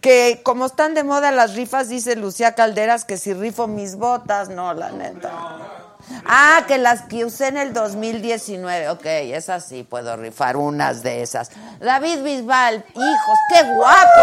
Que 0.00 0.40
como 0.42 0.66
están 0.66 0.94
de 0.94 1.04
moda 1.04 1.30
las 1.30 1.54
rifas, 1.54 1.88
dice 1.88 2.16
Lucía 2.16 2.54
Calderas 2.54 3.04
que 3.04 3.16
si 3.16 3.34
rifo 3.34 3.66
mis 3.66 3.96
botas, 3.96 4.48
no, 4.48 4.72
la 4.74 4.90
neta. 4.90 5.30
Ah, 6.24 6.64
que 6.66 6.78
las 6.78 7.02
que 7.02 7.24
usé 7.24 7.48
en 7.48 7.58
el 7.58 7.72
2019. 7.72 8.88
Ok, 8.90 9.04
esas 9.04 9.64
sí 9.64 9.82
puedo 9.82 10.16
rifar 10.16 10.56
unas 10.56 11.02
de 11.02 11.22
esas. 11.22 11.50
David 11.80 12.22
Bisbal, 12.22 12.84
hijos, 12.94 13.38
qué 13.50 13.62
guapo. 13.74 14.22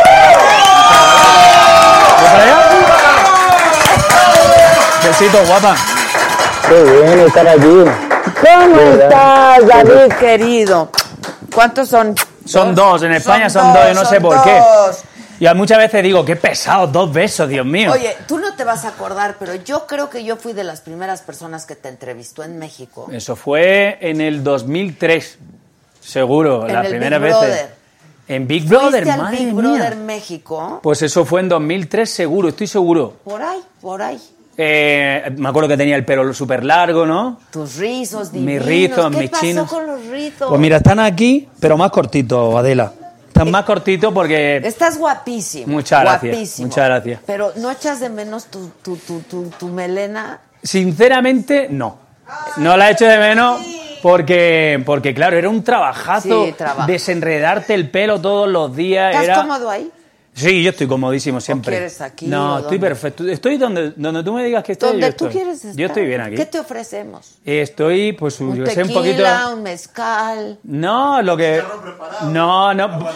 Besito, 5.08 5.38
guapa. 5.46 5.76
Qué 6.68 6.84
bien 6.84 7.20
estar 7.20 7.48
allí. 7.48 7.84
¿Cómo 8.42 8.80
estás, 8.82 9.68
David 9.68 10.14
querido? 10.20 10.90
¿Cuántos 11.54 11.90
son? 11.90 12.16
Son 12.46 12.74
dos, 12.76 13.04
en 13.04 13.14
España 13.14 13.50
son 13.50 13.74
dos, 13.74 13.88
yo 13.88 13.94
no 13.94 14.06
sé 14.06 14.20
por 14.22 14.42
qué. 14.44 14.56
dos. 14.56 15.02
Yo 15.40 15.54
muchas 15.54 15.78
veces 15.80 16.02
digo, 16.02 16.24
qué 16.24 16.36
pesado, 16.38 16.88
dos 16.88 17.12
besos, 17.12 17.50
Dios 17.50 17.66
mío. 17.66 17.92
Oye, 17.92 18.16
tú 18.28 18.40
no 18.40 18.56
te 18.56 18.64
vas 18.64 18.86
a 18.86 18.90
acordar, 18.90 19.36
pero 19.38 19.54
yo 19.56 19.86
creo 19.86 20.10
que 20.10 20.24
yo 20.24 20.38
fui 20.38 20.54
de 20.54 20.64
las 20.64 20.82
primeras 20.82 21.22
personas 21.22 21.66
que 21.66 21.76
te 21.76 21.90
entrevistó 21.90 22.44
en 22.44 22.58
México. 22.58 23.08
Eso 23.12 23.36
fue 23.36 23.98
en 24.02 24.22
el 24.22 24.44
2003, 24.44 25.38
seguro, 26.00 26.66
En 26.68 26.74
la 26.74 26.82
el 26.82 26.88
primera 26.90 27.18
Big 27.20 27.28
vez. 27.28 27.38
Brother. 27.38 27.76
En 28.28 28.48
Big 28.48 28.68
Brother, 28.68 29.04
¿Fuiste 29.04 29.12
al 29.12 29.22
madre 29.22 29.38
Big 29.38 29.54
mía. 29.54 29.62
Brother 29.62 29.96
México? 29.98 30.80
Pues 30.82 31.02
eso 31.02 31.26
fue 31.26 31.42
en 31.42 31.50
2003, 31.50 32.10
seguro, 32.10 32.50
estoy 32.50 32.68
seguro. 32.68 33.14
Por 33.24 33.42
ahí, 33.42 33.62
por 33.82 34.02
ahí. 34.02 34.20
Eh, 34.58 35.34
me 35.38 35.50
acuerdo 35.50 35.68
que 35.70 35.78
tenía 35.78 35.96
el 35.96 36.06
pelo 36.06 36.34
súper 36.34 36.64
largo, 36.64 37.06
¿no? 37.06 37.40
Tus 37.52 37.76
rizos 37.76 38.32
Mis 38.32 38.42
divinos. 38.46 38.66
rizos, 38.66 39.12
¿Qué 39.12 39.18
mis 39.18 39.30
pasó 39.30 39.44
chinos. 39.46 39.70
con 39.70 39.86
los 39.88 40.06
rizos? 40.08 40.48
Pues 40.50 40.62
mira, 40.62 40.78
están 40.78 41.00
aquí, 41.00 41.48
pero 41.60 41.78
más 41.78 41.92
cortitos, 41.92 42.56
Adela. 42.56 42.94
Están 43.28 43.52
más 43.52 43.66
cortitos 43.66 44.14
porque... 44.14 44.62
Estás 44.64 44.98
guapísimo. 44.98 45.68
Muchas 45.74 46.02
gracias, 46.02 46.32
Guapísimo. 46.32 46.68
muchas 46.70 46.86
gracias. 46.86 47.20
Pero 47.26 47.52
¿no 47.58 47.70
echas 47.70 48.00
de 48.00 48.08
menos 48.10 48.46
tu, 48.46 48.70
tu, 48.82 48.96
tu, 48.96 49.20
tu, 49.22 49.50
tu 49.60 49.68
melena? 49.68 50.40
Sinceramente, 50.64 51.68
no. 51.70 51.98
No 52.58 52.78
la 52.78 52.92
echo 52.92 53.06
de 53.06 53.18
menos 53.20 53.60
porque, 54.02 54.82
porque 54.86 55.14
claro, 55.14 55.36
era 55.38 55.50
un 55.50 55.64
trabajazo 55.64 56.46
Sí, 56.46 56.54
trabajo. 56.58 56.88
desenredarte 56.88 57.74
el 57.74 57.90
pelo 57.90 58.22
todos 58.22 58.48
los 58.48 58.74
días. 58.76 59.12
¿Estás 59.12 59.26
era... 59.26 59.36
cómodo 59.42 59.70
ahí? 59.70 59.92
Sí, 60.36 60.62
yo 60.62 60.72
estoy 60.72 60.86
comodísimo 60.86 61.40
siempre. 61.40 61.72
quieres 61.72 62.02
aquí 62.02 62.28
No, 62.28 62.56
o 62.56 62.58
estoy 62.58 62.78
dónde? 62.78 62.88
perfecto. 62.90 63.28
Estoy 63.28 63.58
donde, 63.58 63.92
donde 63.96 64.22
tú 64.22 64.34
me 64.34 64.44
digas 64.44 64.66
que 64.66 64.74
estoy. 64.74 64.90
Donde 64.92 65.08
yo 65.08 65.16
tú 65.16 65.26
estoy. 65.28 65.42
quieres 65.42 65.64
estar. 65.64 65.76
Yo 65.76 65.88
estoy 65.88 66.06
bien 66.06 66.20
aquí. 66.22 66.36
¿Qué 66.36 66.46
te 66.46 66.60
ofrecemos? 66.60 67.36
Estoy, 67.46 68.12
pues, 68.12 68.40
Un 68.42 68.54
yo 68.58 68.66
sé 68.66 68.82
un 68.84 68.88
tequila, 68.90 69.40
poquito. 69.40 69.56
un 69.56 69.64
mezcal. 69.64 70.60
No, 70.64 71.22
lo 71.22 71.38
que. 71.38 71.64
No, 72.24 72.74
no. 72.74 73.10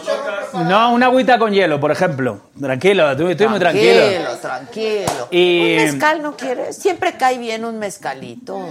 No, 0.53 0.93
una 0.93 1.07
agüita 1.07 1.37
con 1.37 1.51
hielo, 1.51 1.79
por 1.79 1.91
ejemplo. 1.91 2.39
Tranquilo, 2.59 3.11
estoy, 3.11 3.31
estoy 3.31 3.47
muy 3.49 3.59
tranquilo. 3.59 3.99
Tranquilo, 4.01 4.37
tranquilo. 4.41 5.27
Y- 5.31 5.77
¿Un 5.77 5.83
mezcal 5.85 6.21
no 6.23 6.37
quieres? 6.37 6.77
Siempre 6.77 7.13
cae 7.17 7.37
bien 7.37 7.65
un 7.65 7.77
mezcalito. 7.79 8.65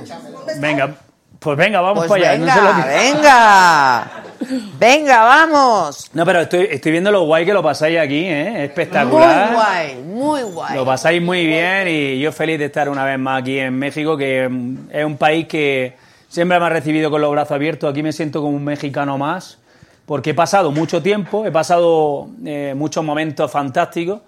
Venga, 0.58 0.94
pues 1.38 1.56
venga, 1.56 1.80
vamos 1.80 2.06
Pues 2.06 2.20
para 2.20 2.32
allá. 2.32 2.40
venga, 2.40 2.54
no 2.54 2.60
sé 2.60 2.68
lo 2.68 2.82
que- 2.82 2.98
venga. 2.98 4.10
Venga, 4.78 5.24
vamos. 5.24 6.10
No, 6.14 6.24
pero 6.24 6.42
estoy, 6.42 6.68
estoy 6.70 6.92
viendo 6.92 7.10
lo 7.10 7.22
guay 7.24 7.44
que 7.44 7.52
lo 7.52 7.60
pasáis 7.62 7.98
aquí, 7.98 8.24
¿eh? 8.24 8.64
Espectacular. 8.66 9.48
Muy 9.48 9.56
guay, 9.56 9.96
muy 10.04 10.42
guay. 10.42 10.76
Lo 10.76 10.86
pasáis 10.86 11.20
muy 11.20 11.44
bien 11.44 11.88
y 11.88 12.20
yo 12.20 12.30
feliz 12.30 12.56
de 12.58 12.66
estar 12.66 12.88
una 12.88 13.04
vez 13.04 13.18
más 13.18 13.42
aquí 13.42 13.58
en 13.58 13.76
México, 13.76 14.16
que 14.16 14.44
es 14.92 15.04
un 15.04 15.16
país 15.16 15.48
que 15.48 15.96
siempre 16.28 16.58
me 16.60 16.66
ha 16.66 16.68
recibido 16.68 17.10
con 17.10 17.20
los 17.20 17.32
brazos 17.32 17.50
abiertos. 17.52 17.90
Aquí 17.90 18.02
me 18.04 18.12
siento 18.12 18.40
como 18.40 18.56
un 18.56 18.62
mexicano 18.64 19.18
más, 19.18 19.58
porque 20.06 20.30
he 20.30 20.34
pasado 20.34 20.70
mucho 20.70 21.02
tiempo, 21.02 21.44
he 21.44 21.50
pasado 21.50 22.28
eh, 22.46 22.74
muchos 22.76 23.04
momentos 23.04 23.50
fantásticos. 23.50 24.20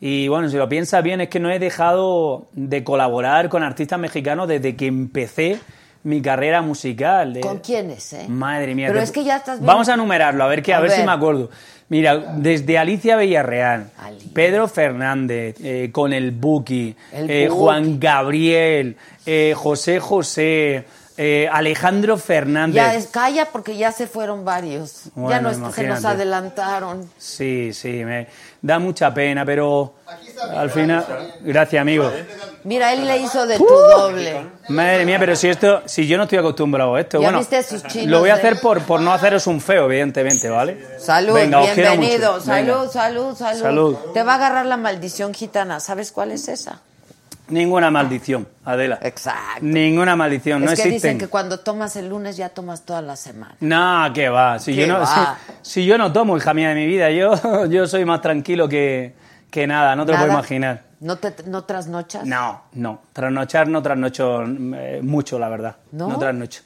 Y 0.00 0.26
bueno, 0.26 0.48
si 0.50 0.56
lo 0.56 0.68
piensas 0.68 1.04
bien, 1.04 1.20
es 1.20 1.28
que 1.28 1.38
no 1.38 1.50
he 1.52 1.60
dejado 1.60 2.46
de 2.52 2.82
colaborar 2.82 3.48
con 3.48 3.62
artistas 3.62 4.00
mexicanos 4.00 4.48
desde 4.48 4.74
que 4.74 4.86
empecé 4.88 5.60
mi 6.04 6.20
carrera 6.22 6.62
musical. 6.62 7.32
de- 7.34 7.40
¿Con 7.40 7.58
quiénes, 7.58 8.12
eh? 8.12 8.26
Madre 8.28 8.74
mía. 8.74 8.88
Pero 8.88 9.00
es 9.00 9.10
que 9.10 9.24
ya 9.24 9.36
estás 9.36 9.58
bien- 9.58 9.66
Vamos 9.66 9.88
a 9.88 9.96
numerarlo, 9.96 10.42
a 10.44 10.48
ver, 10.48 10.62
qué, 10.62 10.74
a 10.74 10.78
A 10.78 10.80
ver, 10.80 10.90
si 10.90 11.02
me 11.02 11.12
acuerdo. 11.12 11.50
Mira, 11.88 12.16
desde 12.38 12.78
Alicia 12.78 13.16
Villarreal, 13.18 13.90
Pedro 14.32 14.66
Fernández, 14.66 15.56
eh, 15.62 15.90
con 15.92 16.12
el 16.14 16.30
Buki, 16.30 16.96
El 17.12 17.30
eh, 17.30 17.48
Buki. 17.48 17.60
Juan 17.60 18.00
Gabriel, 18.00 18.96
eh, 19.26 19.52
José 19.54 20.00
José, 20.00 20.84
eh, 21.24 21.48
Alejandro 21.52 22.16
Fernández. 22.16 22.74
Ya 22.74 22.94
es, 22.94 23.06
calla 23.06 23.46
porque 23.52 23.76
ya 23.76 23.92
se 23.92 24.06
fueron 24.08 24.44
varios. 24.44 25.04
ya 25.04 25.10
Bueno, 25.14 25.40
no 25.42 25.50
es 25.50 25.56
que 25.58 25.62
se 25.62 25.66
nos 25.66 26.00
imagínate. 26.00 26.06
adelantaron. 26.08 27.10
Sí, 27.16 27.72
sí, 27.72 28.04
me 28.04 28.26
da 28.60 28.78
mucha 28.80 29.14
pena, 29.14 29.44
pero 29.44 29.94
al 30.50 30.70
final... 30.70 31.06
Gracias, 31.42 31.80
amigo. 31.80 32.10
Mira, 32.64 32.92
él 32.92 33.06
le 33.06 33.18
hizo 33.18 33.46
de 33.46 33.56
tu 33.56 33.64
doble. 33.66 34.46
Madre 34.68 35.04
mía, 35.04 35.16
pero 35.20 35.34
si 35.36 35.48
esto, 35.48 35.82
si 35.86 36.06
yo 36.06 36.16
no 36.16 36.24
estoy 36.24 36.38
acostumbrado 36.38 36.94
a 36.96 37.00
esto, 37.00 37.18
¿Ya 37.20 37.26
bueno, 37.26 37.38
viste 37.38 37.62
sus 37.62 37.82
chinos 37.84 38.08
lo 38.08 38.20
voy 38.20 38.30
a 38.30 38.34
de- 38.36 38.40
hacer 38.40 38.60
por, 38.60 38.80
por 38.82 39.00
no 39.00 39.12
haceros 39.12 39.46
un 39.46 39.60
feo, 39.60 39.84
evidentemente, 39.86 40.48
¿vale? 40.48 40.98
Salud, 40.98 41.34
Venga, 41.34 41.60
bienvenido. 41.60 42.40
Salud, 42.40 42.88
salud, 42.90 43.36
salud, 43.36 43.60
Salud. 43.62 43.96
Te 44.14 44.22
va 44.22 44.32
a 44.32 44.36
agarrar 44.36 44.66
la 44.66 44.76
maldición 44.76 45.34
gitana. 45.34 45.78
¿Sabes 45.80 46.10
cuál 46.12 46.30
es 46.32 46.48
esa? 46.48 46.80
Ninguna 47.52 47.90
maldición, 47.90 48.48
Adela. 48.64 48.98
Exacto. 49.02 49.60
Ninguna 49.60 50.16
maldición, 50.16 50.64
es 50.64 50.70
no 50.70 50.76
que 50.76 50.82
existen. 50.82 50.94
dicen 50.94 51.18
que 51.18 51.28
cuando 51.28 51.60
tomas 51.60 51.94
el 51.96 52.08
lunes 52.08 52.36
ya 52.38 52.48
tomas 52.48 52.86
toda 52.86 53.02
la 53.02 53.14
semana. 53.14 53.56
No, 53.60 54.10
que 54.14 54.30
va. 54.30 54.58
Si 54.58 54.74
¿Qué 54.74 54.86
yo 54.86 54.94
no, 54.94 55.00
va? 55.00 55.38
Si, 55.60 55.82
si 55.82 55.86
yo 55.86 55.98
no 55.98 56.10
tomo, 56.12 56.36
hija 56.36 56.54
mía 56.54 56.70
de 56.70 56.74
mi 56.74 56.86
vida, 56.86 57.10
yo, 57.10 57.66
yo 57.68 57.86
soy 57.86 58.06
más 58.06 58.22
tranquilo 58.22 58.68
que, 58.68 59.14
que 59.50 59.66
nada, 59.66 59.94
no 59.94 60.06
te 60.06 60.12
lo 60.12 60.18
puedo 60.18 60.32
imaginar. 60.32 60.82
¿No, 61.00 61.16
te, 61.16 61.34
no 61.46 61.64
trasnochas? 61.64 62.24
No, 62.24 62.62
no. 62.72 63.02
Trasnochar 63.12 63.68
no 63.68 63.82
trasnocho 63.82 64.44
eh, 64.44 65.00
mucho, 65.02 65.38
la 65.38 65.48
verdad. 65.50 65.76
¿No? 65.92 66.18
trasnocho. 66.18 66.62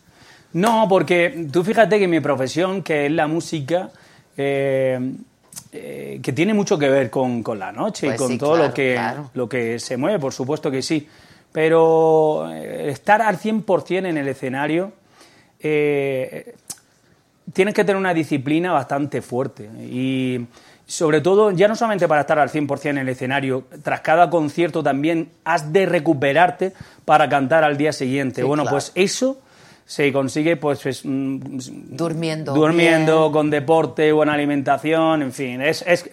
No, 0.53 0.87
porque 0.89 1.49
tú 1.51 1.65
fíjate 1.65 1.99
que 1.99 2.07
mi 2.07 2.21
profesión, 2.21 2.83
que 2.83 3.07
es 3.07 3.13
la 3.13 3.27
música, 3.27 3.91
eh, 4.37 5.15
eh, 5.79 6.21
que 6.23 6.33
tiene 6.33 6.55
mucho 6.55 6.79
que 6.79 6.89
ver 6.89 7.11
con, 7.11 7.43
con 7.43 7.59
la 7.59 7.73
noche 7.73 8.07
y 8.07 8.11
Pues 8.11 8.21
con 8.21 8.33
sí, 8.33 8.39
todo 8.39 8.55
claro, 8.55 8.69
lo, 8.69 8.75
que, 8.75 8.93
claro. 8.95 9.31
lo 9.35 9.49
que 9.49 9.79
se 9.79 9.97
mueve, 9.97 10.19
por 10.19 10.33
supuesto 10.33 10.71
que 10.71 10.83
sí. 10.83 11.09
Pero 11.53 12.51
eh, 12.53 12.91
estar 12.91 13.23
al 13.23 13.39
100% 13.39 14.07
en 14.07 14.17
el 14.17 14.29
escenario, 14.29 14.93
eh, 15.61 16.55
tienes 17.53 17.75
que 17.75 17.85
tener 17.85 17.97
una 17.97 18.15
disciplina 18.15 18.73
bastante 18.73 19.23
fuerte. 19.23 19.69
Y 19.83 20.47
sobre 20.87 21.21
todo, 21.21 21.51
ya 21.51 21.69
no 21.69 21.75
solamente 21.75 22.07
para 22.07 22.21
estar 22.23 22.39
al 22.39 22.51
100% 22.51 22.91
en 22.91 22.99
el 22.99 23.09
escenario, 23.09 23.65
tras 23.83 24.01
cada 24.01 24.31
concierto 24.31 24.83
también 24.83 25.31
has 25.45 25.73
de 25.73 25.87
recuperarte 25.87 26.73
para 27.05 27.29
cantar 27.29 27.65
al 27.65 27.77
día 27.77 27.93
siguiente. 27.93 28.43
Sí, 28.43 28.47
bueno, 28.47 28.63
claro. 28.65 28.75
pues 28.77 28.93
eso 28.95 29.41
se 29.87 30.13
consigue 30.13 30.57
pues, 30.57 30.81
pues, 30.83 31.03
mm, 31.05 31.39
Durmiendo. 31.97 32.53
durmiendo, 32.55 33.21
bien. 33.23 33.33
con 33.33 33.51
deporte, 33.51 34.11
buena 34.13 34.35
alimentación, 34.35 35.23
en 35.23 35.33
fin. 35.33 35.63
Es, 35.63 35.83
es, 35.87 36.11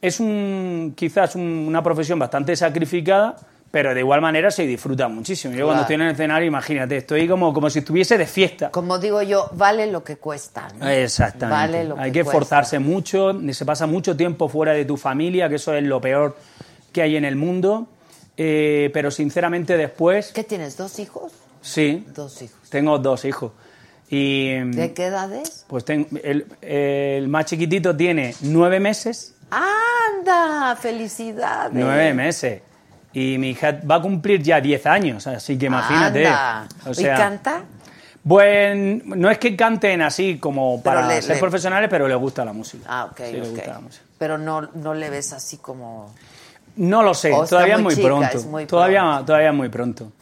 es 0.00 0.20
un, 0.20 0.94
quizás 0.96 1.34
un- 1.36 1.66
una 1.68 1.82
profesión 1.82 2.18
bastante 2.18 2.56
sacrificada, 2.56 3.36
pero 3.70 3.92
de 3.94 4.00
igual 4.00 4.20
manera 4.22 4.50
se 4.50 4.66
disfruta 4.66 5.06
muchísimo. 5.08 5.52
Yo 5.54 5.66
cuando 5.66 5.82
Claro. 5.82 5.82
estoy 5.82 5.94
en 5.96 6.00
el 6.02 6.12
escenario, 6.12 6.48
imagínate, 6.48 6.96
estoy 6.96 7.28
como, 7.28 7.52
como 7.52 7.68
si 7.70 7.80
estuviese 7.80 8.16
de 8.18 8.26
fiesta. 8.26 8.70
Como 8.70 8.98
digo 8.98 9.20
yo, 9.22 9.48
vale 9.52 9.86
lo 9.86 10.02
que 10.02 10.16
cuesta. 10.16 10.68
¿no? 10.78 10.88
Exactamente. 10.88 11.54
Vale 11.76 11.84
lo 11.84 11.98
hay 11.98 12.10
que 12.10 12.14
que 12.14 12.20
esforzarse 12.20 12.78
mucho, 12.78 13.38
se 13.52 13.64
pasa 13.66 13.86
mucho 13.86 14.16
tiempo 14.16 14.48
fuera 14.48 14.72
de 14.72 14.86
tu 14.86 14.96
familia, 14.96 15.48
que 15.48 15.56
eso 15.56 15.74
es 15.74 15.84
lo 15.84 16.00
peor 16.00 16.36
que 16.90 17.02
hay 17.02 17.16
en 17.16 17.24
el 17.26 17.36
mundo. 17.36 17.86
Eh, 18.36 18.90
pero 18.94 19.10
sinceramente 19.10 19.76
después, 19.76 20.32
¿Qué 20.32 20.42
tienes? 20.44 20.76
¿Dos 20.78 20.98
hijos? 20.98 21.30
Sí, 21.60 22.06
Dos 22.14 22.42
hijos. 22.42 22.58
tengo 22.70 22.98
dos 22.98 23.24
hijos. 23.24 23.52
Y 24.08 24.58
¿De 24.70 24.92
qué 24.92 25.06
edades? 25.06 25.64
pues 25.68 25.84
ten- 25.84 26.06
el, 26.24 26.46
el 26.62 27.28
más 27.28 27.44
chiquitito 27.46 27.96
tiene 27.96 28.34
nueve 28.40 28.80
meses. 28.80 29.34
¡Anda! 29.50 30.74
¡Felicidades! 30.76 31.72
Nueve 31.72 32.12
meses. 32.14 32.62
Y 33.12 33.38
mi 33.38 33.50
hija 33.50 33.80
va 33.88 33.96
a 33.96 34.02
cumplir 34.02 34.42
ya 34.42 34.60
10 34.60 34.86
años, 34.86 35.26
así 35.26 35.58
que 35.58 35.66
imagínate. 35.66 36.26
Anda. 36.26 36.68
O 36.86 36.94
sea, 36.94 37.14
¿Y 37.14 37.18
canta? 37.18 37.62
Pues 38.26 38.76
no 39.04 39.30
es 39.30 39.38
que 39.38 39.56
canten 39.56 40.02
así 40.02 40.38
como 40.38 40.82
para 40.82 41.06
le- 41.08 41.22
ser 41.22 41.36
le- 41.36 41.40
profesionales, 41.40 41.88
pero 41.90 42.06
le 42.06 42.14
gusta 42.14 42.44
la 42.44 42.52
música. 42.52 42.84
Ah, 42.88 43.06
ok, 43.10 43.16
Sí, 43.26 43.32
le 43.32 43.42
ok. 43.42 43.48
gusta 43.50 43.72
la 43.72 43.80
música. 43.80 44.04
Pero 44.18 44.38
no, 44.38 44.60
no 44.74 44.94
le 44.94 45.08
ves 45.10 45.32
así 45.32 45.56
como... 45.56 46.12
No 46.76 47.02
lo 47.02 47.14
sé, 47.14 47.32
O 47.32 47.44
está 47.44 47.56
todavía 47.56 47.74
es 47.74 47.80
muy 47.80 47.84
muy 47.86 47.94
chica, 47.96 48.06
pronto. 48.08 48.38
es 48.38 48.46
muy 48.46 48.66
todavía, 48.66 49.22
todavía 49.26 49.48
es 49.48 49.54
muy 49.54 49.68
pronto. 49.70 50.12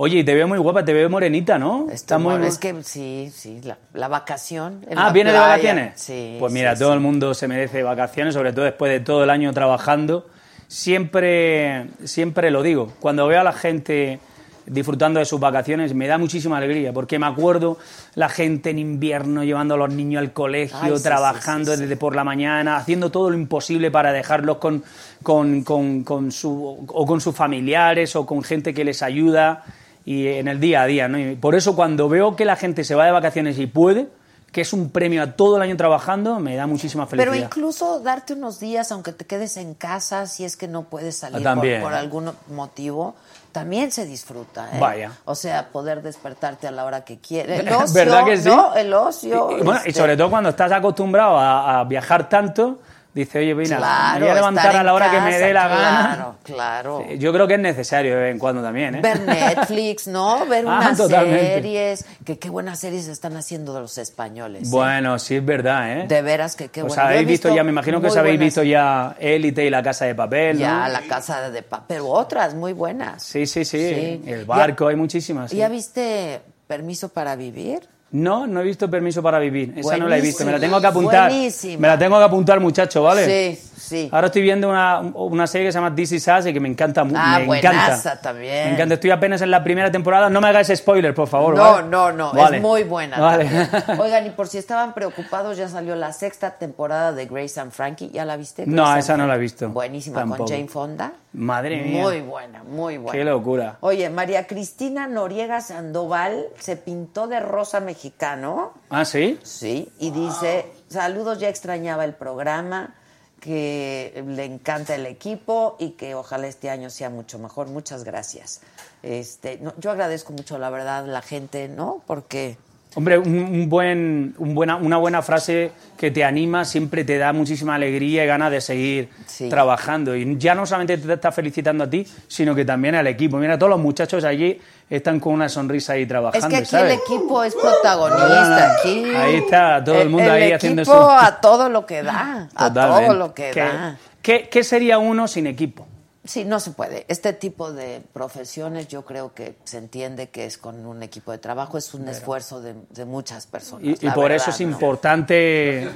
Oye, 0.00 0.18
y 0.20 0.24
te 0.24 0.32
veo 0.32 0.46
muy 0.46 0.58
guapa, 0.58 0.84
te 0.84 0.92
veo 0.92 1.10
morenita, 1.10 1.58
¿no? 1.58 1.88
Está 1.90 2.18
muy 2.18 2.34
es 2.46 2.56
que 2.58 2.82
sí, 2.84 3.32
sí, 3.34 3.60
la, 3.64 3.78
la 3.94 4.06
vacación. 4.06 4.86
en 4.88 4.96
Ah, 4.96 5.06
la 5.06 5.12
¿viene 5.12 5.30
de 5.32 5.36
playa. 5.36 5.48
vacaciones? 5.50 6.00
Sí. 6.00 6.36
Pues 6.38 6.52
mira, 6.52 6.76
sí, 6.76 6.80
todo 6.82 6.90
sí. 6.90 6.94
el 6.94 7.00
mundo 7.00 7.34
se 7.34 7.48
merece 7.48 7.82
vacaciones, 7.82 8.32
sobre 8.34 8.52
todo 8.52 8.64
después 8.64 8.92
de 8.92 9.00
todo 9.00 9.24
el 9.24 9.30
año 9.30 9.52
trabajando. 9.52 10.26
Siempre, 10.68 11.86
siempre 12.04 12.52
lo 12.52 12.62
digo, 12.62 12.92
cuando 13.00 13.26
veo 13.26 13.40
a 13.40 13.44
la 13.44 13.52
gente 13.52 14.20
disfrutando 14.66 15.18
de 15.18 15.24
sus 15.24 15.40
vacaciones 15.40 15.94
me 15.94 16.06
da 16.06 16.16
muchísima 16.18 16.58
alegría, 16.58 16.92
porque 16.92 17.18
me 17.18 17.26
acuerdo 17.26 17.78
la 18.14 18.28
gente 18.28 18.70
en 18.70 18.78
invierno 18.78 19.42
llevando 19.42 19.74
a 19.74 19.76
los 19.78 19.92
niños 19.92 20.20
al 20.20 20.32
colegio, 20.32 20.78
Ay, 20.80 20.96
sí, 20.96 21.02
trabajando 21.02 21.72
sí, 21.72 21.76
sí, 21.78 21.82
desde 21.82 21.96
por 21.96 22.14
la 22.14 22.22
mañana, 22.22 22.76
haciendo 22.76 23.10
todo 23.10 23.30
lo 23.30 23.36
imposible 23.36 23.90
para 23.90 24.12
dejarlos 24.12 24.58
con, 24.58 24.84
con, 25.22 25.64
con- 25.64 26.04
con 26.04 26.30
su, 26.30 26.84
o 26.86 27.06
con 27.06 27.20
sus 27.20 27.34
familiares 27.34 28.14
o 28.14 28.24
con 28.26 28.42
gente 28.44 28.72
que 28.74 28.84
les 28.84 29.02
ayuda 29.02 29.64
y 30.08 30.26
en 30.26 30.48
el 30.48 30.58
día 30.58 30.82
a 30.82 30.86
día. 30.86 31.06
¿no? 31.06 31.18
Y 31.18 31.36
por 31.36 31.54
eso 31.54 31.76
cuando 31.76 32.08
veo 32.08 32.34
que 32.34 32.46
la 32.46 32.56
gente 32.56 32.82
se 32.82 32.94
va 32.94 33.04
de 33.04 33.12
vacaciones 33.12 33.58
y 33.58 33.66
puede, 33.66 34.08
que 34.50 34.62
es 34.62 34.72
un 34.72 34.88
premio 34.88 35.22
a 35.22 35.32
todo 35.32 35.56
el 35.56 35.62
año 35.62 35.76
trabajando, 35.76 36.40
me 36.40 36.56
da 36.56 36.66
muchísima 36.66 37.06
felicidad. 37.06 37.30
Pero 37.30 37.44
incluso 37.44 38.00
darte 38.00 38.32
unos 38.32 38.58
días, 38.58 38.90
aunque 38.90 39.12
te 39.12 39.26
quedes 39.26 39.58
en 39.58 39.74
casa, 39.74 40.26
si 40.26 40.46
es 40.46 40.56
que 40.56 40.66
no 40.66 40.84
puedes 40.84 41.18
salir 41.18 41.42
por, 41.42 41.82
por 41.82 41.92
algún 41.92 42.32
motivo, 42.48 43.16
también 43.52 43.92
se 43.92 44.06
disfruta. 44.06 44.70
¿eh? 44.72 44.80
Vaya. 44.80 45.12
O 45.26 45.34
sea, 45.34 45.68
poder 45.68 46.00
despertarte 46.00 46.66
a 46.66 46.70
la 46.70 46.86
hora 46.86 47.04
que 47.04 47.18
quieres. 47.18 47.60
El 47.60 47.68
ocio, 47.74 47.92
¿Verdad 47.92 48.24
que 48.24 48.38
sí? 48.38 48.48
¿no? 48.48 48.74
El 48.74 48.94
ocio. 48.94 49.58
Y, 49.58 49.62
bueno, 49.62 49.80
y 49.84 49.88
este, 49.88 50.00
sobre 50.00 50.16
todo 50.16 50.30
cuando 50.30 50.48
estás 50.48 50.72
acostumbrado 50.72 51.36
a, 51.36 51.80
a 51.80 51.84
viajar 51.84 52.30
tanto, 52.30 52.78
dice, 53.14 53.38
oye, 53.40 53.54
Vina, 53.54 53.76
Claro, 53.78 54.14
me 54.20 54.20
voy 54.26 54.30
a 54.30 54.34
levantar 54.34 54.76
a 54.76 54.82
la 54.84 54.94
hora 54.94 55.10
que 55.10 55.20
me 55.20 55.30
casa, 55.32 55.46
dé 55.46 55.52
la 55.52 55.66
claro, 55.66 55.80
gana. 55.82 56.34
Claro, 56.44 57.04
Sí, 57.08 57.18
Yo 57.18 57.32
creo 57.32 57.46
que 57.48 57.54
es 57.54 57.60
necesario 57.60 58.14
de 58.16 58.22
vez 58.22 58.32
en 58.32 58.38
cuando 58.38 58.62
también, 58.62 58.94
¿eh? 58.96 59.00
Ver 59.00 59.20
Netflix, 59.20 60.06
¿no? 60.06 60.46
Ver 60.46 60.64
Ah, 60.68 60.78
unas 60.80 60.96
totalmente. 60.98 61.54
series. 61.54 62.04
Que 62.24 62.38
qué 62.38 62.50
buenas 62.50 62.78
series 62.78 63.08
están 63.08 63.36
haciendo 63.36 63.74
de 63.74 63.80
los 63.80 63.98
españoles. 63.98 64.68
¿eh? 64.68 64.70
Bueno, 64.70 65.18
sí 65.18 65.36
es 65.36 65.44
verdad, 65.44 65.98
¿eh? 66.00 66.06
De 66.06 66.22
veras 66.22 66.54
que 66.56 66.68
qué 66.68 66.82
Os. 66.82 66.94
Yo 66.94 67.00
he 67.02 67.04
habéis 67.04 67.26
visto, 67.28 67.54
ya, 67.54 67.64
me 67.64 67.70
imagino 67.70 68.00
que 68.00 68.06
os 68.08 68.16
habéis 68.16 68.36
buenas- 68.38 68.46
visto 68.46 68.62
ya 68.62 69.16
Élite 69.18 69.64
y 69.64 69.70
La 69.70 69.82
Casa 69.82 70.04
de 70.04 70.14
Papel, 70.14 70.58
Ya, 70.58 70.86
¿no? 70.86 70.88
La 70.88 71.00
Casa 71.02 71.50
de 71.50 71.62
Papel, 71.62 71.84
pero 71.88 72.08
otras 72.08 72.54
muy 72.54 72.72
buenas. 72.72 73.22
Sí, 73.22 73.46
sí, 73.46 73.64
sí, 73.64 73.78
Sí. 73.78 74.22
El 74.30 74.44
Barco, 74.44 74.86
hay 74.88 74.96
muchísimas. 74.96 75.50
sí. 75.50 75.56
¿Ya 75.56 75.68
viste 75.68 76.40
Permiso 76.66 77.08
para 77.08 77.34
Vivir? 77.36 77.88
No, 78.10 78.46
no 78.46 78.60
he 78.60 78.64
visto 78.64 78.88
Permiso 78.88 79.22
para 79.22 79.38
Vivir. 79.38 79.74
Esa 79.76 79.96
no 79.98 80.08
la 80.08 80.16
he 80.18 80.20
visto. 80.20 80.44
Me 80.44 80.52
la 80.52 80.60
tengo 80.60 80.80
que 80.80 80.86
apuntar. 80.86 81.30
buenísima. 81.30 81.80
Me 81.80 81.88
la 81.88 81.98
tengo 81.98 82.18
que 82.18 82.24
apuntar, 82.24 82.58
muchacho, 82.60 83.02
¿vale? 83.02 83.26
Sí, 83.26 83.70
sí. 83.88 84.08
Ahora 84.12 84.26
estoy 84.26 84.42
viendo 84.42 84.68
una, 84.68 85.00
una 85.00 85.46
serie 85.46 85.66
que 85.68 85.72
se 85.72 85.78
llama 85.78 85.94
This 85.94 86.12
Is 86.12 86.28
Us 86.28 86.46
y 86.46 86.52
que 86.52 86.60
me 86.60 86.68
encanta 86.68 87.04
mucho. 87.04 87.18
Ah, 87.20 87.38
me 87.38 87.58
encanta. 87.58 88.20
también. 88.20 88.68
Me 88.68 88.74
encanta. 88.74 88.94
Estoy 88.94 89.10
apenas 89.10 89.40
en 89.42 89.50
la 89.50 89.62
primera 89.64 89.90
temporada. 89.90 90.28
No 90.30 90.40
me 90.40 90.48
hagáis 90.48 90.70
spoiler, 90.74 91.14
por 91.14 91.28
favor. 91.28 91.56
No, 91.56 91.62
¿vale? 91.62 91.88
no, 91.88 92.12
no, 92.12 92.32
Vale. 92.32 92.56
es 92.56 92.62
muy 92.62 92.84
buena. 92.84 93.18
Vale. 93.18 93.48
Oigan, 93.98 94.26
y 94.26 94.30
por 94.30 94.48
si 94.48 94.58
estaban 94.58 94.94
preocupados, 94.94 95.56
ya 95.56 95.68
salió 95.68 95.94
la 95.96 96.12
sexta 96.12 96.50
temporada 96.52 97.12
de 97.12 97.26
Grace 97.26 97.58
and 97.60 97.72
Frankie. 97.72 98.10
¿Ya 98.10 98.24
la 98.24 98.36
viste? 98.36 98.64
No, 98.66 98.82
Grace 98.82 98.90
and 98.92 98.98
esa 98.98 99.16
no 99.16 99.26
la 99.26 99.34
he 99.36 99.38
visto. 99.38 99.68
Buenísima, 99.68 100.20
Tampoco. 100.20 100.44
con 100.44 100.48
Jane 100.52 100.68
Fonda. 100.68 101.12
Madre 101.32 101.82
mía. 101.82 102.02
Muy 102.02 102.20
buena, 102.22 102.62
muy 102.64 102.96
buena. 102.96 103.18
Qué 103.18 103.24
locura. 103.24 103.76
Oye, 103.80 104.08
María 104.10 104.46
Cristina 104.46 105.06
Noriega 105.06 105.60
Sandoval 105.60 106.46
se 106.58 106.76
pintó 106.76 107.26
de 107.26 107.40
rosa 107.40 107.80
mexicano. 107.80 108.72
¿Ah, 108.90 109.04
sí? 109.04 109.38
Sí, 109.42 109.88
y 109.98 110.10
dice, 110.10 110.66
saludos, 110.88 111.38
ya 111.38 111.48
extrañaba 111.48 112.04
el 112.04 112.14
programa, 112.14 112.94
que 113.40 114.24
le 114.26 114.44
encanta 114.44 114.94
el 114.94 115.06
equipo 115.06 115.76
y 115.78 115.90
que 115.90 116.14
ojalá 116.14 116.46
este 116.46 116.70
año 116.70 116.90
sea 116.90 117.10
mucho 117.10 117.38
mejor. 117.38 117.68
Muchas 117.68 118.04
gracias. 118.04 118.60
Este, 119.02 119.58
no, 119.58 119.74
yo 119.78 119.90
agradezco 119.90 120.32
mucho, 120.32 120.58
la 120.58 120.70
verdad, 120.70 121.06
la 121.06 121.22
gente, 121.22 121.68
¿no? 121.68 122.02
Porque 122.06 122.56
Hombre, 122.94 123.18
un, 123.18 123.38
un 123.38 123.68
buen, 123.68 124.34
un 124.38 124.54
buena, 124.54 124.76
una 124.76 124.96
buena 124.96 125.22
frase 125.22 125.70
que 125.96 126.10
te 126.10 126.24
anima 126.24 126.64
siempre 126.64 127.04
te 127.04 127.18
da 127.18 127.32
muchísima 127.32 127.74
alegría 127.74 128.24
y 128.24 128.26
ganas 128.26 128.50
de 128.50 128.60
seguir 128.60 129.08
trabajando. 129.50 130.16
Y 130.16 130.36
ya 130.38 130.54
no 130.54 130.64
solamente 130.66 130.96
te 130.98 131.12
está 131.12 131.30
felicitando 131.30 131.84
a 131.84 131.90
ti, 131.90 132.06
sino 132.26 132.54
que 132.54 132.64
también 132.64 132.94
al 132.94 133.06
equipo. 133.06 133.36
Mira, 133.36 133.58
todos 133.58 133.70
los 133.70 133.78
muchachos 133.78 134.24
allí 134.24 134.58
están 134.88 135.20
con 135.20 135.34
una 135.34 135.48
sonrisa 135.48 135.92
ahí 135.92 136.06
trabajando. 136.06 136.46
es 136.48 136.50
que 136.52 136.56
aquí 136.56 136.66
¿sabes? 136.66 136.92
el 136.94 136.98
equipo 136.98 137.44
es 137.44 137.54
protagonista. 137.54 138.28
no. 138.68 138.78
Aquí 138.80 139.04
Ahí 139.14 139.34
está, 139.36 139.84
todo 139.84 140.00
el 140.00 140.08
mundo 140.08 140.32
ahí 140.32 140.50
haciendo 140.52 140.82
equipo 140.82 140.96
eso. 140.96 141.10
a 141.10 141.40
todo 141.40 141.68
lo 141.68 141.84
que 141.86 142.02
da, 142.02 142.48
a 142.54 142.72
todo 142.72 143.14
lo 143.14 143.34
que 143.34 143.50
¿Qué- 143.52 143.60
da. 143.60 143.96
¿Qué, 144.22 144.48
qué 144.50 144.64
sería 144.64 144.98
uno 144.98 145.28
sin 145.28 145.46
equipo? 145.46 145.86
Sí, 146.28 146.44
no 146.44 146.60
se 146.60 146.72
puede. 146.72 147.06
Este 147.08 147.32
tipo 147.32 147.72
de 147.72 148.02
profesiones 148.12 148.86
yo 148.86 149.06
creo 149.06 149.32
que 149.32 149.54
se 149.64 149.78
entiende 149.78 150.28
que 150.28 150.44
es 150.44 150.58
con 150.58 150.84
un 150.84 151.02
equipo 151.02 151.32
de 151.32 151.38
trabajo, 151.38 151.78
es 151.78 151.94
un 151.94 152.06
esfuerzo 152.06 152.60
de, 152.60 152.74
de 152.90 153.06
muchas 153.06 153.46
personas. 153.46 154.02
Y, 154.02 154.10
por 154.10 154.28
verdad, 154.28 154.36
eso 154.36 154.50
es 154.50 154.60
¿no? 154.60 154.70
importante 154.70 155.88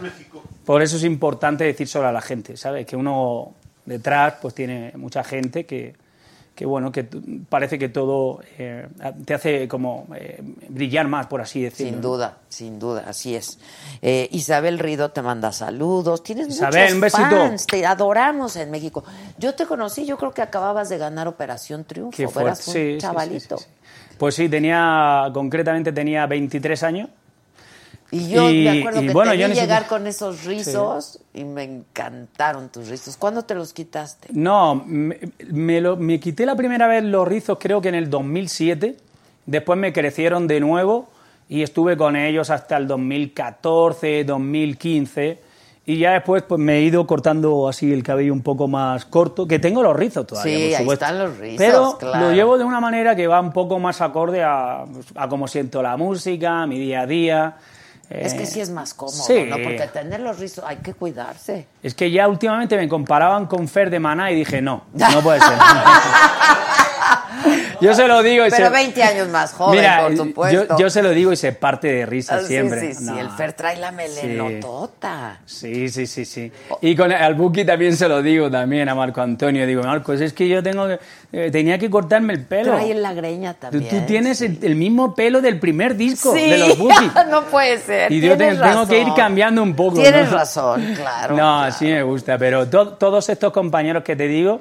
por 0.64 0.80
eso 0.80 0.96
es 0.96 1.04
importante 1.04 1.64
decírselo 1.64 2.06
a 2.06 2.12
la 2.12 2.22
gente 2.22 2.56
sabes 2.56 2.86
que 2.86 2.96
uno 2.96 3.52
detrás 3.84 4.34
pues 4.40 4.54
tiene 4.54 4.92
mucha 4.96 5.22
gente 5.22 5.66
que, 5.66 5.94
que 6.62 6.66
bueno 6.66 6.92
que 6.92 7.08
parece 7.48 7.76
que 7.76 7.88
todo 7.88 8.40
eh, 8.56 8.86
te 9.24 9.34
hace 9.34 9.66
como 9.66 10.06
eh, 10.14 10.40
brillar 10.68 11.08
más 11.08 11.26
por 11.26 11.40
así 11.40 11.60
decirlo 11.60 11.92
Sin 11.92 12.00
duda, 12.00 12.36
sin 12.48 12.78
duda, 12.78 13.04
así 13.08 13.34
es. 13.34 13.58
Eh, 14.00 14.28
Isabel 14.30 14.78
Rido 14.78 15.10
te 15.10 15.22
manda 15.22 15.50
saludos. 15.50 16.22
Tienes 16.22 16.48
Isabel, 16.48 16.82
muchos 16.82 16.94
un 16.94 17.00
besito. 17.00 17.30
fans, 17.30 17.66
te 17.66 17.84
adoramos 17.84 18.54
en 18.54 18.70
México. 18.70 19.02
Yo 19.38 19.56
te 19.56 19.66
conocí, 19.66 20.06
yo 20.06 20.16
creo 20.16 20.30
que 20.32 20.42
acababas 20.42 20.88
de 20.88 20.98
ganar 20.98 21.26
Operación 21.26 21.84
Triunfo. 21.84 22.16
Qué 22.16 22.28
fuerte. 22.28 22.50
Eras 22.50 22.68
un 22.68 22.74
sí, 22.74 22.98
chavalito. 22.98 23.58
sí, 23.58 23.64
sí. 23.64 24.16
pues 24.18 24.36
sí 24.36 24.48
tenía 24.48 25.28
concretamente 25.34 25.90
tenía 25.90 26.26
23 26.26 26.80
años 26.84 27.08
Y 28.14 28.28
yo 28.28 28.50
Y- 28.50 28.64
me 28.64 28.78
acuerdo 28.80 29.00
que 29.00 29.12
bueno, 29.12 29.30
te 29.32 29.38
yo 29.38 29.48
vi 29.48 29.54
ni 29.54 29.60
llegar 29.60 29.86
con 29.86 30.06
esos 30.06 30.44
rizos 30.44 31.18
y 31.32 31.44
me 31.44 31.62
encantaron 31.64 32.68
tus 32.68 32.88
rizos. 32.88 33.16
¿Cuándo 33.16 33.42
te 33.42 33.54
los 33.54 33.72
quitaste? 33.72 34.28
No, 34.32 34.74
me, 34.86 35.18
me 35.50 35.80
lo- 35.80 35.96
me 35.96 36.20
quité 36.20 36.44
la 36.44 36.54
primera 36.54 36.86
vez 36.86 37.02
los 37.02 37.26
rizos 37.26 37.56
creo 37.58 37.80
que 37.80 37.88
en 37.88 37.94
el 37.94 38.10
2007, 38.10 38.96
después 39.46 39.78
me 39.78 39.92
crecieron 39.94 40.46
de 40.46 40.60
nuevo 40.60 41.08
y 41.48 41.62
estuve 41.62 41.96
con 41.96 42.14
ellos 42.14 42.50
hasta 42.50 42.76
el 42.76 42.86
2014, 42.86 44.24
2015 44.24 45.38
y 45.84 45.98
ya 45.98 46.12
después 46.12 46.42
pues 46.44 46.60
me 46.60 46.76
he 46.78 46.82
ido 46.82 47.06
cortando 47.06 47.66
así 47.68 47.92
el 47.92 48.02
cabello 48.02 48.32
un 48.32 48.42
poco 48.42 48.68
más 48.68 49.04
corto, 49.06 49.48
que 49.48 49.58
tengo 49.58 49.82
los 49.82 49.96
rizos 49.96 50.26
todavía, 50.26 50.54
Sí, 50.54 50.60
por 50.60 50.68
ahí 50.76 50.82
supuesto. 50.82 51.04
están 51.06 51.18
los 51.18 51.38
rizos, 51.38 51.58
Pero 51.58 51.96
claro. 51.98 52.28
lo 52.28 52.32
llevo 52.34 52.58
de 52.58 52.64
una 52.64 52.78
manera 52.78 53.16
que 53.16 53.26
va 53.26 53.40
un 53.40 53.52
poco 53.52 53.78
más 53.78 54.00
acorde 54.00 54.42
a, 54.42 54.84
a 55.16 55.28
cómo 55.28 55.48
siento 55.48 55.82
la 55.82 55.96
música, 55.96 56.66
mi 56.66 56.78
día 56.78 57.00
a 57.00 57.06
día. 57.06 57.56
Es 58.20 58.34
que 58.34 58.42
Eh, 58.42 58.46
sí 58.46 58.60
es 58.60 58.70
más 58.70 58.94
cómodo, 58.94 59.22
sí. 59.22 59.44
¿no? 59.48 59.56
Porque 59.62 59.88
tener 59.92 60.20
los 60.20 60.38
rizos 60.38 60.64
hay 60.66 60.76
que 60.76 60.94
cuidarse. 60.94 61.66
Es 61.82 61.94
que 61.94 62.10
ya 62.10 62.28
últimamente 62.28 62.76
me 62.76 62.88
comparaban 62.88 63.46
con 63.46 63.68
Fer 63.68 63.90
de 63.90 63.98
Maná 64.00 64.30
y 64.30 64.34
dije, 64.34 64.60
no, 64.62 64.84
no 64.92 65.20
puede 65.22 65.40
ser. 65.40 65.52
yo 67.82 67.94
se 67.94 68.06
lo 68.08 68.22
digo 68.22 68.46
y 68.46 68.50
Pero 68.50 68.66
se... 68.66 68.72
20 68.72 69.02
años 69.02 69.28
más 69.28 69.52
joven, 69.52 69.80
Mira, 69.80 70.02
por 70.06 70.16
supuesto. 70.16 70.76
yo 70.78 70.90
se 70.90 71.02
lo 71.02 71.10
digo 71.10 71.32
y 71.32 71.36
se 71.36 71.52
parte 71.52 71.88
de 71.92 72.06
risa 72.06 72.36
Ah, 72.36 72.40
sí, 72.40 72.46
siempre. 72.46 72.80
Sí, 72.80 72.94
sí, 72.94 73.04
No. 73.04 73.18
el 73.18 73.28
Fer 73.30 73.52
trae 73.52 73.76
la 73.76 73.92
melenotota. 73.92 75.40
Sí, 75.46 75.88
sí, 75.88 76.06
sí, 76.06 76.24
sí. 76.24 76.52
Y 76.80 76.94
con 76.96 77.12
al 77.12 77.34
Buki 77.34 77.64
también 77.64 77.96
se 77.96 78.08
lo 78.08 78.22
digo 78.22 78.50
también 78.50 78.88
a 78.88 78.94
Marco 78.94 79.20
Antonio. 79.20 79.66
Digo, 79.66 79.82
Marcos, 79.82 80.20
es 80.20 80.32
que 80.32 80.48
yo 80.48 80.62
tengo 80.62 80.86
que, 80.88 80.98
eh, 81.32 81.50
tenía 81.50 81.78
que 81.78 81.90
cortarme 81.90 82.32
el 82.34 82.44
pelo. 82.44 82.72
Trae 82.72 82.94
la 82.94 83.12
greña 83.14 83.54
también. 83.54 83.88
tú 83.88 84.06
tienes 84.06 84.40
el, 84.42 84.58
el 84.62 84.74
mismo 84.76 85.14
pelo 85.14 85.40
del 85.40 85.58
primer 85.58 85.96
disco 85.96 86.34
Sí, 86.34 86.48
de 86.50 86.58
los 86.58 86.78
Buki. 86.78 86.94
no 87.30 87.44
puede 87.46 87.78
ser. 87.78 88.10
Y 88.12 88.20
yo 88.20 88.36
te- 88.36 88.54
tengo 88.54 88.86
que 88.86 89.00
ir 89.00 89.08
cambiando 89.14 89.62
un 89.62 89.74
poco. 89.74 90.00
Tienes 90.00 90.30
¿no? 90.30 90.36
razón, 90.38 90.94
claro. 90.94 91.36
No, 91.42 91.70
sí 91.72 91.86
me 91.86 92.02
gusta, 92.02 92.38
pero 92.38 92.68
to- 92.68 92.94
todos 92.94 93.28
estos 93.28 93.52
compañeros 93.52 94.02
que 94.02 94.16
te 94.16 94.28
digo 94.28 94.60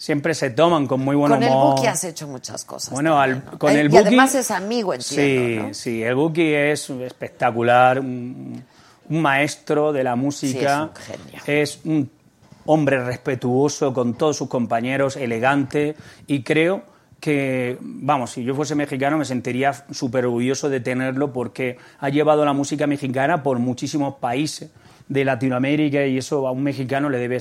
siempre 0.00 0.32
se 0.32 0.48
toman 0.48 0.86
con 0.86 1.00
muy 1.00 1.14
buen 1.14 1.30
Con 1.30 1.42
el 1.42 1.50
humor. 1.50 1.74
Buki 1.76 1.86
has 1.86 2.02
hecho 2.04 2.26
muchas 2.26 2.64
cosas. 2.64 2.94
Bueno, 2.94 3.20
al- 3.20 3.44
con 3.58 3.70
Eh, 3.76 3.80
el 3.80 3.86
y 3.86 3.88
Buki... 3.90 4.00
además 4.06 4.34
es 4.34 4.50
amigo, 4.50 4.94
entiendo, 4.94 5.60
Sí, 5.62 5.68
¿no? 5.68 5.74
sí, 5.74 6.02
el 6.02 6.14
Buki 6.14 6.54
es 6.54 6.88
espectacular, 6.88 8.00
un, 8.00 8.64
un 9.10 9.20
maestro 9.22 9.92
de 9.92 10.02
la 10.02 10.16
música. 10.16 10.90
Sí, 10.96 11.02
es 11.02 11.18
un 11.18 11.18
genio. 11.28 11.42
Es 11.46 11.80
un 11.84 12.10
hombre 12.64 13.04
respetuoso 13.04 13.92
con 13.92 14.14
todos 14.14 14.38
sus 14.38 14.48
compañeros, 14.48 15.16
elegante, 15.16 15.94
y 16.26 16.42
creo 16.44 16.82
que, 17.20 17.76
vamos, 17.82 18.30
si 18.30 18.42
yo 18.42 18.54
fuese 18.54 18.74
mexicano 18.74 19.18
me 19.18 19.26
sentiría 19.26 19.74
súper 19.90 20.24
orgulloso 20.24 20.70
de 20.70 20.80
tenerlo 20.80 21.30
porque 21.34 21.76
ha 21.98 22.08
llevado 22.08 22.42
la 22.46 22.54
música 22.54 22.86
mexicana 22.86 23.42
por 23.42 23.58
muchísimos 23.58 24.14
países 24.14 24.70
de 25.10 25.24
Latinoamérica 25.24 26.06
y 26.06 26.18
eso 26.18 26.46
a 26.46 26.52
un 26.52 26.62
mexicano 26.62 27.10
le 27.10 27.18
debe 27.18 27.36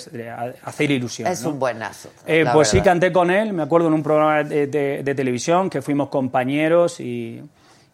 hacer 0.63 0.89
ilusión. 0.89 1.31
Es 1.31 1.43
¿no? 1.43 1.51
un 1.51 1.59
buenazo. 1.59 2.09
Eh, 2.25 2.43
pues 2.51 2.67
sí, 2.69 2.81
canté 2.81 3.11
con 3.11 3.29
él, 3.29 3.53
me 3.53 3.61
acuerdo 3.61 3.87
en 3.89 3.93
un 3.93 4.01
programa 4.01 4.43
de, 4.43 4.65
de- 4.65 5.03
de 5.03 5.15
televisión 5.15 5.69
que 5.69 5.83
fuimos 5.83 6.09
compañeros 6.09 6.99
y, 6.99 7.43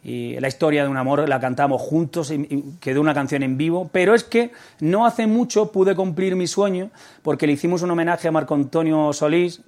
y 0.02 0.40
la 0.40 0.48
historia 0.48 0.84
de 0.84 0.90
un 0.90 0.96
amor 0.96 1.28
la 1.28 1.42
cantamos 1.42 1.82
juntos 1.82 2.32
y, 2.32 2.36
y 2.36 2.64
quedó 2.80 3.02
una 3.02 3.14
canción 3.14 3.44
en 3.44 3.58
vivo, 3.58 3.90
pero 3.92 4.16
es 4.16 4.24
que 4.24 4.52
no 4.80 5.06
hace 5.06 5.28
mucho 5.28 5.74
pude 5.74 5.94
cumplir 5.94 6.38
mi 6.38 6.48
sueño 6.48 6.90
porque 7.22 7.46
le 7.46 7.52
hicimos 7.52 7.82
un 7.82 7.92
homenaje 7.92 8.30
a 8.30 8.32
Marco 8.32 8.56
Antonio 8.56 9.12
Solís, 9.12 9.60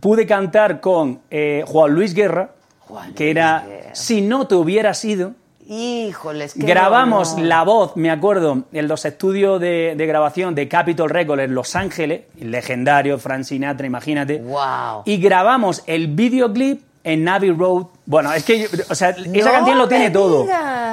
pude 0.00 0.26
cantar 0.26 0.80
con 0.80 1.20
eh, 1.30 1.64
Juan 1.66 1.94
Luis 1.94 2.12
Guerra, 2.12 2.50
Juan 2.80 3.14
que 3.14 3.24
Luis 3.24 3.30
era 3.38 3.64
Guerra. 3.66 3.94
Si 3.94 4.20
no 4.20 4.46
te 4.46 4.54
hubiera 4.54 4.92
sido, 4.92 5.32
Híjoles, 5.72 6.54
qué 6.54 6.66
Grabamos 6.66 7.38
la 7.38 7.62
voz, 7.62 7.94
me 7.94 8.10
acuerdo, 8.10 8.64
en 8.72 8.88
los 8.88 9.04
estudios 9.04 9.60
de, 9.60 9.94
de 9.96 10.06
grabación 10.06 10.56
de 10.56 10.66
Capitol 10.66 11.08
Records 11.08 11.44
en 11.44 11.54
Los 11.54 11.76
Ángeles, 11.76 12.22
el 12.40 12.50
legendario 12.50 13.16
Frank 13.20 13.44
Sinatra, 13.44 13.86
imagínate. 13.86 14.38
Wow. 14.38 15.02
Y 15.04 15.18
grabamos 15.18 15.84
el 15.86 16.08
videoclip 16.08 16.82
en 17.04 17.22
Navy 17.22 17.52
Road. 17.52 17.86
Bueno, 18.04 18.32
es 18.32 18.42
que, 18.42 18.68
o 18.88 18.94
sea, 18.96 19.10
esa 19.10 19.22
No 19.22 19.52
canción 19.52 19.78
lo 19.78 19.86
tiene 19.86 20.10
todo. 20.10 20.44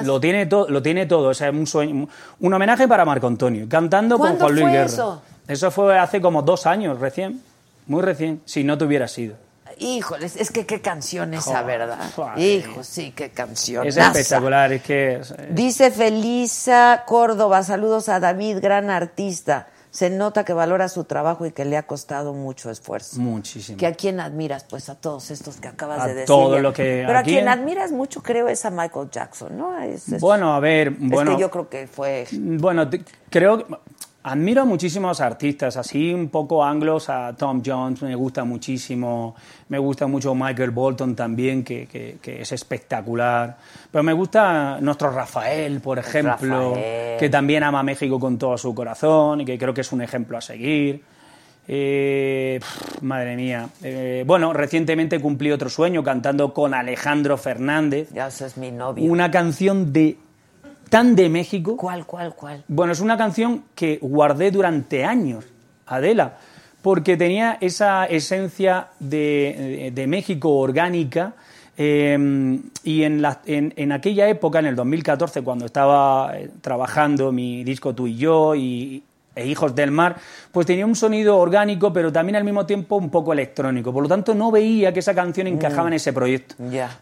Lo 0.03 0.19
tiene, 0.19 0.45
todo 0.45 0.69
lo 0.69 0.83
tiene 0.83 1.07
todo. 1.07 1.29
O 1.29 1.33
sea, 1.33 1.49
un 1.49 1.65
sueño, 1.65 2.07
un 2.39 2.53
homenaje 2.53 2.87
para 2.87 3.03
Marco 3.03 3.25
Antonio, 3.25 3.65
cantando 3.67 4.19
con 4.19 4.37
¿Cuándo 4.37 4.45
Juan 4.45 4.53
Luis 4.53 4.63
fue 4.63 4.71
Guerra. 4.73 4.85
eso? 4.85 5.21
Eso 5.47 5.71
fue 5.71 5.97
hace 5.97 6.21
como 6.21 6.43
dos 6.43 6.67
años 6.67 6.99
recién, 6.99 7.41
muy 7.87 8.03
recién, 8.03 8.41
si 8.45 8.63
no 8.63 8.77
te 8.77 8.85
hubiera 8.85 9.07
sido. 9.07 9.37
Híjoles, 9.79 10.35
es 10.35 10.51
que 10.51 10.65
qué 10.65 10.81
canción 10.81 11.33
esa, 11.33 11.61
¿verdad? 11.63 11.99
Hijo, 12.37 12.83
sí, 12.83 13.11
qué 13.15 13.29
canción. 13.29 13.85
Es 13.87 13.97
espectacular, 13.97 14.71
es 14.73 14.81
que... 14.83 15.15
es- 15.17 15.33
Dice 15.51 15.91
Felisa 15.91 17.03
Córdoba, 17.05 17.63
saludos 17.63 18.09
a 18.09 18.19
David, 18.19 18.59
gran 18.61 18.89
artista. 18.89 19.67
Se 19.89 20.09
nota 20.11 20.43
que 20.43 20.53
valora 20.53 20.89
su 20.89 21.05
trabajo 21.05 21.45
y 21.47 21.51
que 21.51 21.65
le 21.65 21.75
ha 21.75 21.83
costado 21.87 22.33
mucho 22.33 22.69
esfuerzo. 22.69 23.19
Muchísimo. 23.19 23.77
Que 23.79 23.87
a 23.87 23.93
quien 23.93 24.19
admiras, 24.19 24.63
pues 24.69 24.89
a 24.89 24.95
todos 24.95 25.31
estos 25.31 25.55
que 25.57 25.69
acabas 25.69 26.01
A 26.01 26.07
de 26.07 26.13
decir. 26.13 26.27
todo 26.27 26.59
lo 26.59 26.71
que- 26.71 27.03
Pero 27.05 27.17
a 27.17 27.21
¿a 27.21 27.23
quien 27.23 27.37
quién? 27.45 27.47
admiras 27.47 27.91
mucho, 27.91 28.21
creo, 28.21 28.47
es 28.47 28.63
a 28.65 28.69
Michael 28.69 29.09
Jackson, 29.09 29.57
¿no? 29.57 29.79
Es- 29.79 30.07
es- 30.09 30.21
Bueno, 30.21 30.53
a 30.53 30.59
ver, 30.59 30.89
es 30.89 30.95
bueno... 30.99 31.35
que 31.35 31.41
yo 31.41 31.49
creo 31.49 31.69
que 31.69 31.87
fue... 31.87 32.27
Bueno, 32.31 32.87
creo 33.31 33.57
que 33.65 33.75
Admiro 34.29 34.63
a 34.63 34.65
muchísimos 34.65 35.21
artistas, 35.21 35.77
así 35.77 36.13
un 36.13 36.27
poco 36.27 36.61
anglos, 36.63 37.07
a 37.09 37.33
Tom 37.37 37.61
Jones 37.65 38.01
me 38.01 38.13
gusta 38.13 38.43
muchísimo, 38.43 39.35
me 39.69 39.77
gusta 39.77 40.05
mucho 40.07 40.35
Michael 40.35 40.71
Bolton 40.71 41.15
también, 41.15 41.63
que, 41.63 41.87
que- 41.87 42.17
que 42.21 42.41
es 42.41 42.51
espectacular, 42.51 43.55
pero 43.89 44.03
me 44.03 44.11
gusta 44.11 44.79
nuestro 44.81 45.11
Rafael, 45.11 45.79
por 45.79 45.97
ejemplo, 45.99 46.71
Rafael. 46.75 47.17
que 47.17 47.29
también 47.29 47.63
ama 47.63 47.79
a 47.79 47.83
México 47.83 48.19
con 48.19 48.37
todo 48.37 48.57
su 48.57 48.75
corazón 48.75 49.39
y 49.41 49.45
que 49.45 49.57
creo 49.57 49.73
que 49.73 49.81
es 49.81 49.91
un 49.93 50.01
ejemplo 50.01 50.37
a 50.37 50.41
seguir. 50.41 51.01
Eh, 51.69 52.59
pff, 52.61 53.01
madre 53.03 53.35
mía. 53.35 53.67
Eh, 53.83 54.23
bueno, 54.25 54.53
recientemente 54.53 55.19
cumplí 55.19 55.51
otro 55.51 55.69
sueño 55.69 56.01
cantando 56.03 56.53
con 56.53 56.73
Alejandro 56.73 57.37
Fernández. 57.37 58.09
Ya 58.13 58.27
ese 58.27 58.45
es 58.45 58.57
mi 58.57 58.71
novio. 58.71 59.03
Una 59.09 59.29
canción 59.31 59.91
de 59.91 60.17
tan 60.89 61.15
de 61.15 61.29
México. 61.29 61.77
¿Cuál, 61.77 62.05
cuál, 62.05 62.33
cuál? 62.35 62.63
Bueno, 62.67 62.93
es 62.93 62.99
una 63.01 63.17
canción 63.17 63.63
que 63.75 63.99
guardé 64.01 64.51
durante 64.51 65.03
años, 65.05 65.45
Adela, 65.85 66.37
porque 66.81 67.17
tenía 67.17 67.57
esa 67.61 68.05
esencia 68.05 68.87
de, 68.99 69.91
de 69.93 70.07
México 70.07 70.49
orgánica. 70.57 71.33
eh, 71.79 72.59
y 72.83 73.03
en, 73.03 73.21
la- 73.21 73.41
en- 73.45 73.71
en 73.75 73.91
aquella 73.91 74.27
época, 74.29 74.57
en 74.59 74.65
el 74.65 74.75
2014, 74.75 75.43
cuando 75.43 75.65
estaba 75.65 76.31
eh, 76.35 76.49
trabajando 76.61 77.31
mi 77.31 77.63
disco 77.63 77.93
Tú 77.93 78.07
y 78.07 78.15
yo 78.17 78.55
y, 78.55 79.03
e 79.37 79.45
Hijos 79.45 79.75
del 79.75 79.91
Mar, 79.91 80.15
pues 80.51 80.65
tenía 80.65 80.85
un 80.85 80.95
sonido 80.95 81.37
orgánico, 81.37 81.93
pero 81.93 82.11
también 82.11 82.35
al 82.35 82.43
mismo 82.43 82.65
tiempo 82.65 82.95
un 82.95 83.09
poco 83.09 83.33
electrónico. 83.33 83.93
Por 83.93 84.03
lo 84.03 84.09
tanto, 84.09 84.33
no 84.35 84.51
veía 84.51 84.91
que 84.91 84.99
esa 84.99 85.13
canción 85.13 85.47
encajaba 85.47 85.83
Mm. 85.83 85.87
en 85.87 85.93
ese 85.93 86.13
proyecto. 86.13 86.55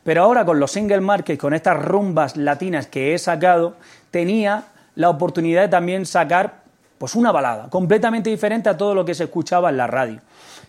Pero 0.03 0.23
ahora 0.23 0.45
con 0.45 0.59
los 0.59 0.71
single 0.71 1.01
markets, 1.01 1.39
con 1.39 1.53
estas 1.53 1.83
rumbas 1.83 2.37
latinas 2.37 2.87
que 2.87 3.13
he 3.13 3.17
sacado, 3.17 3.75
tenía 4.11 4.65
la 4.95 5.09
oportunidad 5.09 5.61
de 5.61 5.67
también 5.69 6.05
sacar 6.05 6.63
pues 6.97 7.15
una 7.15 7.31
balada 7.31 7.69
completamente 7.69 8.29
diferente 8.29 8.69
a 8.69 8.77
todo 8.77 8.95
lo 8.95 9.03
que 9.03 9.13
se 9.13 9.25
escuchaba 9.25 9.69
en 9.69 9.77
la 9.77 9.87
radio. 9.87 10.21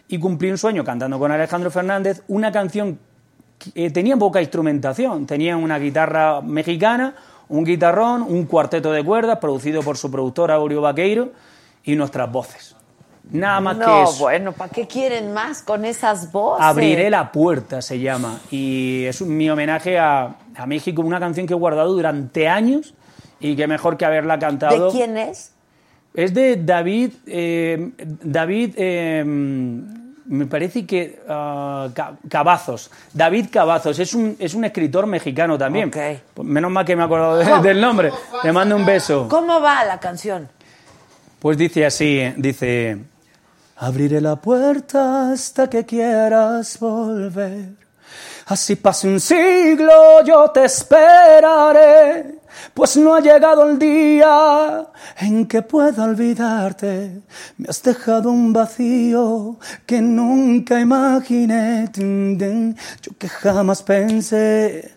Y 0.08 0.18
cumplí 0.18 0.50
un 0.50 0.58
sueño 0.58 0.84
cantando 0.84 1.18
con 1.18 1.30
Alejandro 1.30 1.70
Fernández 1.70 2.22
una 2.28 2.50
canción 2.50 2.98
que 3.58 3.86
eh, 3.86 3.90
tenía 3.90 4.16
poca 4.16 4.40
instrumentación, 4.40 5.26
tenía 5.26 5.56
una 5.56 5.78
guitarra 5.78 6.40
mexicana, 6.42 7.14
un 7.48 7.64
guitarrón, 7.64 8.22
un 8.22 8.44
cuarteto 8.46 8.90
de 8.92 9.04
cuerdas 9.04 9.38
producido 9.38 9.82
por 9.82 9.96
su 9.96 10.10
productora 10.10 10.54
Aureo 10.56 10.80
Vaqueiro 10.80 11.30
y 11.86 11.96
nuestras 11.96 12.30
voces. 12.30 12.76
Nada 13.30 13.60
más 13.60 13.76
que 13.78 13.84
no, 13.86 14.04
eso. 14.04 14.18
bueno, 14.20 14.52
¿para 14.52 14.70
qué 14.70 14.86
quieren 14.86 15.32
más 15.32 15.62
con 15.62 15.84
esas 15.84 16.30
voces? 16.30 16.64
Abriré 16.64 17.10
la 17.10 17.32
puerta 17.32 17.82
se 17.82 17.98
llama 17.98 18.38
y 18.52 19.04
es 19.06 19.20
un- 19.20 19.36
mi 19.36 19.50
homenaje 19.50 19.98
a, 19.98 20.36
a 20.54 20.66
México, 20.66 21.02
una 21.02 21.18
canción 21.18 21.44
que 21.46 21.54
he 21.54 21.56
guardado 21.56 21.92
durante 21.92 22.46
años 22.48 22.94
y 23.40 23.56
que 23.56 23.66
mejor 23.66 23.96
que 23.96 24.04
haberla 24.04 24.38
cantado. 24.38 24.86
¿De 24.86 24.92
quién 24.92 25.16
es? 25.16 25.52
Es 26.14 26.32
de 26.34 26.56
David, 26.56 27.10
eh, 27.26 27.90
David, 28.22 28.74
eh, 28.76 29.24
me 29.26 30.46
parece 30.46 30.86
que 30.86 31.20
Ca- 31.26 32.16
Cavazos, 32.28 32.90
David 33.12 33.46
Cavazos, 33.52 33.98
es 33.98 34.14
un, 34.14 34.36
es 34.38 34.54
un 34.54 34.64
escritor 34.64 35.06
mexicano 35.06 35.58
también. 35.58 35.90
Pues 35.90 36.20
Menos 36.46 36.70
mal 36.70 36.84
que 36.84 36.94
me 36.96 37.02
he 37.02 37.04
acordado 37.06 37.36
de- 37.38 37.68
del 37.68 37.80
nombre. 37.80 38.12
Le 38.44 38.52
mando 38.52 38.76
un 38.76 38.86
beso. 38.86 39.26
¿Cómo 39.28 39.60
va 39.60 39.84
la 39.84 39.98
canción? 40.00 40.48
Pues 41.46 41.58
dice 41.58 41.86
así, 41.86 42.20
dice, 42.38 43.04
abriré 43.76 44.20
la 44.20 44.34
puerta 44.34 45.30
hasta 45.30 45.70
que 45.70 45.86
quieras 45.86 46.76
volver. 46.80 47.68
Así 48.46 48.74
pase 48.74 49.06
un 49.06 49.20
siglo, 49.20 50.24
yo 50.24 50.50
te 50.50 50.64
esperaré, 50.64 52.40
pues 52.74 52.96
no 52.96 53.14
ha 53.14 53.20
llegado 53.20 53.70
el 53.70 53.78
día 53.78 54.88
en 55.20 55.46
que 55.46 55.62
pueda 55.62 56.02
olvidarte. 56.02 57.22
Me 57.58 57.68
has 57.68 57.80
dejado 57.80 58.28
un 58.32 58.52
vacío 58.52 59.56
que 59.86 60.00
nunca 60.00 60.80
imaginé. 60.80 61.88
Yo 61.94 63.12
que 63.16 63.28
jamás 63.28 63.84
pensé 63.84 64.95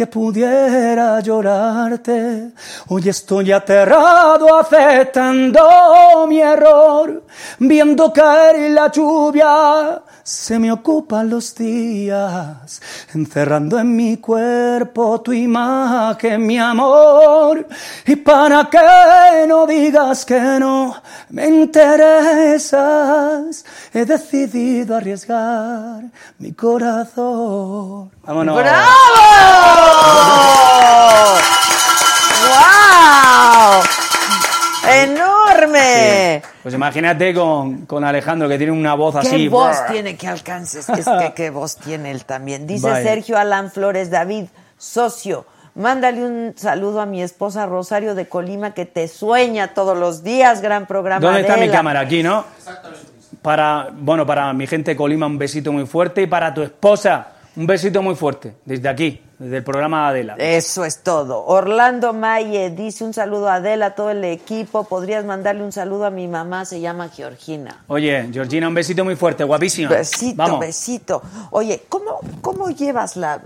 que 0.00 0.06
pudiera 0.06 1.20
llorarte. 1.20 2.52
Hoy 2.88 3.06
estoy 3.06 3.52
aterrado 3.52 4.58
aceptando 4.58 6.26
mi 6.26 6.40
error, 6.40 7.22
viendo 7.58 8.10
caer 8.10 8.70
la 8.70 8.90
lluvia. 8.90 10.00
Se 10.22 10.58
me 10.58 10.72
ocupan 10.72 11.28
los 11.28 11.54
días, 11.54 12.80
encerrando 13.12 13.78
en 13.78 13.94
mi 13.94 14.16
cuerpo 14.16 15.20
tu 15.20 15.34
imagen, 15.34 16.46
mi 16.46 16.56
amor. 16.56 17.66
Y 18.06 18.16
para 18.16 18.70
que 18.70 19.46
no 19.46 19.66
digas 19.66 20.24
que 20.24 20.40
no 20.40 20.94
me 21.28 21.46
interesas, 21.46 22.72
he 23.92 24.06
decidido 24.06 24.96
arriesgar 24.96 26.04
mi 26.38 26.52
corazón. 26.52 28.10
Vámonos. 28.22 28.64
¡Wow! 32.46 33.82
¡Enorme! 34.90 36.42
Pues 36.62 36.74
imagínate 36.74 37.34
con, 37.34 37.86
con 37.86 38.04
Alejandro 38.04 38.48
que 38.48 38.58
tiene 38.58 38.72
una 38.72 38.94
voz 38.94 39.14
¿Qué 39.14 39.28
así. 39.28 39.48
voz 39.48 39.76
brr. 39.78 39.92
tiene? 39.92 40.16
¿Qué 40.16 40.28
alcances? 40.28 40.88
Es 40.88 41.06
que, 41.06 41.32
¿Qué 41.36 41.50
voz 41.50 41.76
tiene 41.76 42.10
él 42.10 42.24
también? 42.24 42.66
Dice. 42.66 43.02
Sergio 43.02 43.38
Alan 43.38 43.70
Flores, 43.70 44.10
David, 44.10 44.46
socio, 44.76 45.46
mándale 45.74 46.24
un 46.24 46.54
saludo 46.56 47.00
a 47.00 47.06
mi 47.06 47.22
esposa 47.22 47.66
Rosario 47.66 48.14
de 48.14 48.28
Colima 48.28 48.74
que 48.74 48.86
te 48.86 49.08
sueña 49.08 49.74
todos 49.74 49.96
los 49.96 50.22
días, 50.22 50.60
gran 50.60 50.86
programa. 50.86 51.20
¿Dónde 51.20 51.42
está 51.42 51.56
mi 51.56 51.68
cámara? 51.68 52.00
Aquí, 52.00 52.22
¿no? 52.22 52.44
Para, 53.42 53.88
bueno, 53.92 54.26
para 54.26 54.52
mi 54.52 54.66
gente 54.66 54.92
de 54.92 54.96
Colima 54.96 55.26
un 55.26 55.38
besito 55.38 55.72
muy 55.72 55.86
fuerte 55.86 56.22
y 56.22 56.26
para 56.26 56.52
tu 56.52 56.62
esposa 56.62 57.28
un 57.60 57.66
besito 57.66 58.00
muy 58.00 58.14
fuerte 58.14 58.54
desde 58.64 58.88
aquí, 58.88 59.20
desde 59.38 59.58
el 59.58 59.64
programa 59.64 60.08
Adela. 60.08 60.34
Eso 60.38 60.86
es 60.86 61.02
todo. 61.02 61.44
Orlando 61.44 62.14
Maye 62.14 62.70
dice 62.70 63.04
un 63.04 63.12
saludo 63.12 63.50
a 63.50 63.56
Adela, 63.56 63.86
a 63.86 63.94
todo 63.94 64.08
el 64.08 64.24
equipo. 64.24 64.84
Podrías 64.84 65.26
mandarle 65.26 65.62
un 65.62 65.70
saludo 65.70 66.06
a 66.06 66.10
mi 66.10 66.26
mamá, 66.26 66.64
se 66.64 66.80
llama 66.80 67.10
Georgina. 67.10 67.84
Oye, 67.88 68.30
Georgina, 68.32 68.66
un 68.66 68.72
besito 68.72 69.04
muy 69.04 69.14
fuerte, 69.14 69.44
guapísima. 69.44 69.90
Besito, 69.90 70.36
Vamos. 70.36 70.60
besito. 70.60 71.20
Oye, 71.50 71.82
¿cómo, 71.86 72.20
¿cómo 72.40 72.70
llevas 72.70 73.16
la... 73.16 73.42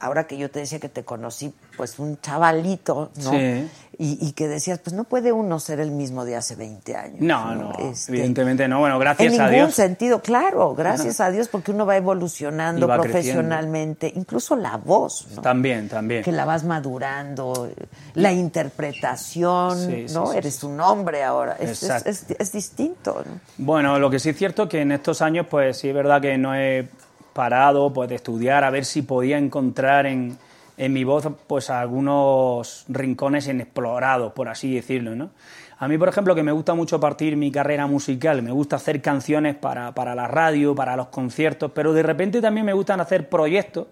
Ahora 0.00 0.26
que 0.26 0.36
yo 0.36 0.50
te 0.50 0.58
decía 0.58 0.80
que 0.80 0.88
te 0.88 1.04
conocí, 1.04 1.54
pues 1.76 2.00
un 2.00 2.20
chavalito, 2.20 3.12
¿no? 3.22 3.30
Sí. 3.30 3.68
Y, 4.02 4.16
y 4.26 4.32
que 4.32 4.48
decías, 4.48 4.78
pues 4.78 4.94
no 4.96 5.04
puede 5.04 5.30
uno 5.30 5.60
ser 5.60 5.78
el 5.78 5.90
mismo 5.90 6.24
de 6.24 6.34
hace 6.34 6.56
20 6.56 6.96
años. 6.96 7.20
No, 7.20 7.54
no, 7.54 7.72
Este, 7.78 8.12
evidentemente 8.12 8.66
no. 8.66 8.78
Bueno, 8.80 8.98
gracias 8.98 9.34
en 9.34 9.40
a 9.42 9.48
ningún 9.50 9.66
Dios. 9.66 9.74
sentido, 9.74 10.22
claro, 10.22 10.74
gracias 10.74 11.20
a 11.20 11.30
Dios, 11.30 11.48
porque 11.48 11.70
uno 11.70 11.84
va 11.84 11.98
evolucionando 11.98 12.88
va 12.88 12.98
profesionalmente, 12.98 14.10
incluso 14.16 14.56
la 14.56 14.78
voz, 14.78 15.26
¿no? 15.36 15.42
También, 15.42 15.86
también. 15.90 16.22
que 16.24 16.32
la 16.32 16.46
vas 16.46 16.64
madurando, 16.64 17.68
la 18.14 18.32
interpretación, 18.32 19.78
Sí, 19.78 20.08
sí, 20.08 20.14
¿no? 20.14 20.28
sí, 20.28 20.38
Eres 20.38 20.64
un 20.64 20.80
hombre 20.80 21.22
ahora, 21.22 21.56
es, 21.60 21.82
es, 21.82 22.06
es- 22.06 22.26
es 22.38 22.52
distinto, 22.52 23.22
¿no? 23.26 23.40
Bueno, 23.58 23.98
lo 23.98 24.08
que 24.10 24.18
sí 24.18 24.30
es 24.30 24.36
cierto 24.38 24.68
que 24.68 24.80
en 24.80 24.92
estos 24.92 25.20
años, 25.22 25.46
pues 25.50 25.76
sí 25.78 25.88
es 25.88 25.94
verdad 25.94 26.20
que 26.22 26.38
no 26.38 26.54
he 26.54 26.88
parado 27.32 27.92
pues, 27.92 28.08
de 28.08 28.16
estudiar 28.16 28.64
a 28.64 28.70
ver 28.70 28.84
si 28.84 29.02
podía 29.02 29.38
encontrar 29.38 30.06
en, 30.06 30.38
en 30.82 30.94
mi 30.94 31.04
voz 31.04 31.28
pues 31.46 31.68
algunos 31.68 32.86
rincones 32.88 33.46
inexplorados, 33.48 34.32
por 34.32 34.48
así 34.48 34.74
decirlo, 34.74 35.14
¿no? 35.14 35.30
A 35.78 35.88
mí, 35.88 35.98
por 35.98 36.08
ejemplo, 36.08 36.34
que 36.34 36.42
me 36.42 36.52
gusta 36.52 36.72
mucho 36.74 36.98
partir 36.98 37.36
mi 37.36 37.52
carrera 37.52 37.86
musical, 37.86 38.40
me 38.42 38.50
gusta 38.50 38.76
hacer 38.76 39.02
canciones 39.02 39.56
para, 39.56 39.92
para 39.94 40.14
la 40.14 40.26
radio, 40.26 40.74
para 40.74 40.96
los 40.96 41.08
conciertos, 41.08 41.70
pero 41.74 41.92
de 41.92 42.02
repente 42.02 42.40
también 42.40 42.64
me 42.64 42.72
gustan 42.72 42.98
hacer 43.00 43.28
proyectos 43.28 43.88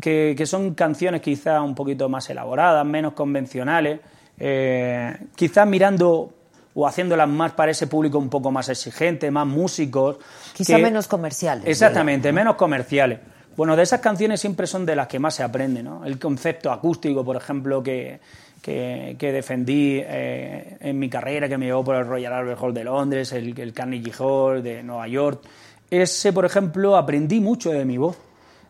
que, 0.00 0.34
que 0.38 0.46
son 0.46 0.74
canciones 0.74 1.20
quizás 1.20 1.60
un 1.62 1.74
poquito 1.74 2.08
más 2.08 2.30
elaboradas, 2.30 2.86
menos 2.86 3.14
convencionales, 3.14 3.98
eh, 4.38 5.16
quizás 5.34 5.66
mirando 5.66 6.32
o 6.74 6.86
haciéndolas 6.86 7.28
más 7.28 7.52
para 7.52 7.72
ese 7.72 7.88
público 7.88 8.18
un 8.18 8.28
poco 8.30 8.52
más 8.52 8.68
exigente, 8.68 9.30
más 9.32 9.46
músicos. 9.48 10.18
Quizá 10.54 10.76
que- 10.76 10.82
menos 10.82 11.08
comerciales. 11.08 11.64
Exactamente, 11.66 12.32
menos 12.32 12.54
comerciales. 12.54 13.18
Bueno, 13.56 13.76
de 13.76 13.82
esas 13.82 14.00
canciones 14.00 14.40
siempre 14.40 14.66
son 14.66 14.86
de 14.86 14.96
las 14.96 15.06
que 15.06 15.18
más 15.18 15.34
se 15.34 15.42
aprende, 15.42 15.82
¿no? 15.82 16.04
El 16.04 16.18
concepto 16.18 16.70
acústico, 16.70 17.24
por 17.24 17.36
ejemplo, 17.36 17.82
que, 17.82 18.20
que, 18.62 19.16
que 19.18 19.32
defendí 19.32 20.00
eh, 20.02 20.76
en 20.80 20.98
mi 20.98 21.08
carrera, 21.08 21.48
que 21.48 21.58
me 21.58 21.66
llevó 21.66 21.84
por 21.84 21.96
el 21.96 22.06
Royal 22.06 22.32
Albert 22.32 22.60
Hall 22.60 22.74
de 22.74 22.84
Londres, 22.84 23.32
el, 23.32 23.58
el 23.58 23.72
Carnegie 23.72 24.12
Hall 24.18 24.62
de 24.62 24.82
Nueva 24.82 25.08
York. 25.08 25.42
Ese, 25.90 26.32
por 26.32 26.44
ejemplo, 26.44 26.96
aprendí 26.96 27.40
mucho 27.40 27.70
de 27.70 27.84
mi 27.84 27.98
voz. 27.98 28.16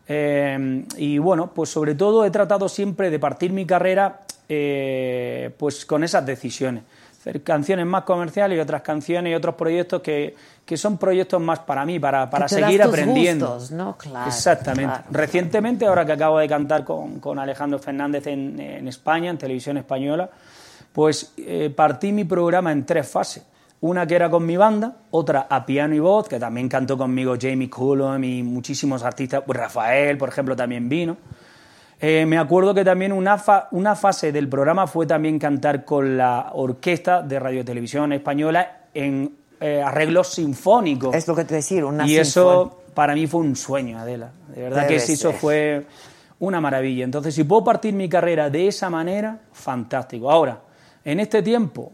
Eh, 0.07 0.83
y 0.97 1.19
bueno, 1.19 1.53
pues 1.53 1.69
sobre 1.69 1.95
todo 1.95 2.25
he 2.25 2.31
tratado 2.31 2.67
siempre 2.67 3.09
de 3.09 3.19
partir 3.19 3.53
mi 3.53 3.65
carrera 3.65 4.21
eh, 4.49 5.51
pues 5.57 5.85
con 5.85 6.03
esas 6.03 6.25
decisiones. 6.25 6.83
Canciones 7.43 7.85
más 7.85 8.03
comerciales 8.03 8.57
y 8.57 8.59
otras 8.61 8.81
canciones 8.81 9.31
y 9.31 9.35
otros 9.35 9.55
proyectos 9.55 10.01
que, 10.01 10.35
que 10.65 10.75
son 10.77 10.97
proyectos 10.97 11.39
más 11.41 11.59
para 11.59 11.85
mí, 11.85 11.99
para, 11.99 12.29
para 12.29 12.45
Que 12.47 12.55
te 12.55 12.61
das 12.61 12.69
seguir 12.69 12.81
tus 12.81 12.89
aprendiendo. 12.91 13.47
gustos, 13.53 13.71
¿no? 13.71 13.97
Claro, 13.97 14.27
Exactamente. 14.27 14.85
claro. 14.93 15.03
Recientemente, 15.11 15.85
ahora 15.85 16.05
que 16.05 16.13
acabo 16.13 16.39
de 16.39 16.47
cantar 16.47 16.83
con, 16.83 17.19
con 17.19 17.37
Alejandro 17.39 17.77
Fernández 17.79 18.25
en, 18.27 18.59
en 18.59 18.87
España, 18.87 19.29
en 19.29 19.37
televisión 19.37 19.77
española, 19.77 20.29
pues 20.91 21.33
eh, 21.37 21.71
partí 21.75 22.11
mi 22.11 22.23
programa 22.25 22.71
en 22.71 22.85
tres 22.85 23.07
fases. 23.07 23.43
Una 23.81 24.05
que 24.05 24.15
era 24.15 24.29
con 24.29 24.45
mi 24.45 24.57
banda, 24.57 24.95
otra 25.09 25.47
a 25.49 25.65
piano 25.65 25.95
y 25.95 25.99
voz, 25.99 26.27
que 26.27 26.39
también 26.39 26.69
cantó 26.69 26.97
conmigo 26.97 27.35
Jamie 27.39 27.69
Cullum 27.69 28.23
y 28.23 28.43
muchísimos 28.43 29.01
artistas, 29.03 29.41
pues 29.45 29.57
Rafael, 29.57 30.17
por 30.17 30.29
ejemplo, 30.29 30.55
también 30.55 30.87
vino. 30.87 31.17
Eh, 32.03 32.25
me 32.25 32.39
acuerdo 32.39 32.73
que 32.73 32.83
también 32.83 33.11
una, 33.11 33.39
una 33.69 33.95
fase 33.95 34.31
del 34.31 34.49
programa 34.49 34.87
fue 34.87 35.05
también 35.05 35.37
cantar 35.37 35.85
con 35.85 36.17
la 36.17 36.49
orquesta 36.53 37.21
de 37.21 37.39
Radio 37.39 37.63
Televisión 37.63 38.11
Española 38.11 38.87
en 38.91 39.35
eh, 39.59 39.83
arreglos 39.85 40.29
sinfónicos. 40.29 41.13
Es 41.13 41.27
lo 41.27 41.35
que 41.35 41.45
te 41.45 41.53
decir, 41.53 41.83
una 41.83 42.07
Y 42.07 42.17
eso 42.17 42.81
para 42.95 43.13
mí 43.13 43.27
fue 43.27 43.41
un 43.41 43.55
sueño, 43.55 43.99
Adela. 43.99 44.31
De 44.47 44.63
verdad 44.63 44.87
que 44.87 44.95
eso 44.95 45.31
fue 45.31 45.85
una 46.39 46.59
maravilla. 46.59 47.03
Entonces, 47.03 47.35
si 47.35 47.43
puedo 47.43 47.63
partir 47.63 47.93
mi 47.93 48.09
carrera 48.09 48.49
de 48.49 48.67
esa 48.67 48.89
manera, 48.89 49.39
fantástico. 49.53 50.31
Ahora, 50.31 50.59
en 51.05 51.19
este 51.19 51.43
tiempo, 51.43 51.91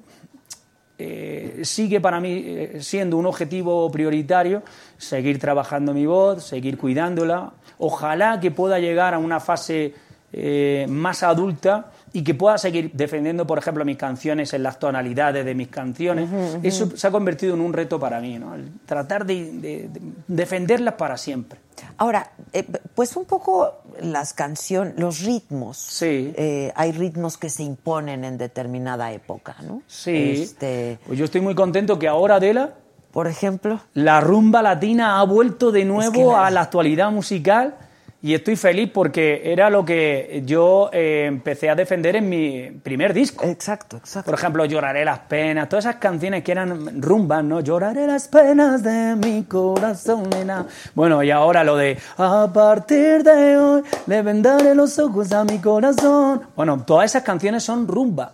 eh, 0.98 1.60
sigue 1.64 2.00
para 2.00 2.22
mí 2.22 2.70
siendo 2.80 3.18
un 3.18 3.26
objetivo 3.26 3.92
prioritario 3.92 4.64
seguir 4.98 5.38
trabajando 5.38 5.94
mi 5.94 6.06
voz, 6.06 6.46
seguir 6.46 6.78
cuidándola, 6.78 7.52
Ojalá 7.80 8.40
que 8.40 8.52
pueda 8.52 8.80
llegar 8.80 9.14
a 9.14 9.20
una 9.20 9.40
fase 9.40 9.94
eh, 10.34 10.86
más 10.90 11.24
adulta 11.24 11.92
y 12.12 12.22
que 12.24 12.34
pueda 12.34 12.58
seguir 12.58 12.92
defendiendo, 12.94 13.48
por 13.48 13.58
ejemplo, 13.60 13.86
mis 13.86 13.96
canciones 13.98 14.54
en 14.54 14.64
las 14.64 14.78
tonalidades 14.78 15.46
de 15.46 15.56
mis 15.56 15.70
canciones. 15.70 16.30
Eso 16.64 16.98
se 16.98 17.08
ha 17.08 17.12
convertido 17.12 17.54
en 17.54 17.62
un 17.62 17.72
reto 17.72 18.00
para 18.00 18.20
mí, 18.20 18.38
¿no? 18.38 18.54
tratar 18.86 19.26
de, 19.26 19.90
defenderlas 20.28 20.96
para 20.96 21.16
siempre. 21.18 21.60
Ahora, 21.98 22.32
eh, 22.52 22.66
pues 22.94 23.16
un 23.16 23.26
poco 23.26 23.74
las 24.02 24.34
canciones, 24.34 24.96
los 24.98 25.22
ritmos. 25.22 25.78
Sí. 25.78 26.34
Eh, 26.36 26.74
hay 26.76 26.92
ritmos 26.92 27.38
que 27.38 27.50
se 27.50 27.64
imponen 27.64 28.26
en 28.26 28.38
determinada 28.38 29.12
época, 29.12 29.56
¿no? 29.62 29.82
Sí. 29.88 30.42
Este... 30.42 31.00
Pues 31.08 31.18
yo 31.18 31.26
estoy 31.26 31.42
muy 31.42 31.56
contento 31.56 31.98
que 31.98 32.08
ahora, 32.08 32.36
Adela, 32.36 32.74
por 33.18 33.26
ejemplo. 33.26 33.80
La 33.96 34.22
rumba 34.22 34.62
latina 34.62 35.20
ha 35.20 35.24
vuelto 35.24 35.72
de 35.72 35.86
nuevo 35.86 36.38
a 36.38 36.52
la 36.52 36.62
actualidad 36.62 37.10
musical 37.10 37.74
y 38.22 38.36
estoy 38.36 38.56
feliz 38.56 38.92
porque 38.94 39.42
era 39.44 39.72
lo 39.72 39.84
que 39.84 40.44
yo 40.46 40.92
eh, 40.94 41.26
empecé 41.26 41.72
a 41.72 41.74
defender 41.74 42.16
en 42.16 42.30
mi 42.30 42.70
primer 42.84 43.16
disco. 43.16 43.44
Exacto, 43.44 43.98
exacto. 43.98 44.30
Por 44.30 44.40
ejemplo, 44.40 44.66
Lloraré 44.66 45.04
las 45.04 45.18
penas, 45.18 45.68
todas 45.68 45.86
esas 45.86 45.96
canciones 45.96 46.44
que 46.44 46.52
eran 46.52 47.02
rumbas, 47.02 47.44
¿no? 47.44 47.60
Lloraré 47.62 48.06
las 48.06 48.28
penas 48.28 48.84
de 48.84 49.16
mi 49.16 49.46
corazón, 49.46 50.30
nena. 50.30 50.68
Bueno, 50.94 51.24
y 51.24 51.32
ahora 51.32 51.64
lo 51.64 51.76
de 51.76 51.98
A 52.18 52.48
partir 52.54 53.24
de 53.24 53.58
hoy 53.58 53.82
le 54.06 54.22
vendaré 54.22 54.76
los 54.76 55.00
ojos 55.00 55.32
a 55.32 55.44
mi 55.44 55.58
corazón. 55.58 56.44
Bueno, 56.56 56.84
todas 56.86 57.06
esas 57.06 57.24
canciones 57.24 57.64
son 57.64 57.88
rumbas. 57.88 58.30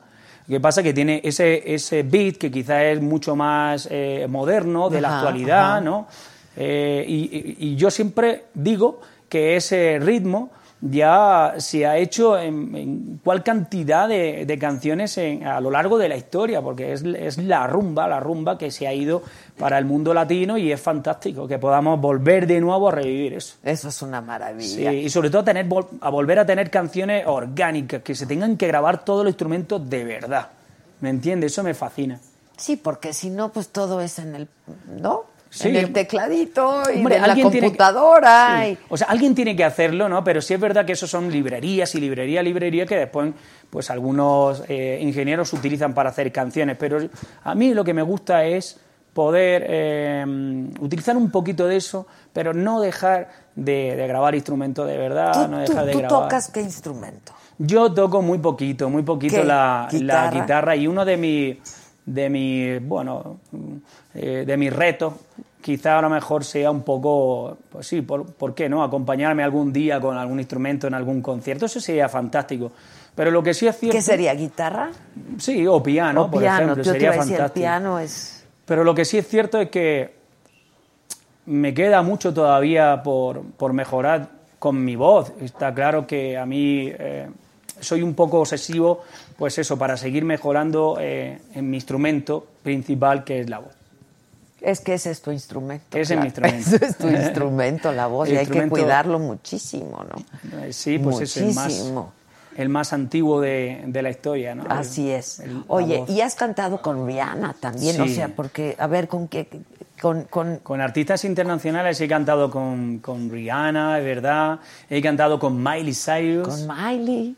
Lo 0.48 0.56
que 0.56 0.60
pasa 0.60 0.82
es 0.82 0.86
que 0.86 0.94
tiene 0.94 1.22
ese, 1.24 1.74
ese 1.74 2.04
beat 2.04 2.36
que 2.36 2.52
quizás 2.52 2.84
es 2.84 3.02
mucho 3.02 3.36
más 3.36 3.88
eh, 3.90 4.28
moderno, 4.30 4.90
de 4.90 5.00
la 5.00 5.18
actualidad, 5.18 5.82
¿no? 5.82 6.08
Eh, 6.56 7.06
y, 7.08 7.76
yo 7.76 7.90
siempre 7.90 8.46
digo 8.54 9.02
que 9.30 9.56
ese 9.56 10.00
ritmo 10.02 10.52
ya 10.90 11.56
se 11.60 11.86
ha 11.86 11.98
hecho 11.98 12.38
en, 12.38 13.20
cuál 13.24 13.42
cantidad 13.42 14.08
de, 14.08 14.58
canciones 14.60 15.18
a 15.18 15.62
lo 15.62 15.72
largo 15.72 15.98
de 15.98 16.10
la 16.10 16.18
historia, 16.18 16.62
porque 16.62 16.92
es, 16.92 17.04
es, 17.04 17.38
la 17.38 17.68
rumba, 17.68 18.08
la 18.08 18.20
rumba 18.20 18.58
que 18.58 18.70
se 18.70 18.88
ha 18.88 18.94
ido 18.94 19.24
para 19.58 19.78
el 19.78 19.86
mundo 19.86 20.14
latino 20.14 20.58
y 20.58 20.72
es 20.72 20.82
fantástico 20.82 21.48
que 21.48 21.58
podamos 21.58 22.00
volver 22.02 22.48
de 22.48 22.60
nuevo 22.60 22.90
a 22.90 22.92
revivir 22.92 23.34
eso. 23.34 23.56
Eso 23.64 23.88
es 23.88 24.02
una 24.02 24.20
maravilla. 24.22 24.92
Sí, 24.92 24.98
y 24.98 25.10
sobre 25.10 25.30
todo 25.30 25.44
tener, 25.44 25.68
a 26.02 26.10
volver 26.10 26.40
a 26.40 26.46
tener 26.46 26.70
canciones 26.70 27.24
orgánicas, 27.28 28.02
que 28.02 28.14
se 28.14 28.26
tengan 28.26 28.58
que 28.58 28.68
grabar 28.68 29.06
todos 29.06 29.24
los 29.24 29.32
instrumentos 29.32 29.90
de 29.90 30.04
verdad. 30.04 30.50
¿Me 31.00 31.10
entiendes? 31.10 31.54
Eso 31.54 31.64
me 31.64 31.74
fascina. 31.74 32.20
Sí, 32.58 32.76
porque 32.76 33.14
si 33.14 33.30
no, 33.30 33.52
pues 33.52 33.70
todo 33.70 34.02
es 34.02 34.20
en 34.20 34.36
el... 34.36 34.48
¿No? 34.88 35.33
En 35.62 35.76
el 35.76 35.94
tecladito 35.94 36.84
y 36.94 37.00
en 37.00 37.22
la 37.22 37.36
computadora. 37.36 38.66
O 38.90 38.98
sea, 38.98 39.08
alguien 39.08 39.36
tiene 39.36 39.56
que 39.56 39.64
hacerlo, 39.64 40.10
¿no? 40.10 40.24
Pero 40.24 40.42
sí 40.42 40.54
es 40.54 40.60
verdad 40.60 40.86
que 40.86 40.94
eso 40.94 41.08
son 41.08 41.32
librerías 41.32 41.94
y 41.96 42.00
librería, 42.00 42.42
librería 42.42 42.86
que 42.86 42.98
después 42.98 43.34
pues 43.70 43.90
algunos 43.90 44.64
eh, 44.68 45.00
ingenieros 45.02 45.52
utilizan 45.54 45.94
para 45.94 46.10
hacer 46.10 46.32
canciones. 46.32 46.78
Pero 46.80 47.00
a 47.44 47.56
mí 47.56 47.74
lo 47.74 47.84
que 47.84 47.94
me 47.94 48.02
gusta 48.02 48.46
es 48.46 48.80
poder 49.14 49.66
eh, 49.68 50.26
utilizar 50.80 51.16
un 51.16 51.30
poquito 51.30 51.68
de 51.68 51.78
eso, 51.78 52.08
pero 52.34 52.54
no 52.54 52.82
dejar 52.82 53.30
de, 53.56 53.96
grabar 54.08 54.36
instrumentos 54.36 54.88
de 54.88 54.98
verdad, 54.98 55.48
no 55.48 55.60
dejar 55.60 55.86
de 55.86 55.92
¿tú 55.92 56.00
grabar. 56.00 56.24
tocas 56.24 56.50
qué 56.50 56.62
instrumento? 56.62 57.34
Yo 57.60 57.94
toco 57.94 58.22
muy 58.22 58.40
poquito, 58.40 58.90
muy 58.90 59.04
poquito 59.04 59.44
la 59.44 59.88
¿Guitarra? 59.92 60.32
la 60.32 60.42
guitarra 60.42 60.76
y 60.76 60.88
uno 60.88 61.06
de 61.06 61.18
mis 61.18 61.58
de 62.06 62.30
mi, 62.30 62.80
bueno, 62.80 63.40
eh, 64.14 64.44
de 64.46 64.58
mis 64.58 64.74
retos, 64.74 65.14
quizá 65.62 65.98
a 65.98 66.02
lo 66.02 66.10
mejor 66.10 66.44
sea 66.44 66.70
un 66.70 66.84
poco, 66.84 67.58
pues 67.70 67.88
sí, 67.88 68.02
por, 68.02 68.26
¿por, 68.26 68.54
qué 68.54 68.68
no? 68.68 68.84
Acompañarme 68.84 69.44
algún 69.44 69.72
día 69.72 70.00
con 70.00 70.18
algún 70.18 70.40
instrumento 70.40 70.88
en 70.88 70.94
algún 70.94 71.22
concierto, 71.22 71.66
eso 71.66 71.80
sería 71.80 72.10
fantástico. 72.10 72.72
Pero 73.16 73.32
lo 73.32 73.44
que 73.44 73.54
sí 73.54 73.68
es 73.68 73.78
cierto... 73.78 73.98
¿Qué 73.98 74.02
sería, 74.02 74.34
guitarra? 74.34 74.92
Sí, 75.38 75.66
o 75.68 75.82
piano, 75.82 76.30
por 76.30 76.44
ejemplo, 76.44 76.84
sería 76.84 77.14
fantástico. 77.14 77.54
piano 77.54 78.00
es... 78.00 78.46
Pero 78.66 78.84
lo 78.84 78.96
que 78.96 79.06
sí 79.06 79.18
es 79.18 79.28
cierto 79.28 79.60
es 79.60 79.70
que 79.70 80.16
me 81.46 81.74
queda 81.74 82.02
mucho 82.02 82.34
todavía 82.34 83.04
por, 83.04 83.44
por 83.44 83.74
mejorar 83.74 84.30
con 84.58 84.84
mi 84.84 84.96
voz. 84.96 85.32
Está 85.40 85.74
claro 85.74 86.08
que 86.08 86.38
a 86.38 86.46
mí... 86.46 86.92
Eh, 86.92 87.28
soy 87.84 88.02
un 88.02 88.14
poco 88.14 88.40
obsesivo, 88.40 89.04
pues 89.44 89.58
eso, 89.58 89.78
para 89.78 89.98
seguir 89.98 90.24
mejorando 90.24 90.96
eh, 91.02 91.38
en 91.54 91.70
mi 91.70 91.76
instrumento 91.76 92.48
principal, 92.64 93.26
que 93.26 93.42
es 93.42 93.50
la 93.50 93.60
voz. 93.60 93.74
Es 94.62 94.80
que 94.80 94.94
ese 94.94 95.12
es 95.12 95.22
tu 95.22 95.32
instrumento. 95.32 95.98
Ese 95.98 96.14
es 96.14 96.20
mi 96.22 96.28
instrumento. 96.28 96.70
Ese 96.78 96.86
es 96.86 96.98
tu 96.98 97.08
instrumento, 97.10 97.92
la 97.92 98.08
voz, 98.08 98.30
y 98.30 98.38
hay 98.38 98.48
que 98.48 98.70
cuidarlo 98.70 99.20
muchísimo, 99.20 100.06
¿no? 100.06 100.60
Eh, 100.62 100.72
sí, 100.72 100.98
pues 100.98 101.20
es 101.20 101.36
el 101.36 101.54
más, 101.54 101.92
el 102.56 102.70
más 102.70 102.94
antiguo 102.94 103.42
de, 103.42 103.84
de 103.86 104.02
la 104.02 104.12
historia, 104.12 104.56
¿no? 104.56 104.64
Así 104.70 105.12
es. 105.12 105.44
Oye, 105.68 106.06
y 106.08 106.22
has 106.22 106.36
cantado 106.36 106.82
con 106.82 107.06
Rihanna 107.06 107.54
también, 107.60 108.00
o 108.00 108.08
sea, 108.08 108.30
porque, 108.30 108.78
a 108.80 108.88
ver, 108.88 109.10
¿con 109.10 109.28
qué? 109.28 109.50
Con, 110.02 110.24
con... 110.24 110.60
con, 110.60 110.80
artistas 110.80 111.26
internacionales 111.26 112.00
he 112.00 112.08
cantado 112.08 112.50
con, 112.50 113.00
con 113.00 113.30
Rihanna, 113.30 113.98
de 113.98 114.06
verdad. 114.06 114.60
He 114.90 115.02
cantado 115.02 115.38
con 115.38 115.62
Miley 115.62 115.94
Cyrus. 115.94 116.48
Con 116.48 116.66
Miley 116.66 117.36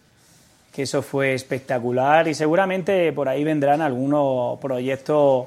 que 0.75 0.81
eso 0.81 1.01
fue 1.01 1.33
espectacular 1.33 2.27
y 2.27 2.33
seguramente 2.33 3.13
por 3.13 3.29
ahí 3.29 3.45
vendrán 3.45 3.79
algunos 3.79 4.59
proyectos, 4.59 5.45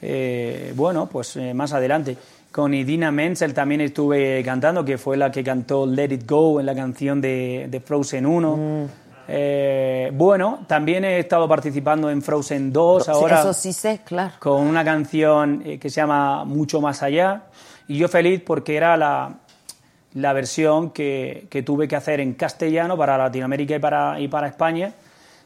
eh, 0.00 0.72
bueno, 0.76 1.08
pues 1.10 1.36
eh, 1.36 1.52
más 1.52 1.72
adelante. 1.72 2.16
Con 2.52 2.72
Idina 2.72 3.10
Menzel 3.10 3.54
también 3.54 3.80
estuve 3.80 4.40
cantando, 4.44 4.84
que 4.84 4.98
fue 4.98 5.16
la 5.16 5.32
que 5.32 5.42
cantó 5.42 5.84
Let 5.84 6.12
It 6.12 6.30
Go 6.30 6.60
en 6.60 6.66
la 6.66 6.76
canción 6.76 7.20
de, 7.20 7.82
Frozen 7.84 8.24
1. 8.24 8.56
Mm. 8.56 8.84
Eh, 9.26 10.10
bueno, 10.14 10.64
también 10.68 11.04
he 11.04 11.18
estado 11.18 11.48
participando 11.48 12.08
en 12.08 12.22
Frozen 12.22 12.72
2 12.72 13.08
ahora. 13.08 13.40
Eso 13.40 13.52
sí 13.52 13.72
sé, 13.72 14.02
claro. 14.04 14.34
Con 14.38 14.62
una 14.62 14.84
canción 14.84 15.60
que 15.80 15.90
se 15.90 16.00
llama 16.00 16.44
Mucho 16.44 16.80
Más 16.80 17.02
Allá. 17.02 17.46
Y 17.88 17.96
yo 17.98 18.06
feliz 18.06 18.40
porque 18.46 18.76
era 18.76 18.96
la, 18.96 19.40
la 20.14 20.32
versión 20.32 20.90
que, 20.90 21.62
tuve 21.64 21.88
que 21.88 21.96
hacer 21.96 22.20
en 22.20 22.34
castellano 22.34 22.96
para 22.96 23.16
Latinoamérica 23.16 23.76
y 23.76 23.78
para, 23.78 24.20
y 24.20 24.28
para 24.28 24.48
España 24.48 24.92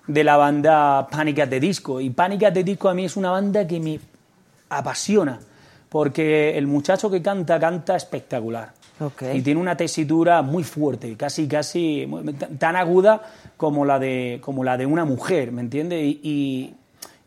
de 0.06 0.24
la 0.24 0.36
banda 0.36 1.06
Pánicas 1.08 1.48
de 1.50 1.60
Disco. 1.60 2.00
Y 2.00 2.10
Pánicas 2.10 2.52
de 2.52 2.64
Disco 2.64 2.88
a 2.88 2.94
mí 2.94 3.04
es 3.04 3.16
una 3.16 3.30
banda 3.30 3.66
que 3.66 3.80
me 3.80 4.00
apasiona, 4.68 5.38
porque 5.88 6.56
el 6.56 6.66
muchacho 6.66 7.10
que 7.10 7.22
canta, 7.22 7.58
canta 7.58 7.96
espectacular. 7.96 8.72
Y 9.34 9.42
tiene 9.42 9.60
una 9.60 9.76
tesitura 9.76 10.40
muy 10.40 10.64
fuerte, 10.64 11.16
casi, 11.16 11.46
casi 11.46 12.08
tan 12.58 12.76
aguda 12.76 13.20
como 13.58 13.84
la 13.84 13.98
de, 13.98 14.40
como 14.42 14.64
la 14.64 14.78
de 14.78 14.86
una 14.86 15.04
mujer, 15.04 15.52
¿me 15.52 15.60
entiendes? 15.60 16.02
y, 16.02 16.20
y 16.22 16.74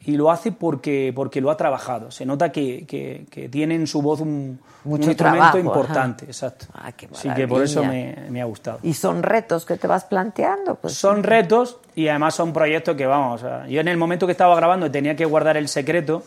lo 0.06 0.32
hace 0.32 0.52
porque, 0.52 1.12
porque 1.16 1.42
lo 1.42 1.52
ha 1.52 1.58
trabajado. 1.58 2.12
Se 2.12 2.26
nota 2.26 2.52
que, 2.52 2.86
que, 2.88 3.50
tiene 3.50 3.76
en 3.76 3.88
su 3.88 4.02
voz 4.02 4.22
un, 4.22 4.60
Mucho 4.84 5.10
instrumento 5.10 5.60
importante, 5.60 6.26
exacto. 6.26 6.68
Ah, 6.74 6.92
qué 6.92 7.10
Así 7.12 7.30
que 7.34 7.48
por 7.48 7.64
eso 7.64 7.84
me, 7.84 8.16
me, 8.30 8.42
ha 8.42 8.46
gustado. 8.46 8.80
¿Y 8.84 8.94
son 8.94 9.24
retos 9.24 9.66
que 9.66 9.78
te 9.78 9.88
vas 9.88 10.06
planteando? 10.06 10.76
Pues, 10.76 10.94
son 10.94 11.24
retos 11.24 11.78
y 11.96 12.08
además 12.08 12.36
son 12.36 12.54
proyectos 12.54 12.96
que, 12.96 13.06
vamos, 13.06 13.42
yo 13.68 13.82
en 13.82 13.88
el 13.88 13.98
momento 13.98 14.26
que 14.26 14.32
estaba 14.32 14.56
grabando 14.56 14.86
y 14.86 14.90
tenía 14.90 15.16
que 15.16 15.26
guardar 15.26 15.58
el 15.58 15.68
secreto, 15.68 16.24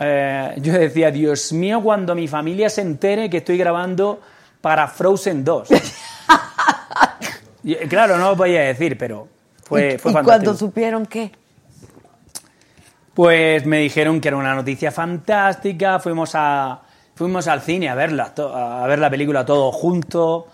eh, 0.00 0.54
yo 0.58 0.72
decía, 0.72 1.10
Dios 1.10 1.52
mío, 1.52 1.80
cuando 1.82 2.14
mi 2.14 2.26
familia 2.26 2.68
se 2.68 2.80
entere 2.80 3.30
que 3.30 3.38
estoy 3.38 3.58
grabando 3.58 4.20
para 4.60 4.88
Frozen 4.88 5.44
2. 5.44 5.68
y, 7.64 7.74
claro, 7.76 8.18
no 8.18 8.30
lo 8.30 8.36
podía 8.36 8.62
decir, 8.62 8.98
pero 8.98 9.28
fue, 9.62 9.98
fue 9.98 10.10
¿Y 10.10 10.14
fantástico. 10.14 10.24
cuando 10.24 10.54
supieron 10.54 11.06
qué? 11.06 11.30
Pues 13.14 13.66
me 13.66 13.78
dijeron 13.78 14.20
que 14.20 14.28
era 14.28 14.36
una 14.36 14.54
noticia 14.54 14.90
fantástica, 14.90 15.98
fuimos, 15.98 16.30
a, 16.34 16.80
fuimos 17.14 17.46
al 17.46 17.60
cine 17.60 17.88
a 17.90 17.94
verla, 17.94 18.32
a 18.36 18.86
ver 18.86 18.98
la 18.98 19.10
película 19.10 19.44
todos 19.44 19.74
juntos 19.74 20.44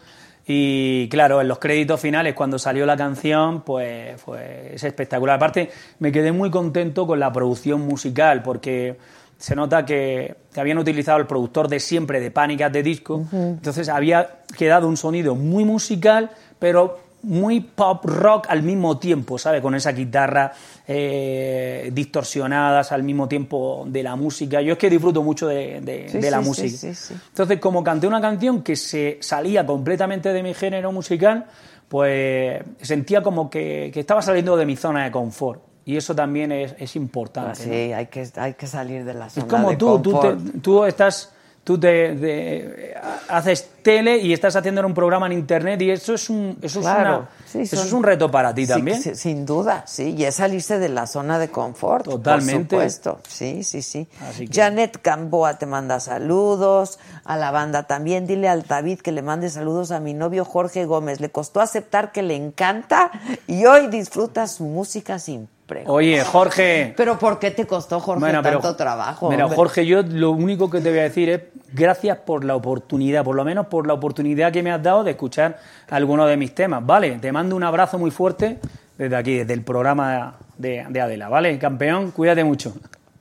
Y 0.51 1.09
claro, 1.09 1.41
en 1.41 1.47
los 1.47 1.59
créditos 1.59 2.01
finales, 2.01 2.35
cuando 2.35 2.59
salió 2.59 2.87
la 2.87 2.97
canción, 2.97 3.61
pues, 3.61 4.21
pues 4.25 4.73
es 4.73 4.85
espectacular. 4.85 5.37
Aparte, 5.37 5.71
me 5.99 6.11
quedé 6.11 6.33
muy 6.33 6.51
contento 6.51 7.07
con 7.07 7.21
la 7.21 7.31
producción 7.31 7.83
musical, 7.83 8.43
porque 8.43 8.97
se 9.37 9.55
nota 9.55 9.85
que, 9.85 10.35
que 10.53 10.61
habían 10.61 10.79
utilizado 10.79 11.19
el 11.19 11.27
productor 11.27 11.69
de 11.69 11.79
siempre 11.79 12.19
de 12.19 12.31
Pánicas 12.31 12.73
de 12.73 12.83
Disco. 12.83 13.25
Entonces 13.31 13.91
había 13.91 14.39
quedado 14.57 14.89
un 14.89 14.97
sonido 14.97 15.35
muy 15.35 15.65
musical, 15.65 16.31
pero 16.59 16.99
muy 17.23 17.61
pop 17.61 18.05
rock 18.05 18.47
al 18.49 18.63
mismo 18.63 18.99
tiempo, 18.99 19.39
¿sabes? 19.39 19.61
Con 19.61 19.75
esa 19.75 19.93
guitarra 19.93 20.53
eh, 20.87 21.91
distorsionadas 21.93 22.93
al 22.93 23.03
mismo 23.03 23.29
tiempo 23.29 23.85
de 23.89 24.03
la 24.03 24.17
música. 24.17 24.61
Yo 24.61 24.73
es 24.73 24.79
que 24.79 24.89
disfruto 24.91 25.23
mucho 25.23 25.47
de, 25.49 25.81
de- 25.81 26.09
Sí, 26.09 26.19
de 26.19 26.31
la 26.31 26.41
sí, 26.43 26.49
música. 26.49 26.69
sí, 26.69 26.77
sí, 26.77 26.95
sí. 26.95 27.15
Entonces, 27.29 27.59
como 27.59 27.83
canté 27.85 28.07
una 28.07 28.21
canción 28.21 28.63
que 28.63 28.77
se 28.77 29.19
salía 29.21 29.67
completamente 29.67 30.33
de 30.33 30.43
mi 30.43 30.55
género 30.55 30.93
musical, 30.93 31.47
pues 31.89 32.63
sentía 32.83 33.23
como 33.23 33.49
que, 33.51 33.91
que 33.93 34.01
estaba 34.01 34.23
saliendo 34.23 34.57
de 34.57 34.67
mi 34.67 34.77
zona 34.77 35.05
de 35.05 35.11
confort. 35.11 35.63
Y 35.85 35.97
eso 35.97 36.15
también 36.15 36.53
es, 36.53 36.75
es 36.79 36.97
importante. 36.97 37.51
Pues 37.57 37.67
¿no? 37.67 37.73
sí, 37.73 37.93
hay 37.93 38.07
que, 38.07 38.29
hay 38.37 38.55
que 38.55 38.67
salir 38.67 39.05
de 39.05 39.15
la 39.15 39.31
zona 39.31 39.47
Es 39.47 39.51
como 39.51 39.71
de 39.71 39.77
tú, 39.77 39.99
tú, 40.03 40.13
confort. 40.13 40.53
te- 40.53 40.59
tú 40.61 40.85
estás, 40.85 41.33
tú 41.65 41.79
te, 41.81 42.15
te- 42.15 42.95
haces 43.29 43.71
tele 43.89 44.19
y 44.19 44.35
estás 44.35 44.55
haciendo 44.55 44.87
un 44.87 44.93
programa 44.93 45.25
en 45.27 45.33
internet 45.33 45.81
y 45.81 45.91
eso 45.91 46.13
es 46.13 46.29
un, 46.29 46.59
eso 46.61 46.81
Claro, 46.81 47.11
es 47.11 47.19
una- 47.19 47.29
sí, 47.47 47.61
eso 47.63 47.77
son- 47.77 47.87
es 47.87 47.93
un 47.95 48.03
reto 48.03 48.31
para 48.31 48.53
ti 48.53 48.67
Sí, 48.67 48.73
también. 48.73 49.01
sí, 49.03 49.15
sin 49.15 49.47
duda, 49.47 49.85
sí, 49.87 50.15
y 50.17 50.25
es 50.25 50.35
salirse 50.35 50.79
de 50.79 50.91
la 50.91 51.07
zona 51.07 51.39
de 51.39 51.49
confort. 51.49 52.05
Totalmente. 52.05 52.77
Por 52.77 52.91
supuesto, 52.91 53.21
sí, 53.27 53.63
sí, 53.65 53.81
sí. 53.81 54.07
Que- 54.37 54.49
Janet 54.53 55.01
Gamboa 55.03 55.59
te 55.59 55.65
manda 55.65 56.01
saludos, 56.01 56.99
a 57.25 57.37
la 57.39 57.51
banda 57.51 57.85
también. 57.85 58.27
Dile 58.27 58.49
al 58.49 58.65
David 58.65 59.01
que 59.01 59.13
le 59.13 59.23
mande 59.23 59.49
saludos 59.49 59.91
a 59.91 60.01
mi 60.01 60.13
novio 60.15 60.45
Jorge 60.45 60.85
Gómez. 60.85 61.21
Le 61.21 61.31
costó 61.31 61.61
aceptar 61.63 62.13
que 62.13 62.23
le 62.23 62.37
encanta 62.37 63.11
y 63.47 63.65
hoy 63.65 63.87
disfruta 63.87 64.47
su 64.47 64.65
música 64.65 65.19
sin. 65.19 65.49
Oye, 65.87 66.25
Jorge. 66.25 66.95
Pero 66.97 67.19
¿por 67.19 67.39
qué 67.39 67.51
te 67.51 67.67
costó, 67.67 68.01
Jorge, 68.01 68.21
Bueno, 68.21 68.41
pero- 68.43 68.59
tanto 68.61 68.75
trabajo? 68.75 69.29
Mira, 69.29 69.45
hombre? 69.45 69.55
Jorge, 69.57 69.85
yo 69.85 70.01
lo 70.03 70.31
único 70.31 70.71
que 70.71 70.81
te 70.81 70.89
voy 70.89 71.01
a 71.01 71.03
decir 71.03 71.29
es 71.29 71.43
gracias 71.75 72.17
por 72.25 72.43
la 72.43 72.57
oportunidad, 72.57 73.23
por 73.23 73.37
lo 73.37 73.45
menos 73.45 73.67
por 73.67 73.78
la 73.87 73.95
oportunidad 73.95 74.53
que 74.53 74.63
me 74.63 74.73
has 74.73 74.83
dado 74.83 75.05
de 75.05 75.13
escuchar 75.13 75.59
algunos 75.91 76.29
de 76.29 76.37
mis 76.37 76.55
temas. 76.55 76.85
Vale, 76.85 77.13
te 77.19 77.31
mando 77.33 77.55
un 77.57 77.63
abrazo 77.65 77.99
muy 77.99 78.11
fuerte 78.11 78.59
desde 78.97 79.17
aquí, 79.17 79.37
desde 79.39 79.53
el 79.55 79.63
programa 79.63 80.35
de, 80.57 80.85
de 80.89 81.01
Adela. 81.01 81.29
Vale, 81.29 81.59
campeón, 81.59 82.11
cuídate 82.11 82.43
mucho. 82.45 82.75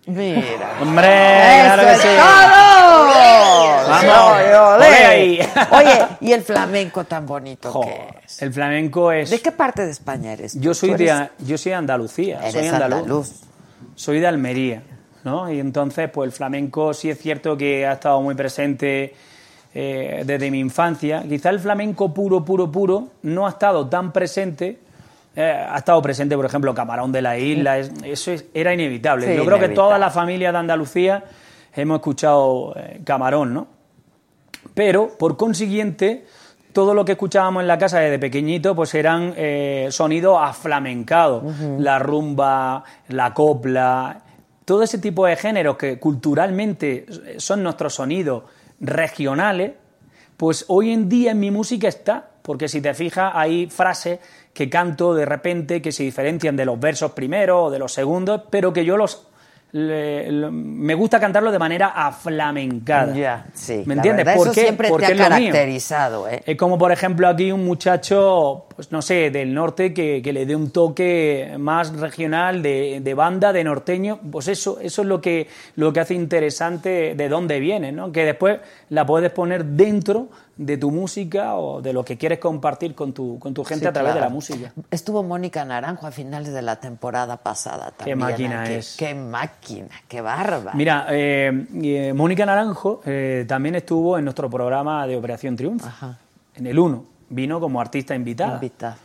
Mira. 0.08 0.78
Hombre, 0.82 1.08
¡Eso 1.60 1.74
claro 1.74 1.90
es 1.90 1.98
sí. 2.02 2.08
todo! 2.08 3.18
Vamos, 3.90 4.76
ole 4.78 4.86
ahí. 4.88 5.40
Oye, 5.72 6.06
y 6.22 6.32
el 6.32 6.42
flamenco 6.44 7.04
tan 7.04 7.26
bonito 7.26 7.72
Jo, 7.72 7.82
que 7.82 8.08
es. 8.26 8.42
El 8.42 8.54
flamenco 8.54 9.12
es. 9.12 9.30
¿De 9.30 9.40
qué 9.40 9.52
parte 9.52 9.86
de 9.86 9.92
España 9.92 10.34
eres? 10.34 10.60
Yo 10.60 10.74
soy 10.74 10.92
¿Tú 10.92 10.98
de, 10.98 11.06
eres- 11.10 11.30
yo 11.40 11.58
soy 11.58 11.72
de 11.72 11.76
Andalucía, 11.76 12.40
Eres 12.40 12.54
soy 12.54 12.68
andaluz. 12.68 13.00
andaluz. 13.00 13.32
Soy 13.96 14.20
de 14.20 14.28
Almería, 14.28 14.84
¿no? 15.24 15.52
Y 15.52 15.60
entonces, 15.60 16.10
pues 16.10 16.28
el 16.28 16.32
flamenco 16.32 16.94
sí 16.94 17.10
es 17.10 17.20
cierto 17.20 17.58
que 17.58 17.86
ha 17.86 17.94
estado 17.94 18.22
muy 18.22 18.36
presente 18.36 19.16
eh, 19.80 20.24
desde 20.26 20.50
mi 20.50 20.60
infancia. 20.60 21.24
Quizá 21.30 21.52
el 21.52 21.60
flamenco 21.60 22.12
puro, 22.12 22.44
puro, 22.44 22.72
puro 22.72 23.10
no 23.22 23.46
ha 23.46 23.50
estado 23.52 23.88
tan 23.88 24.12
presente. 24.12 24.80
eh, 25.40 25.52
ha 25.70 25.78
estado 25.78 26.02
presente, 26.02 26.36
por 26.36 26.46
ejemplo, 26.48 26.74
Camarón 26.74 27.12
de 27.12 27.22
la 27.22 27.38
Isla, 27.38 27.78
es- 27.78 27.92
eso 28.04 28.32
es- 28.32 28.46
era 28.56 28.74
inevitable. 28.74 29.28
Sí, 29.28 29.36
Yo 29.36 29.46
creo 29.46 29.60
que 29.60 29.70
toda 29.70 30.00
la 30.00 30.10
familia 30.10 30.52
de 30.52 30.58
Andalucía 30.58 31.24
hemos 31.76 31.98
escuchado 31.98 32.74
eh, 32.76 33.02
Camarón, 33.04 33.54
¿no? 33.54 33.68
Pero, 34.74 35.10
por 35.20 35.38
consiguiente, 35.38 36.26
todo 36.74 36.96
lo 36.96 37.06
que 37.06 37.12
escuchábamos 37.12 37.62
en 37.62 37.68
la 37.68 37.78
casa 37.78 38.00
desde 38.00 38.18
pequeñito, 38.18 38.76
pues 38.76 38.96
eran 38.96 39.36
sonidos 39.90 40.40
aflamencados. 40.42 41.44
La 41.78 42.00
rumba, 42.00 42.84
la 43.10 43.32
copla, 43.36 44.22
todo 44.66 44.82
ese 44.82 44.98
tipo 44.98 45.28
de 45.28 45.36
géneros 45.36 45.78
que 45.78 46.00
culturalmente 46.00 47.06
son 47.38 47.62
nuestros 47.62 47.94
sonidos 47.94 48.44
regionales, 48.80 49.74
pues 50.38 50.66
hoy 50.68 50.92
en 50.92 51.10
día 51.10 51.32
en 51.32 51.40
mi 51.40 51.52
música 51.52 51.88
está. 51.88 52.32
Porque 52.42 52.70
si 52.70 52.80
te 52.80 52.94
fijas, 52.94 53.34
hay 53.36 53.70
frases 53.70 54.20
que 54.54 54.70
canto 54.70 55.14
de 55.14 55.26
repente 55.26 55.82
que 55.82 55.92
se 55.92 56.04
diferencian 56.04 56.56
de 56.56 56.64
los 56.64 56.80
versos 56.80 57.12
primeros 57.12 57.68
o 57.68 57.70
de 57.70 57.78
los 57.78 57.92
segundos, 57.92 58.44
pero 58.50 58.72
que 58.72 58.86
yo 58.86 58.96
los 58.96 59.28
le- 59.72 60.32
me 60.52 60.94
gusta 60.96 61.20
cantarlo 61.20 61.52
de 61.52 61.60
manera 61.60 61.88
aflamencada. 61.90 63.14
Ya, 63.16 63.46
sí. 63.54 63.84
¿Me 63.86 63.96
entiendes? 63.96 64.26
verdad, 64.26 64.38
¿Por 64.40 64.48
eso 64.48 64.56
qué? 64.56 64.62
siempre 64.62 64.90
Porque 64.90 65.08
te 65.08 65.12
ha 65.14 65.16
es 65.16 65.22
caracterizado, 65.22 66.30
¿eh? 66.30 66.42
Es 66.46 66.56
como, 66.58 66.78
por 66.78 66.92
ejemplo, 66.92 67.28
aquí 67.28 67.52
un 67.52 67.66
muchacho, 67.66 68.66
pues 68.76 68.92
no 68.92 69.02
sé, 69.02 69.30
del 69.32 69.54
norte 69.54 69.94
que, 69.94 70.22
que 70.24 70.34
le 70.34 70.46
dé 70.46 70.56
un 70.56 70.72
toque 70.72 71.56
más 71.58 71.94
regional 72.00 72.62
de, 72.62 73.00
de 73.02 73.14
banda, 73.14 73.52
de 73.54 73.64
norteño. 73.64 74.20
Pues 74.32 74.48
eso, 74.48 74.80
eso 74.82 75.02
es 75.02 75.08
lo 75.08 75.20
que, 75.22 75.48
lo 75.76 75.92
que 75.94 76.00
hace 76.00 76.14
interesante 76.14 77.14
de 77.16 77.30
dónde 77.30 77.60
viene, 77.60 77.92
¿no? 77.92 78.12
Que 78.12 78.26
después 78.26 78.60
la 78.90 79.06
puedes 79.06 79.32
poner 79.32 79.66
dentro 79.66 80.28
de 80.58 80.78
tu 80.78 80.92
música 80.92 81.56
o 81.56 81.82
de 81.82 81.94
lo 81.94 82.04
que 82.04 82.18
quieres 82.18 82.40
compartir 82.40 82.96
con 82.96 83.14
tu, 83.14 83.38
con 83.40 83.54
tu 83.54 83.64
gente 83.64 83.86
Sí, 83.86 83.88
a 83.88 83.94
través 83.94 84.14
de 84.16 84.20
la 84.20 84.30
música. 84.30 84.74
Estuvo 84.90 85.22
Mónica 85.24 85.64
Naranjo 85.64 86.08
a 86.08 86.12
finales 86.12 86.52
de 86.54 86.62
la 86.62 86.78
temporada 86.78 87.38
pasada 87.38 87.88
Qué 87.92 88.12
también. 88.12 88.18
máquina 88.20 88.64
aquí. 88.64 88.74
es. 88.74 88.96
Qué 88.98 89.14
máquina, 89.14 89.90
qué 90.08 90.22
bárbara. 90.22 90.76
Mira, 90.76 91.06
eh, 91.10 91.68
eh, 91.82 92.14
Mónica 92.14 92.46
Naranjo 92.46 93.02
eh, 93.06 93.46
también 93.48 93.76
estuvo 93.76 94.18
en 94.18 94.24
nuestro 94.24 94.50
programa 94.50 95.06
de 95.06 95.16
Operación 95.16 95.56
Triunfo, 95.56 95.88
en 96.56 96.68
el 96.68 96.80
1. 96.80 97.06
Vino 97.30 97.60
como 97.60 97.80
artista 97.80 98.16
invitada. 98.16 98.56
Invitada. 98.56 98.98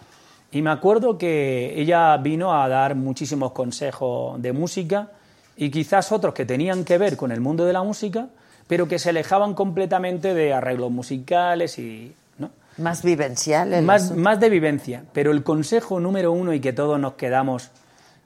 Y 0.52 0.62
me 0.62 0.70
acuerdo 0.70 1.16
que 1.16 1.72
ella 1.80 2.16
vino 2.18 2.52
a 2.54 2.68
dar 2.68 2.94
muchísimos 2.94 3.52
consejos 3.52 4.40
de 4.40 4.52
música 4.52 5.08
y 5.56 5.70
quizás 5.70 6.12
otros 6.12 6.34
que 6.34 6.44
tenían 6.44 6.84
que 6.84 6.98
ver 6.98 7.16
con 7.16 7.32
el 7.32 7.40
mundo 7.40 7.64
de 7.64 7.72
la 7.72 7.82
música, 7.82 8.28
pero 8.72 8.88
que 8.88 8.98
se 8.98 9.10
alejaban 9.10 9.52
completamente 9.52 10.32
de 10.32 10.54
arreglos 10.54 10.90
musicales 10.90 11.78
y... 11.78 12.14
¿no? 12.38 12.48
Más 12.78 13.02
vivencial. 13.02 13.74
el 13.74 13.84
Más, 13.84 14.16
más 14.16 14.40
de 14.40 14.48
vivencia. 14.48 15.04
Pero 15.12 15.30
el 15.30 15.42
consejo 15.42 16.00
número 16.00 16.32
uno 16.32 16.54
y 16.54 16.60
que 16.60 16.72
todos 16.72 16.98
nos 16.98 17.12
quedamos 17.12 17.68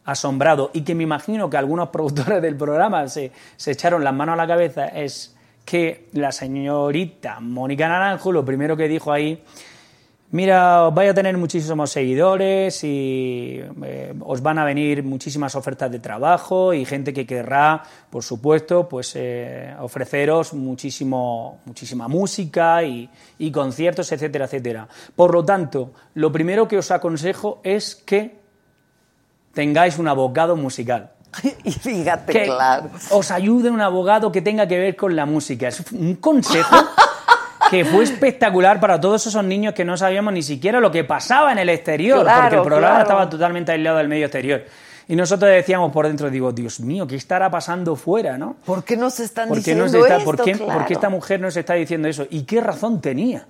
asombrados 0.04 0.70
y 0.72 0.82
que 0.82 0.94
me 0.94 1.02
imagino 1.02 1.50
que 1.50 1.56
algunos 1.56 1.88
productores 1.92 2.40
del 2.40 2.54
programa 2.54 3.08
se, 3.08 3.32
se 3.56 3.72
echaron 3.72 4.04
las 4.04 4.14
manos 4.14 4.34
a 4.34 4.36
la 4.36 4.46
cabeza 4.46 4.86
es 4.86 5.34
que 5.64 6.06
la 6.12 6.30
señorita 6.30 7.40
Mónica 7.40 7.88
Naranjo 7.88 8.30
lo 8.30 8.44
primero 8.44 8.76
que 8.76 8.86
dijo 8.86 9.10
ahí, 9.10 9.42
mira, 10.30 10.86
os 10.88 10.94
vais 10.94 11.10
a 11.10 11.14
tener 11.14 11.36
muchísimos 11.36 11.90
seguidores 11.90 12.82
y 12.84 13.60
eh, 13.84 14.14
os 14.20 14.42
van 14.42 14.58
a 14.58 14.64
venir 14.64 15.02
muchísimas 15.02 15.54
ofertas 15.54 15.90
de 15.90 15.98
trabajo 15.98 16.74
y 16.74 16.84
gente 16.84 17.12
que 17.12 17.26
querrá, 17.26 17.82
por 18.10 18.22
supuesto, 18.22 18.88
pues 18.88 19.12
eh, 19.14 19.74
ofreceros 19.80 20.52
muchísimo, 20.54 21.60
muchísima 21.64 22.08
música 22.08 22.82
y, 22.82 23.08
y 23.38 23.50
conciertos, 23.50 24.10
etcétera, 24.12 24.46
etcétera. 24.46 24.88
Por 25.14 25.32
lo 25.32 25.44
tanto, 25.44 25.92
lo 26.14 26.32
primero 26.32 26.68
que 26.68 26.78
os 26.78 26.90
aconsejo 26.90 27.60
es 27.62 27.94
que 27.94 28.38
tengáis 29.54 29.98
un 29.98 30.08
abogado 30.08 30.56
musical. 30.56 31.12
y 31.64 31.72
fíjate, 31.72 32.32
Que 32.32 32.44
claro. 32.44 32.90
os 33.10 33.30
ayude 33.30 33.70
un 33.70 33.80
abogado 33.80 34.32
que 34.32 34.42
tenga 34.42 34.66
que 34.66 34.78
ver 34.78 34.96
con 34.96 35.16
la 35.16 35.26
música. 35.26 35.68
Es 35.68 35.82
un 35.92 36.16
consejo 36.16 36.76
que 37.70 37.84
fue 37.84 38.04
espectacular 38.04 38.80
para 38.80 39.00
todos 39.00 39.26
esos 39.26 39.42
niños 39.44 39.74
que 39.74 39.84
no 39.84 39.96
sabíamos 39.96 40.32
ni 40.32 40.42
siquiera 40.42 40.80
lo 40.80 40.90
que 40.90 41.04
pasaba 41.04 41.52
en 41.52 41.58
el 41.58 41.68
exterior, 41.68 42.22
Claro, 42.22 42.40
porque 42.42 42.56
el 42.56 42.62
programa 42.62 42.88
claro. 42.96 43.02
estaba 43.08 43.30
totalmente 43.30 43.72
aislado 43.72 43.98
del 43.98 44.08
medio 44.08 44.26
exterior. 44.26 44.64
Y 45.08 45.14
nosotros 45.14 45.50
decíamos 45.50 45.92
por 45.92 46.06
dentro, 46.06 46.28
digo, 46.30 46.50
Dios 46.52 46.80
mío, 46.80 47.06
¿qué 47.06 47.14
estará 47.16 47.48
pasando 47.50 47.94
fuera, 47.94 48.36
no? 48.36 48.56
¿Por 48.64 48.82
qué 48.82 48.96
nos 48.96 49.20
están 49.20 49.48
¿Por 49.48 49.56
qué, 49.58 49.60
diciendo 49.60 49.84
nos 49.84 49.94
está- 49.94 50.16
esto? 50.16 50.24
por 50.24 50.42
qué- 50.42 50.52
Claro. 50.52 50.72
por 50.72 50.84
qué 50.86 50.94
esta 50.94 51.08
mujer 51.08 51.40
nos 51.40 51.56
está 51.56 51.74
diciendo 51.74 52.08
eso? 52.08 52.26
¿Y 52.30 52.42
qué 52.42 52.60
razón 52.60 53.00
tenía? 53.00 53.46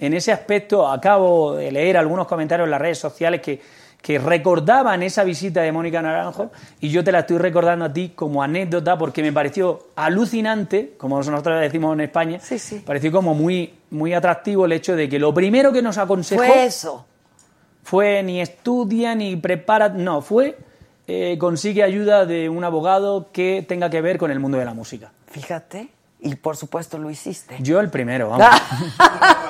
En 0.00 0.14
ese 0.14 0.32
aspecto, 0.32 0.88
acabo 0.88 1.54
de 1.54 1.70
leer 1.72 1.96
algunos 1.96 2.26
comentarios 2.26 2.66
en 2.66 2.70
las 2.72 2.80
redes 2.80 2.98
sociales 2.98 3.40
que, 3.40 3.60
que 4.02 4.18
recordaban 4.18 5.02
esa 5.02 5.24
visita 5.24 5.62
de 5.62 5.72
Mónica 5.72 6.00
Naranjo 6.00 6.50
y 6.80 6.88
yo 6.88 7.02
te 7.02 7.12
la 7.12 7.20
estoy 7.20 7.38
recordando 7.38 7.84
a 7.84 7.92
ti 7.92 8.12
como 8.14 8.42
anécdota 8.42 8.96
porque 8.96 9.22
me 9.22 9.32
pareció 9.32 9.88
alucinante, 9.96 10.94
como 10.96 11.18
nosotros 11.18 11.60
decimos 11.60 11.94
en 11.94 12.00
España, 12.02 12.40
pareció 12.86 13.12
como 13.12 13.34
muy, 13.34 13.74
muy 13.90 14.14
atractivo 14.14 14.66
el 14.66 14.72
hecho 14.72 14.94
de 14.96 15.08
que 15.08 15.18
lo 15.18 15.34
primero 15.34 15.72
que 15.72 15.82
nos 15.82 15.98
aconsejó 15.98 16.42
Fue 16.42 16.64
eso. 16.64 17.06
fue 17.82 18.22
ni 18.22 18.40
estudia 18.40 19.14
ni 19.14 19.36
prepara, 19.36 19.88
no, 19.88 20.22
fue 20.22 20.56
eh, 21.10 21.38
consigue 21.38 21.82
ayuda 21.82 22.26
de 22.26 22.50
un 22.50 22.62
abogado 22.64 23.30
que 23.32 23.64
tenga 23.66 23.88
que 23.88 24.02
ver 24.02 24.18
con 24.18 24.30
el 24.30 24.38
mundo 24.40 24.58
de 24.58 24.66
la 24.66 24.74
música. 24.74 25.10
Fíjate. 25.26 25.88
Y 26.20 26.34
por 26.34 26.56
supuesto 26.56 26.98
lo 26.98 27.10
hiciste. 27.10 27.56
Yo 27.60 27.78
el 27.80 27.90
primero, 27.90 28.30
vamos. 28.30 28.48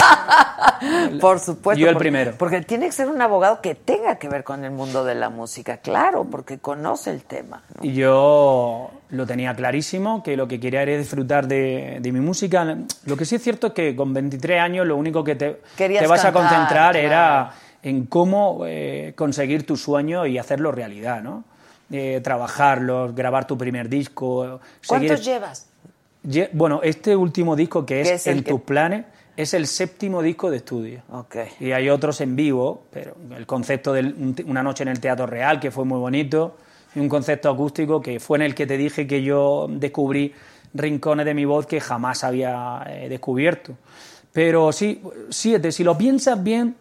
por 1.21 1.41
supuesto. 1.41 1.81
Yo 1.81 1.89
el 1.89 1.95
porque- 1.95 2.05
primero. 2.05 2.33
Porque 2.39 2.61
tiene 2.63 2.87
que 2.87 2.93
ser 2.93 3.09
un 3.09 3.21
abogado 3.23 3.61
que 3.61 3.75
tenga 3.75 4.17
que 4.17 4.29
ver 4.29 4.45
con 4.45 4.65
el 4.65 4.71
mundo 4.71 5.05
de 5.05 5.15
la 5.15 5.31
música, 5.31 5.79
claro, 5.79 6.25
porque 6.25 6.59
conoce 6.59 7.11
el 7.11 7.23
tema. 7.23 7.63
Y 7.81 7.95
yo 7.95 8.91
lo 9.11 9.27
tenía 9.27 9.55
clarísimo, 9.55 10.23
que 10.23 10.37
lo 10.37 10.47
que 10.47 10.61
quería 10.61 10.83
era 10.83 10.97
disfrutar 10.99 11.49
de, 11.49 11.99
de 12.01 12.13
mi 12.13 12.21
música. 12.21 12.77
Lo 13.07 13.17
que 13.17 13.25
sí 13.25 13.37
es 13.37 13.43
cierto 13.43 13.69
es 13.69 13.73
que 13.73 13.97
con 13.97 14.13
23 14.13 14.61
años 14.61 14.87
lo 14.87 14.97
único 14.97 15.25
que 15.25 15.35
te, 15.37 15.61
te 15.77 16.07
vas 16.07 16.23
cantar, 16.23 16.27
a 16.27 16.33
concentrar 16.33 16.93
claro. 16.93 16.99
era 17.07 17.53
en 17.83 18.07
cómo 18.07 18.63
eh, 18.67 19.15
conseguir 19.17 19.67
tu 19.67 19.77
sueño 19.77 20.27
y 20.27 20.37
hacerlo 20.39 20.73
realidad, 20.73 21.23
¿no? 21.23 21.45
Eh, 21.91 22.21
trabajarlo, 22.23 23.15
grabar 23.15 23.47
tu 23.47 23.57
primer 23.57 23.89
disco. 23.89 24.61
¿Cuántos 24.87 25.21
seguir- 25.21 25.25
llevas? 25.25 25.68
Bueno, 26.53 26.81
este 26.83 27.15
último 27.17 27.57
disco 27.57 27.87
que 27.87 28.01
es, 28.03 28.09
¿Qué 28.09 28.15
es 28.15 28.27
En 28.27 28.43
que- 28.43 28.51
tus 28.51 28.61
planes 28.63 29.05
es 29.37 29.55
el 29.55 29.67
séptimo 29.67 30.21
disco 30.21 30.51
de 30.51 30.59
estudio. 30.59 31.03
Ok. 31.11 31.37
Y 31.61 31.73
hay 31.73 31.89
otros 31.89 32.21
en 32.21 32.35
vivo, 32.35 32.83
pero 32.91 33.15
el 33.37 33.47
concepto 33.47 33.93
de 33.93 34.35
una 34.47 34.63
noche 34.63 34.83
en 34.83 34.89
el 34.89 35.01
Teatro 35.01 35.27
Real, 35.27 35.61
que 35.61 35.71
fue 35.71 35.85
muy 35.85 35.99
bonito, 35.99 36.57
y 36.95 37.01
un 37.01 37.09
concepto 37.09 37.49
acústico 37.49 38.01
que 38.03 38.19
fue 38.19 38.39
en 38.39 38.43
el 38.43 38.55
que 38.55 38.67
te 38.67 38.77
dije 38.77 39.07
que 39.07 39.23
yo 39.23 39.67
descubrí 39.71 40.33
rincones 40.75 41.25
de 41.25 41.35
mi 41.35 41.45
voz 41.45 41.67
que 41.67 41.81
jamás 41.81 42.25
había 42.25 42.85
eh, 42.89 43.09
descubierto. 43.09 43.75
Pero 44.33 44.73
sí, 44.73 45.01
siete, 45.31 45.71
si 45.73 45.85
lo 45.85 45.97
piensas 45.97 46.43
bien, 46.43 46.75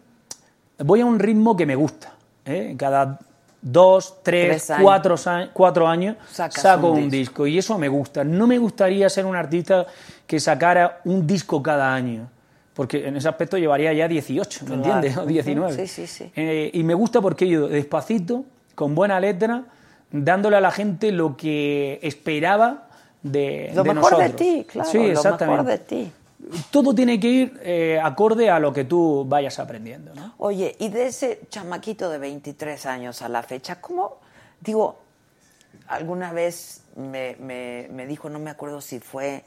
voy 0.78 1.00
a 1.00 1.06
un 1.06 1.18
ritmo 1.18 1.56
que 1.56 1.64
me 1.64 1.76
gusta. 1.76 2.14
¿eh? 2.44 2.74
Cada 2.76 3.18
dos, 3.60 4.16
tres, 4.22 4.48
Tres 4.66 4.70
años. 4.70 5.50
cuatro, 5.52 5.88
años 5.88 6.16
Sacas 6.30 6.62
saco 6.62 6.90
un 6.92 7.04
un 7.04 7.10
disco. 7.10 7.46
y 7.46 7.58
eso 7.58 7.78
me 7.78 7.88
gusta. 7.88 8.24
No 8.24 8.46
me 8.46 8.58
gustaría 8.58 9.08
ser 9.08 9.26
un 9.26 9.36
artista 9.36 9.86
que 10.26 10.38
sacara 10.40 11.00
un 11.04 11.26
disco 11.26 11.62
cada 11.62 11.92
año, 11.94 12.28
porque 12.74 13.08
en 13.08 13.16
ese 13.16 13.28
aspecto 13.28 13.56
llevaría 13.58 13.92
ya 13.92 14.06
18, 14.08 14.60
¿me 14.60 14.66
Claro. 14.66 14.84
entiendes? 14.84 15.16
O 15.22 15.26
19. 15.26 15.74
Sí, 15.74 15.86
sí, 15.86 16.06
sí. 16.06 16.30
Eh, 16.36 16.70
y 16.72 16.82
me 16.84 16.94
gusta 16.94 17.20
porque 17.20 17.44
he 17.44 17.48
ido 17.48 17.68
despacito, 17.68 18.44
con 18.74 18.94
buena 18.94 19.18
letra, 19.18 19.64
dándole 20.12 20.56
a 20.56 20.60
la 20.60 20.70
gente 20.70 21.10
lo 21.12 21.36
que 21.36 21.98
esperaba 22.02 22.84
de, 23.22 23.72
Lo 23.74 23.82
de 23.82 23.94
mejor 23.94 24.16
de 24.18 24.28
ti, 24.30 24.66
claro, 24.70 24.88
Sí, 24.88 24.98
lo 24.98 25.04
exactamente. 25.12 25.62
mejor 25.62 25.66
de 25.66 25.78
ti. 25.84 26.12
Todo 26.70 26.94
tiene 26.94 27.18
que 27.18 27.28
ir 27.28 27.60
eh, 27.62 28.00
acorde 28.02 28.48
a 28.48 28.58
lo 28.60 28.72
que 28.72 28.84
tú 28.84 29.24
vayas 29.26 29.58
aprendiendo. 29.58 30.14
¿no? 30.14 30.34
Oye, 30.38 30.76
y 30.78 30.88
de 30.88 31.06
ese 31.08 31.40
chamaquito 31.50 32.08
de 32.10 32.18
23 32.18 32.86
años 32.86 33.22
a 33.22 33.28
la 33.28 33.42
fecha, 33.42 33.80
¿cómo? 33.80 34.18
Digo, 34.60 34.98
alguna 35.88 36.32
vez 36.32 36.82
me, 36.96 37.36
me- 37.40 37.88
me 37.90 38.06
dijo, 38.06 38.30
no 38.30 38.38
me 38.38 38.50
acuerdo 38.50 38.80
si 38.80 39.00
fue 39.00 39.44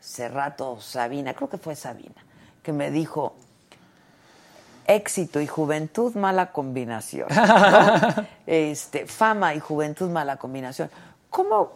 Serrato 0.00 0.72
o 0.72 0.80
Sabina, 0.80 1.34
creo 1.34 1.50
que 1.50 1.58
fue 1.58 1.76
Sabina, 1.76 2.14
que 2.62 2.72
me 2.72 2.90
dijo, 2.90 3.34
éxito 4.86 5.40
y 5.40 5.46
juventud, 5.46 6.14
mala 6.14 6.52
combinación. 6.52 7.28
¿no? 7.28 8.26
este, 8.46 9.06
fama 9.06 9.54
y 9.54 9.60
juventud, 9.60 10.08
mala 10.10 10.36
combinación. 10.36 10.90
¿Cómo, 11.28 11.72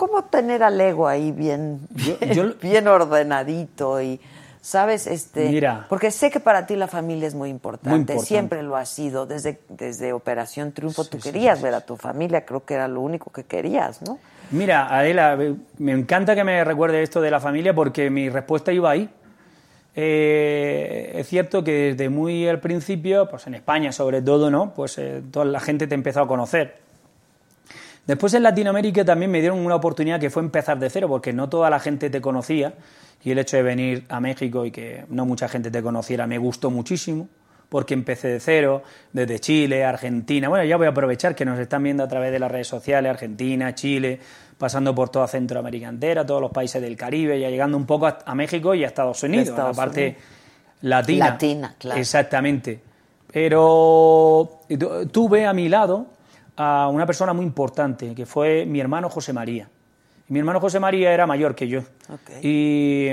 cómo 0.00 0.24
tener 0.24 0.62
al 0.62 0.80
ego 0.80 1.06
ahí 1.06 1.30
bien, 1.30 1.80
bien, 1.90 2.16
yo- 2.32 2.54
bien 2.62 2.88
ordenadito 2.88 4.00
y... 4.00 4.18
¿Sabes? 4.62 5.06
Este, 5.06 5.48
Mira. 5.48 5.86
porque 5.88 6.10
sé 6.10 6.30
que 6.30 6.38
para 6.38 6.66
ti 6.66 6.76
la 6.76 6.86
familia 6.86 7.26
es 7.26 7.34
muy 7.34 7.48
importante, 7.48 7.88
Muy 7.88 8.00
importante. 8.00 8.26
siempre 8.26 8.62
lo 8.62 8.76
ha 8.76 8.84
sido, 8.84 9.24
desde, 9.24 9.58
desde 9.70 10.12
Operación 10.12 10.72
Triunfo 10.72 11.06
tú 11.06 11.18
querías 11.18 11.62
ver 11.62 11.72
a 11.72 11.80
tu 11.80 11.96
familia, 11.96 12.44
creo 12.44 12.62
que 12.66 12.74
era 12.74 12.86
lo 12.86 13.00
único 13.00 13.30
que 13.32 13.44
querías, 13.44 14.02
¿no? 14.02 14.18
Mira, 14.50 14.94
Adela, 14.94 15.38
me 15.78 15.92
encanta 15.92 16.34
que 16.34 16.44
me 16.44 16.62
recuerde 16.62 17.02
esto 17.02 17.22
de 17.22 17.30
la 17.30 17.40
familia 17.40 17.72
porque 17.74 18.10
mi 18.10 18.28
respuesta 18.28 18.70
iba 18.70 18.90
ahí. 18.90 19.08
Eh, 19.96 21.12
es 21.16 21.26
cierto 21.26 21.64
que 21.64 21.92
desde 21.92 22.10
muy 22.10 22.46
al 22.46 22.60
principio, 22.60 23.28
pues 23.30 23.46
en 23.46 23.54
España 23.54 23.92
sobre 23.92 24.20
todo, 24.20 24.50
¿no? 24.50 24.74
Pues 24.74 24.98
eh, 24.98 25.22
toda 25.30 25.46
la 25.46 25.60
gente 25.60 25.86
te 25.86 25.94
empezó 25.94 26.20
a 26.20 26.28
conocer. 26.28 26.76
Después 28.06 28.34
en 28.34 28.42
Latinoamérica 28.42 29.04
también 29.04 29.30
me 29.30 29.40
dieron 29.40 29.58
una 29.58 29.76
oportunidad 29.76 30.18
que 30.18 30.30
fue 30.30 30.42
empezar 30.42 30.78
de 30.78 30.90
cero, 30.90 31.06
porque 31.08 31.32
no 31.32 31.48
toda 31.48 31.70
la 31.70 31.78
gente 31.78 32.10
te 32.10 32.20
conocía 32.20 32.74
y 33.22 33.30
el 33.30 33.38
hecho 33.38 33.56
de 33.56 33.62
venir 33.62 34.04
a 34.08 34.18
México 34.20 34.64
y 34.64 34.70
que 34.70 35.04
no 35.10 35.26
mucha 35.26 35.48
gente 35.48 35.70
te 35.70 35.82
conociera 35.82 36.26
me 36.26 36.38
gustó 36.38 36.70
muchísimo, 36.70 37.28
porque 37.68 37.94
empecé 37.94 38.28
de 38.28 38.40
cero, 38.40 38.82
desde 39.12 39.38
Chile, 39.38 39.84
Argentina. 39.84 40.48
Bueno, 40.48 40.64
ya 40.64 40.76
voy 40.76 40.86
a 40.86 40.90
aprovechar 40.90 41.36
que 41.36 41.44
nos 41.44 41.58
están 41.58 41.82
viendo 41.84 42.02
a 42.02 42.08
través 42.08 42.32
de 42.32 42.38
las 42.40 42.50
redes 42.50 42.66
sociales, 42.66 43.08
Argentina, 43.10 43.74
Chile, 43.76 44.18
pasando 44.58 44.92
por 44.94 45.08
toda 45.10 45.28
Centroamérica 45.28 45.88
entera, 45.88 46.26
todos 46.26 46.40
los 46.40 46.50
países 46.50 46.82
del 46.82 46.96
Caribe, 46.96 47.38
ya 47.38 47.48
llegando 47.48 47.76
un 47.76 47.86
poco 47.86 48.06
a, 48.08 48.18
a 48.26 48.34
México 48.34 48.74
y 48.74 48.82
a 48.82 48.88
Estados 48.88 49.22
Unidos, 49.22 49.48
Estados 49.50 49.76
la 49.76 49.82
parte 49.84 50.02
Unidos. 50.02 50.22
latina. 50.82 51.26
Latina, 51.30 51.74
claro. 51.78 52.00
Exactamente. 52.00 52.80
Pero 53.32 54.60
tu- 54.68 55.06
tuve 55.08 55.46
a 55.46 55.52
mi 55.52 55.68
lado 55.68 56.06
a 56.62 56.88
una 56.88 57.06
persona 57.06 57.32
muy 57.32 57.46
importante, 57.46 58.14
que 58.14 58.26
fue 58.26 58.66
mi 58.66 58.80
hermano 58.80 59.08
José 59.08 59.32
María. 59.32 59.70
Mi 60.28 60.40
hermano 60.40 60.60
José 60.60 60.78
María 60.78 61.10
era 61.10 61.26
mayor 61.26 61.54
que 61.54 61.68
yo. 61.68 61.80
Y 62.42 63.12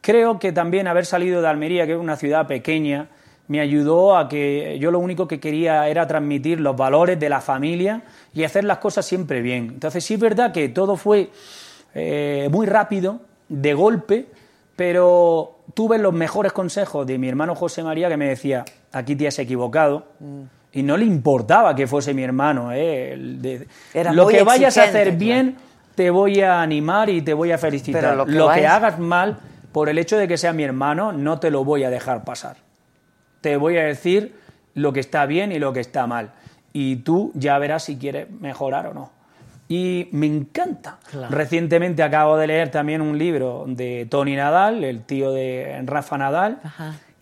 creo 0.00 0.38
que 0.38 0.52
también 0.52 0.88
haber 0.88 1.04
salido 1.04 1.42
de 1.42 1.48
Almería, 1.48 1.84
que 1.84 1.92
es 1.92 1.98
una 1.98 2.16
ciudad 2.16 2.46
pequeña, 2.46 3.10
me 3.46 3.60
ayudó 3.60 4.16
a 4.16 4.26
que 4.30 4.78
yo 4.80 4.90
lo 4.90 5.00
único 5.00 5.28
que 5.28 5.38
quería 5.38 5.86
era 5.86 6.06
transmitir 6.06 6.60
los 6.60 6.78
valores 6.78 7.20
de 7.20 7.28
la 7.28 7.42
familia 7.42 8.04
y 8.32 8.44
hacer 8.44 8.64
las 8.64 8.78
cosas 8.78 9.04
siempre 9.04 9.42
bien. 9.42 9.68
Entonces 9.74 10.02
sí 10.02 10.14
es 10.14 10.20
verdad 10.20 10.50
que 10.50 10.70
todo 10.70 10.96
fue 10.96 11.28
eh, 11.94 12.48
muy 12.50 12.66
rápido, 12.66 13.20
de 13.50 13.74
golpe, 13.74 14.26
pero 14.76 15.58
tuve 15.74 15.98
los 15.98 16.14
mejores 16.14 16.52
consejos 16.52 17.06
de 17.06 17.18
mi 17.18 17.28
hermano 17.28 17.54
José 17.54 17.82
María 17.82 18.08
que 18.08 18.16
me 18.16 18.28
decía, 18.28 18.64
aquí 18.92 19.14
te 19.14 19.28
has 19.28 19.38
equivocado. 19.38 20.06
Y 20.72 20.82
no 20.82 20.96
le 20.96 21.04
importaba 21.04 21.74
que 21.74 21.86
fuese 21.86 22.12
mi 22.14 22.22
hermano. 22.22 22.72
¿eh? 22.72 23.12
El 23.14 23.40
de- 23.42 23.68
Era 23.94 24.12
lo 24.12 24.24
muy 24.24 24.34
que 24.34 24.42
vayas 24.42 24.76
a 24.76 24.82
hacer 24.84 25.12
bien, 25.16 25.56
te 25.94 26.10
voy 26.10 26.40
a 26.42 26.60
animar 26.62 27.08
y 27.10 27.22
te 27.22 27.32
voy 27.34 27.52
a 27.52 27.58
felicitar. 27.58 28.00
Pero 28.02 28.24
lo 28.26 28.46
que 28.60 28.66
hagas 28.66 28.98
mal, 28.98 29.38
por 29.72 29.88
el 29.88 29.98
hecho 29.98 30.16
de 30.18 30.28
que 30.28 30.36
sea 30.36 30.52
mi 30.52 30.62
hermano, 30.64 31.12
no 31.12 31.38
te 31.40 31.50
lo 31.50 31.64
voy 31.64 31.84
a 31.84 31.90
dejar 31.90 32.24
pasar. 32.24 32.56
Te 33.40 33.56
voy 33.56 33.78
a 33.78 33.82
decir 33.84 34.34
lo 34.74 34.92
que 34.92 35.00
está 35.00 35.26
bien 35.26 35.52
y 35.52 35.58
lo 35.58 35.72
que 35.72 35.80
está 35.80 36.06
mal. 36.06 36.30
Y 36.72 36.96
tú 36.96 37.32
ya 37.34 37.58
verás 37.58 37.84
si 37.84 37.96
quieres 37.96 38.30
mejorar 38.30 38.88
o 38.88 38.94
no. 38.94 39.10
Y 39.68 40.08
me 40.12 40.26
encanta. 40.26 40.98
Claro. 41.10 41.34
Recientemente 41.34 42.02
acabo 42.02 42.36
de 42.36 42.46
leer 42.46 42.70
también 42.70 43.00
un 43.02 43.18
libro 43.18 43.64
de 43.66 44.06
Tony 44.08 44.34
Nadal, 44.36 44.82
el 44.84 45.02
tío 45.02 45.30
de 45.32 45.82
Rafa 45.84 46.16
Nadal, 46.18 46.58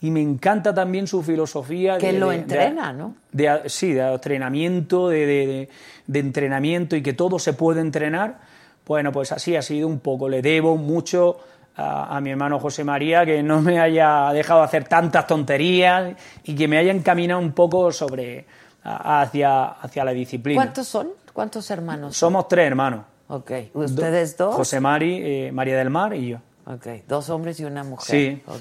y 0.07 0.11
me 0.11 0.21
encanta 0.23 0.73
también 0.75 1.07
su 1.07 1.23
filosofía. 1.23 1.99
Que 1.99 2.13
de- 2.13 2.19
lo 2.19 2.29
de- 2.29 2.37
de- 2.37 2.43
entrena, 2.43 2.93
¿no? 2.93 3.15
de, 3.33 3.63
sí, 3.67 3.93
de 3.93 4.03
adoctrinamiento, 4.03 5.09
de, 5.09 5.69
entrenamiento 6.13 6.97
y 6.97 7.03
que 7.03 7.13
todo 7.13 7.39
se 7.39 7.53
puede 7.53 7.81
entrenar, 7.81 8.39
bueno, 8.87 9.11
pues 9.13 9.33
así 9.33 9.57
ha 9.57 9.63
sido 9.63 9.89
un 9.89 9.99
poco. 10.01 10.29
Le 10.29 10.43
debo 10.43 10.77
mucho 10.77 11.39
a, 11.77 12.17
a 12.17 12.21
mi 12.21 12.31
hermano 12.31 12.59
José 12.59 12.85
María 12.85 13.27
que 13.27 13.43
no 13.43 13.61
me 13.63 13.81
haya 13.81 14.31
dejado 14.33 14.63
hacer 14.63 14.85
tantas 14.85 15.27
tonterías 15.27 16.15
y 16.45 16.55
que 16.55 16.69
me 16.69 16.79
haya 16.79 16.93
encaminado 16.93 17.41
un 17.41 17.53
poco 17.53 17.91
sobre 17.93 18.47
hacia, 18.83 19.65
hacia 19.67 20.05
la 20.05 20.13
disciplina. 20.13 20.57
¿Cuántos 20.63 20.87
son? 20.87 21.09
¿Cuántos 21.33 21.71
hermanos? 21.71 22.17
Somos 22.17 22.49
tres 22.49 22.67
hermanos. 22.69 23.01
Ok. 23.29 23.51
¿Ustedes 23.75 24.37
dos? 24.37 24.55
José 24.55 24.79
Mari, 24.81 25.21
eh, 25.23 25.51
María 25.53 25.77
del 25.77 25.91
Mar 25.91 26.15
y 26.15 26.29
yo. 26.29 26.39
Ok. 26.67 26.87
Dos 27.07 27.31
hombres 27.31 27.61
y 27.61 27.65
una 27.65 27.85
mujer. 27.85 28.07
Sí. 28.17 28.43
Ok. 28.47 28.61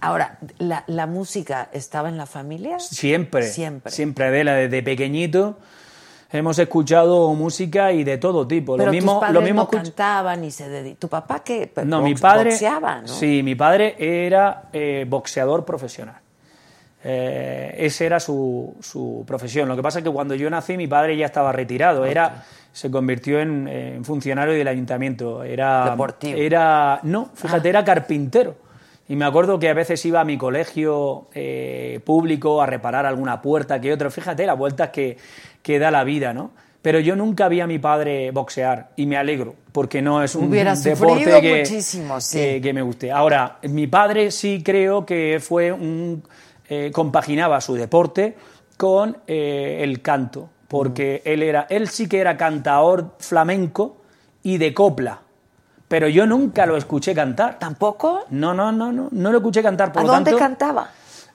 Ahora, 0.00 0.38
¿la, 0.58 0.84
la 0.86 1.06
música 1.06 1.68
estaba 1.72 2.08
en 2.08 2.16
la 2.16 2.26
familia? 2.26 2.78
Siempre. 2.78 3.42
Siempre. 3.48 3.90
Siempre, 3.92 4.26
Adela, 4.26 4.54
desde 4.54 4.82
pequeñito 4.82 5.58
hemos 6.32 6.58
escuchado 6.58 7.32
música 7.34 7.92
y 7.92 8.04
de 8.04 8.18
todo 8.18 8.46
tipo. 8.46 8.76
Pero 8.76 8.86
lo 8.86 8.92
mismo, 8.92 9.12
tus 9.12 9.20
padres 9.20 9.34
lo 9.34 9.40
mismo 9.42 9.62
no 9.62 9.68
cantaban 9.68 10.44
y 10.44 10.50
se 10.50 10.68
dedicaban. 10.68 10.96
¿Tu 10.98 11.08
papá 11.08 11.42
qué? 11.42 11.72
No, 11.84 11.98
Box- 12.00 12.08
mi 12.08 12.14
padre. 12.14 12.50
Boxeaba, 12.50 13.00
¿no? 13.02 13.08
Sí, 13.08 13.42
mi 13.42 13.54
padre 13.54 13.96
era 13.98 14.68
eh, 14.72 15.04
boxeador 15.08 15.64
profesional. 15.64 16.16
Eh, 17.08 17.72
esa 17.78 18.04
era 18.04 18.18
su, 18.18 18.74
su 18.80 19.22
profesión. 19.24 19.68
Lo 19.68 19.76
que 19.76 19.82
pasa 19.82 20.00
es 20.00 20.04
que 20.04 20.10
cuando 20.10 20.34
yo 20.34 20.50
nací 20.50 20.76
mi 20.76 20.88
padre 20.88 21.16
ya 21.16 21.26
estaba 21.26 21.52
retirado. 21.52 22.04
Era, 22.04 22.44
se 22.72 22.90
convirtió 22.90 23.38
en, 23.38 23.68
en 23.68 24.04
funcionario 24.04 24.54
del 24.54 24.66
ayuntamiento. 24.66 25.44
Era, 25.44 25.90
Deportivo. 25.90 26.36
Era, 26.36 26.98
no, 27.04 27.30
fíjate, 27.32 27.68
era 27.68 27.84
carpintero. 27.84 28.56
Y 29.08 29.14
me 29.14 29.24
acuerdo 29.24 29.56
que 29.60 29.68
a 29.68 29.74
veces 29.74 30.04
iba 30.04 30.20
a 30.20 30.24
mi 30.24 30.36
colegio 30.36 31.28
eh, 31.32 32.00
público 32.04 32.60
a 32.60 32.66
reparar 32.66 33.06
alguna 33.06 33.40
puerta 33.40 33.80
que 33.80 33.92
otra. 33.92 34.10
Fíjate 34.10 34.44
las 34.44 34.58
vueltas 34.58 34.90
que, 34.90 35.16
que 35.62 35.78
da 35.78 35.92
la 35.92 36.02
vida, 36.02 36.34
¿no? 36.34 36.50
Pero 36.82 36.98
yo 36.98 37.14
nunca 37.14 37.46
vi 37.48 37.60
a 37.60 37.68
mi 37.68 37.78
padre 37.78 38.32
boxear 38.32 38.90
y 38.96 39.06
me 39.06 39.16
alegro, 39.16 39.54
porque 39.70 40.02
no 40.02 40.24
es 40.24 40.34
un 40.34 40.48
Hubiera 40.48 40.74
deporte 40.74 41.40
que, 41.40 41.58
muchísimo, 41.60 42.20
sí. 42.20 42.38
que, 42.38 42.60
que 42.60 42.72
me 42.72 42.82
guste. 42.82 43.12
Ahora, 43.12 43.58
mi 43.62 43.86
padre 43.86 44.32
sí 44.32 44.62
creo 44.64 45.06
que 45.06 45.38
fue 45.40 45.70
un 45.70 46.22
eh, 46.68 46.90
compaginaba 46.92 47.60
su 47.60 47.74
deporte 47.74 48.36
con 48.76 49.16
eh, 49.26 49.78
el 49.82 50.02
canto, 50.02 50.48
porque 50.68 51.22
él 51.24 51.42
era 51.42 51.66
él 51.70 51.88
sí 51.88 52.08
que 52.08 52.18
era 52.20 52.36
cantaor 52.36 53.14
flamenco 53.18 53.96
y 54.42 54.58
de 54.58 54.74
copla, 54.74 55.20
pero 55.88 56.08
yo 56.08 56.26
nunca 56.26 56.66
lo 56.66 56.76
escuché 56.76 57.14
cantar. 57.14 57.58
¿Tampoco? 57.58 58.24
No, 58.30 58.52
no, 58.54 58.72
no, 58.72 58.90
no, 58.92 59.08
no 59.10 59.30
lo 59.32 59.38
escuché 59.38 59.62
cantar. 59.62 59.92
Por 59.92 60.02
¿A 60.02 60.06
lo 60.06 60.12
dónde 60.12 60.32
tanto, 60.32 60.44
cantaba? 60.44 60.88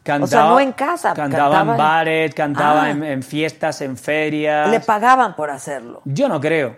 Cantaba, 0.04 0.24
o 0.26 0.28
sea, 0.28 0.44
no 0.46 0.60
en 0.60 0.72
casa. 0.74 1.14
Cantaba, 1.14 1.50
cantaba 1.56 1.72
en 1.74 1.78
bares, 1.78 2.34
cantaba 2.36 2.84
Ah. 2.84 2.90
en, 2.90 3.04
en 3.04 3.24
fiestas, 3.24 3.82
en 3.82 3.96
ferias. 3.98 4.70
Le 4.70 4.80
pagaban 4.80 5.36
por 5.36 5.50
hacerlo. 5.52 6.02
Yo 6.06 6.28
no 6.28 6.40
creo. 6.42 6.76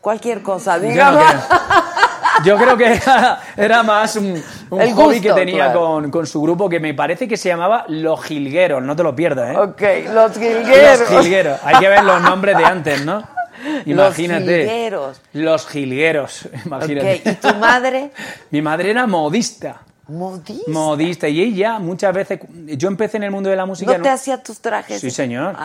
Cualquier 0.00 0.42
cosa, 0.42 0.76
Yo 0.78 0.84
digamos. 0.88 1.22
no 1.22 1.28
creo. 1.28 1.40
Yo 2.44 2.56
creo 2.56 2.76
que 2.76 2.94
era, 2.94 3.40
era 3.56 3.82
más 3.82 4.16
un, 4.16 4.42
un 4.70 4.80
El 4.80 4.92
hobby 4.94 5.16
gusto, 5.16 5.22
que 5.22 5.32
tenía 5.40 5.66
claro. 5.66 5.80
con, 5.80 6.10
con 6.10 6.26
su 6.26 6.42
grupo 6.42 6.68
que 6.68 6.80
me 6.80 6.94
parece 6.94 7.28
que 7.28 7.36
se 7.36 7.48
llamaba 7.48 7.84
Los 7.88 8.24
Jilgueros, 8.24 8.82
no 8.82 8.96
te 8.96 9.02
lo 9.02 9.14
pierdas, 9.14 9.54
¿eh? 9.54 9.58
Ok, 9.58 10.12
los 10.12 10.32
jilgueros. 10.36 11.10
Los 11.10 11.22
Jilgueros. 11.22 11.60
Hay 11.64 11.76
que 11.76 11.88
ver 11.88 12.04
los 12.04 12.20
nombres 12.22 12.56
de 12.56 12.64
antes, 12.64 13.04
¿no? 13.04 13.22
Imagínate. 13.86 14.44
Los 14.44 14.66
jilgueros. 14.66 15.20
Los 15.32 15.66
Jilgueros, 15.70 16.48
imagínate. 16.66 17.22
Ok, 17.24 17.26
¿y 17.26 17.34
tu 17.36 17.54
madre? 17.54 18.10
Mi 18.50 18.60
madre 18.62 18.90
era 18.90 19.06
modista. 19.06 19.80
Modista. 20.08 20.70
Modista. 20.70 21.28
Y 21.28 21.40
ella 21.40 21.78
muchas 21.78 22.12
veces... 22.14 22.40
Yo 22.76 22.88
empecé 22.88 23.16
en 23.16 23.22
el 23.24 23.30
mundo 23.30 23.48
de 23.50 23.56
la 23.56 23.64
música... 23.66 23.92
¿No 23.96 24.02
te 24.02 24.08
un- 24.08 24.14
hacía 24.14 24.42
tus 24.42 24.60
trajes? 24.60 25.00
Sí, 25.00 25.10
señor. 25.10 25.56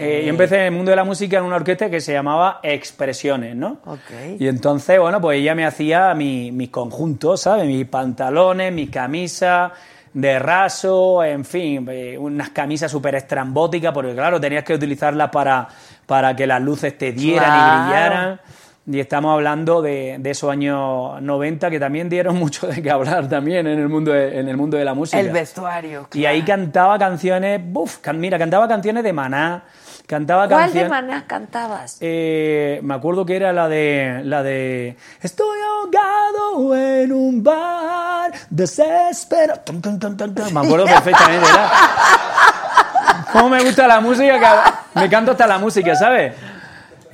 Eh, 0.00 0.22
yo 0.24 0.30
empecé 0.30 0.56
en 0.56 0.62
el 0.62 0.70
mundo 0.72 0.90
de 0.90 0.96
la 0.96 1.04
música 1.04 1.38
en 1.38 1.44
una 1.44 1.56
orquesta 1.56 1.90
que 1.90 2.00
se 2.00 2.12
llamaba 2.12 2.60
Expresiones, 2.62 3.54
¿no? 3.56 3.78
Ok. 3.84 4.38
Y 4.40 4.48
entonces, 4.48 4.98
bueno, 4.98 5.20
pues 5.20 5.38
ella 5.38 5.54
me 5.54 5.66
hacía 5.66 6.14
mi- 6.14 6.50
mis 6.52 6.70
conjuntos, 6.70 7.42
¿sabes? 7.42 7.66
Mis 7.66 7.86
pantalones, 7.86 8.72
mis 8.72 8.88
camisas 8.90 9.72
de 10.14 10.38
raso, 10.38 11.24
en 11.24 11.44
fin, 11.44 11.86
eh, 11.90 12.16
unas 12.16 12.50
camisas 12.50 12.90
súper 12.90 13.16
estrambóticas, 13.16 13.92
porque 13.92 14.14
claro, 14.14 14.40
tenías 14.40 14.62
que 14.62 14.72
utilizarlas 14.74 15.28
para, 15.30 15.66
para 16.06 16.36
que 16.36 16.46
las 16.46 16.62
luces 16.62 16.96
te 16.96 17.10
dieran 17.12 17.50
Claro. 17.50 17.82
y 17.82 17.82
brillaran. 17.84 18.40
Y 18.86 19.00
estamos 19.00 19.32
hablando 19.32 19.80
de, 19.80 20.16
de 20.18 20.30
esos 20.30 20.50
años 20.50 21.20
90 21.22 21.70
que 21.70 21.80
también 21.80 22.10
dieron 22.10 22.36
mucho 22.38 22.66
de 22.66 22.82
qué 22.82 22.90
hablar 22.90 23.28
también 23.28 23.66
en 23.66 23.78
el 23.78 23.88
mundo 23.88 24.12
de, 24.12 24.38
en 24.38 24.48
el 24.48 24.56
mundo 24.58 24.76
de 24.76 24.84
la 24.84 24.92
música. 24.92 25.18
El 25.18 25.30
vestuario. 25.30 26.06
Y 26.12 26.26
ahí 26.26 26.42
cantaba 26.42 26.98
canciones, 26.98 27.60
buf, 27.64 27.98
can- 27.98 28.20
mira, 28.20 28.38
cantaba 28.38 28.68
canciones 28.68 29.02
de 29.02 29.12
Maná, 29.14 29.64
cantaba 30.06 30.46
¿Cuál 30.48 30.72
de 30.72 30.80
canciones... 30.82 30.90
maná 30.90 31.26
cantabas? 31.26 31.96
Eh, 32.02 32.80
me 32.82 32.92
acuerdo 32.94 33.24
que 33.24 33.36
era 33.36 33.54
la 33.54 33.68
de 33.68 34.20
la 34.24 34.42
de 34.42 34.96
Estoy 35.22 35.56
ahogado 35.66 36.76
en 36.76 37.10
un 37.12 37.42
bar 37.42 38.32
desespero. 38.50 39.54
Tum, 39.64 39.80
tum, 39.80 39.98
tum. 39.98 40.34
Me 40.52 40.60
acuerdo 40.60 40.84
perfectamente. 40.84 41.46
Era... 41.48 41.70
¿Cómo 43.32 43.48
me 43.48 43.64
gusta 43.64 43.86
la 43.88 44.00
música? 44.00 44.84
Que 44.92 45.00
me 45.00 45.08
canto 45.08 45.32
hasta 45.32 45.46
la 45.46 45.58
música, 45.58 45.94
¿sabes? 45.96 46.34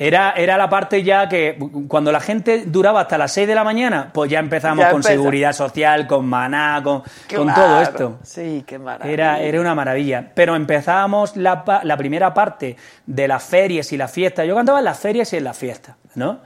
Era, 0.02 0.30
era 0.30 0.56
la 0.56 0.70
parte 0.70 1.02
ya 1.02 1.28
que 1.28 1.58
cuando 1.86 2.10
la 2.10 2.20
gente 2.20 2.64
duraba 2.64 3.02
hasta 3.02 3.18
las 3.18 3.32
6 3.32 3.46
de 3.46 3.54
la 3.54 3.64
mañana, 3.64 4.08
pues 4.14 4.30
ya 4.30 4.38
empezamos 4.38 4.82
Ya 4.82 4.90
con 4.92 5.02
seguridad 5.02 5.52
social, 5.52 6.06
con 6.06 6.24
maná, 6.26 6.80
con, 6.82 7.02
con 7.36 7.52
todo 7.52 7.82
esto. 7.82 8.18
Sí, 8.22 8.64
qué 8.66 8.78
maravilla. 8.78 9.12
Era, 9.12 9.40
era 9.40 9.60
una 9.60 9.74
maravilla. 9.74 10.32
Pero 10.34 10.56
empezábamos 10.56 11.36
la, 11.36 11.82
la 11.82 11.96
primera 11.98 12.32
parte 12.32 12.78
de 13.04 13.28
las 13.28 13.44
ferias 13.44 13.92
y 13.92 13.98
las 13.98 14.10
fiestas. 14.10 14.46
Yo 14.46 14.56
cantaba 14.56 14.78
en 14.78 14.86
las 14.86 14.98
ferias 14.98 15.30
y 15.34 15.36
en 15.36 15.44
las 15.44 15.58
fiestas, 15.58 15.96
¿no? 16.14 16.38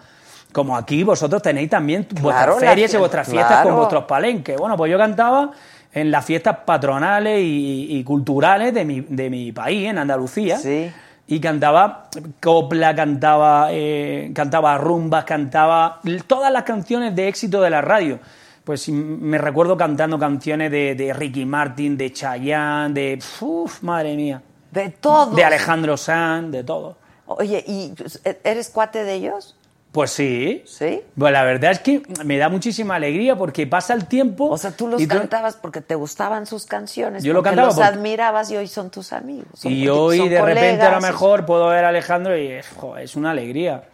Como 0.52 0.76
aquí 0.76 1.04
vosotros 1.04 1.40
tenéis 1.40 1.70
también 1.70 2.02
Claro, 2.02 2.22
vuestras 2.24 2.58
ferias 2.58 2.92
y 2.92 2.96
vuestras 2.96 3.28
fiestas 3.28 3.52
claro. 3.52 3.68
con 3.68 3.78
vuestros 3.78 4.04
palenques. 4.06 4.56
Bueno, 4.56 4.76
pues 4.76 4.90
yo 4.90 4.98
cantaba 4.98 5.52
en 5.92 6.10
las 6.10 6.24
fiestas 6.24 6.56
patronales 6.64 7.38
y, 7.40 7.86
y 7.88 8.02
culturales 8.02 8.74
de 8.74 8.84
mi, 8.84 9.00
de 9.00 9.30
mi 9.30 9.52
país, 9.52 9.88
en 9.90 9.98
Andalucía. 9.98 10.58
Sí. 10.58 10.90
Y 11.26 11.40
cantaba 11.40 12.10
copla, 12.40 12.94
cantaba, 12.94 13.68
eh, 13.70 14.30
cantaba 14.34 14.76
rumbas, 14.76 15.24
cantaba 15.24 16.00
todas 16.26 16.52
las 16.52 16.64
canciones 16.64 17.16
de 17.16 17.28
éxito 17.28 17.62
de 17.62 17.70
la 17.70 17.80
radio. 17.80 18.18
Pues 18.62 18.88
me 18.88 19.38
recuerdo 19.38 19.76
cantando 19.76 20.18
canciones 20.18 20.70
de, 20.70 20.94
de 20.94 21.12
Ricky 21.12 21.44
Martin, 21.44 21.96
de 21.96 22.12
Chayanne, 22.12 22.94
de... 22.94 23.18
Uf, 23.40 23.82
madre 23.82 24.16
mía. 24.16 24.42
De 24.70 24.88
todo. 24.90 25.34
De 25.34 25.44
Alejandro 25.44 25.96
Sanz, 25.96 26.50
de 26.50 26.64
todo. 26.64 26.96
Oye, 27.26 27.62
¿y 27.66 27.94
eres 28.42 28.70
cuate 28.70 29.04
de 29.04 29.14
ellos? 29.14 29.56
Pues 29.94 30.10
sí. 30.10 30.64
¿Sí? 30.66 31.02
Pues 31.16 31.32
la 31.32 31.44
verdad 31.44 31.70
es 31.70 31.78
que 31.78 32.02
me 32.24 32.36
da 32.36 32.48
muchísima 32.48 32.96
alegría 32.96 33.36
porque 33.36 33.64
pasa 33.64 33.94
el 33.94 34.06
tiempo... 34.06 34.48
O 34.50 34.58
sea, 34.58 34.72
tú 34.72 34.88
los 34.88 35.00
cantabas 35.06 35.54
porque 35.54 35.80
te 35.80 35.94
gustaban 35.94 36.46
sus 36.46 36.66
canciones. 36.66 37.22
Yo 37.22 37.32
lo 37.32 37.44
cantaba 37.44 37.68
los 37.68 37.76
porque- 37.76 37.88
admirabas 37.88 38.50
y 38.50 38.56
hoy 38.56 38.66
son 38.66 38.90
tus 38.90 39.12
amigos. 39.12 39.46
son- 39.54 39.70
Y 39.70 39.86
hoy 39.86 40.28
de 40.28 40.42
repente 40.42 40.82
a 40.82 40.96
lo 40.96 41.00
mejor 41.00 41.46
puedo 41.46 41.68
ver 41.68 41.84
a 41.84 41.90
Alejandro 41.90 42.36
y 42.36 42.60
jo, 42.76 42.96
es 42.96 43.14
una 43.14 43.30
alegría. 43.30 43.84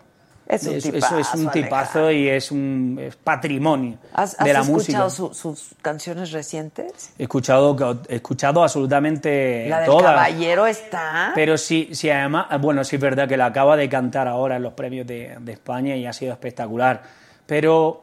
Es 0.50 0.66
un 0.66 0.74
eso, 0.74 0.90
tipazo, 0.90 1.18
es 1.18 1.34
un 1.34 1.50
tipazo 1.50 2.10
y 2.10 2.28
es 2.28 2.50
un 2.50 2.98
es 3.00 3.14
patrimonio 3.16 3.98
¿Has, 4.14 4.36
de 4.36 4.50
has 4.50 4.56
la 4.56 4.62
música. 4.64 5.04
escuchado 5.04 5.10
su- 5.10 5.32
sus 5.34 5.68
canciones 5.80 6.32
recientes? 6.32 7.12
He 7.18 7.22
escuchado, 7.22 8.02
he 8.08 8.16
escuchado 8.16 8.62
absolutamente 8.62 9.66
La 9.68 9.78
del 9.80 9.86
todas. 9.86 10.04
caballero 10.14 10.66
está. 10.66 11.30
Pero 11.34 11.56
sí, 11.56 11.90
sí, 11.92 12.10
además, 12.10 12.46
bueno, 12.60 12.82
sí 12.82 12.96
es 12.96 13.02
verdad 13.02 13.28
que 13.28 13.36
la 13.36 13.46
acaba 13.46 13.76
de 13.76 13.88
cantar 13.88 14.26
ahora 14.26 14.56
en 14.56 14.62
los 14.62 14.72
premios 14.72 15.06
de, 15.06 15.36
de 15.40 15.52
España 15.52 15.94
y 15.94 16.04
ha 16.06 16.12
sido 16.12 16.32
espectacular. 16.32 17.02
Pero, 17.46 17.86
o 17.88 18.02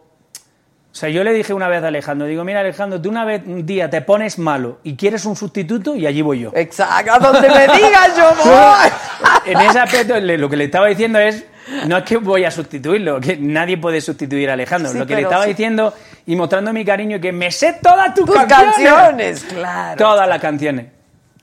sea, 0.91 1.09
yo 1.09 1.23
le 1.23 1.33
dije 1.33 1.53
una 1.53 1.67
vez 1.67 1.83
a 1.83 1.87
Alejandro, 1.87 2.27
digo, 2.27 2.43
mira 2.43 2.61
Alejandro, 2.61 3.01
tú 3.01 3.09
una 3.09 3.25
vez, 3.25 3.41
un 3.45 3.65
día 3.65 3.89
te 3.89 4.01
pones 4.01 4.39
malo 4.39 4.79
y 4.83 4.95
quieres 4.95 5.25
un 5.25 5.35
sustituto 5.35 5.95
y 5.95 6.07
allí 6.07 6.21
voy 6.21 6.39
yo. 6.39 6.51
Exacto, 6.55 7.11
a 7.13 7.19
donde 7.19 7.49
me 7.49 7.61
digas 7.67 8.15
yo 8.17 8.29
voy. 8.45 9.51
En 9.51 9.59
ese 9.61 9.79
aspecto, 9.79 10.17
lo 10.19 10.49
que 10.49 10.55
le 10.55 10.63
estaba 10.63 10.87
diciendo 10.87 11.19
es, 11.19 11.45
no 11.87 11.97
es 11.97 12.03
que 12.03 12.17
voy 12.17 12.45
a 12.45 12.51
sustituirlo, 12.51 13.19
que 13.19 13.37
nadie 13.37 13.77
puede 13.77 14.01
sustituir 14.01 14.49
a 14.49 14.53
Alejandro. 14.53 14.91
Sí, 14.91 14.97
lo 14.97 15.05
que 15.05 15.15
le 15.15 15.21
estaba 15.23 15.43
sí. 15.43 15.49
diciendo 15.49 15.93
y 16.25 16.35
mostrando 16.35 16.71
mi 16.73 16.83
cariño, 16.85 17.19
que 17.19 17.31
me 17.31 17.51
sé 17.51 17.77
todas 17.81 18.13
tus, 18.13 18.25
Tus 18.25 18.35
canciones, 18.45 19.43
claro. 19.43 19.97
Todas 19.97 20.27
las 20.27 20.41
canciones. 20.41 20.87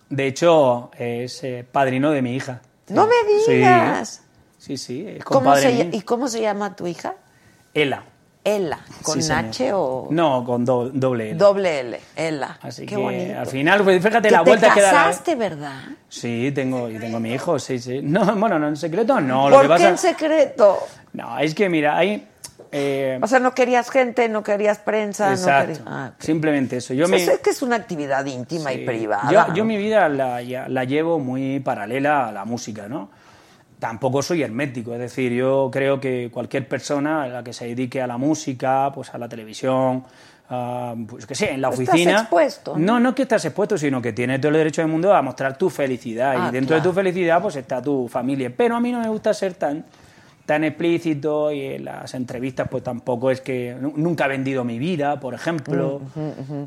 De 0.09 0.27
hecho, 0.27 0.91
es 0.99 1.43
eh, 1.45 1.65
padrino 1.71 2.11
de 2.11 2.23
mi 2.23 2.37
hija. 2.37 2.61
No 2.89 3.07
me 3.07 3.13
Sí. 3.47 3.53
digas. 3.55 4.23
Sí, 4.59 4.77
sí, 4.77 5.07
es 5.07 5.25
¿Cómo 5.25 5.55
se, 5.57 5.89
¿Y 5.93 6.01
cómo 6.03 6.29
se 6.29 6.41
llama 6.41 6.75
tu 6.75 6.87
hija? 6.87 7.15
Ela. 7.75 8.05
Ela. 8.45 8.79
¿Con 9.03 9.23
Sí. 9.23 9.33
H 9.33 9.73
o 9.73 10.09
No, 10.11 10.45
con 10.45 10.65
do- 10.67 10.91
doble 10.93 11.31
L. 11.31 11.39
doble 11.39 11.81
L? 11.81 12.01
Ela. 12.15 12.59
Así 12.61 12.83
Qué 12.83 12.95
que 12.95 12.97
bonito. 13.01 13.41
al 13.41 13.47
final, 13.47 13.83
pues 13.83 14.03
fíjate 14.03 14.31
la 14.31 14.45
te 14.45 14.51
vuelta 14.51 14.75
que 14.75 14.83
da 14.83 14.93
la- 14.93 14.99
casaste, 15.05 15.35
¿verdad? 15.35 15.81
Sí, 16.11 16.53
tengo, 16.55 16.91
y 16.91 16.99
tengo 16.99 17.19
mi 17.21 17.33
hijo, 17.33 17.59
sí, 17.59 17.79
sí. 17.79 18.01
No, 18.03 18.21
bueno, 18.37 18.59
no 18.59 18.69
en 18.69 18.77
secreto, 18.77 19.19
no. 19.21 19.49
Lo 19.49 19.57
¿Por 19.57 19.63
que 19.63 19.69
qué 19.69 19.75
pasa... 19.75 19.89
en 19.89 19.99
secreto? 19.99 20.79
No, 21.15 21.39
es 21.39 21.55
que 21.55 21.69
mira, 21.71 21.97
hay... 21.97 22.29
eh, 22.71 23.19
O 23.23 23.27
sea, 23.27 23.39
no 23.39 23.55
querías 23.55 23.89
gente, 23.91 24.29
no 24.29 24.43
querías 24.43 24.79
prensa, 24.79 25.29
no 25.29 25.35
Exacto. 25.35 25.67
querías... 25.69 25.83
Ah, 25.87 26.11
ok. 26.15 26.23
Simplemente 26.23 26.77
eso. 26.79 26.93
Yo 26.93 27.07
O 27.07 27.09
sea, 27.09 27.17
me- 27.17 27.25
es 27.25 27.39
que 27.39 27.51
es 27.51 27.63
una 27.63 27.77
actividad 27.77 28.27
íntima 28.27 28.73
y 28.75 28.79
Sí. 28.81 28.85
privada. 28.85 29.31
Yo, 29.33 29.47
¿no? 29.49 29.55
yo 29.55 29.65
mi 29.65 29.79
vida 29.79 30.09
la, 30.11 30.43
la 30.43 30.85
llevo 30.85 31.19
muy 31.19 31.61
paralela 31.61 32.29
a 32.29 32.33
la 32.33 32.45
música, 32.45 32.89
¿no? 32.89 33.11
Tampoco 33.79 34.23
soy 34.23 34.43
hermético, 34.43 34.95
es 34.95 35.01
decir, 35.01 35.33
yo 35.33 35.69
creo 35.73 36.01
que 36.01 36.31
cualquier 36.33 36.67
persona 36.69 37.25
a 37.25 37.29
la 37.29 37.45
que 37.45 37.53
se 37.53 37.67
dedique 37.67 38.01
a 38.01 38.07
la 38.07 38.17
música, 38.17 38.91
pues 38.95 39.13
a 39.15 39.19
la 39.19 39.29
televisión, 39.29 40.05
a, 40.49 40.95
pues 41.09 41.27
que 41.27 41.35
sé, 41.35 41.51
en 41.53 41.61
la 41.61 41.69
Estás 41.69 41.89
oficina. 41.89 42.21
expuesto, 42.21 42.79
¿no? 42.79 42.85
No, 42.95 43.01
no 43.01 43.09
es 43.11 43.15
que 43.15 43.23
estás 43.23 43.45
expuesto, 43.45 43.77
sino 43.77 44.01
que 44.01 44.13
tienes 44.13 44.41
todo 44.41 44.51
el 44.51 44.57
derecho 44.59 44.81
del 44.81 44.91
mundo 44.91 45.13
a 45.15 45.21
mostrar 45.23 45.59
tu 45.59 45.69
felicidad. 45.71 46.35
Ah, 46.39 46.49
y 46.49 46.53
dentro 46.53 46.77
de 46.77 46.83
tu 46.83 46.93
felicidad, 46.93 47.43
pues 47.43 47.57
está 47.57 47.83
tu 47.83 48.09
familia. 48.09 48.51
Pero 48.57 48.77
a 48.77 48.81
mí 48.81 48.91
no 48.93 49.01
me 49.01 49.09
gusta 49.09 49.35
ser 49.35 49.55
tan 49.55 49.85
tan 50.47 50.63
explícito 50.63 51.51
y 51.51 51.63
en 51.65 51.87
las 51.87 52.13
entrevistas 52.13 52.69
pues 52.71 52.85
tampoco 52.85 53.31
es 53.31 53.41
que 53.41 53.75
nu- 53.81 53.95
nunca 53.97 54.27
he 54.27 54.29
vendido 54.29 54.63
mi 54.63 54.79
vida, 54.79 55.19
por 55.19 55.33
ejemplo. 55.33 56.03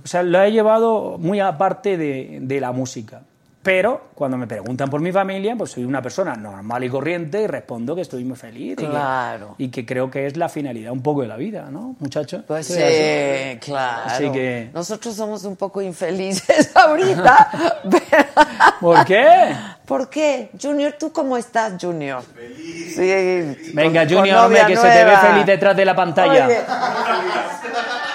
O 0.04 0.08
sea, 0.08 0.24
lo 0.24 0.42
he 0.42 0.52
llevado 0.52 1.18
muy 1.20 1.40
aparte 1.40 1.96
de, 1.96 2.40
de 2.42 2.60
la 2.60 2.72
música. 2.72 3.22
Pero 3.68 4.02
cuando 4.16 4.38
me 4.38 4.48
preguntan 4.48 4.90
por 4.90 5.02
mi 5.02 5.12
familia, 5.12 5.54
pues 5.58 5.72
soy 5.72 5.84
una 5.84 6.02
persona 6.02 6.36
normal 6.36 6.86
y 6.86 6.90
corriente 6.90 7.42
y 7.42 7.48
respondo 7.48 7.96
que 7.96 8.02
estoy 8.02 8.24
muy 8.24 8.38
feliz. 8.38 8.72
y 8.72 8.76
que- 8.78 8.88
Claro. 8.90 9.56
Y 9.58 9.68
que, 9.68 9.86
creo 9.86 10.10
que 10.10 10.26
es 10.26 10.38
la 10.38 10.48
finalidad 10.48 10.94
un 10.94 11.02
poco 11.04 11.22
de 11.24 11.28
la 11.28 11.36
vida, 11.36 11.68
¿no, 11.70 11.94
muchachos? 12.00 12.44
Pues 12.48 12.66
Sí, 12.66 12.82
así. 12.82 13.58
claro. 13.60 14.02
Así 14.06 14.32
que... 14.32 14.70
Nosotros 14.74 15.14
somos 15.16 15.44
un 15.44 15.58
poco 15.58 15.82
infelices 15.82 16.72
ahorita. 16.78 17.50
¿Por 18.80 19.04
qué? 19.04 19.54
¿Por 19.88 20.10
qué? 20.10 20.50
Junior, 20.62 20.94
¿tú 21.00 21.14
cómo 21.14 21.38
estás, 21.38 21.74
Junior? 21.82 22.22
Feliz. 22.36 22.96
Sí. 22.96 23.72
Venga, 23.74 24.02
con- 24.02 24.10
con 24.10 24.18
Junior, 24.18 24.46
hombre, 24.46 24.62
que 24.68 24.76
se 24.76 24.90
te 24.90 25.04
ve 25.06 25.18
feliz 25.18 25.46
detrás 25.46 25.78
de 25.78 25.86
la 25.86 25.96
pantalla. 25.96 26.46
Oye, 26.46 26.58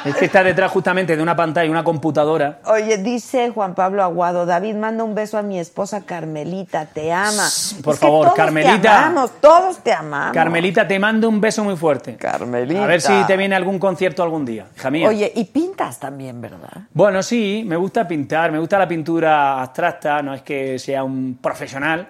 Es 0.04 0.16
que 0.16 0.24
está 0.24 0.42
detrás 0.42 0.68
justamente 0.72 1.16
de 1.16 1.22
una 1.22 1.36
pantalla, 1.36 1.70
una 1.70 1.84
computadora. 1.84 2.58
Oye, 2.64 2.98
dice 2.98 3.50
Juan 3.54 3.76
Pablo 3.76 4.02
Aguado, 4.02 4.44
David, 4.46 4.74
manda 4.74 5.04
un 5.04 5.14
beso 5.14 5.38
a 5.38 5.42
mi 5.42 5.60
esposa 5.60 6.00
Carmelita, 6.04 6.86
te 6.86 7.12
ama. 7.12 7.48
Por 7.84 7.94
Es 7.94 8.00
que 8.00 8.06
favor, 8.06 8.24
todos 8.26 8.36
Carmelita. 8.36 8.80
Te 8.82 8.88
amamos, 8.88 9.30
todos 9.40 9.78
te 9.78 9.92
amamos. 9.92 10.34
Carmelita, 10.34 10.88
te 10.88 10.98
mando 10.98 11.28
un 11.28 11.40
beso 11.40 11.62
muy 11.62 11.76
fuerte. 11.76 12.16
Carmelita. 12.16 12.82
A 12.82 12.86
ver 12.88 13.00
si 13.00 13.12
te 13.28 13.36
viene 13.36 13.54
algún 13.54 13.78
concierto 13.78 14.24
algún 14.24 14.44
día, 14.44 14.66
hija 14.76 14.90
mía. 14.90 15.08
Oye, 15.08 15.30
y 15.36 15.44
pintas 15.44 16.00
también, 16.00 16.40
¿verdad? 16.40 16.82
Bueno, 16.92 17.22
sí, 17.22 17.62
me 17.64 17.76
gusta 17.76 18.06
pintar, 18.08 18.50
me 18.50 18.58
gusta 18.58 18.78
la 18.80 18.88
pintura 18.88 19.62
abstracta, 19.62 20.20
no 20.20 20.34
es 20.34 20.42
que 20.42 20.80
sea 20.80 21.04
un 21.04 21.38
profesional, 21.62 22.08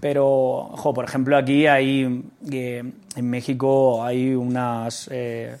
pero, 0.00 0.26
ojo, 0.26 0.94
por 0.94 1.04
ejemplo, 1.04 1.36
aquí 1.36 1.66
hay, 1.66 2.24
eh, 2.50 2.82
en 3.16 3.30
México 3.30 4.02
hay 4.04 4.34
unas, 4.34 5.08
eh, 5.12 5.56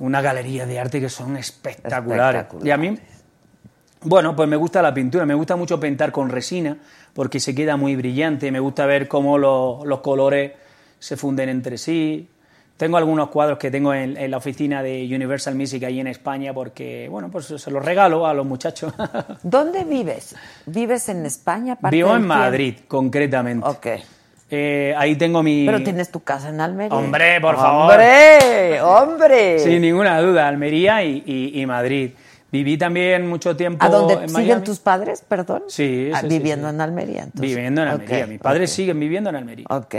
Una 0.00 0.20
galería 0.22 0.64
de 0.64 0.78
arte 0.78 1.00
que 1.00 1.08
son 1.08 1.36
espectaculares. 1.36 2.46
Y 2.62 2.70
a 2.70 2.76
mí, 2.76 2.96
bueno, 4.02 4.36
pues 4.36 4.48
me 4.48 4.54
gusta 4.54 4.80
la 4.80 4.94
pintura, 4.94 5.26
me 5.26 5.34
gusta 5.34 5.56
mucho 5.56 5.80
pintar 5.80 6.12
con 6.12 6.28
resina 6.28 6.76
porque 7.12 7.40
se 7.40 7.52
queda 7.52 7.76
muy 7.76 7.96
brillante, 7.96 8.52
me 8.52 8.60
gusta 8.60 8.86
ver 8.86 9.08
cómo 9.08 9.38
los, 9.38 9.84
los 9.84 9.98
colores 9.98 10.52
se 11.00 11.16
funden 11.16 11.48
entre 11.48 11.78
sí. 11.78 12.28
Tengo 12.78 12.96
algunos 12.96 13.28
cuadros 13.30 13.58
que 13.58 13.72
tengo 13.72 13.92
en, 13.92 14.16
en, 14.16 14.30
la 14.30 14.36
oficina 14.36 14.84
de 14.84 15.04
Universal 15.12 15.56
Music 15.56 15.82
ahí 15.82 15.98
en 15.98 16.06
España 16.06 16.54
porque, 16.54 17.08
bueno, 17.10 17.28
pues 17.28 17.46
se 17.46 17.70
los 17.72 17.84
regalo 17.84 18.24
a 18.24 18.32
los 18.32 18.46
muchachos. 18.46 18.94
¿Dónde 19.42 19.82
vives? 19.82 20.36
¿Vives 20.64 21.08
en 21.08 21.26
España? 21.26 21.76
Vivo 21.90 22.14
en 22.14 22.24
Madrid, 22.24 22.76
concretamente. 22.86 23.66
Ok. 23.66 23.86
Eh, 24.50 24.94
ahí 24.96 25.16
tengo 25.16 25.42
mi... 25.42 25.66
Pero 25.66 25.82
tienes 25.82 26.10
tu 26.12 26.20
casa 26.20 26.50
en 26.50 26.60
Almería. 26.60 26.96
Hombre, 26.96 27.40
por 27.40 27.56
favor. 27.56 27.90
¡Hombre! 27.94 28.80
¡Hombre! 28.80 29.58
Sin 29.64 29.82
ninguna 29.82 30.20
duda, 30.20 30.46
Almería 30.46 31.02
y, 31.02 31.24
y, 31.26 31.60
y 31.60 31.66
Madrid. 31.66 32.12
Viví 32.52 32.78
también 32.78 33.28
mucho 33.28 33.56
tiempo 33.56 33.84
¿A 33.84 33.88
dónde 33.90 34.14
en 34.14 34.28
siguen 34.28 34.44
Miami. 34.46 34.64
tus 34.64 34.78
padres, 34.78 35.22
perdón? 35.28 35.64
Sí, 35.66 36.10
Ah, 36.14 36.20
sí, 36.20 36.28
viviendo 36.28 36.68
sí, 36.68 36.74
en 36.76 36.80
Almería. 36.80 37.22
Entonces. 37.24 37.40
Viviendo 37.42 37.82
en 37.82 37.88
Almería. 37.88 38.26
Mis 38.28 38.38
padres 38.38 38.70
siguen 38.70 39.00
viviendo 39.00 39.28
en 39.30 39.36
Almería. 39.36 39.66
Ok. 39.68 39.94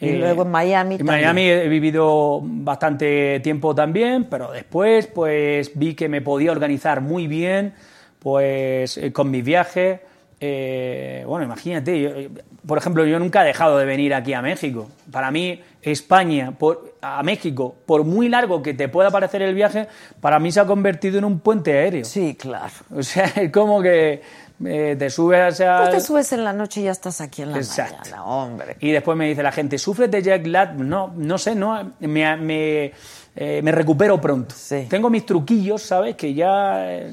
Y 0.00 0.08
Eh, 0.08 0.18
luego 0.18 0.42
en 0.42 0.50
Miami 0.50 0.94
En 0.96 1.06
también. 1.06 1.20
Miami 1.20 1.42
he 1.42 1.68
vivido 1.68 2.40
bastante 2.42 3.40
tiempo 3.40 3.74
también, 3.74 4.24
pero 4.24 4.50
después 4.52 5.06
pues 5.06 5.70
vi 5.74 5.94
que 5.94 6.08
me 6.08 6.20
podía 6.20 6.50
organizar 6.52 7.00
muy 7.00 7.26
bien 7.26 7.74
pues 8.18 8.96
eh, 8.98 9.12
con 9.12 9.30
mis 9.30 9.44
viajes. 9.44 10.00
Eh, 10.40 11.24
bueno, 11.26 11.44
imagínate, 11.44 12.00
yo, 12.00 12.08
eh, 12.10 12.28
por 12.66 12.76
ejemplo, 12.76 13.06
yo 13.06 13.18
nunca 13.18 13.42
he 13.44 13.46
dejado 13.46 13.78
de 13.78 13.84
venir 13.86 14.12
aquí 14.12 14.32
a 14.34 14.42
México. 14.42 14.88
Para 15.10 15.30
mí, 15.30 15.60
España 15.80 16.50
por, 16.52 16.94
a 17.00 17.22
México, 17.22 17.74
por 17.86 18.04
muy 18.04 18.28
largo 18.28 18.60
que 18.62 18.74
te 18.74 18.88
pueda 18.88 19.10
parecer 19.10 19.42
el 19.42 19.54
viaje, 19.54 19.86
para 20.20 20.38
mí 20.38 20.50
se 20.50 20.60
ha 20.60 20.66
convertido 20.66 21.18
en 21.18 21.24
un 21.24 21.38
puente 21.40 21.72
aéreo. 21.72 22.04
Sí, 22.04 22.34
claro. 22.38 22.72
O 22.94 23.02
sea, 23.02 23.26
es 23.36 23.50
como 23.52 23.80
que 23.80 24.20
eh, 24.64 24.96
te 24.98 25.10
subes 25.10 25.60
a... 25.60 25.78
Pues 25.78 25.90
te 25.90 26.00
subes 26.00 26.32
en 26.32 26.44
la 26.44 26.52
noche 26.52 26.80
y 26.80 26.84
ya 26.84 26.92
estás 26.92 27.20
aquí 27.20 27.42
en 27.42 27.52
la 27.52 27.58
Exacto. 27.58 27.96
mañana, 28.00 28.24
hombre. 28.24 28.76
Y 28.80 28.92
después 28.92 29.16
me 29.16 29.26
dice 29.28 29.42
la 29.42 29.52
gente, 29.52 29.78
¿sufres 29.78 30.10
de 30.10 30.22
jet 30.22 30.46
lag? 30.46 30.74
No, 30.74 31.12
no 31.16 31.38
sé, 31.38 31.54
no, 31.54 31.92
me, 32.00 32.36
me, 32.36 32.92
eh, 33.36 33.60
me 33.62 33.72
recupero 33.72 34.20
pronto. 34.20 34.54
Tengo 34.88 35.10
mis 35.10 35.26
truquillos, 35.26 35.82
¿sabes? 35.82 36.14
Que 36.14 36.34
ya 36.34 36.84
eh, 36.92 37.12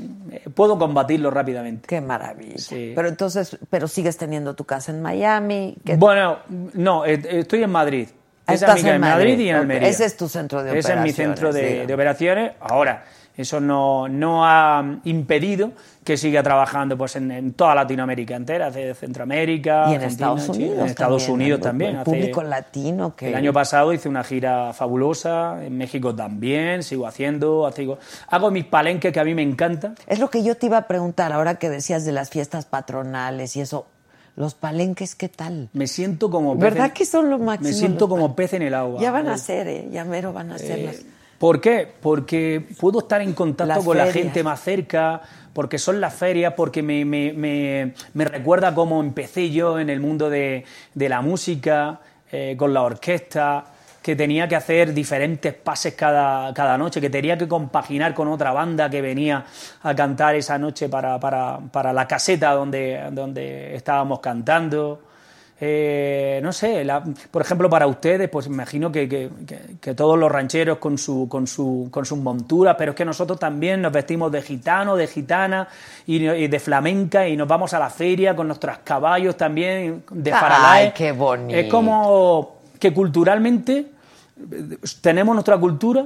puedo 0.54 0.78
combatirlos 0.78 1.34
rápidamente. 1.34 1.88
Qué 1.88 2.00
maravilla. 2.02 2.58
Sí. 2.58 2.94
Pero 2.96 3.08
entonces, 3.08 3.58
pero 3.70 3.88
sigues 3.88 4.18
teniendo 4.18 4.54
tu 4.54 4.66
casa 4.66 4.92
en 4.92 5.02
Miami. 5.02 5.78
¿qué- 5.84 5.96
Bueno, 5.96 6.38
no, 6.74 7.06
estoy 7.06 7.64
en 7.64 7.72
Madrid. 7.72 8.08
Esa 8.48 8.66
estás 8.66 8.78
es 8.80 8.84
mi 8.84 8.90
en 8.90 9.02
Madrid, 9.02 9.30
Madrid, 9.32 9.46
y 9.46 9.50
en. 9.50 9.56
Almería. 9.56 9.88
Ese 9.88 10.06
es 10.06 10.18
tu 10.18 10.28
centro 10.28 10.62
de 10.64 10.72
Ese 10.78 10.80
es 10.80 10.86
mi 10.88 10.92
operaciones, 11.12 11.16
centro 11.16 11.54
de, 11.54 11.86
de 11.88 11.94
operaciones. 11.94 12.52
Ahora, 12.60 13.06
eso 13.38 13.62
no, 13.62 14.10
no 14.10 14.46
ha 14.46 14.84
impedido 15.06 15.72
que 16.04 16.18
siga 16.18 16.42
trabajando 16.42 16.98
pues, 16.98 17.16
en, 17.16 17.30
en 17.32 17.54
toda 17.54 17.76
Latinoamérica 17.76 18.36
entera, 18.36 18.72
de 18.72 18.96
Centroamérica, 18.96 19.86
Y 19.90 19.94
en 19.96 20.02
Argentina, 20.02 20.08
Estados 20.08 20.42
Chile, 20.52 20.58
Unidos 20.66 20.80
en 20.80 20.86
Estados 20.88 21.22
también, 21.26 21.42
Unidos 21.42 21.62
también. 21.62 21.92
el 21.92 21.98
Hace- 21.98 22.06
público 22.12 22.44
latino 22.44 23.16
que- 23.16 23.30
El 23.30 23.36
año 23.36 23.54
pasado 23.54 23.94
hice 23.94 24.10
una 24.10 24.24
gira 24.24 24.74
fabulosa, 24.74 25.64
en 25.64 25.78
México 25.78 26.16
también, 26.16 26.82
sigo 26.82 27.06
haciendo, 27.06 27.72
sigo- 27.76 28.00
hago 28.30 28.50
mis 28.50 28.66
palenques 28.66 29.14
que 29.14 29.20
a 29.20 29.24
mí 29.24 29.36
me 29.36 29.44
encantan. 29.44 29.94
Es 30.08 30.18
lo 30.20 30.30
que 30.32 30.44
yo 30.44 30.56
te 30.58 30.66
iba 30.66 30.78
a 30.78 30.88
preguntar 30.88 31.32
ahora 31.34 31.56
que 31.56 31.70
decías 31.70 32.04
de 32.04 32.12
las 32.14 32.30
fiestas 32.32 32.66
patronales 32.66 33.56
y 33.56 33.62
eso. 33.62 33.86
Los 34.38 34.56
palenques, 34.56 35.14
¿qué 35.14 35.28
tal? 35.30 35.70
Me 35.74 35.88
siento 35.88 36.32
como 36.32 36.54
pez 36.54 36.62
¿Verdad 36.62 36.86
en- 36.88 36.92
que 36.94 37.06
son 37.06 37.30
lo 37.30 37.38
máximo? 37.38 37.68
Me 37.70 37.74
siento 37.76 38.08
como 38.10 38.36
pez 38.36 38.54
en 38.54 38.62
el 38.64 38.74
agua. 38.74 39.00
Ya 39.02 39.12
van 39.12 39.28
a 39.28 39.38
ser, 39.38 39.68
¿eh? 39.68 39.88
Ya 39.92 40.04
mero 40.06 40.32
van 40.34 40.52
a 40.52 40.58
ser 40.58 40.80
Eh, 40.80 40.84
las... 40.86 40.96
¿Por 41.42 41.60
qué? 41.60 41.88
Porque 42.02 42.64
puedo 42.80 43.00
estar 43.00 43.20
en 43.20 43.34
contacto 43.34 43.68
Las 43.76 43.84
con 43.84 43.98
la 43.98 44.04
gente 44.14 44.44
más 44.44 44.62
cerca, 44.62 45.22
porque 45.54 45.80
son 45.80 46.00
las 46.00 46.14
ferias, 46.14 46.54
porque 46.56 46.84
me, 46.84 47.04
me- 47.04 47.34
me- 47.34 47.94
me 48.14 48.26
recuerda 48.26 48.74
cómo 48.76 49.02
empecé 49.02 49.50
yo 49.50 49.80
en 49.80 49.90
el 49.90 50.00
mundo 50.00 50.30
de, 50.30 50.64
de 50.94 51.10
la 51.10 51.22
música, 51.22 52.00
eh, 52.32 52.56
con 52.58 52.74
la 52.76 52.84
orquesta, 52.84 53.66
que 54.04 54.16
tenía 54.16 54.48
que 54.48 54.56
hacer 54.56 54.94
diferentes 54.94 55.54
pases 55.56 55.96
cada, 55.96 56.54
cada 56.54 56.78
noche, 56.78 57.02
que 57.02 57.10
tenía 57.10 57.36
que 57.38 57.48
compaginar 57.48 58.14
con 58.14 58.28
otra 58.28 58.52
banda 58.52 58.88
que 58.90 59.02
venía 59.02 59.44
a 59.82 59.96
cantar 59.96 60.36
esa 60.36 60.60
noche 60.60 60.90
para, 60.90 61.20
para- 61.20 61.58
para 61.72 61.92
la 61.92 62.08
caseta 62.08 62.52
donde, 62.54 63.02
donde 63.12 63.76
estábamos 63.76 64.20
cantando. 64.20 65.02
Eh, 65.64 66.40
no 66.42 66.52
sé, 66.52 66.84
la- 66.84 67.04
por 67.30 67.44
ejemplo, 67.44 67.70
para 67.70 67.86
ustedes, 67.86 68.28
pues 68.30 68.48
imagino 68.48 68.92
que, 68.92 69.08
que- 69.08 69.94
todos 69.94 70.18
los 70.18 70.32
rancheros 70.32 70.80
con, 70.80 70.98
su, 70.98 71.28
con, 71.30 71.46
su, 71.46 71.88
con 71.92 72.04
sus 72.04 72.18
monturas, 72.18 72.76
pero 72.80 72.92
es 72.94 72.96
que 72.98 73.06
nosotros 73.06 73.38
también 73.38 73.80
nos 73.80 73.92
vestimos 73.92 74.32
de 74.32 74.42
gitano, 74.42 74.96
de 74.96 75.06
gitana 75.06 75.68
y, 76.08 76.28
y 76.28 76.48
de 76.48 76.60
flamenca 76.60 77.28
y 77.28 77.38
nos 77.38 77.48
vamos 77.48 77.76
a 77.76 77.80
la 77.80 77.92
feria 77.92 78.36
con 78.36 78.48
nuestros 78.48 78.80
caballos 78.80 79.38
también, 79.38 80.04
de 80.10 80.34
Ay, 80.34 80.40
faralaes. 80.40 80.94
qué 80.94 81.12
bonito. 81.12 81.56
Es 81.60 81.68
como 81.70 82.56
que 82.80 82.92
culturalmente 82.92 83.86
eh, 84.52 84.78
tenemos 85.02 85.36
nuestra 85.36 85.60
cultura 85.60 86.06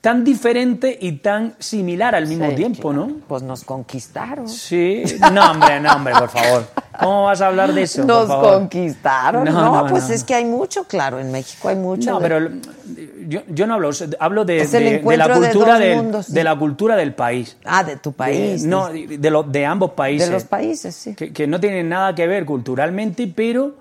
tan 0.00 0.22
diferente 0.24 0.96
y 1.00 1.12
tan 1.12 1.54
similar 1.58 2.14
al 2.14 2.26
mismo 2.28 2.48
Sí, 2.50 2.54
tiempo, 2.56 2.92
¿no? 2.92 3.10
Pues 3.26 3.42
nos 3.42 3.64
conquistaron. 3.64 4.48
Sí, 4.48 5.02
no 5.32 5.50
hombre, 5.50 5.80
no 5.80 5.92
hombre, 5.92 6.14
por 6.18 6.28
favor. 6.28 6.66
¿Cómo 7.00 7.24
vas 7.24 7.40
a 7.40 7.48
hablar 7.48 7.72
de 7.74 7.82
eso? 7.82 8.02
por 8.02 8.06
Nos 8.06 8.28
favor? 8.28 8.54
conquistaron. 8.60 9.44
No, 9.44 9.50
No, 9.52 9.82
no, 9.84 9.86
pues 9.90 10.08
no, 10.08 10.14
es 10.14 10.22
que 10.24 10.34
hay 10.36 10.44
mucho, 10.44 10.84
claro, 10.84 11.18
en 11.18 11.32
México 11.32 11.68
hay 11.68 11.76
mucho. 11.76 12.10
No, 12.12 12.20
de- 12.20 12.28
pero 12.28 12.48
yo, 13.28 13.40
yo 13.48 13.66
no 13.66 13.74
hablo, 13.74 13.90
hablo 14.20 14.44
de, 14.44 14.58
la 15.16 15.34
cultura 15.34 15.78
del, 15.78 15.96
mundos, 15.96 16.26
sí. 16.26 16.32
de 16.32 16.44
la 16.44 16.56
cultura 16.56 16.94
del 16.96 17.12
país. 17.14 17.56
Ah, 17.64 17.82
de 17.82 17.96
tu 17.96 18.12
país. 18.12 18.62
No, 18.64 18.88
de, 18.90 19.30
los- 19.30 19.50
de 19.50 19.66
ambos 19.66 19.90
países. 19.92 20.28
De 20.28 20.34
los 20.34 20.44
países, 20.44 20.94
sí. 20.94 21.14
Que, 21.14 21.32
que 21.32 21.46
no 21.48 21.58
tienen 21.60 21.88
nada 21.88 22.14
que 22.14 22.26
ver 22.28 22.44
culturalmente, 22.46 23.30
pero 23.34 23.74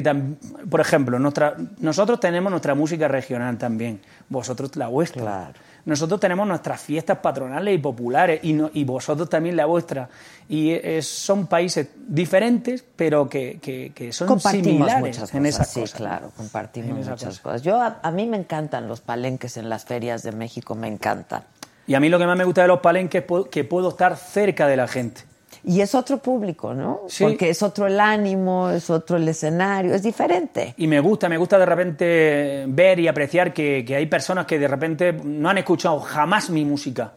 que, 0.00 0.22
por 0.70 0.80
ejemplo, 0.80 1.18
nuestra, 1.18 1.56
nosotros 1.78 2.20
tenemos 2.20 2.50
nuestra 2.50 2.76
música 2.76 3.08
regional 3.08 3.58
también, 3.58 4.00
vosotros 4.28 4.76
la 4.76 4.86
vuestra. 4.86 5.50
Nosotros 5.84 6.20
tenemos 6.20 6.46
nuestras 6.46 6.80
fiestas 6.80 7.18
patronales 7.18 7.74
y 7.74 7.78
populares 7.78 8.38
y, 8.44 8.52
no- 8.52 8.70
y 8.72 8.84
vosotros 8.84 9.28
también 9.28 9.56
la 9.56 9.64
vuestra. 9.66 10.08
Y 10.48 10.70
es- 10.72 11.08
son 11.08 11.46
países 11.48 11.88
diferentes, 12.06 12.84
pero 12.94 13.28
que, 13.28 13.58
que- 13.60 13.90
que 13.94 14.12
son 14.12 14.28
compartimos 14.28 14.66
similares 14.66 15.00
muchas 15.00 15.34
en 15.34 15.42
cosas, 15.42 15.54
esas 15.54 15.68
sí, 15.70 15.80
cosas. 15.80 15.96
claro, 15.96 16.32
compartimos 16.36 16.90
En 16.90 16.96
muchas 16.96 17.14
cosas. 17.24 17.40
cosas. 17.40 17.62
Yo 17.62 17.80
a, 17.80 17.98
a 18.02 18.10
mí 18.12 18.26
me 18.26 18.36
encantan 18.36 18.86
los 18.88 19.00
palenques 19.00 19.56
en 19.56 19.68
las 19.68 19.84
ferias 19.86 20.22
de 20.22 20.32
México, 20.32 20.74
me 20.74 20.86
encantan. 20.86 21.42
Y 21.86 21.94
a 21.94 22.00
mí 22.00 22.08
lo 22.08 22.18
que 22.20 22.26
más 22.26 22.36
me 22.36 22.44
gusta 22.44 22.62
de 22.62 22.68
los 22.68 22.80
palenques 22.80 23.24
es 23.28 23.46
que 23.50 23.64
puedo 23.64 23.88
estar 23.88 24.16
cerca 24.16 24.68
de 24.68 24.76
la 24.76 24.86
gente. 24.86 25.22
Y 25.64 25.80
es 25.80 25.94
otro 25.94 26.18
público, 26.18 26.72
¿no? 26.72 27.02
Sí. 27.08 27.24
Porque 27.24 27.50
es 27.50 27.62
otro 27.62 27.86
el 27.86 28.00
ánimo, 28.00 28.70
es 28.70 28.88
otro 28.88 29.16
el 29.16 29.28
escenario, 29.28 29.94
es 29.94 30.02
diferente. 30.02 30.74
Y 30.76 30.86
me 30.86 31.00
gusta, 31.00 31.28
me 31.28 31.36
gusta 31.36 31.58
de 31.58 31.66
repente 31.66 32.64
ver 32.68 32.98
y 32.98 33.08
apreciar 33.08 33.52
que, 33.52 33.84
que 33.86 33.96
hay 33.96 34.06
personas 34.06 34.46
que 34.46 34.58
de 34.58 34.68
repente 34.68 35.12
no 35.12 35.50
han 35.50 35.58
escuchado 35.58 36.00
jamás 36.00 36.50
mi 36.50 36.64
música. 36.64 37.12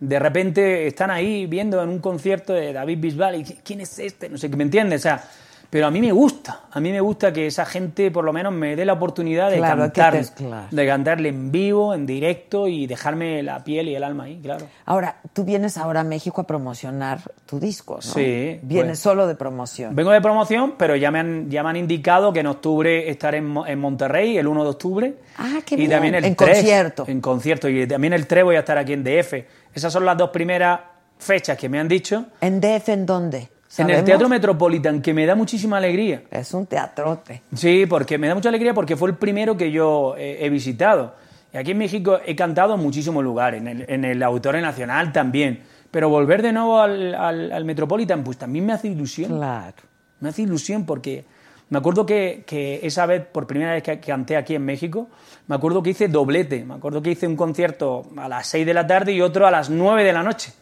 De 0.00 0.18
repente 0.18 0.86
están 0.86 1.10
ahí 1.10 1.46
viendo 1.46 1.82
en 1.82 1.88
un 1.88 2.00
concierto 2.00 2.52
de 2.52 2.72
David 2.72 2.98
Bisbal 2.98 3.36
y 3.36 3.44
¿quién 3.44 3.80
es 3.80 3.98
este? 3.98 4.28
No 4.28 4.36
sé, 4.36 4.48
¿me 4.48 4.64
entiendes? 4.64 5.00
O 5.00 5.04
sea, 5.04 5.24
pero 5.72 5.86
a 5.86 5.90
mí 5.90 6.02
me 6.02 6.12
gusta, 6.12 6.64
a 6.70 6.80
mí 6.80 6.92
me 6.92 7.00
gusta 7.00 7.32
que 7.32 7.46
esa 7.46 7.64
gente 7.64 8.10
por 8.10 8.24
lo 8.26 8.32
menos 8.34 8.52
me 8.52 8.76
dé 8.76 8.84
la 8.84 8.92
oportunidad 8.92 9.50
de 9.50 9.56
Claro, 9.56 9.78
cantar, 9.84 10.12
te- 10.20 10.34
claro. 10.34 10.66
de 10.70 10.86
cantarle 10.86 11.30
en 11.30 11.50
vivo, 11.50 11.94
en 11.94 12.04
directo 12.04 12.68
y 12.68 12.86
dejarme 12.86 13.42
la 13.42 13.64
piel 13.64 13.88
y 13.88 13.94
el 13.94 14.04
alma 14.04 14.24
ahí, 14.24 14.38
claro. 14.42 14.66
Ahora, 14.84 15.16
tú 15.32 15.44
vienes 15.44 15.78
ahora 15.78 16.00
a 16.00 16.04
México 16.04 16.42
a 16.42 16.46
promocionar 16.46 17.20
tu 17.46 17.58
disco, 17.58 17.94
¿no? 17.94 18.02
Sí, 18.02 18.60
Vienes 18.62 18.86
pues. 18.86 18.98
solo 18.98 19.26
de 19.26 19.34
promoción. 19.34 19.96
Vengo 19.96 20.10
de 20.10 20.20
promoción, 20.20 20.74
pero 20.76 20.94
ya 20.94 21.10
me 21.10 21.20
han, 21.20 21.48
ya 21.50 21.62
me 21.62 21.70
han 21.70 21.76
indicado 21.76 22.34
que 22.34 22.40
en 22.40 22.48
octubre 22.48 23.08
estaré 23.08 23.38
en, 23.38 23.56
en 23.66 23.78
Monterrey, 23.78 24.36
el 24.36 24.46
1 24.48 24.64
de 24.64 24.68
octubre. 24.68 25.14
Ah, 25.38 25.60
qué 25.64 25.76
y 25.76 25.78
bien. 25.78 25.90
también 25.90 26.14
el 26.16 26.24
En 26.26 26.36
3, 26.36 26.54
concierto. 26.58 27.04
En 27.08 27.20
concierto. 27.22 27.70
Y 27.70 27.86
también 27.86 28.12
el 28.12 28.26
3 28.26 28.44
voy 28.44 28.56
a 28.56 28.58
estar 28.58 28.76
aquí 28.76 28.92
en 28.92 29.02
DF. 29.04 29.32
Esas 29.72 29.90
son 29.90 30.04
las 30.04 30.18
dos 30.18 30.28
primeras 30.28 30.80
fechas 31.18 31.56
que 31.56 31.70
me 31.70 31.80
han 31.80 31.88
dicho. 31.88 32.26
¿En 32.42 32.60
DF 32.60 32.90
en 32.90 33.06
dónde? 33.06 33.48
En 33.78 33.86
el 33.86 33.96
¿Sabemos? 33.96 34.04
Teatro 34.04 34.28
Metropolitan, 34.28 35.00
que 35.00 35.14
me 35.14 35.24
da 35.24 35.34
muchísima 35.34 35.78
alegría. 35.78 36.22
Es 36.30 36.52
un 36.52 36.66
teatrote. 36.66 37.42
Sí, 37.54 37.86
porque 37.86 38.18
me 38.18 38.28
da 38.28 38.34
mucha 38.34 38.48
alegría 38.50 38.74
porque 38.74 38.96
fue 38.96 39.08
el 39.10 39.16
primero 39.16 39.56
que 39.56 39.70
yo 39.70 40.14
eh, 40.18 40.38
he 40.44 40.50
visitado. 40.50 41.14
Y 41.54 41.56
aquí 41.56 41.70
en 41.72 41.78
México 41.78 42.18
he 42.24 42.36
cantado 42.36 42.74
en 42.74 42.80
muchísimos 42.80 43.22
lugares, 43.24 43.60
en 43.60 43.68
el, 43.68 43.84
en 43.88 44.04
el 44.04 44.22
Auditorio 44.22 44.60
Nacional 44.60 45.12
también. 45.12 45.62
Pero 45.90 46.08
volver 46.08 46.42
de 46.42 46.52
nuevo 46.52 46.80
al, 46.80 47.14
al- 47.14 47.52
al 47.52 47.64
Metropolitan, 47.64 48.24
pues 48.24 48.38
también 48.38 48.64
me 48.66 48.72
hace 48.72 48.88
ilusión. 48.88 49.36
Claro. 49.36 49.76
Me 50.20 50.28
hace 50.30 50.42
ilusión 50.42 50.84
porque 50.86 51.24
me 51.70 51.78
acuerdo 51.78 52.04
que, 52.06 52.44
que 52.46 52.80
esa 52.82 53.06
vez, 53.06 53.24
por 53.24 53.46
primera 53.46 53.72
vez 53.72 53.82
que 53.82 53.98
que 54.00 54.06
canté 54.08 54.36
aquí 54.36 54.54
en 54.54 54.64
México, 54.64 55.08
me 55.46 55.54
acuerdo 55.56 55.82
que 55.82 55.90
hice 55.90 56.08
doblete. 56.08 56.64
Me 56.64 56.74
acuerdo 56.74 57.02
que 57.02 57.10
hice 57.10 57.26
un 57.26 57.36
concierto 57.36 58.02
a 58.16 58.28
las 58.28 58.46
6 58.48 58.64
de 58.66 58.74
la 58.74 58.86
tarde 58.86 59.12
y 59.12 59.20
otro 59.22 59.46
a 59.46 59.50
las 59.50 59.68
9 59.70 60.04
de 60.04 60.12
la 60.12 60.22
noche. 60.22 60.52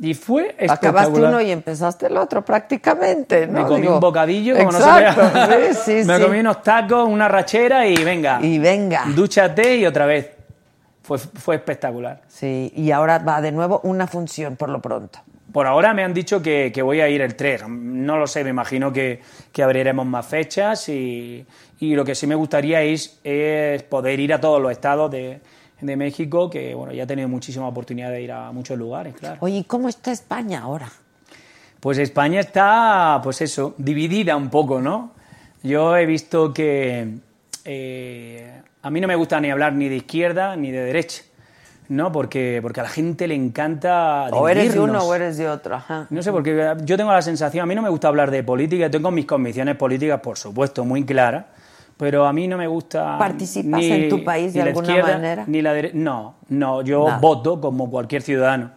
Y 0.00 0.14
fue 0.14 0.48
Acabaste 0.58 0.64
espectacular. 0.64 1.30
uno 1.30 1.40
y 1.40 1.50
empezaste 1.52 2.06
el 2.06 2.16
otro 2.16 2.44
prácticamente, 2.44 3.46
¿no? 3.46 3.60
Me 3.60 3.66
comí 3.66 3.82
Digo, 3.82 3.94
un 3.94 4.00
bocadillo, 4.00 4.56
como 4.56 4.70
Exacto, 4.70 5.22
no 5.22 5.46
se 5.46 5.74
sí, 5.74 5.80
sí, 6.02 6.06
Me 6.06 6.16
sí. 6.16 6.22
comí 6.24 6.40
unos 6.40 6.62
tacos, 6.62 7.08
una 7.08 7.28
rachera 7.28 7.86
y 7.86 7.96
venga. 8.02 8.40
Y 8.42 8.58
venga. 8.58 9.04
Dúchate 9.14 9.76
y 9.76 9.86
otra 9.86 10.06
vez. 10.06 10.30
Fue, 11.02 11.18
fue 11.18 11.56
espectacular. 11.56 12.22
Sí, 12.28 12.72
y 12.74 12.90
ahora 12.90 13.18
va 13.18 13.40
de 13.40 13.52
nuevo 13.52 13.80
una 13.84 14.06
función 14.06 14.56
por 14.56 14.68
lo 14.70 14.80
pronto. 14.80 15.20
Por 15.52 15.66
ahora 15.68 15.94
me 15.94 16.02
han 16.02 16.12
dicho 16.12 16.42
que, 16.42 16.72
que 16.74 16.82
voy 16.82 17.00
a 17.00 17.08
ir 17.08 17.20
el 17.20 17.36
3. 17.36 17.68
No 17.68 18.16
lo 18.18 18.26
sé, 18.26 18.42
me 18.42 18.50
imagino 18.50 18.92
que, 18.92 19.20
que 19.52 19.62
abriremos 19.62 20.04
más 20.06 20.26
fechas 20.26 20.88
y, 20.88 21.46
y 21.78 21.94
lo 21.94 22.04
que 22.04 22.14
sí 22.16 22.26
me 22.26 22.34
gustaría 22.34 22.82
es, 22.82 23.20
es 23.22 23.82
poder 23.84 24.18
ir 24.18 24.32
a 24.34 24.40
todos 24.40 24.60
los 24.60 24.72
estados 24.72 25.10
de, 25.12 25.40
de 25.80 25.96
México, 25.96 26.48
que 26.48 26.74
bueno, 26.74 26.92
ya 26.92 27.02
he 27.04 27.06
tenido 27.06 27.28
muchísima 27.28 27.68
oportunidad 27.68 28.10
de 28.10 28.22
ir 28.22 28.32
a 28.32 28.52
muchos 28.52 28.78
lugares, 28.78 29.14
claro. 29.14 29.38
Oye, 29.40 29.58
¿y 29.58 29.64
cómo 29.64 29.88
está 29.88 30.12
España 30.12 30.60
ahora? 30.62 30.90
Pues 31.80 31.98
España 31.98 32.40
está, 32.40 33.20
pues 33.22 33.42
eso, 33.42 33.74
dividida 33.76 34.36
un 34.36 34.48
poco, 34.48 34.80
¿no? 34.80 35.12
Yo 35.62 35.96
he 35.96 36.06
visto 36.06 36.52
que 36.52 37.18
eh, 37.64 38.62
a 38.82 38.90
mí 38.90 39.00
no 39.00 39.08
me 39.08 39.16
gusta 39.16 39.40
ni 39.40 39.50
hablar 39.50 39.72
ni 39.74 39.88
de 39.88 39.96
izquierda 39.96 40.56
ni 40.56 40.70
de 40.70 40.80
derecha, 40.80 41.24
¿no? 41.88 42.12
Porque, 42.12 42.60
porque 42.62 42.80
a 42.80 42.84
la 42.84 42.88
gente 42.88 43.26
le 43.26 43.34
encanta 43.34 44.28
O 44.32 44.48
eres 44.48 44.74
de 44.74 44.80
uno 44.80 45.04
o 45.04 45.14
eres 45.14 45.36
de 45.36 45.48
otro. 45.48 45.74
Ajá. 45.74 46.06
No 46.10 46.22
sé, 46.22 46.32
porque 46.32 46.74
yo 46.84 46.96
tengo 46.96 47.12
la 47.12 47.22
sensación, 47.22 47.62
a 47.62 47.66
mí 47.66 47.74
no 47.74 47.82
me 47.82 47.88
gusta 47.88 48.08
hablar 48.08 48.30
de 48.30 48.42
política, 48.42 48.90
tengo 48.90 49.10
mis 49.10 49.26
convicciones 49.26 49.76
políticas, 49.76 50.20
por 50.20 50.38
supuesto, 50.38 50.84
muy 50.84 51.04
claras, 51.04 51.46
pero 51.96 52.26
a 52.26 52.32
mí 52.32 52.48
no 52.48 52.56
me 52.56 52.66
gusta... 52.66 53.16
¿Participas 53.18 53.80
ni- 53.80 53.90
en 53.90 54.08
tu 54.08 54.24
país 54.24 54.52
de 54.52 54.62
alguna 54.62 54.86
manera? 55.12 55.44
Ni 55.46 55.62
la 55.62 55.74
dere- 55.74 55.92
No, 55.92 56.34
no, 56.48 56.82
yo 56.82 57.04
voto 57.20 57.60
como 57.60 57.90
cualquier 57.90 58.22
ciudadano. 58.22 58.70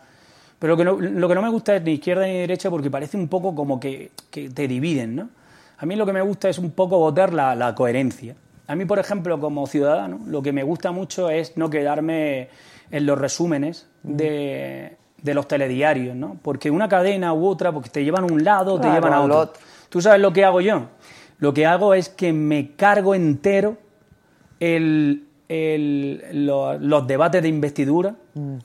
Pero 0.59 0.73
lo 0.73 0.77
que, 0.77 0.83
no, 0.85 0.93
lo 1.19 1.27
que 1.27 1.35
no 1.35 1.41
me 1.41 1.49
gusta 1.49 1.75
es 1.75 1.83
ni 1.83 1.93
izquierda 1.93 2.25
ni 2.25 2.33
derecha 2.33 2.69
porque 2.69 2.89
parece 2.89 3.15
un 3.17 3.27
poco 3.27 3.53
como 3.53 3.79
que, 3.79 4.11
que 4.31 4.49
te 4.49 4.67
dividen, 4.67 5.15
¿no? 5.15 5.29
A 5.77 5.85
mí 5.85 5.95
lo 5.95 6.05
que 6.05 6.13
me 6.13 6.21
gusta 6.21 6.49
es 6.49 6.57
un 6.57 6.71
poco 6.71 6.97
votar 6.97 7.31
la, 7.33 7.53
la 7.55 7.75
coherencia. 7.75 8.35
A 8.67 8.75
mí, 8.75 8.85
por 8.85 8.97
ejemplo, 8.99 9.39
como 9.39 9.67
ciudadano, 9.67 10.19
lo 10.25 10.41
que 10.41 10.51
me 10.51 10.63
gusta 10.63 10.91
mucho 10.91 11.29
es 11.29 11.55
no 11.57 11.69
quedarme 11.69 12.49
en 12.89 13.05
los 13.05 13.17
resúmenes 13.19 13.87
de, 14.01 14.97
de 15.21 15.33
los 15.35 15.47
telediarios, 15.47 16.15
¿no? 16.15 16.37
Porque 16.41 16.71
una 16.71 16.89
cadena 16.89 17.33
u 17.33 17.45
otra, 17.45 17.71
porque 17.71 17.89
te 17.89 18.03
llevan 18.03 18.23
a 18.23 18.27
un 18.33 18.43
lado, 18.43 18.75
te 18.77 18.81
Claro, 18.87 18.95
llevan 18.95 19.13
a 19.13 19.21
otro. 19.21 19.53
¿Tú 19.89 20.01
sabes 20.01 20.19
lo 20.19 20.33
que 20.33 20.43
hago 20.43 20.59
yo? 20.61 20.87
Lo 21.39 21.53
que 21.53 21.65
hago 21.65 21.93
es 21.93 22.09
que 22.09 22.33
me 22.33 22.71
cargo 22.75 23.13
entero 23.15 23.77
el, 24.59 25.25
el- 25.49 26.45
lo- 26.45 26.77
los 26.77 27.07
debates 27.07 27.41
de 27.41 27.47
investidura 27.49 28.15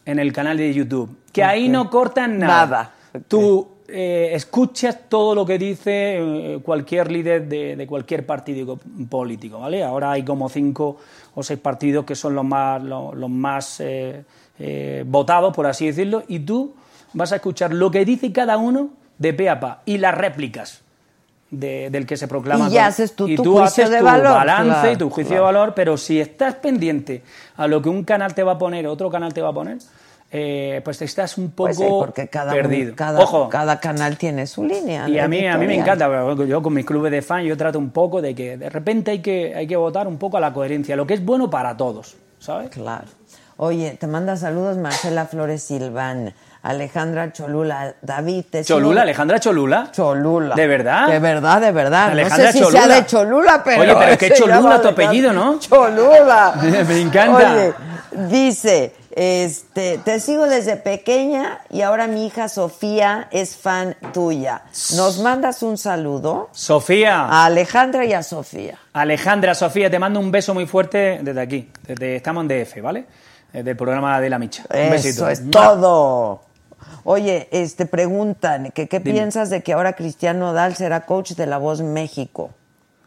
en 0.04 0.18
el 0.18 0.32
canal 0.32 0.56
de 0.56 0.72
YouTube. 0.72 1.16
Que 1.32 1.44
ahí 1.44 1.68
no 1.68 1.90
cortan 1.90 2.38
nada. 2.38 2.66
Nada. 2.66 2.92
Tú 3.28 3.68
eh, 3.88 4.30
escuchas 4.34 4.98
todo 5.08 5.34
lo 5.34 5.44
que 5.44 5.58
dice 5.58 6.16
eh, 6.18 6.60
cualquier 6.62 7.10
líder 7.12 7.46
de, 7.48 7.76
de 7.76 7.86
cualquier 7.86 8.24
partido 8.24 8.78
político, 9.10 9.58
¿vale? 9.60 9.84
Ahora 9.84 10.12
hay 10.12 10.24
como 10.24 10.48
cinco 10.48 10.96
o 11.34 11.42
seis 11.42 11.58
partidos 11.60 12.04
que 12.06 12.14
son 12.14 12.34
los 12.34 12.44
más, 12.44 12.82
los, 12.82 13.14
los 13.14 13.28
más 13.30 13.80
eh, 13.80 14.24
eh, 14.58 15.04
votados, 15.06 15.54
por 15.54 15.66
así 15.66 15.86
decirlo, 15.86 16.22
y 16.28 16.40
tú 16.40 16.74
vas 17.12 17.32
a 17.32 17.36
escuchar 17.36 17.74
lo 17.74 17.90
que 17.90 18.04
dice 18.06 18.32
cada 18.32 18.56
uno 18.56 18.90
de 19.18 19.34
pe 19.34 19.50
a 19.50 19.60
pa 19.60 19.82
y 19.84 19.98
las 19.98 20.14
réplicas 20.14 20.82
de- 21.52 21.90
del 21.90 22.04
que 22.06 22.16
se 22.16 22.26
proclama. 22.26 22.68
Y 22.68 22.72
ya 22.72 22.80
con- 22.82 22.88
haces 22.88 23.12
tú 23.14 23.28
y 23.28 23.34
haces 23.62 23.90
de 23.90 23.98
tu 23.98 24.04
valor, 24.04 24.32
balance 24.32 24.70
claro, 24.72 24.92
y 24.92 24.96
tu 24.96 25.10
juicio 25.10 25.28
claro. 25.36 25.46
de 25.46 25.52
valor, 25.52 25.74
pero 25.74 25.96
si 25.96 26.18
estás 26.20 26.54
pendiente 26.56 27.22
a 27.56 27.68
lo 27.68 27.80
que 27.80 27.88
un 27.90 28.02
canal 28.02 28.34
te 28.34 28.42
va 28.42 28.52
a 28.52 28.58
poner, 28.58 28.86
otro 28.88 29.08
canal 29.10 29.32
te 29.32 29.40
va 29.42 29.50
a 29.50 29.52
poner, 29.52 29.78
eh, 30.34 30.80
pues 30.82 31.02
estás 31.02 31.36
un 31.36 31.50
poco 31.50 31.66
Pues 31.68 31.76
sí, 31.76 31.84
porque 31.86 32.26
cada, 32.28 32.52
perdido. 32.52 32.96
cada, 32.96 33.20
Ojo, 33.20 33.50
cada 33.50 33.78
canal 33.80 34.16
tiene 34.16 34.46
su 34.46 34.64
línea. 34.64 35.06
y 35.08 35.18
a 35.18 35.28
mí, 35.28 35.46
a 35.46 35.58
mí 35.58 35.66
me 35.66 35.76
encanta, 35.76 36.08
yo 36.46 36.62
con 36.62 36.72
mis 36.72 36.86
clubes 36.86 37.12
de 37.12 37.20
fan 37.20 37.44
yo 37.44 37.54
trato 37.56 37.78
un 37.78 37.90
poco 37.90 38.22
de 38.22 38.34
que 38.34 38.56
de 38.56 38.70
repente 38.70 39.10
hay 39.10 39.18
que, 39.20 39.54
hay 39.54 39.66
que 39.66 39.76
votar 39.76 40.08
un 40.08 40.16
poco 40.16 40.38
a 40.38 40.40
la 40.40 40.52
coherencia, 40.54 40.96
lo 40.96 41.06
que 41.06 41.12
es 41.14 41.22
bueno 41.24 41.50
para 41.50 41.76
todos, 41.76 42.16
¿sabes? 42.38 42.70
Claro. 42.70 43.04
Oye, 43.58 43.98
te 44.00 44.06
manda 44.06 44.34
saludos 44.36 44.78
Marcela 44.78 45.26
Flores 45.26 45.62
Silván, 45.62 46.32
Alejandra 46.62 47.32
Cholula, 47.32 47.94
David. 48.02 48.44
Te 48.50 48.62
sigo- 48.64 48.78
Cholula, 48.78 49.02
Alejandra 49.02 49.40
Cholula. 49.40 49.88
Cholula. 49.90 50.54
¿De 50.54 50.66
verdad? 50.66 51.08
De 51.08 51.18
verdad, 51.18 51.60
de 51.60 51.72
verdad. 51.72 52.10
Alejandra 52.10 52.46
no 52.46 52.52
sé 52.52 52.58
si 52.58 52.64
Cholula. 52.64 52.84
sea 52.84 52.94
de 52.96 53.06
Cholula, 53.06 53.62
pero. 53.64 53.82
Oye, 53.82 53.94
pero 53.98 54.18
se 54.18 54.34
Cholula 54.34 54.80
tu 54.80 54.88
apellido, 54.88 55.32
¿no? 55.32 55.58
Cholula. 55.58 56.54
Me 56.88 57.00
encanta. 57.00 57.52
Oye, 57.52 57.74
dice, 58.28 58.94
este, 59.10 59.98
te 59.98 60.20
sigo 60.20 60.46
desde 60.46 60.76
pequeña 60.76 61.60
y 61.68 61.80
ahora 61.82 62.06
mi 62.06 62.26
hija 62.26 62.48
Sofía 62.48 63.26
es 63.32 63.56
fan 63.56 63.96
tuya. 64.12 64.62
¿Nos 64.96 65.18
mandas 65.18 65.62
un 65.64 65.76
saludo? 65.76 66.48
Sofía. 66.52 67.24
A 67.24 67.46
Alejandra 67.46 68.04
y 68.04 68.12
a 68.12 68.22
Sofía. 68.22 68.78
Alejandra, 68.92 69.54
Sofía, 69.56 69.90
te 69.90 69.98
mando 69.98 70.20
un 70.20 70.30
beso 70.30 70.54
muy 70.54 70.66
fuerte 70.66 71.18
desde 71.22 71.40
aquí. 71.40 71.68
Desde, 71.86 72.16
estamos 72.16 72.42
en 72.42 72.48
DF, 72.48 72.80
¿vale? 72.80 73.04
Desde 73.52 73.70
el 73.72 73.76
programa 73.76 74.20
de 74.20 74.30
La 74.30 74.38
Micha. 74.38 74.62
Un 74.72 74.90
besito. 74.90 75.28
Eso 75.28 75.42
es 75.44 75.50
todo. 75.50 76.40
Oye, 77.04 77.48
este 77.50 77.86
preguntan 77.86 78.70
que 78.72 78.88
qué 78.88 79.00
Dime. 79.00 79.12
piensas 79.18 79.50
de 79.50 79.62
que 79.62 79.72
ahora 79.72 79.94
Cristian 79.94 80.38
Nodal 80.38 80.74
será 80.76 81.06
coach 81.06 81.32
de 81.32 81.46
La 81.46 81.58
Voz 81.58 81.82
México. 81.82 82.50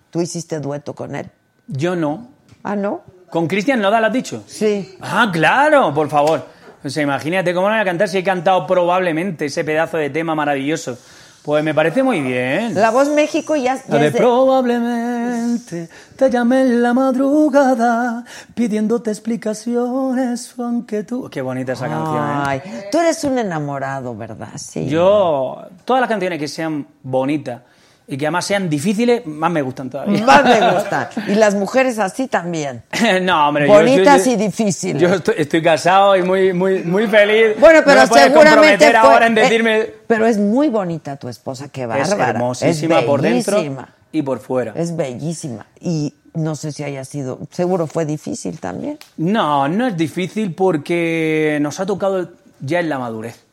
Tú 0.09 0.21
hiciste 0.21 0.59
dueto 0.59 0.93
con 0.93 1.15
él. 1.15 1.29
Yo 1.67 1.95
no. 1.95 2.29
Ah, 2.63 2.75
¿no? 2.75 3.01
¿Con 3.29 3.47
Cristian 3.47 3.81
Nodal 3.81 4.05
has 4.05 4.13
dicho? 4.13 4.43
Sí. 4.47 4.97
Ah, 5.01 5.29
claro, 5.31 5.93
por 5.93 6.09
favor. 6.09 6.45
O 6.83 6.89
sea, 6.89 7.03
imagínate 7.03 7.53
cómo 7.53 7.67
no 7.67 7.73
voy 7.73 7.81
a 7.81 7.85
cantar 7.85 8.07
si 8.07 8.19
he 8.19 8.23
cantado 8.23 8.67
probablemente 8.67 9.45
ese 9.45 9.63
pedazo 9.63 9.97
de 9.97 10.09
tema 10.09 10.35
maravilloso. 10.35 10.97
Pues 11.45 11.63
me 11.63 11.75
parece 11.75 12.01
muy 12.01 12.21
bien. 12.21 12.73
La 12.73 12.89
Voz 12.89 13.07
México 13.09 13.55
ya, 13.55 13.75
ya 13.87 13.97
de 13.99 14.07
es 14.07 14.13
de- 14.13 14.19
probablemente 14.19 15.89
te 16.15 16.29
llamé 16.31 16.61
en 16.61 16.81
la 16.81 16.93
madrugada 16.93 18.23
pidiéndote 18.55 19.11
explicaciones 19.11 20.55
aunque 20.57 21.03
tú... 21.03 21.29
Qué 21.29 21.41
bonita 21.41 21.73
esa 21.73 21.87
canción, 21.87 22.17
¿eh? 22.17 22.43
Ay, 22.45 22.61
tú 22.91 22.97
eres 22.99 23.23
un 23.23 23.37
enamorado, 23.37 24.15
¿verdad? 24.15 24.49
Sí. 24.55 24.87
Yo, 24.87 25.57
todas 25.85 26.01
las 26.01 26.09
canciones 26.09 26.39
que 26.39 26.47
sean 26.47 26.87
bonitas 27.03 27.61
y 28.07 28.17
que 28.17 28.25
además 28.27 28.45
sean 28.45 28.69
difíciles, 28.69 29.25
más 29.25 29.51
me 29.51 29.61
gustan 29.61 29.89
todavía. 29.89 30.23
Más 30.23 30.43
me 30.43 30.71
gustan. 30.73 31.07
Y 31.27 31.35
las 31.35 31.55
mujeres 31.55 31.97
así 31.99 32.27
también. 32.27 32.83
no, 33.23 33.47
hombre, 33.47 33.67
yo- 33.67 33.73
Bonitas 33.73 34.25
yo- 34.25 34.31
y 34.31 34.35
difíciles. 34.35 35.01
Yo 35.01 35.09
estoy, 35.15 35.35
estoy 35.37 35.61
casado 35.61 36.15
y 36.15 36.23
muy, 36.23 36.53
muy, 36.53 36.83
muy 36.83 37.07
feliz. 37.07 37.59
Bueno, 37.59 37.79
No 37.79 37.85
pero 37.85 38.01
me 38.01 38.07
seguramente 38.07 38.85
fue- 38.87 38.95
ahora 38.95 39.27
en 39.27 39.37
eh, 39.37 39.41
decirme... 39.41 39.89
pero 40.07 40.27
es 40.27 40.37
muy 40.37 40.69
bonita 40.69 41.17
tu 41.17 41.27
esposa, 41.29 41.69
qué 41.69 41.83
es 41.83 41.87
bárbara. 41.87 42.29
hermosísima 42.31 42.99
Es 42.99 43.05
por 43.05 43.21
dentro 43.21 43.63
y 44.11 44.21
por 44.21 44.39
fuera. 44.39 44.73
Es 44.75 44.95
bellísima. 44.95 45.65
Y 45.79 46.13
no 46.35 46.55
sé 46.55 46.71
si 46.73 46.83
haya 46.83 47.03
sido, 47.05 47.39
seguro 47.51 47.87
fue 47.87 48.05
difícil 48.05 48.59
también. 48.59 48.99
No, 49.17 49.67
no 49.67 49.87
es 49.87 49.97
difícil 49.97 50.53
porque 50.53 51.57
nos 51.61 51.79
ha 51.79 51.85
tocado 51.85 52.29
ya 52.59 52.79
en 52.81 52.89
la 52.89 52.99
madurez. 52.99 53.44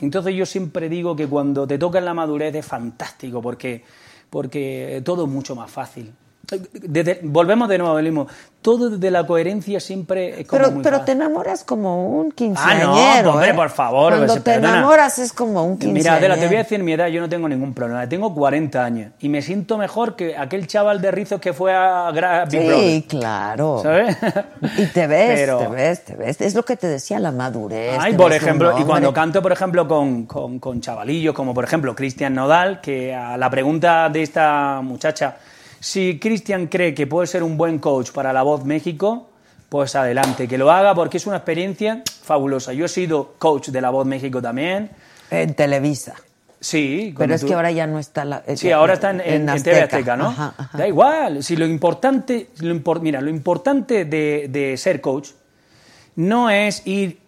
Entonces 0.00 0.34
yo 0.34 0.46
siempre 0.46 0.88
digo 0.88 1.16
que 1.16 1.26
cuando 1.26 1.66
te 1.66 1.78
toca 1.78 1.98
en 1.98 2.04
la 2.04 2.14
madurez 2.14 2.54
es 2.54 2.66
fantástico 2.66 3.42
porque, 3.42 3.82
porque 4.30 5.02
todo 5.04 5.24
es 5.24 5.30
mucho 5.30 5.56
más 5.56 5.70
fácil. 5.70 6.12
Desde- 6.72 7.20
volvemos 7.24 7.68
de 7.68 7.76
nuevo 7.78 7.96
al 7.96 8.02
mismo. 8.04 8.26
Todo 8.62 8.90
desde 8.90 9.10
la 9.10 9.26
coherencia 9.26 9.78
siempre 9.80 10.40
es 10.40 10.46
como 10.46 10.60
Pero, 10.62 10.72
muy 10.74 10.82
pero 10.82 11.00
te 11.02 11.12
enamoras 11.12 11.62
como 11.62 12.08
un 12.20 12.28
Ah, 12.30 12.34
quinceañero. 12.34 13.22
no, 13.22 13.30
hombre, 13.34 13.50
¿eh? 13.50 13.54
por 13.54 13.70
favor. 13.70 14.12
Cuando 14.14 14.26
pues, 14.32 14.42
te 14.44 14.50
perdona. 14.52 14.78
enamoras 14.78 15.18
es 15.18 15.32
como 15.32 15.62
un 15.64 15.78
quinceañero. 15.78 16.02
Mira, 16.02 16.14
Adela, 16.16 16.34
te 16.36 16.46
voy 16.46 16.56
a 16.56 16.58
decir 16.60 16.82
mi 16.82 16.92
edad, 16.92 17.06
yo 17.08 17.20
no 17.20 17.28
tengo 17.28 17.48
ningún 17.48 17.72
problema. 17.74 18.08
Tengo 18.08 18.34
40 18.34 18.84
años 18.84 19.12
y 19.20 19.28
me 19.28 19.42
siento 19.42 19.78
mejor 19.78 20.16
que 20.16 20.36
aquel 20.36 20.66
chaval 20.66 21.00
de 21.00 21.10
rizos 21.10 21.40
que 21.40 21.52
fue 21.52 21.72
a 21.74 22.10
Gra- 22.12 22.50
Big 22.50 22.60
Sí, 22.62 22.66
Brother. 22.66 23.02
claro. 23.04 23.80
¿Sabes? 23.82 24.16
Y 24.78 24.86
te 24.86 25.06
ves, 25.06 25.40
Pero- 25.40 25.58
te 25.58 25.68
ves, 25.68 26.04
te 26.04 26.16
ves. 26.16 26.40
Es 26.40 26.54
lo 26.54 26.64
que 26.64 26.76
te 26.76 26.88
decía 26.88 27.18
la 27.20 27.30
madurez. 27.30 27.96
Ay, 28.00 28.14
por 28.14 28.32
ejemplo, 28.32 28.76
y 28.78 28.84
cuando 28.84 29.12
canto, 29.12 29.40
por 29.42 29.52
ejemplo, 29.52 29.86
con, 29.86 30.24
con, 30.26 30.58
con 30.58 30.80
chavalillos, 30.80 31.34
como 31.34 31.52
por 31.54 31.64
ejemplo 31.64 31.94
Cristian 31.94 32.34
Nodal, 32.34 32.80
que 32.80 33.14
a 33.14 33.36
la 33.36 33.48
pregunta 33.50 34.08
de 34.08 34.22
esta 34.22 34.80
muchacha, 34.82 35.36
si 35.80 36.18
Cristian 36.18 36.66
cree 36.66 36.94
que 36.94 37.06
puede 37.06 37.26
ser 37.26 37.42
un 37.42 37.56
buen 37.56 37.78
coach 37.78 38.10
para 38.12 38.32
La 38.32 38.42
Voz 38.42 38.64
México, 38.64 39.28
pues 39.68 39.94
adelante, 39.96 40.48
que 40.48 40.58
lo 40.58 40.70
haga 40.70 40.94
porque 40.94 41.18
es 41.18 41.26
una 41.26 41.36
experiencia 41.36 42.02
fabulosa. 42.22 42.72
Yo 42.72 42.86
he 42.86 42.88
sido 42.88 43.34
coach 43.38 43.68
de 43.68 43.80
La 43.80 43.90
Voz 43.90 44.06
México 44.06 44.40
también. 44.42 44.90
En 45.30 45.54
Televisa. 45.54 46.14
Sí, 46.60 47.14
Pero 47.16 47.34
es 47.34 47.44
que 47.44 47.54
ahora 47.54 47.70
ya 47.70 47.86
no 47.86 48.00
está 48.00 48.24
la. 48.24 48.42
Sí, 48.56 48.72
ahora 48.72 48.94
está 48.94 49.10
en, 49.10 49.20
en- 49.20 49.48
en 49.48 49.62
TV 49.62 49.80
Azteca, 49.82 50.16
¿no? 50.16 50.26
Ajá, 50.28 50.54
ajá. 50.56 50.76
Da 50.78 50.88
igual. 50.88 51.44
Si 51.44 51.54
lo 51.54 51.64
importante, 51.66 52.48
lo 52.60 52.74
impor- 52.74 53.00
mira, 53.00 53.20
lo 53.20 53.30
importante 53.30 54.04
de, 54.04 54.48
de 54.50 54.76
ser 54.76 55.00
coach 55.00 55.28
no 56.16 56.50
es 56.50 56.84
ir 56.86 57.20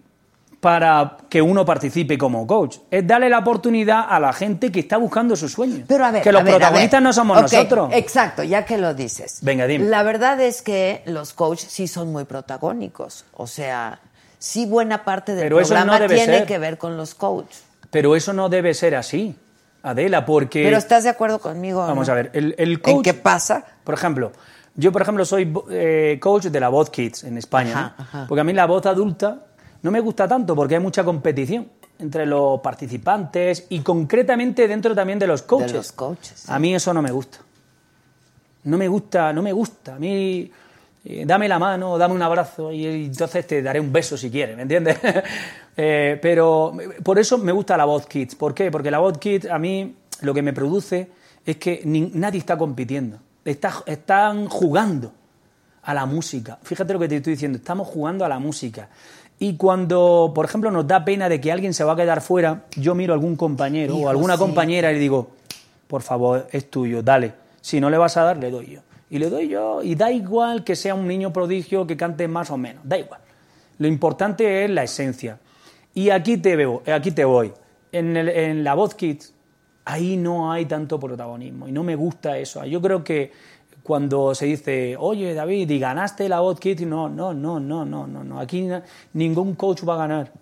para 0.60 1.16
que 1.30 1.40
uno 1.40 1.64
participe 1.64 2.18
como 2.18 2.46
coach, 2.46 2.78
es 2.90 3.06
darle 3.06 3.30
la 3.30 3.38
oportunidad 3.38 4.04
a 4.08 4.20
la 4.20 4.32
gente 4.34 4.70
que 4.70 4.80
está 4.80 4.98
buscando 4.98 5.34
su 5.34 5.48
sueño. 5.48 5.84
Pero 5.88 6.04
a 6.04 6.10
ver, 6.10 6.22
que 6.22 6.30
los 6.32 6.44
ver, 6.44 6.54
protagonistas 6.56 7.02
no 7.02 7.12
somos 7.14 7.40
nosotros. 7.40 7.90
Exacto, 7.94 8.42
ya 8.42 8.64
que 8.66 8.76
lo 8.76 8.92
dices. 8.92 9.38
Venga, 9.40 9.66
dime. 9.66 9.86
La 9.86 10.02
verdad 10.02 10.38
es 10.40 10.60
que 10.60 11.02
los 11.06 11.32
coaches 11.32 11.70
sí 11.70 11.88
son 11.88 12.12
muy 12.12 12.24
protagónicos. 12.24 13.24
O 13.34 13.46
sea, 13.46 14.00
sí 14.38 14.66
buena 14.66 15.02
parte 15.02 15.34
del 15.34 15.44
Pero 15.44 15.60
eso 15.60 15.72
no 15.74 15.80
programa 15.80 16.06
tiene 16.06 16.24
ser. 16.38 16.46
que 16.46 16.58
ver 16.58 16.76
con 16.76 16.98
los 16.98 17.14
coaches. 17.14 17.64
Pero 17.90 18.14
eso 18.14 18.34
no 18.34 18.50
debe 18.50 18.74
ser 18.74 18.94
así, 18.96 19.34
Adela, 19.82 20.26
porque... 20.26 20.62
Pero 20.62 20.76
¿estás 20.76 21.04
de 21.04 21.08
acuerdo 21.10 21.38
conmigo? 21.40 21.80
Vamos 21.80 22.06
no? 22.06 22.12
a 22.12 22.16
ver, 22.16 22.30
el, 22.34 22.54
el 22.58 22.82
coach... 22.82 22.96
¿En 22.96 23.02
qué 23.02 23.14
pasa? 23.14 23.64
Por 23.82 23.94
ejemplo, 23.94 24.30
Yo, 24.76 24.92
por 24.92 25.02
ejemplo, 25.02 25.24
soy 25.24 25.52
eh, 25.70 26.18
coach 26.20 26.44
de 26.44 26.60
la 26.60 26.68
voz 26.68 26.90
kids 26.90 27.24
en 27.24 27.36
España, 27.38 27.72
Ajá, 27.72 27.94
¿no? 27.98 28.04
ajá. 28.04 28.26
porque 28.28 28.40
a 28.42 28.44
mí 28.44 28.52
la 28.52 28.66
voz 28.66 28.86
adulta 28.86 29.46
no 29.82 29.90
me 29.90 30.00
gusta 30.00 30.26
tanto 30.28 30.54
porque 30.54 30.74
hay 30.76 30.80
mucha 30.82 31.04
competición 31.04 31.68
entre 31.98 32.26
los 32.26 32.60
participantes 32.60 33.66
y 33.68 33.80
concretamente 33.80 34.66
dentro 34.68 34.94
también 34.94 35.18
de 35.18 35.26
los 35.26 35.42
coaches. 35.42 35.72
De 35.72 35.78
los 35.78 35.92
coaches. 35.92 36.48
A 36.48 36.58
mí 36.58 36.74
eso 36.74 36.92
no 36.94 37.02
me 37.02 37.10
gusta. 37.10 37.38
No 38.64 38.76
me 38.78 38.88
gusta, 38.88 39.32
no 39.32 39.42
me 39.42 39.52
gusta. 39.52 39.94
A 39.94 39.98
mí, 39.98 40.50
eh, 41.04 41.24
dame 41.26 41.48
la 41.48 41.58
mano, 41.58 41.96
dame 41.96 42.14
un 42.14 42.22
abrazo 42.22 42.72
y, 42.72 42.86
y 42.86 43.04
entonces 43.06 43.46
te 43.46 43.62
daré 43.62 43.80
un 43.80 43.90
beso 43.92 44.16
si 44.16 44.30
quieres, 44.30 44.56
¿me 44.56 44.62
entiendes? 44.62 44.98
Eh, 45.82 46.18
pero 46.20 46.74
eh, 46.78 47.00
por 47.02 47.18
eso 47.18 47.38
me 47.38 47.52
gusta 47.52 47.74
la 47.74 47.86
voz 47.86 48.04
kids. 48.06 48.34
¿Por 48.34 48.52
qué? 48.52 48.70
Porque 48.70 48.90
la 48.90 48.98
voz 48.98 49.16
kids 49.16 49.46
a 49.48 49.58
mí 49.58 49.94
lo 50.20 50.34
que 50.34 50.42
me 50.42 50.52
produce 50.52 51.08
es 51.46 51.56
que 51.56 51.80
ni- 51.84 52.10
nadie 52.12 52.38
está 52.38 52.58
compitiendo. 52.58 53.18
Está- 53.46 53.82
están 53.86 54.46
jugando 54.48 55.12
a 55.82 55.94
la 55.94 56.04
música. 56.04 56.58
Fíjate 56.62 56.92
lo 56.92 56.98
que 56.98 57.08
te 57.08 57.16
estoy 57.16 57.32
diciendo, 57.34 57.56
estamos 57.56 57.88
jugando 57.88 58.26
a 58.26 58.28
la 58.28 58.38
música. 58.38 58.90
Y 59.42 59.56
cuando, 59.56 60.32
por 60.34 60.44
ejemplo, 60.44 60.70
nos 60.70 60.86
da 60.86 61.04
pena 61.04 61.28
de 61.28 61.40
que 61.40 61.50
alguien 61.50 61.72
se 61.74 61.82
va 61.82 61.94
a 61.94 61.96
quedar 61.96 62.20
fuera, 62.20 62.64
yo 62.76 62.94
miro 62.94 63.14
a 63.14 63.16
algún 63.16 63.34
compañero 63.36 63.94
Hijo, 63.96 64.04
o 64.06 64.08
alguna 64.10 64.34
sí. 64.34 64.38
compañera 64.38 64.90
y 64.90 64.94
le 64.94 65.00
digo, 65.00 65.30
por 65.88 66.02
favor, 66.02 66.46
es 66.52 66.70
tuyo, 66.70 67.02
dale. 67.02 67.32
Si 67.62 67.80
no 67.80 67.88
le 67.90 67.96
vas 67.98 68.16
a 68.18 68.22
dar, 68.22 68.36
le 68.36 68.50
doy 68.50 68.66
yo. 68.74 68.80
Y 69.08 69.18
le 69.18 69.28
doy 69.30 69.48
yo, 69.48 69.82
y 69.82 69.94
da 69.96 70.12
igual 70.12 70.62
que 70.62 70.76
sea 70.76 70.94
un 70.94 71.08
niño 71.08 71.32
prodigio, 71.32 71.86
que 71.86 71.96
cante 71.96 72.28
más 72.28 72.50
o 72.50 72.56
menos, 72.58 72.82
da 72.86 72.96
igual. 72.98 73.20
Lo 73.78 73.88
importante 73.88 74.64
es 74.64 74.70
la 74.70 74.84
esencia. 74.84 75.38
Y 75.94 76.10
aquí 76.10 76.36
te 76.36 76.54
veo, 76.54 76.82
aquí 76.86 77.10
te 77.10 77.24
voy. 77.24 77.50
En, 77.92 78.16
el- 78.16 78.28
en 78.28 78.62
la 78.62 78.74
voz 78.74 78.94
kids, 78.94 79.32
ahí 79.86 80.16
no 80.18 80.52
hay 80.52 80.66
tanto 80.66 81.00
protagonismo 81.00 81.66
y 81.66 81.72
no 81.72 81.82
me 81.82 81.96
gusta 81.96 82.36
eso. 82.38 82.64
Yo 82.66 82.80
creo 82.82 83.02
que 83.02 83.32
cuando 83.82 84.34
se 84.34 84.46
dice, 84.46 84.96
oye 84.98 85.34
David, 85.34 85.70
y 85.70 85.78
ganaste 85.78 86.28
la 86.28 86.40
voz 86.40 86.60
kids, 86.60 86.82
no, 86.82 87.08
no, 87.08 87.32
no, 87.32 87.58
no, 87.60 87.84
no, 87.84 88.06
no, 88.06 88.24
no. 88.24 88.40
Aquí 88.40 88.68
ningún 89.12 89.54
coach 89.54 89.82
va 89.88 89.94
a 89.94 89.98
ganar. 89.98 90.32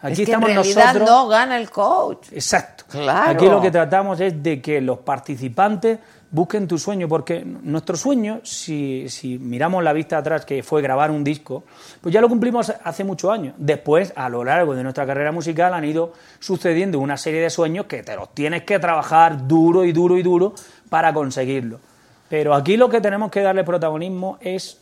Aquí 0.00 0.12
es 0.12 0.18
que 0.18 0.22
estamos 0.24 0.50
en 0.50 0.54
realidad 0.56 0.94
nosotros. 0.94 1.08
no 1.08 1.28
gana 1.28 1.58
el 1.58 1.70
coach. 1.70 2.28
Exacto. 2.32 2.84
Claro. 2.88 3.30
Aquí 3.32 3.46
lo 3.46 3.60
que 3.60 3.70
tratamos 3.70 4.20
es 4.20 4.40
de 4.42 4.62
que 4.62 4.80
los 4.80 4.98
participantes 4.98 5.98
busquen 6.30 6.68
tu 6.68 6.78
sueño, 6.78 7.08
porque 7.08 7.44
nuestro 7.44 7.96
sueño, 7.96 8.40
si, 8.44 9.08
si 9.08 9.38
miramos 9.38 9.82
la 9.82 9.92
vista 9.92 10.18
atrás, 10.18 10.44
que 10.44 10.62
fue 10.62 10.82
grabar 10.82 11.10
un 11.10 11.24
disco, 11.24 11.64
pues 12.00 12.12
ya 12.12 12.20
lo 12.20 12.28
cumplimos 12.28 12.72
hace 12.84 13.02
muchos 13.02 13.30
años. 13.30 13.54
Después, 13.58 14.12
a 14.14 14.28
lo 14.28 14.44
largo 14.44 14.74
de 14.74 14.82
nuestra 14.82 15.06
carrera 15.06 15.32
musical, 15.32 15.74
han 15.74 15.84
ido 15.84 16.12
sucediendo 16.38 17.00
una 17.00 17.16
serie 17.16 17.40
de 17.40 17.50
sueños 17.50 17.86
que 17.86 18.02
te 18.02 18.14
los 18.14 18.34
tienes 18.34 18.62
que 18.62 18.78
trabajar 18.78 19.48
duro 19.48 19.84
y 19.84 19.92
duro 19.92 20.16
y 20.16 20.22
duro 20.22 20.54
para 20.88 21.12
conseguirlo. 21.12 21.80
Pero 22.28 22.54
aquí 22.54 22.76
lo 22.76 22.88
que 22.88 23.00
tenemos 23.00 23.30
que 23.30 23.40
darle 23.40 23.64
protagonismo 23.64 24.38
es 24.40 24.78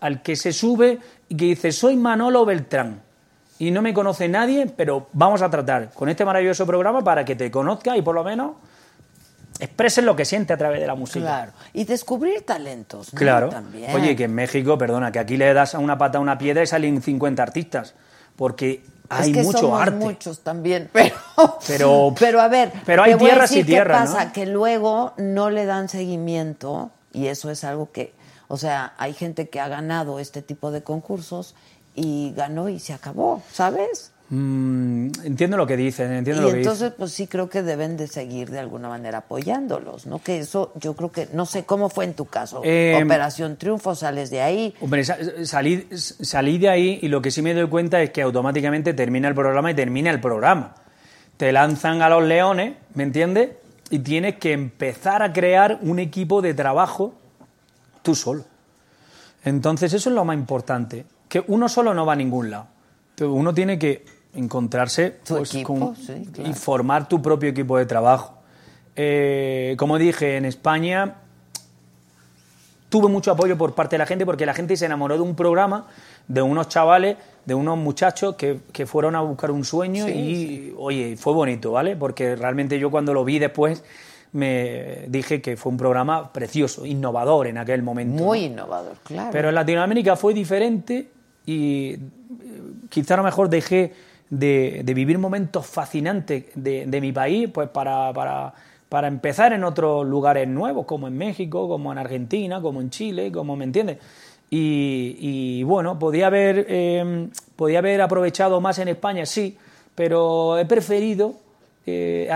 al 0.00 0.22
que 0.22 0.36
se 0.36 0.52
sube 0.52 0.98
y 1.28 1.36
que 1.36 1.44
dice, 1.44 1.72
soy 1.72 1.96
Manolo 1.96 2.44
Beltrán 2.44 3.02
y 3.58 3.70
no 3.70 3.82
me 3.82 3.92
conoce 3.92 4.28
nadie, 4.28 4.66
pero 4.66 5.08
vamos 5.12 5.42
a 5.42 5.50
tratar 5.50 5.90
con 5.92 6.08
este 6.08 6.24
maravilloso 6.24 6.66
programa 6.66 7.02
para 7.02 7.24
que 7.24 7.34
te 7.34 7.50
conozca 7.50 7.96
y 7.96 8.02
por 8.02 8.14
lo 8.14 8.24
menos 8.24 8.52
expresen 9.58 10.06
lo 10.06 10.14
que 10.14 10.24
siente 10.24 10.52
a 10.52 10.56
través 10.56 10.80
de 10.80 10.86
la 10.86 10.94
música. 10.94 11.24
Claro. 11.24 11.52
Y 11.72 11.84
descubrir 11.84 12.42
talentos, 12.42 13.12
¿no? 13.12 13.18
Claro. 13.18 13.48
También. 13.48 13.94
Oye, 13.94 14.14
que 14.14 14.24
en 14.24 14.34
México, 14.34 14.78
perdona, 14.78 15.10
que 15.10 15.18
aquí 15.18 15.36
le 15.36 15.52
das 15.52 15.74
a 15.74 15.78
una 15.80 15.98
pata 15.98 16.18
a 16.18 16.20
una 16.20 16.38
piedra 16.38 16.62
y 16.62 16.66
salen 16.66 17.02
50 17.02 17.42
artistas, 17.42 17.94
porque 18.36 18.82
hay 19.08 19.30
es 19.30 19.36
que 19.36 19.42
mucho 19.42 19.58
somos 19.58 19.80
arte. 19.80 19.96
muchos 19.96 20.40
también, 20.40 20.90
pero, 20.92 21.14
Pero, 21.66 22.14
pero 22.18 22.40
a 22.40 22.48
ver, 22.48 22.72
pero 22.84 23.02
hay 23.02 23.16
tierras 23.16 23.52
y 23.52 23.64
tierras, 23.64 24.10
pasa, 24.10 24.26
¿no? 24.26 24.32
que 24.32 24.46
luego 24.46 25.12
no 25.16 25.50
le 25.50 25.64
dan 25.64 25.88
seguimiento 25.88 26.90
y 27.12 27.26
eso 27.28 27.50
es 27.50 27.64
algo 27.64 27.90
que, 27.90 28.12
o 28.48 28.56
sea, 28.56 28.94
hay 28.98 29.14
gente 29.14 29.48
que 29.48 29.60
ha 29.60 29.68
ganado 29.68 30.18
este 30.18 30.42
tipo 30.42 30.70
de 30.70 30.82
concursos 30.82 31.54
y 31.94 32.32
ganó 32.36 32.68
y 32.68 32.78
se 32.78 32.92
acabó, 32.92 33.42
¿sabes? 33.52 34.12
Mm, 34.30 35.08
entiendo 35.24 35.56
lo 35.56 35.66
que 35.66 35.76
dicen, 35.76 36.12
entiendo 36.12 36.42
y 36.42 36.44
lo 36.46 36.52
que 36.52 36.58
entonces, 36.58 36.82
dicen. 36.88 36.94
pues 36.98 37.12
sí 37.12 37.26
creo 37.26 37.48
que 37.48 37.62
deben 37.62 37.96
de 37.96 38.06
seguir 38.08 38.50
de 38.50 38.58
alguna 38.58 38.88
manera 38.88 39.18
apoyándolos, 39.18 40.06
¿no? 40.06 40.18
Que 40.22 40.38
eso, 40.40 40.72
yo 40.78 40.94
creo 40.94 41.10
que, 41.10 41.28
no 41.32 41.46
sé 41.46 41.64
cómo 41.64 41.88
fue 41.88 42.04
en 42.04 42.12
tu 42.12 42.26
caso. 42.26 42.60
Eh, 42.62 43.00
Operación 43.02 43.56
Triunfo, 43.56 43.94
sales 43.94 44.28
de 44.28 44.42
ahí. 44.42 44.74
Hombre, 44.82 45.02
sa- 45.04 45.16
salí, 45.44 45.88
salí 45.94 46.58
de 46.58 46.68
ahí 46.68 46.98
y 47.00 47.08
lo 47.08 47.22
que 47.22 47.30
sí 47.30 47.40
me 47.40 47.54
doy 47.54 47.68
cuenta 47.68 48.02
es 48.02 48.10
que 48.10 48.20
automáticamente 48.20 48.92
termina 48.92 49.28
el 49.28 49.34
programa 49.34 49.70
y 49.70 49.74
termina 49.74 50.10
el 50.10 50.20
programa. 50.20 50.74
Te 51.38 51.50
lanzan 51.50 52.02
a 52.02 52.10
los 52.10 52.22
leones, 52.24 52.74
¿me 52.94 53.04
entiendes? 53.04 53.50
Y 53.90 54.00
tienes 54.00 54.36
que 54.36 54.52
empezar 54.52 55.22
a 55.22 55.32
crear 55.32 55.78
un 55.80 55.98
equipo 56.00 56.42
de 56.42 56.52
trabajo 56.52 57.14
tú 58.02 58.14
solo. 58.14 58.44
Entonces 59.44 59.92
eso 59.94 60.10
es 60.10 60.14
lo 60.14 60.26
más 60.26 60.36
importante, 60.36 61.06
que 61.30 61.42
uno 61.46 61.68
solo 61.70 61.94
no 61.94 62.04
va 62.04 62.12
a 62.12 62.16
ningún 62.16 62.50
lado. 62.50 62.66
Uno 63.20 63.54
tiene 63.54 63.78
que 63.78 64.04
encontrarse 64.34 65.16
pues, 65.26 65.54
equipo, 65.54 65.78
con- 65.78 65.96
sí, 65.96 66.28
claro. 66.32 66.50
y 66.50 66.54
formar 66.54 67.08
tu 67.08 67.20
propio 67.22 67.48
equipo 67.50 67.76
de 67.78 67.86
trabajo. 67.86 68.34
Eh, 68.96 69.74
como 69.78 69.98
dije, 69.98 70.36
en 70.36 70.44
España 70.44 71.14
tuve 72.88 73.08
mucho 73.08 73.30
apoyo 73.32 73.56
por 73.58 73.74
parte 73.74 73.94
de 73.94 73.98
la 73.98 74.06
gente 74.06 74.24
porque 74.24 74.46
la 74.46 74.54
gente 74.54 74.76
se 74.76 74.86
enamoró 74.86 75.14
de 75.16 75.22
un 75.22 75.34
programa, 75.34 75.86
de 76.26 76.42
unos 76.42 76.68
chavales, 76.68 77.16
de 77.44 77.54
unos 77.54 77.76
muchachos 77.78 78.34
que, 78.36 78.60
que 78.72 78.86
fueron 78.86 79.14
a 79.14 79.20
buscar 79.20 79.50
un 79.50 79.64
sueño 79.64 80.06
Sí, 80.06 80.12
y, 80.12 80.74
oye, 80.76 81.16
fue 81.16 81.32
bonito, 81.32 81.72
¿vale? 81.72 81.96
Porque 81.96 82.34
realmente 82.36 82.78
yo 82.78 82.90
cuando 82.90 83.12
lo 83.14 83.24
vi 83.24 83.38
después 83.38 83.84
me 84.32 85.04
dije 85.08 85.40
que 85.40 85.56
fue 85.56 85.72
un 85.72 85.78
programa 85.78 86.32
precioso, 86.32 86.84
innovador 86.84 87.46
en 87.46 87.56
aquel 87.58 87.82
momento. 87.82 88.22
Muy 88.22 88.40
¿no? 88.40 88.52
innovador, 88.54 88.96
claro. 89.04 89.30
Pero 89.32 89.48
en 89.48 89.54
Latinoamérica 89.54 90.16
fue 90.16 90.34
diferente 90.34 91.08
y 91.46 91.92
eh, 91.92 91.98
quizá 92.90 93.14
a 93.14 93.16
lo 93.18 93.22
mejor 93.22 93.48
dejé 93.48 93.94
de, 94.30 94.82
vivir 94.94 95.18
momentos 95.18 95.66
fascinantes 95.66 96.46
de, 96.54 96.86
de 96.86 97.00
mi 97.00 97.12
país 97.12 97.48
pues 97.52 97.68
para, 97.68 98.12
para, 98.12 98.54
para 98.88 99.08
empezar 99.08 99.52
en 99.52 99.64
otros 99.64 100.06
lugares 100.06 100.48
nuevos, 100.48 100.86
como 100.86 101.08
en 101.08 101.16
México, 101.16 101.68
como 101.68 101.92
en 101.92 101.98
Argentina, 101.98 102.60
como 102.60 102.80
en 102.80 102.90
Chile, 102.90 103.30
como 103.30 103.56
me 103.56 103.64
entiendes. 103.64 103.98
Y, 104.50 105.62
bueno, 105.64 105.98
podía 105.98 106.28
haber, 106.28 106.64
eh, 106.70 107.28
podía 107.54 107.80
haber 107.80 108.00
aprovechado 108.00 108.60
más 108.62 108.78
en 108.78 108.88
España, 108.88 109.26
sí, 109.26 109.58
pero 109.94 110.56
he 110.56 110.64
preferido 110.64 111.34
eh, 111.84 112.30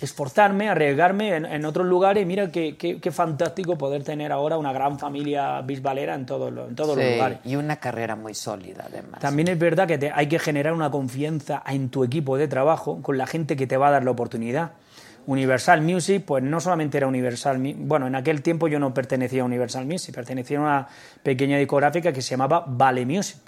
esforzarme, 0.00 0.68
arriesgarme 0.68 1.36
en, 1.36 1.44
en 1.46 1.64
otros 1.64 1.86
lugares 1.86 2.22
y 2.22 2.26
mira 2.26 2.50
qué, 2.50 2.76
qué- 2.76 3.00
qué 3.00 3.10
fantástico 3.10 3.76
poder 3.78 4.02
tener 4.04 4.32
ahora 4.32 4.58
una 4.58 4.72
gran 4.72 4.98
familia 4.98 5.60
bisbalera 5.62 6.14
en 6.14 6.26
todos 6.26 6.52
los, 6.52 6.68
en 6.68 6.74
todos 6.76 6.96
los 6.96 7.04
lugares. 7.14 7.38
Y 7.44 7.56
una 7.56 7.76
carrera 7.76 8.16
muy 8.16 8.34
sólida, 8.34 8.84
además. 8.88 9.20
También 9.20 9.48
es 9.48 9.58
verdad 9.58 9.86
que 9.88 9.98
te- 9.98 10.12
hay 10.14 10.26
que 10.28 10.38
generar 10.38 10.72
una 10.72 10.90
confianza 10.90 11.62
en 11.66 11.88
tu 11.88 12.04
equipo 12.04 12.36
de 12.36 12.48
trabajo 12.48 13.00
con 13.02 13.16
la 13.18 13.26
gente 13.26 13.56
que 13.56 13.66
te 13.66 13.76
va 13.76 13.88
a 13.88 13.90
dar 13.92 14.04
la 14.04 14.10
oportunidad. 14.10 14.72
Universal 15.26 15.82
Music, 15.82 16.22
pues 16.24 16.42
no 16.44 16.60
solamente 16.60 16.98
era 16.98 17.08
Universal 17.08 17.58
Music, 17.58 17.76
bueno, 17.80 18.06
en 18.06 18.14
aquel 18.14 18.42
tiempo 18.42 18.68
yo 18.68 18.78
no 18.78 18.94
pertenecía 18.94 19.42
a 19.42 19.44
Universal 19.44 19.84
Music, 19.84 20.14
pertenecía 20.14 20.58
a 20.58 20.60
una 20.60 20.88
pequeña 21.22 21.58
discográfica 21.58 22.12
que 22.12 22.22
se 22.22 22.30
llamaba 22.30 22.64
Vale 22.66 23.04
Music, 23.04 23.38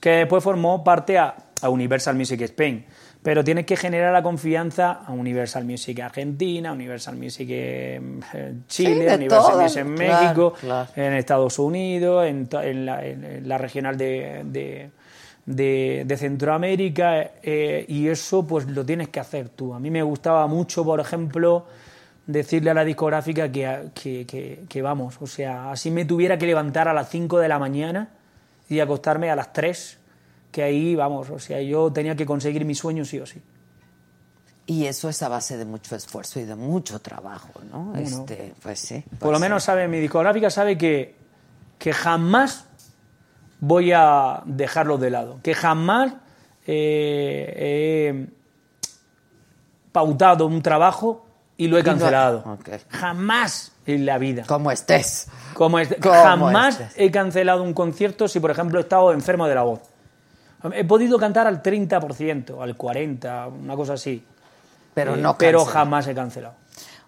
que 0.00 0.10
después 0.10 0.42
formó 0.42 0.82
parte 0.82 1.16
a, 1.16 1.36
a 1.62 1.68
Universal 1.68 2.16
Music 2.16 2.40
Spain. 2.40 2.84
Pero 3.22 3.42
tienes 3.42 3.66
que 3.66 3.76
generar 3.76 4.12
la 4.12 4.22
confianza 4.22 4.92
a 5.04 5.12
Universal 5.12 5.64
Music 5.64 6.00
Argentina, 6.00 6.72
Universal 6.72 7.16
Music 7.16 7.48
en 7.50 8.20
Chile, 8.68 9.08
Sí, 9.08 9.14
Universal 9.16 9.56
Music 9.60 9.78
en 9.80 9.94
claro, 9.96 10.22
México, 10.22 10.54
claro. 10.60 10.88
en 10.96 11.12
Estados 11.14 11.58
Unidos, 11.58 12.26
en, 12.26 12.48
la, 12.86 13.04
en 13.04 13.48
la 13.48 13.58
regional 13.58 13.96
de, 13.98 14.42
de- 14.44 14.90
de- 15.46 16.04
de 16.06 16.16
Centroamérica, 16.18 17.22
eh, 17.42 17.84
y 17.88 18.08
eso 18.08 18.46
pues 18.46 18.66
lo 18.66 18.84
tienes 18.84 19.08
que 19.08 19.18
hacer 19.18 19.48
tú. 19.48 19.72
A 19.74 19.80
mí 19.80 19.90
me 19.90 20.02
gustaba 20.02 20.46
mucho, 20.46 20.84
por 20.84 21.00
ejemplo, 21.00 21.66
decirle 22.26 22.70
a 22.70 22.74
la 22.74 22.84
discográfica 22.84 23.50
que, 23.50 23.88
que, 23.94 24.26
que- 24.26 24.60
que 24.68 24.82
vamos, 24.82 25.16
o 25.20 25.26
sea, 25.26 25.72
así 25.72 25.90
me 25.90 26.04
tuviera 26.04 26.36
que 26.38 26.46
levantar 26.46 26.86
a 26.86 26.92
las 26.92 27.08
5 27.08 27.38
de 27.38 27.48
la 27.48 27.58
mañana 27.58 28.10
y 28.68 28.80
acostarme 28.80 29.30
a 29.30 29.36
las 29.36 29.52
3, 29.54 29.98
que 30.50 30.62
ahí, 30.62 30.94
vamos, 30.96 31.28
o 31.30 31.38
sea, 31.38 31.60
yo 31.60 31.92
tenía 31.92 32.14
que 32.16 32.24
conseguir 32.26 32.64
mi 32.64 32.74
sueño 32.74 33.04
sí 33.04 33.18
o 33.20 33.26
sí. 33.26 33.40
Y 34.66 34.84
eso 34.86 35.08
es 35.08 35.22
a 35.22 35.28
base 35.28 35.56
de 35.56 35.64
mucho 35.64 35.96
esfuerzo 35.96 36.40
y 36.40 36.44
de 36.44 36.54
mucho 36.54 36.98
trabajo, 37.00 37.48
¿no? 37.70 37.84
Bueno. 37.84 38.00
este, 38.06 38.54
pues 38.62 38.78
sí. 38.80 39.02
Por 39.18 39.28
lo 39.28 39.32
pues 39.32 39.40
menos 39.40 39.64
sabe, 39.64 39.88
mi 39.88 39.98
discográfica 39.98 40.50
sabe 40.50 40.76
que, 40.76 41.14
que 41.78 41.92
jamás 41.92 42.66
voy 43.60 43.92
a 43.94 44.42
dejarlo 44.44 44.98
de 44.98 45.10
lado, 45.10 45.40
que 45.42 45.54
jamás 45.54 46.12
eh, 46.66 48.26
he 48.30 49.90
pautado 49.92 50.46
un 50.46 50.62
trabajo 50.62 51.24
y 51.56 51.66
lo 51.68 51.78
he 51.78 51.82
cancelado. 51.82 52.58
Jamás 52.90 53.72
en 53.86 54.06
la 54.06 54.18
vida. 54.18 54.44
Como 54.46 54.70
estés. 54.70 55.28
Como 55.54 55.78
est- 55.78 55.98
Como 56.00 56.14
jamás 56.14 56.78
estés. 56.80 56.92
he 56.98 57.10
cancelado 57.10 57.62
un 57.62 57.72
concierto 57.74 58.28
si, 58.28 58.38
por 58.38 58.50
ejemplo, 58.50 58.78
he 58.78 58.82
estado 58.82 59.12
enfermo 59.12 59.46
de 59.48 59.54
la 59.54 59.62
voz. 59.62 59.80
He 60.74 60.84
podido 60.84 61.18
cantar 61.18 61.46
al 61.46 61.62
30%, 61.62 62.60
al 62.62 62.76
40%, 62.76 63.52
una 63.62 63.76
cosa 63.76 63.92
así. 63.94 64.24
Pero 64.94 65.14
Eh, 65.14 65.18
no 65.18 65.38
Pero 65.38 65.58
cancela. 65.60 65.80
jamás 65.80 66.06
he 66.08 66.14
cancelado. 66.14 66.54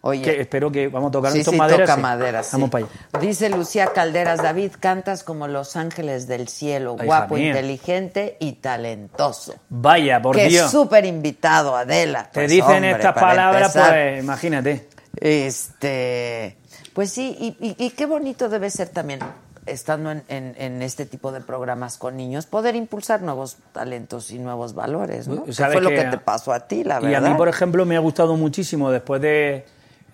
Oye. 0.03 0.23
Que 0.23 0.41
espero 0.41 0.73
que 0.73 0.89
vamos 0.89 1.09
a 1.09 1.13
tocar 1.13 1.31
Sí, 1.33 1.45
sí, 1.45 1.55
maderas. 1.57 1.81
toca 1.83 1.97
sí. 1.97 2.01
madera. 2.01 2.43
Vamos 2.53 2.71
para 2.71 2.87
allá. 2.87 3.19
Dice 3.21 3.51
Lucía 3.51 3.89
Calderas, 3.93 4.43
David, 4.43 4.73
cantas 4.81 5.23
como 5.25 5.47
los 5.47 5.77
ángeles 5.77 6.27
del 6.27 6.49
cielo, 6.49 6.95
Hija 6.95 7.05
guapo, 7.05 7.35
mía. 7.35 7.49
inteligente 7.49 8.37
y 8.41 8.53
talentoso. 8.53 9.57
Vaya, 9.69 10.23
por 10.23 10.37
Qué 10.37 10.47
Dios. 10.49 10.71
súper 10.71 11.05
invitado, 11.05 11.77
Adela. 11.77 12.25
Te 12.31 12.41
Pues, 12.41 12.51
dicen 12.51 12.77
hombre, 12.77 12.93
estas 12.93 13.13
palabras, 13.15 13.75
empezar. 13.77 13.91
pues 13.93 14.23
imagínate. 14.25 14.89
Este, 15.21 16.57
pues 16.95 17.11
sí, 17.11 17.37
y, 17.39 17.67
y- 17.67 17.77
y 17.87 17.91
qué 17.91 18.07
bonito 18.07 18.49
debe 18.49 18.71
ser 18.71 18.89
también, 18.89 19.21
estando 19.71 20.11
en, 20.11 20.23
en- 20.29 20.55
en 20.59 20.83
este 20.83 21.07
tipo 21.07 21.33
de 21.33 21.41
programas 21.41 21.97
con 21.99 22.17
niños, 22.17 22.47
poder 22.47 22.75
impulsar 22.77 23.23
nuevos 23.23 23.57
talentos 23.73 24.31
y 24.31 24.39
nuevos 24.39 24.75
valores, 24.75 25.29
¿no? 25.29 25.45
Que 25.45 25.53
Sabes 25.53 25.75
fue 25.75 25.83
lo 25.83 25.89
que- 25.91 26.05
te 26.05 26.19
pasó 26.19 26.53
a 26.53 26.67
ti, 26.67 26.85
la 26.85 26.99
Y 27.01 27.05
verdad. 27.07 27.27
a 27.27 27.31
mí, 27.31 27.37
por 27.37 27.49
ejemplo, 27.49 27.85
me 27.87 27.97
ha 27.97 28.01
gustado 28.01 28.37
muchísimo 28.37 28.91
después 28.91 29.21
de, 29.23 29.65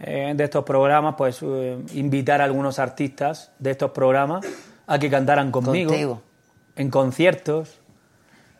eh, 0.01 0.33
de 0.37 0.45
estos 0.45 0.65
programas, 0.65 1.15
pues 1.16 1.39
eh, 1.43 1.78
invitar 1.95 2.41
a 2.41 2.45
algunos 2.45 2.78
artistas 2.78 3.51
de 3.59 3.70
estos 3.73 3.91
programas 3.93 4.45
a 4.87 4.99
que 4.99 5.11
cantaran 5.11 5.51
conmigo. 5.51 5.91
Contigo. 5.91 6.23
En 6.77 6.91
conciertos. 6.91 7.81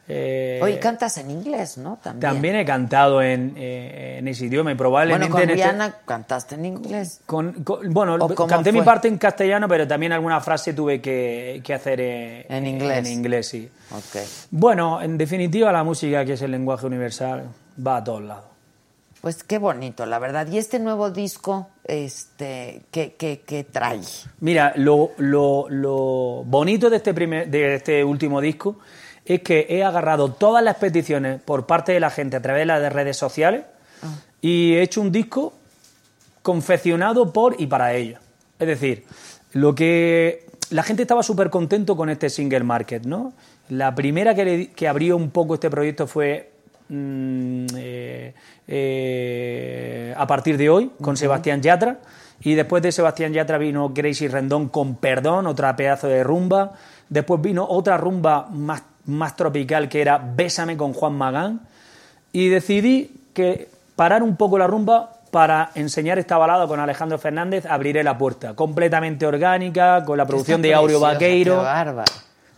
Eh, 0.08 0.60
Oye, 0.62 0.78
cantas 0.78 1.18
en 1.18 1.30
inglés, 1.32 1.78
¿no? 1.78 1.98
También. 2.00 2.20
también 2.20 2.56
he 2.56 2.64
cantado 2.64 3.20
en, 3.20 3.54
eh, 3.56 4.18
en 4.18 4.28
ese 4.28 4.46
idioma 4.46 4.70
y 4.70 4.76
probablemente 4.76 5.28
Bueno, 5.32 5.34
con 5.34 5.50
en 5.50 5.58
este- 5.58 5.94
cantaste 6.04 6.54
en 6.54 6.64
inglés. 6.64 7.20
con- 7.26 7.52
con- 7.64 7.92
bueno, 7.92 8.14
¿O 8.14 8.28
cómo 8.34 8.46
canté 8.48 8.70
mi 8.70 8.78
fue? 8.78 8.84
parte 8.84 9.08
en 9.08 9.18
castellano, 9.18 9.66
pero 9.66 9.86
también 9.88 10.12
alguna 10.12 10.40
frase 10.40 10.72
tuve 10.74 11.00
que, 11.00 11.60
que 11.64 11.74
hacer 11.74 12.00
eh, 12.00 12.46
En 12.48 12.66
inglés. 12.68 12.98
En 12.98 13.06
inglés, 13.06 13.48
sí. 13.48 13.68
Ok. 13.90 14.22
Bueno, 14.52 15.02
en 15.02 15.18
definitiva, 15.18 15.72
la 15.72 15.82
música, 15.82 16.24
que 16.24 16.34
es 16.34 16.42
el 16.42 16.52
lenguaje 16.52 16.86
universal, 16.86 17.48
va 17.84 17.96
a 17.96 18.04
todos 18.04 18.22
lados. 18.22 18.44
Pues 19.22 19.42
qué 19.42 19.58
bonito, 19.58 20.06
la 20.06 20.20
verdad. 20.20 20.46
Y 20.46 20.58
este 20.58 20.78
nuevo 20.78 21.10
disco, 21.10 21.68
este, 21.84 22.82
¿qué, 22.92 23.16
qué, 23.18 23.42
qué 23.44 23.64
trae? 23.64 23.98
Mira, 24.38 24.72
lo, 24.76 25.10
lo- 25.18 25.66
lo 25.68 26.44
bonito 26.44 26.88
de 26.90 26.98
este, 26.98 27.12
primer, 27.12 27.48
de 27.50 27.74
este 27.74 28.04
último 28.04 28.40
disco 28.40 28.78
es 29.27 29.43
que 29.43 29.66
he 29.69 29.82
agarrado 29.85 30.32
todas 30.32 30.62
las 30.62 30.77
peticiones 30.77 31.40
por 31.43 31.66
parte 31.66 31.93
de 31.93 32.01
la 32.01 32.11
gente 32.11 32.36
a 32.36 32.43
través 32.43 32.62
de 32.62 32.66
las 32.66 32.93
redes 32.93 33.16
sociales 33.16 33.65
y 34.40 34.74
he 34.74 34.82
hecho 34.82 35.01
un 35.01 35.11
disco 35.12 35.53
confeccionado 36.43 37.32
por 37.32 37.61
y 37.61 37.66
para 37.66 37.94
ellos. 37.94 38.20
Es 38.59 38.66
decir, 38.69 39.05
lo 39.53 39.74
que 39.74 40.47
la 40.70 40.82
gente 40.82 41.03
estaba 41.03 41.23
súper 41.23 41.51
contento 41.51 41.97
con 41.97 42.09
este 42.11 42.31
single 42.31 42.65
market, 42.65 43.05
¿no? 43.05 43.32
La 43.69 43.94
primera 43.94 44.35
que, 44.35 44.44
le 44.44 44.57
di- 44.57 44.66
que 44.69 44.86
abrió 44.89 45.16
un 45.16 45.31
poco 45.31 45.55
este 45.55 45.70
proyecto 45.70 46.07
fue 46.07 46.53
mm, 46.89 47.66
eh, 47.77 48.35
eh, 48.69 50.15
a 50.16 50.27
partir 50.27 50.57
de 50.57 50.70
hoy 50.70 50.90
con. 51.01 51.16
Sebastián 51.16 51.61
Yatra 51.62 51.98
y 52.43 52.55
después 52.55 52.82
de 52.82 52.93
Sebastián 52.93 53.32
Yatra 53.32 53.59
vino 53.59 53.90
Gracie 53.93 54.28
Rendón 54.28 54.69
con 54.69 54.97
Perdón, 54.97 55.47
otra 55.47 55.74
pedazo 55.74 56.07
de 56.07 56.23
rumba. 56.23 56.74
Después 57.09 57.40
vino 57.40 57.66
otra 57.69 57.97
rumba 57.97 58.47
más, 58.51 58.82
más 59.06 59.36
tropical 59.36 59.88
que 59.88 60.00
era 60.00 60.18
Bésame 60.18 60.76
con 60.76 60.92
Juan 60.92 61.14
Magán 61.14 61.60
y 62.32 62.48
decidí 62.48 63.10
que 63.34 63.68
parar 63.94 64.22
un 64.22 64.36
poco 64.36 64.58
la 64.58 64.66
rumba 64.66 65.12
para 65.30 65.70
enseñar 65.74 66.18
esta 66.18 66.38
balada 66.38 66.66
con 66.66 66.80
Alejandro 66.80 67.18
Fernández, 67.18 67.66
abriré 67.66 68.02
la 68.02 68.16
puerta, 68.16 68.54
completamente 68.54 69.26
orgánica, 69.26 70.04
con 70.04 70.16
la 70.16 70.24
producción 70.26 70.62
de 70.62 70.72
Aureo 70.74 71.00
Vaqueiro, 71.00 71.62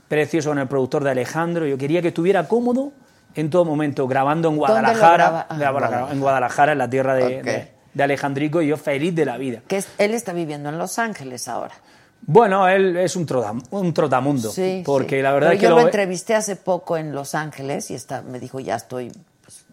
precioso 0.07 0.51
con 0.51 0.59
el 0.59 0.69
productor 0.69 1.05
de 1.05 1.11
Alejandro, 1.11 1.67
yo 1.67 1.77
quería 1.77 2.01
que 2.03 2.09
estuviera 2.09 2.47
cómodo 2.47 2.93
en 3.35 3.51
todo 3.51 3.65
momento, 3.65 4.07
grabando 4.07 4.49
en 4.49 4.57
¿Dónde 4.57 4.73
lo 4.75 4.81
Guadalajara? 4.99 5.47
Ah, 5.49 5.55
en 5.55 5.59
Guadalajara, 5.59 6.13
en 6.13 6.21
Guadalajara, 6.21 6.73
en 6.73 6.79
la 6.79 6.91
tierra 6.91 7.15
de, 7.15 7.39
Ok. 7.39 7.45
de- 7.45 7.73
de 7.95 8.03
Alejandrico, 8.05 8.63
y 8.63 8.69
yo 8.69 8.77
feliz 8.77 9.15
de 9.15 9.25
la 9.25 9.37
vida. 9.39 9.61
Que 9.67 9.79
es- 9.79 9.89
él 9.99 10.15
está 10.15 10.33
viviendo 10.33 10.69
en 10.69 10.79
Los 10.79 10.99
Ángeles 10.99 11.49
ahora. 11.49 11.75
Bueno, 12.23 12.69
él 12.69 12.97
es 12.97 13.17
un, 13.17 13.27
trotam- 13.27 13.63
un 13.71 13.95
trotamundo, 13.95 14.51
Sí, 14.51 14.83
porque 14.85 15.17
sí. 15.17 15.23
la 15.23 15.33
verdad 15.33 15.49
Pero 15.49 15.55
es 15.57 15.61
que 15.61 15.65
yo 15.67 15.71
lo, 15.71 15.77
lo 15.81 15.87
entrevisté 15.87 16.35
hace 16.35 16.57
poco 16.57 16.97
en 16.97 17.15
Los 17.15 17.35
Ángeles 17.35 17.91
y 17.91 17.95
está, 17.95 18.23
me 18.23 18.39
dijo, 18.39 18.61
ya 18.61 18.77
estoy 18.77 19.11
pues, 19.43 19.65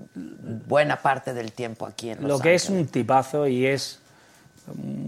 buena 0.68 1.02
parte 1.02 1.34
del 1.34 1.52
tiempo 1.52 1.86
aquí 1.86 2.12
en 2.12 2.22
Los 2.22 2.30
lo 2.30 2.40
que 2.40 2.56
es 2.56 2.70
un 2.70 2.88
tipazo 2.88 3.48
y 3.48 3.66
es 3.66 4.00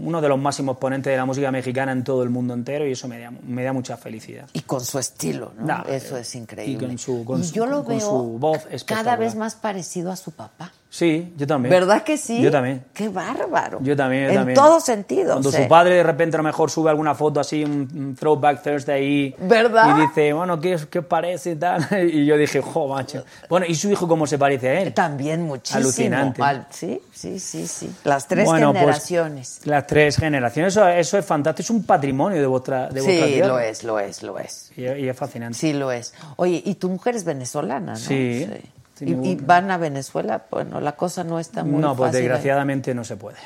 uno 0.04 0.20
de 0.20 0.28
los 0.28 0.38
máximos 0.38 0.76
ponentes 0.76 1.10
de 1.10 1.16
la 1.16 1.24
música 1.24 1.50
mexicana 1.50 1.90
en 1.90 2.04
todo 2.04 2.22
el 2.22 2.30
mundo 2.30 2.54
entero 2.54 2.86
y 2.86 2.92
eso 2.92 3.08
me 3.08 3.18
da, 3.18 3.32
me 3.44 3.64
da 3.64 3.72
mucha 3.72 3.96
felicidad. 3.96 4.46
Y 4.52 4.60
con 4.60 4.84
su 4.84 5.00
estilo, 5.00 5.52
¿no? 5.58 5.66
Nah, 5.66 5.82
Eso 5.88 6.16
es 6.16 6.32
increíble. 6.36 6.86
y 6.86 6.88
con 6.88 6.98
su- 6.98 7.24
con 7.24 7.40
Y 7.40 7.44
su- 7.44 7.54
yo 7.54 7.66
lo 7.66 7.82
con 7.82 7.96
veo 7.96 8.08
su 8.08 8.38
voz 8.38 8.66
cada 8.86 9.16
vez 9.16 9.34
más 9.34 9.56
parecido 9.56 10.12
a 10.12 10.16
su 10.16 10.30
papá. 10.30 10.70
Sí, 10.90 11.34
yo 11.36 11.46
también. 11.46 11.70
¿Verdad 11.70 12.02
que 12.02 12.16
sí? 12.16 12.40
Yo 12.40 12.50
también. 12.50 12.84
Qué 12.94 13.10
bárbaro. 13.10 13.78
Yo 13.82 13.94
también, 13.94 14.24
yo 14.24 14.28
en 14.30 14.34
también. 14.36 14.54
todos 14.56 14.84
sentidos. 14.84 15.32
Cuando 15.32 15.50
¿eh? 15.50 15.62
su 15.62 15.68
padre 15.68 15.96
de 15.96 16.02
repente 16.02 16.36
a 16.36 16.38
lo 16.38 16.44
mejor 16.44 16.70
sube 16.70 16.88
alguna 16.88 17.14
foto 17.14 17.40
así, 17.40 17.62
un, 17.62 18.16
throwback 18.18 18.62
Thursday 18.62 19.04
y, 19.04 19.34
¿Verdad? 19.38 19.96
y 19.96 20.00
dice, 20.00 20.32
bueno, 20.32 20.58
¿qué, 20.58 20.78
¿qué 20.90 21.00
os 21.00 21.04
parece 21.04 21.52
y 21.52 21.56
tal? 21.56 21.86
Y 22.10 22.24
yo 22.24 22.38
dije, 22.38 22.62
jo, 22.62 22.88
macho. 22.88 23.24
Bueno, 23.50 23.66
¿y 23.68 23.74
su 23.74 23.90
hijo 23.90 24.08
cómo 24.08 24.26
se 24.26 24.38
parece 24.38 24.68
a 24.70 24.80
él? 24.80 24.94
También 24.94 25.42
muchísimo. 25.42 25.80
Alucinante. 25.80 26.42
Al- 26.42 26.66
sí, 26.70 27.00
sí, 27.12 27.38
sí, 27.38 27.66
sí. 27.66 27.94
Las 28.04 28.26
tres 28.26 28.46
Bueno, 28.46 28.70
pues, 28.72 28.80
generaciones. 28.80 29.60
las 29.64 29.86
tres 29.86 30.16
generaciones, 30.16 30.74
eso, 30.74 30.88
eso 30.88 31.18
es 31.18 31.24
fantástico, 31.26 31.64
es 31.64 31.70
un 31.70 31.84
patrimonio 31.84 32.40
de 32.40 32.46
vuestra, 32.46 32.88
de 32.88 33.02
vuestra 33.02 33.26
sí, 33.26 33.32
tierra. 33.34 33.48
lo 33.48 33.58
es, 33.58 33.84
lo 33.84 34.00
es, 34.00 34.22
lo 34.22 34.38
es. 34.38 34.72
Y, 34.74 34.84
y 34.84 35.08
es 35.08 35.16
fascinante. 35.16 35.58
Sí, 35.58 35.74
lo 35.74 35.92
es. 35.92 36.14
Oye, 36.36 36.62
y 36.64 36.76
tu 36.76 36.88
mujer 36.88 37.14
es 37.14 37.24
venezolana, 37.24 37.92
¿no? 37.92 37.98
Sí. 37.98 38.46
Sí, 38.50 38.62
¿Y, 39.00 39.14
mi 39.14 39.30
y 39.32 39.34
van 39.36 39.70
a 39.70 39.76
Venezuela? 39.78 40.44
Bueno, 40.50 40.80
la 40.80 40.92
cosa 40.92 41.24
no 41.24 41.38
está 41.38 41.64
muy 41.64 41.80
No, 41.80 41.94
pues 41.96 42.08
fácil. 42.10 42.22
desgraciadamente 42.22 42.94
no 42.94 43.04
se 43.04 43.16
puede. 43.16 43.38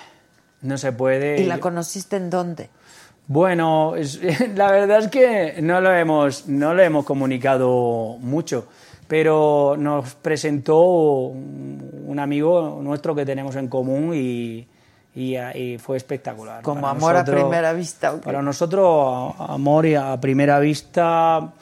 No 0.63 0.79
se 0.79 0.93
puede. 0.93 1.41
¿Y 1.41 1.45
la 1.47 1.59
conociste 1.59 2.17
en 2.17 2.31
dónde? 2.31 2.71
Bueno, 3.27 3.95
es- 3.97 4.21
la 4.57 4.71
verdad 4.71 4.99
es 5.01 5.09
que 5.09 5.57
no 5.63 5.81
lo 5.81 5.95
hemos, 5.95 6.49
no 6.49 6.75
lo 6.75 6.83
hemos 6.83 7.05
comunicado 7.05 8.17
mucho, 8.21 8.67
pero 9.09 9.77
nos 9.79 10.15
presentó 10.15 10.81
un 10.81 12.19
amigo 12.19 12.81
nuestro 12.83 13.15
que 13.15 13.25
tenemos 13.25 13.57
en 13.57 13.69
común 13.69 14.13
y, 14.15 14.67
y, 15.15 15.37
y 15.37 15.79
fue 15.79 15.97
espectacular. 15.97 16.63
Como 16.63 16.81
Para 16.83 16.93
amor 16.93 17.17
a 17.17 17.21
nosotros- 17.21 17.43
primera 17.45 17.73
vista. 17.73 18.13
¿o 18.13 18.17
qué? 18.21 18.25
Para 18.25 18.43
nosotros, 18.43 19.35
a- 19.39 19.53
amor 19.55 19.87
y 19.87 19.95
a 19.95 20.19
primera 20.21 20.59
vista, 20.59 21.53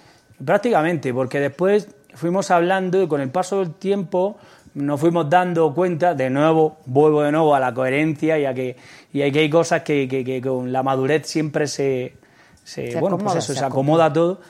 prácticamente, 0.44 1.12
porque 1.12 1.40
después 1.40 1.88
fuimos 2.14 2.50
hablando 2.50 3.02
y 3.02 3.06
con 3.08 3.20
el 3.20 3.30
paso 3.30 3.58
del 3.60 3.74
tiempo 3.74 4.36
nos 4.74 5.00
fuimos 5.00 5.28
dando 5.28 5.74
cuenta, 5.74 6.14
de 6.14 6.30
nuevo, 6.30 6.78
vuelvo 6.86 7.22
de 7.22 7.32
nuevo 7.32 7.54
a 7.54 7.60
la 7.60 7.74
coherencia 7.74 8.38
y 8.38 8.44
a 8.46 8.54
que, 8.54 8.76
y 9.12 9.22
a 9.22 9.30
que 9.32 9.40
hay 9.40 9.50
cosas 9.50 9.82
que, 9.82 10.06
que- 10.08 10.24
que 10.24 10.40
con 10.40 10.72
la 10.72 10.82
madurez 10.82 11.26
siempre 11.26 11.66
se, 11.66 12.14
se, 12.62 12.92
Se 12.92 13.00
bueno, 13.00 13.16
pues 13.18 13.26
acomoda, 13.32 13.38
eso, 13.40 13.54
se 13.54 13.64
acomoda 13.64 14.12
todo. 14.12 14.40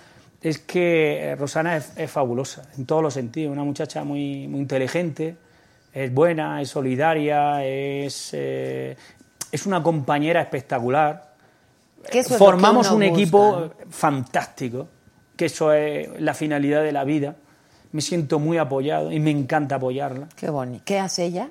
Es 0.42 0.58
que 0.58 1.18
eh, 1.30 1.36
Rosana 1.36 1.76
es, 1.76 1.92
es 1.96 2.10
fabulosa, 2.10 2.62
en 2.76 2.86
todos 2.86 3.02
los 3.02 3.14
sentidos, 3.14 3.52
una 3.52 3.64
muchacha 3.64 4.04
muy, 4.04 4.46
muy 4.48 4.60
inteligente, 4.60 5.36
es 5.92 6.12
buena, 6.14 6.60
es 6.62 6.68
solidaria, 6.70 7.64
es, 7.64 8.30
eh, 8.32 8.96
es 9.52 9.66
una 9.66 9.82
compañera 9.82 10.40
espectacular. 10.40 11.30
Formamos 12.38 12.90
un 12.90 13.00
busca, 13.00 13.12
equipo 13.14 13.70
fantástico, 13.90 14.88
que 15.36 15.46
eso 15.46 15.72
es 15.72 16.08
la 16.20 16.32
finalidad 16.34 16.82
de 16.82 16.92
la 16.92 17.04
vida. 17.04 17.36
Me 17.92 18.00
siento 18.00 18.38
muy 18.38 18.58
apoyado 18.58 19.10
y 19.12 19.18
me 19.20 19.30
encanta 19.30 19.76
apoyarla. 19.76 20.28
Qué 20.36 20.48
bonito. 20.50 20.82
¿Qué 20.84 20.98
hace 20.98 21.24
ella? 21.24 21.48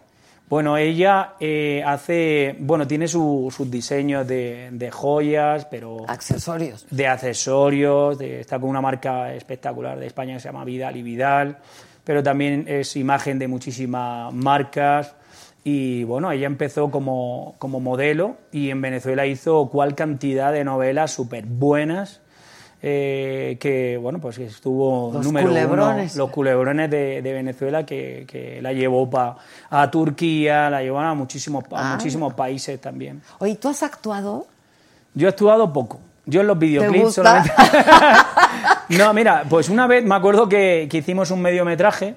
Bueno, 0.50 0.78
ella 0.78 1.34
eh, 1.40 1.84
hace, 1.86 2.56
bueno, 2.60 2.88
tiene 2.88 3.08
su- 3.08 3.54
sus 3.56 3.70
diseños 3.70 4.28
de, 4.28 4.70
de 4.72 4.90
joyas, 4.90 5.66
pero 5.70 6.06
Accesorios. 6.08 6.88
de 6.90 7.06
accesorios, 7.08 8.18
de- 8.18 8.40
está 8.40 8.60
con 8.60 8.70
una 8.70 8.82
marca 8.82 9.34
espectacular 9.34 10.00
de 10.00 10.08
España 10.08 10.34
que 10.34 10.40
se 10.40 10.48
llama 10.48 10.66
Vidal 10.66 10.98
y 10.98 11.04
Vidal, 11.04 11.58
pero 12.04 12.24
también 12.24 12.66
es 12.68 12.96
imagen 12.96 13.38
de 13.38 13.48
muchísimas 13.48 14.34
marcas. 14.34 15.14
Y 15.64 16.04
bueno, 16.06 16.32
ella 16.32 16.48
empezó 16.48 16.90
como, 16.90 17.54
como 17.60 17.80
modelo 17.80 18.38
y 18.52 18.70
en 18.72 18.82
Venezuela 18.82 19.28
hizo 19.28 19.70
cual 19.70 19.94
cantidad 19.94 20.52
de 20.52 20.64
novelas 20.64 21.12
súper 21.12 21.46
buenas. 21.46 22.22
Eh, 22.82 23.58
que 23.60 23.98
bueno 24.02 24.20
pues 24.20 24.38
estuvo 24.38 25.12
Los 25.14 25.26
número 25.26 25.48
culebrones. 25.48 26.16
uno 26.16 26.24
los 26.24 26.32
culebrones 26.32 26.90
de, 26.90 27.22
de 27.22 27.34
Venezuela 27.34 27.86
que, 27.86 28.26
que 28.28 28.62
la 28.62 28.72
llevó 28.74 29.10
pa, 29.10 29.38
a 29.70 29.92
Turquía 29.92 30.70
la 30.70 30.82
llevó 30.82 31.00
a 31.00 31.14
muchísimos, 31.14 31.66
a 31.72 31.92
Ah. 31.92 31.96
muchísimos 31.96 32.34
países 32.36 32.80
también 32.80 33.22
Oye, 33.40 33.56
¿tú 33.56 33.68
has 33.70 33.84
actuado? 33.84 34.48
yo 35.14 35.28
he 35.28 35.30
actuado 35.30 35.74
poco. 35.74 36.00
Yo 36.26 36.42
en 36.42 36.48
los 36.48 36.60
videoclips 36.60 37.04
gusta? 37.06 37.44
solamente. 37.44 37.54
no, 39.00 39.14
mira, 39.16 39.44
pues 39.50 39.68
una 39.70 39.88
vez 39.88 40.06
me 40.06 40.14
acuerdo 40.14 40.48
que, 40.48 40.88
que 40.90 41.00
hicimos 41.00 41.32
un 41.32 41.42
mediometraje 41.42 42.14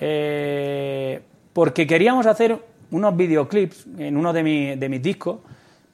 eh, 0.00 1.20
porque 1.52 1.86
queríamos 1.86 2.26
hacer 2.26 2.58
unos 2.90 3.16
videoclips 3.16 3.86
en 3.98 4.16
uno 4.16 4.32
de, 4.32 4.42
mi- 4.42 4.76
de 4.76 4.88
mis 4.88 5.02
discos, 5.02 5.38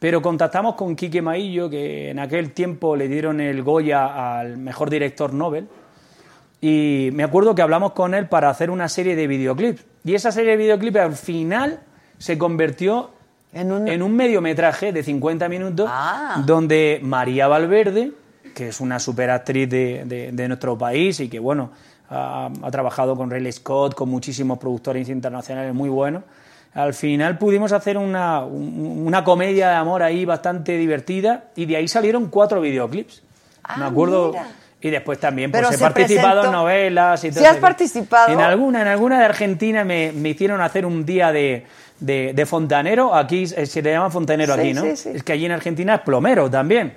pero 0.03 0.21
contactamos 0.21 0.75
con 0.75 0.97
Quique 0.97 1.23
Maillo, 1.23 1.71
que 1.71 2.11
en 2.11 2.19
aquel 2.19 2.51
tiempo 2.51 2.97
le 2.97 3.07
dieron 3.07 3.41
el 3.41 3.63
Goya 3.63 4.41
al 4.41 4.59
mejor 4.59 4.91
director 4.91 5.33
Nobel. 5.33 5.69
Y 6.61 7.11
me 7.13 7.23
acuerdo 7.23 7.55
que 7.55 7.63
hablamos 7.63 7.93
con 7.93 8.13
él 8.13 8.27
para 8.27 8.51
hacer 8.51 8.69
una 8.73 8.89
serie 8.89 9.15
de 9.15 9.29
videoclips. 9.29 9.85
Y 10.03 10.17
esa 10.17 10.33
serie 10.33 10.51
de 10.51 10.57
videoclips 10.57 10.99
al 10.99 11.15
final 11.15 11.85
se 12.19 12.37
convirtió 12.37 13.11
en 13.53 13.71
un, 13.71 14.17
mediometraje 14.17 14.93
de 14.93 15.05
50 15.05 15.49
minutos 15.49 15.89
donde 16.47 16.99
María 17.05 17.47
Valverde, 17.47 18.11
que 18.57 18.71
es 18.71 18.81
una 18.81 18.99
superactriz 18.99 19.71
de, 19.71 20.33
de, 20.33 20.49
nuestro 20.49 20.77
país 20.77 21.21
y 21.21 21.29
que, 21.29 21.39
bueno, 21.39 21.71
ha, 22.11 22.51
trabajado 22.73 23.15
con 23.15 23.31
Riley 23.31 23.53
Scott, 23.53 23.95
con 23.95 24.09
muchísimos 24.09 24.59
productores 24.59 25.09
internacionales 25.09 25.73
muy 25.73 25.91
buenos, 25.91 26.25
al 26.75 26.95
final 26.95 27.39
pudimos 27.39 27.73
hacer 27.73 27.99
una, 27.99 28.45
una 28.45 29.25
comedia 29.25 29.69
de 29.69 29.75
amor 29.75 30.03
ahí 30.03 30.25
bastante 30.25 30.77
divertida 30.79 31.45
y 31.55 31.67
de 31.67 31.77
ahí 31.77 31.89
salieron 31.89 32.29
cuatro 32.29 32.61
videoclips. 32.61 33.23
Ah, 33.65 33.77
Me 33.79 33.85
acuerdo... 33.87 34.35
Y 34.85 34.91
después 34.91 35.21
también 35.21 35.53
pues, 35.53 35.71
he 35.71 35.79
participado 35.79 36.45
en 36.45 36.51
novelas 36.51 37.23
y 37.23 37.31
todo. 37.31 37.39
¿Sí 37.39 37.47
has 37.47 37.59
participado? 37.59 38.33
En 38.33 38.41
alguna, 38.41 38.83
en 38.83 38.89
alguna 38.89 39.21
de 39.21 39.27
Argentina 39.27 39.85
me, 39.85 40.11
me 40.11 40.31
hicieron 40.31 40.61
hacer 40.61 40.85
un 40.85 41.07
día 41.07 41.31
de, 41.31 41.65
de, 42.01 42.47
fontanero. 42.47 43.15
Aquí 43.15 43.47
se 43.47 43.81
le 43.81 43.93
llama 43.93 44.11
fontanero 44.11 44.55
aquí, 44.55 44.73
¿no? 44.73 44.85
Es 44.85 45.23
que 45.25 45.33
allí 45.33 45.47
en 45.47 45.53
Argentina 45.53 45.95
es 45.95 46.01
plomero 46.01 46.51
también. 46.51 46.95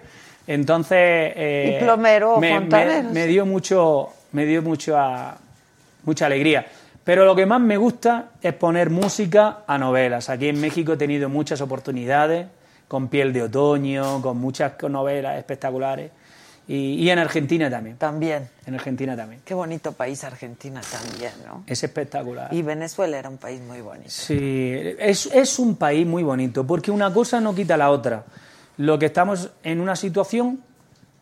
Entonces. 0.48 0.98
Eh, 1.36 1.78
¿Y 1.78 1.84
plomero 1.84 2.38
me, 2.40 2.56
fontanero? 2.56 3.10
Me, 3.12 3.28
dio 3.28 3.46
mucho, 3.46 4.10
me 4.32 4.48
dio 4.48 4.64
mucho 4.64 4.98
mucha 6.06 6.26
alegría. 6.26 6.66
Pero 7.06 7.24
lo 7.24 7.36
que 7.36 7.46
más 7.46 7.62
me 7.62 7.78
gusta 7.78 8.32
es 8.42 8.54
poner 8.56 8.90
música 8.90 9.60
a 9.68 9.78
novelas. 9.78 10.28
Aquí 10.30 10.50
en 10.50 10.60
México 10.60 10.94
he 10.94 10.98
tenido 10.98 11.30
muchas 11.30 11.62
oportunidades, 11.62 12.48
con 12.88 13.10
Piel 13.10 13.32
de 13.32 13.44
Otoño, 13.44 14.24
con 14.24 14.38
muchas 14.40 14.74
novelas 14.90 15.38
espectaculares. 15.38 16.12
Y, 16.68 17.08
en 17.08 17.20
Argentina 17.20 17.70
también. 17.70 17.98
También. 17.98 18.50
En 18.66 18.74
Argentina 18.74 19.16
también. 19.16 19.42
Qué 19.46 19.54
bonito 19.54 19.92
país 19.92 20.24
Argentina 20.24 20.82
también, 20.82 21.32
¿no? 21.46 21.64
Es 21.68 21.84
espectacular. 21.84 22.52
Y 22.52 22.64
Venezuela 22.64 23.20
era 23.20 23.30
un 23.30 23.38
país 23.38 23.62
muy 23.62 23.82
bonito. 23.82 24.10
Sí, 24.10 24.74
es, 24.98 25.28
es 25.28 25.60
un 25.60 25.76
país 25.76 26.08
muy 26.08 26.24
bonito, 26.24 26.66
porque 26.66 26.90
una 26.90 27.14
cosa 27.14 27.40
no 27.40 27.54
quita 27.54 27.78
la 27.78 27.92
otra. 27.92 28.26
Lo 28.78 28.98
que 28.98 29.06
estamos 29.06 29.52
en 29.62 29.80
una 29.80 29.96
situación 29.96 30.60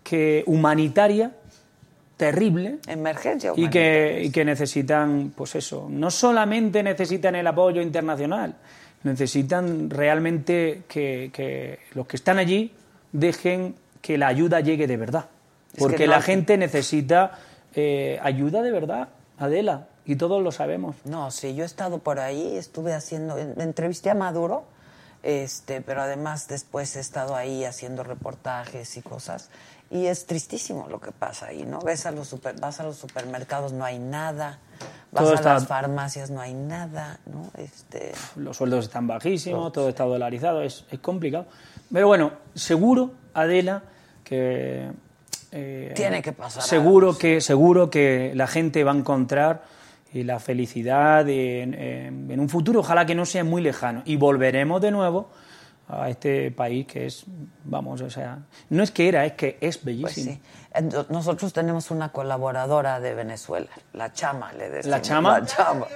que 0.01 0.45
humanitaria 0.47 1.31
terrible. 2.17 2.79
Emergencia 2.87 3.53
Y 3.55 3.69
que, 3.69 4.21
y 4.23 4.29
que 4.31 4.45
necesitan, 4.45 5.33
pues 5.35 5.55
eso, 5.55 5.87
no 5.89 6.11
solamente 6.11 6.83
necesitan 6.83 7.35
el 7.35 7.47
apoyo 7.47 7.81
internacional, 7.81 8.55
necesitan 9.03 9.89
realmente 9.89 10.83
que, 10.87 11.31
que 11.33 11.79
los 11.93 12.07
que 12.07 12.17
están 12.17 12.37
allí 12.37 12.71
dejen 13.11 13.75
que 14.01 14.17
la 14.17 14.27
ayuda 14.27 14.59
llegue 14.59 14.87
de 14.87 14.97
verdad. 14.97 15.25
Porque 15.77 16.07
la 16.07 16.21
gente 16.21 16.57
necesita 16.57 17.39
eh, 17.73 18.19
ayuda 18.21 18.61
de 18.61 18.71
verdad, 18.71 19.09
Adela, 19.37 19.87
y 20.05 20.15
todos 20.15 20.43
lo 20.43 20.51
sabemos. 20.51 20.95
No, 21.05 21.31
sí, 21.31 21.55
yo 21.55 21.63
he 21.63 21.65
estado 21.65 21.99
por 21.99 22.19
ahí, 22.19 22.55
estuve 22.57 22.93
haciendo, 22.93 23.37
entrevisté 23.37 24.09
a 24.09 24.13
Maduro, 24.13 24.65
este, 25.23 25.81
pero 25.81 26.01
además 26.01 26.47
después 26.47 26.95
he 26.95 26.99
estado 26.99 27.35
ahí 27.35 27.63
haciendo 27.63 28.03
reportajes 28.03 28.97
y 28.97 29.01
cosas. 29.01 29.49
Y 29.93 30.07
es 30.07 30.25
tristísimo 30.25 30.87
lo 30.89 30.99
que 30.99 31.11
pasa 31.11 31.47
ahí, 31.47 31.63
¿no? 31.63 31.79
Ves 31.79 32.07
a 32.07 32.11
los 32.11 32.27
super, 32.27 32.59
vas 32.59 32.79
a 32.79 32.83
los 32.83 32.97
supermercados, 32.97 33.73
no 33.73 33.85
hay 33.85 33.99
nada. 33.99 34.59
Vas 35.11 35.39
a 35.39 35.53
las 35.53 35.67
farmacias, 35.67 36.31
no 36.31 36.41
hay 36.41 36.55
nada, 36.55 37.19
¿no? 37.27 37.51
Este... 37.57 38.11
Los 38.35 38.57
sueldos 38.57 38.85
están 38.85 39.05
bajísimos, 39.05 39.71
todo 39.71 39.89
está 39.89 40.03
dolarizado, 40.03 40.63
es, 40.63 40.85
es 40.89 40.99
complicado. 40.99 41.45
Pero 41.91 42.07
bueno, 42.07 42.31
seguro, 42.55 43.11
Adela, 43.35 43.83
que 44.23 44.89
eh, 45.51 45.93
tiene 45.95 46.23
que 46.23 46.31
pasar 46.31 46.63
seguro 46.63 47.15
que 47.15 47.39
seguro 47.39 47.91
que 47.91 48.31
la 48.33 48.47
gente 48.47 48.83
va 48.83 48.91
a 48.91 48.95
encontrar 48.95 49.63
y 50.11 50.23
la 50.23 50.39
felicidad 50.39 51.27
en, 51.29 52.39
un 52.39 52.49
futuro 52.49 52.79
ojalá 52.79 53.05
que 53.05 53.13
no 53.13 53.25
sea 53.27 53.43
muy 53.43 53.61
lejano 53.61 54.01
y 54.05 54.15
volveremos 54.15 54.81
de 54.81 54.89
nuevo 54.89 55.29
a 55.87 56.09
este 56.09 56.51
país 56.51 56.87
que 56.87 57.05
es 57.05 57.25
vamos 57.63 58.01
o 58.01 58.09
sea 58.09 58.39
no 58.69 58.83
es 58.83 58.91
que 58.91 59.07
era 59.07 59.25
es 59.25 59.33
que 59.33 59.57
es 59.61 59.77
pues 59.77 59.85
bellísimo. 59.85 60.39
Nosotros 61.09 61.53
tenemos 61.53 61.91
una 61.91 62.11
colaboradora 62.11 62.99
de 62.99 63.13
Venezuela 63.13 63.69
la 63.93 64.11
chama 64.11 64.53
le 64.53 64.69
decimos. 64.69 64.97
La 64.97 65.01
chama 65.01 65.39
la 65.39 65.45
chama. 65.45 65.87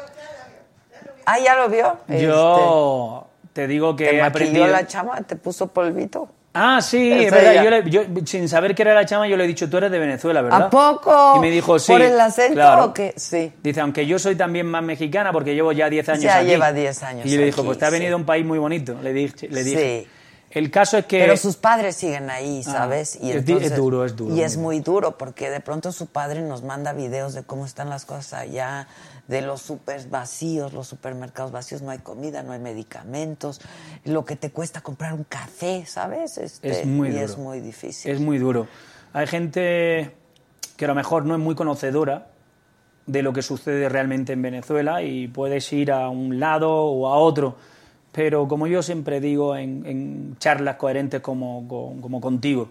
Ah 1.25 1.39
ya 1.39 1.55
lo 1.55 1.69
vio 1.69 1.97
yo 2.09 3.27
este, 3.43 3.53
te 3.53 3.67
digo 3.67 3.95
que 3.95 4.09
te 4.09 4.21
aprendió 4.21 4.67
la 4.67 4.85
chama 4.85 5.21
te 5.21 5.35
puso 5.35 5.67
polvito 5.67 6.29
Ah, 6.59 6.81
sí, 6.81 7.11
es 7.11 7.31
verdad. 7.31 7.85
Yo, 7.85 8.01
sin 8.25 8.49
saber 8.49 8.73
que 8.73 8.81
era 8.81 8.93
la 8.93 9.05
chama, 9.05 9.27
yo 9.27 9.37
le 9.37 9.43
he 9.43 9.47
dicho, 9.47 9.69
tú 9.69 9.77
eres 9.77 9.91
de 9.91 9.99
Venezuela, 9.99 10.41
¿verdad? 10.41 10.63
¿A 10.63 10.69
poco? 10.69 11.33
Y 11.37 11.39
me 11.39 11.51
dijo, 11.51 11.77
sí. 11.77 11.91
¿Por 11.91 12.01
el 12.01 12.19
acento 12.19 12.83
o 12.83 12.93
qué? 12.93 13.13
Sí. 13.15 13.53
Dice, 13.61 13.81
aunque 13.81 14.05
yo 14.07 14.17
soy 14.17 14.35
también 14.35 14.65
más 14.65 14.83
mexicana 14.83 15.31
porque 15.31 15.53
llevo 15.53 15.71
ya 15.71 15.89
10 15.89 16.09
años 16.09 16.23
ya 16.23 16.37
aquí. 16.37 16.47
lleva 16.47 16.73
10 16.73 17.03
años 17.03 17.25
Y 17.25 17.29
yo 17.29 17.37
le 17.37 17.45
dijo, 17.45 17.63
pues 17.63 17.77
te 17.77 17.85
ha 17.85 17.89
venido 17.89 18.17
un 18.17 18.25
país 18.25 18.45
muy 18.45 18.57
bonito. 18.57 18.97
Le 19.01 19.13
dije. 19.13 19.47
Le 19.49 19.63
dije. 19.63 20.05
Sí. 20.05 20.16
El 20.49 20.71
caso 20.71 20.97
es 20.97 21.05
que... 21.05 21.19
Pero 21.19 21.35
sus 21.35 21.57
padres 21.57 21.95
siguen 21.97 22.29
ahí, 22.29 22.61
ah, 22.65 22.71
¿sabes? 22.71 23.17
y 23.21 23.31
es, 23.31 23.37
es, 23.37 23.75
duro, 23.75 24.05
es 24.05 24.15
duro. 24.15 24.33
Y 24.33 24.41
es 24.41 24.57
muy 24.57 24.79
duro 24.79 25.17
porque 25.17 25.49
de 25.49 25.59
pronto 25.59 25.91
su 25.91 26.07
padre 26.07 26.41
nos 26.41 26.63
manda 26.63 26.93
videos 26.93 27.33
de 27.33 27.43
cómo 27.43 27.65
están 27.65 27.89
las 27.89 28.05
cosas 28.05 28.33
allá 28.33 28.87
de 29.27 29.41
los 29.41 29.61
super 29.61 30.07
vacíos, 30.07 30.73
los 30.73 30.87
supermercados 30.87 31.51
vacíos, 31.51 31.81
no 31.81 31.91
hay 31.91 31.99
comida, 31.99 32.43
no 32.43 32.53
hay 32.53 32.59
medicamentos, 32.59 33.59
lo 34.05 34.23
que 34.23 34.35
te 34.35 34.51
cuesta 34.51 34.81
comprar 34.81 35.13
un 35.13 35.25
café, 35.25 35.85
¿sabes? 35.85 36.37
Este, 36.37 36.69
es 36.69 36.85
muy 36.85 37.09
y 37.09 37.17
es 37.17 37.37
muy 37.37 37.59
difícil. 37.59 38.09
Es 38.09 38.19
muy 38.21 38.37
duro. 38.37 38.67
Hay 39.13 39.27
gente 39.27 40.15
que 40.77 40.85
a 40.85 40.87
lo 40.87 40.95
mejor 40.95 41.25
no 41.25 41.33
es 41.33 41.41
muy 41.41 41.55
conocedora 41.55 42.27
de 43.05 43.21
lo 43.21 43.33
que 43.33 43.41
sucede 43.41 43.89
realmente 43.89 44.33
en 44.33 44.41
Venezuela 44.41 45.01
y 45.01 45.27
puedes 45.27 45.71
ir 45.73 45.91
a 45.91 46.09
un 46.09 46.39
lado 46.39 46.71
o 46.71 47.07
a 47.07 47.17
otro, 47.17 47.57
pero 48.11 48.47
como 48.47 48.67
yo 48.67 48.81
siempre 48.81 49.19
digo 49.19 49.55
en, 49.55 50.35
charlas 50.39 50.77
coherentes 50.77 51.21
como, 51.21 51.67
como 51.67 52.21
contigo, 52.21 52.69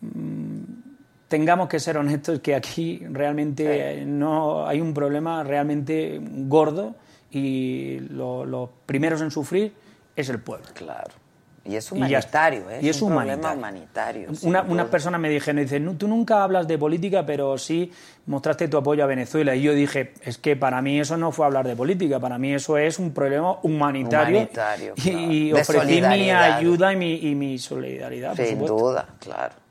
mm, 0.00 0.62
tengamos 1.28 1.68
que 1.68 1.80
ser 1.80 1.96
honestos 1.96 2.40
que 2.40 2.54
aquí 2.54 3.02
realmente 3.10 4.04
no 4.06 4.66
hay 4.66 4.80
un 4.80 4.92
problema 4.92 5.42
realmente 5.42 6.20
gordo 6.20 6.94
y 7.30 8.00
los 8.10 8.68
primeros 8.84 9.22
en 9.22 9.30
sufrir 9.30 9.72
es 10.14 10.28
el 10.28 10.40
pueblo. 10.40 10.66
Claro. 10.74 11.21
Y 11.64 11.76
es 11.76 11.92
humanitario, 11.92 12.68
¿eh? 12.70 12.80
y 12.82 12.88
es, 12.88 13.00
un 13.02 13.12
humanitario. 13.12 13.40
problema 13.40 13.68
humanitario. 13.68 14.28
Una, 14.42 14.62
una 14.62 14.90
persona 14.90 15.16
me 15.16 15.30
dijeron, 15.30 15.62
dice, 15.62 15.78
tú 15.96 16.08
nunca 16.08 16.42
hablas 16.42 16.66
de 16.66 16.76
política, 16.76 17.24
pero 17.24 17.56
sí 17.56 17.92
mostraste 18.26 18.66
tu 18.66 18.78
apoyo 18.78 19.04
a 19.04 19.06
Venezuela. 19.06 19.54
Y 19.54 19.62
yo 19.62 19.72
dije, 19.72 20.12
es 20.22 20.38
que 20.38 20.56
para 20.56 20.82
mí 20.82 20.98
eso 20.98 21.16
no 21.16 21.30
fue 21.30 21.46
hablar 21.46 21.66
de 21.66 21.76
política, 21.76 22.18
para 22.18 22.36
mí 22.36 22.52
eso 22.52 22.78
es 22.78 22.98
un 22.98 23.12
problema 23.12 23.58
humanitario. 23.62 24.38
Humanitario, 24.38 24.94
Y, 25.04 25.52
ofrecí 25.52 26.02
mi 26.02 26.30
ayuda 26.30 26.92
y 26.92 26.96
mi, 26.96 27.14
y 27.14 27.34
mi 27.36 27.58
solidaridad, 27.58 28.34
Sin 28.34 28.58
duda, 28.64 29.06
claro. 29.20 29.61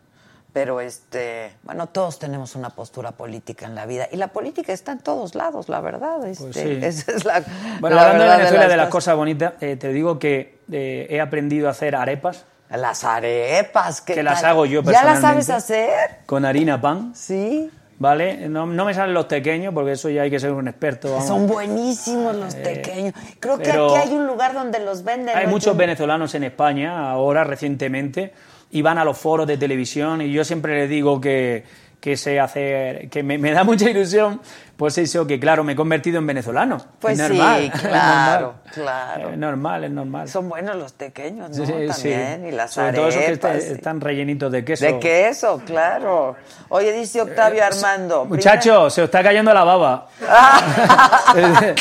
Pero 0.53 0.81
este, 0.81 1.53
bueno, 1.63 1.87
todos 1.87 2.19
tenemos 2.19 2.55
una 2.55 2.71
postura 2.71 3.13
política 3.13 3.65
en 3.65 3.75
la 3.75 3.85
vida 3.85 4.09
y 4.11 4.17
la 4.17 4.27
política 4.27 4.73
está 4.73 4.91
en 4.91 4.99
todos 4.99 5.33
lados, 5.33 5.69
la 5.69 5.79
verdad. 5.79 6.17
Pues 6.19 6.41
este, 6.41 6.85
esa 6.87 7.11
es 7.13 7.23
la, 7.23 7.43
bueno, 7.79 7.97
hablando 7.97 8.23
de 8.23 8.37
Venezuela 8.37 8.67
de 8.67 8.77
las, 8.77 8.89
cosas 8.89 9.15
bonitas, 9.15 9.53
eh, 9.61 9.77
te 9.77 9.93
digo 9.93 10.19
que 10.19 10.59
eh, 10.69 11.07
he 11.09 11.21
aprendido 11.21 11.69
a 11.69 11.71
hacer 11.71 11.95
arepas. 11.95 12.45
Las 12.69 13.03
arepas, 13.03 14.01
que 14.01 14.23
las 14.23 14.43
hago 14.43 14.65
yo 14.65 14.83
personalmente. 14.83 15.21
¿Ya 15.21 15.29
las 15.29 15.45
sabes 15.45 15.49
hacer? 15.49 16.19
Con 16.25 16.45
harina 16.45 16.79
pan. 16.79 17.13
Sí. 17.15 17.69
¿Vale? 17.97 18.49
No, 18.49 18.65
no, 18.65 18.85
me 18.85 18.93
salen 18.93 19.13
los 19.13 19.25
pequeños 19.25 19.73
porque 19.73 19.91
eso 19.91 20.09
ya 20.09 20.23
hay 20.23 20.31
que 20.31 20.39
ser 20.39 20.51
un 20.51 20.67
experto. 20.67 21.21
Son 21.21 21.47
buenísimos 21.47 22.35
los 22.35 22.55
pequeños. 22.55 23.13
Eh, 23.13 23.35
Creo 23.39 23.59
que 23.59 23.71
aquí 23.71 24.09
hay 24.09 24.15
un 24.15 24.25
lugar 24.25 24.53
donde 24.53 24.79
los 24.79 25.03
venden. 25.03 25.37
Hay 25.37 25.47
muchos 25.47 25.77
venezolanos 25.77 26.33
en 26.33 26.45
España 26.45 27.11
ahora 27.11 27.43
recientemente 27.43 28.33
y 28.71 28.81
van 28.81 28.97
a 28.97 29.05
los 29.05 29.17
foros 29.17 29.47
de 29.47 29.57
televisión 29.57 30.21
y 30.21 30.31
yo 30.31 30.43
siempre 30.43 30.75
les 30.75 30.89
digo 30.89 31.19
que, 31.19 31.63
que 31.99 32.17
sé 32.17 32.39
hacer, 32.39 33.09
que 33.09 33.21
me, 33.21 33.37
da 33.51 33.63
mucha 33.63 33.89
ilusión, 33.89 34.41
pues 34.81 34.97
eso, 34.97 35.27
que 35.27 35.39
claro, 35.39 35.63
me 35.63 35.73
he 35.73 35.75
convertido 35.75 36.17
en 36.17 36.25
venezolano. 36.25 36.79
Pues 36.99 37.13
es 37.19 37.29
normal, 37.29 37.61
sí, 37.61 37.69
claro, 37.69 38.55
claro. 38.73 39.29
Es 39.29 39.37
normal, 39.37 39.83
es 39.83 39.91
normal. 39.91 40.27
Son 40.27 40.49
buenos 40.49 40.75
los 40.75 40.91
pequeños, 40.93 41.55
¿no? 41.55 41.63
También, 41.63 42.47
y 42.47 42.51
las 42.51 42.71
Sobre 42.71 42.93
todo 42.93 43.07
esos 43.09 43.37
que 43.37 43.73
están 43.73 44.01
rellenitos 44.01 44.51
de 44.51 44.65
queso. 44.65 44.83
De 44.83 44.97
queso, 44.97 45.61
claro. 45.67 46.35
Oye, 46.69 46.93
dice 46.93 47.21
Octavio 47.21 47.61
eh, 47.61 47.65
Armando. 47.65 48.25
Muchacho, 48.25 48.89
se 48.89 49.03
os 49.03 49.05
está 49.05 49.21
cayendo 49.21 49.53
la 49.53 49.63
baba. 49.63 50.07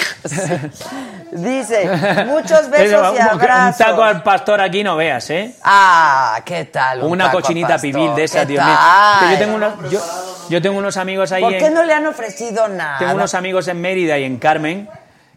Dice, 1.32 1.88
muchos 2.26 2.68
besos 2.70 3.14
y 3.14 3.18
abrazos. 3.18 3.80
Un 3.80 3.86
taco 3.86 4.02
al 4.02 4.22
pastor 4.22 4.60
aquí 4.60 4.82
no 4.82 4.96
veas, 4.96 5.30
¿eh? 5.30 5.54
Ah, 5.62 6.40
¿qué 6.44 6.64
tal? 6.66 7.02
Una 7.04 7.30
cochinita 7.30 7.78
pibil 7.78 8.14
de 8.14 8.24
esa, 8.24 8.44
tío. 8.46 8.60
Yo 8.60 9.38
tengo, 9.38 9.54
unos, 9.54 9.72
yo, 10.48 10.62
tengo 10.62 10.78
unos 10.78 10.96
amigos 10.96 11.30
ahí. 11.32 11.42
¿Por 11.42 11.56
qué 11.56 11.70
no 11.70 11.84
le 11.84 11.94
han 11.94 12.06
ofrecido 12.06 12.66
nada? 12.68 12.89
Tengo 12.98 13.14
unos 13.14 13.34
amigos 13.34 13.68
en 13.68 13.80
Mérida 13.80 14.18
y 14.18 14.24
en 14.24 14.38
Carmen 14.38 14.88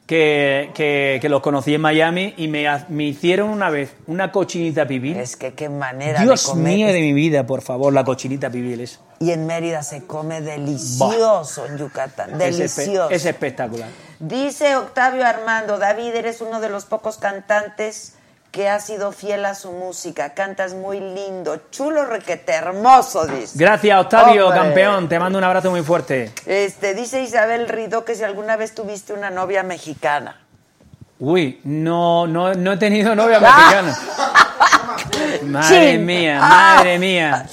que, 0.05 1.19
que, 1.21 1.29
los 1.29 1.41
conocí 1.41 1.73
en 1.73 1.81
Miami 1.81 2.33
y 2.37 2.47
me, 2.47 2.65
me, 2.89 3.05
hicieron 3.05 3.49
una 3.49 3.69
vez 3.69 3.93
una 4.07 4.31
cochinita 4.31 4.85
pibil. 4.85 5.17
Es 5.17 5.35
que 5.35 5.53
qué 5.53 5.69
manera 5.69 6.21
Dios 6.21 6.45
de 6.45 6.51
comer. 6.51 6.73
mío 6.73 6.87
de 6.87 6.99
mi 6.99 7.13
vida, 7.13 7.45
por 7.47 7.61
favor, 7.61 7.93
la 7.93 8.03
cochinita 8.03 8.49
pibil 8.49 8.81
es. 8.81 8.99
Y 9.19 9.31
en 9.31 9.45
Mérida 9.45 9.81
se 9.83 10.05
come 10.05 10.41
delicioso 10.41 11.65
en 11.65 11.77
Yucatán. 11.77 12.37
Delicioso. 12.37 13.09
Es, 13.09 13.25
espectacular. 13.25 13.87
Dice 14.19 14.75
Octavio 14.75 15.25
Armando, 15.25 15.77
David, 15.77 16.15
eres 16.15 16.41
uno 16.41 16.59
de 16.59 16.69
los 16.69 16.85
pocos 16.85 17.17
cantantes 17.17 18.15
que 18.53 18.69
has 18.69 18.85
sido 18.85 19.11
fiel 19.11 19.43
a 19.45 19.55
su 19.55 19.71
música. 19.71 20.35
Cantas 20.35 20.75
muy 20.75 20.99
lindo, 20.99 21.59
chulo, 21.71 22.05
requete, 22.05 22.53
hermoso, 22.53 23.25
dice. 23.25 23.53
Gracias, 23.57 23.99
Octavio, 23.99 24.45
Hombre. 24.49 24.61
campeón. 24.61 25.09
Te 25.09 25.17
mando 25.17 25.39
un 25.39 25.43
abrazo 25.43 25.71
muy 25.71 25.81
fuerte. 25.81 26.31
Este, 26.45 26.93
dice 26.93 27.23
Isabel 27.23 27.67
Rido 27.67 28.05
que 28.05 28.13
si 28.13 28.23
alguna 28.23 28.55
vez 28.55 28.75
tuviste 28.75 29.11
una 29.11 29.31
novia 29.31 29.63
mexicana. 29.63 30.39
Uy, 31.19 31.61
no, 31.63 32.27
no, 32.27 32.53
no 32.53 32.71
he 32.73 32.77
tenido 32.77 33.15
novia 33.15 33.39
Ah. 33.43 33.81
mexicana. 33.83 35.43
Madre 35.45 35.97
mía, 35.97 36.39
Ah. 36.39 36.75
madre 36.77 36.99
mía. 36.99 37.45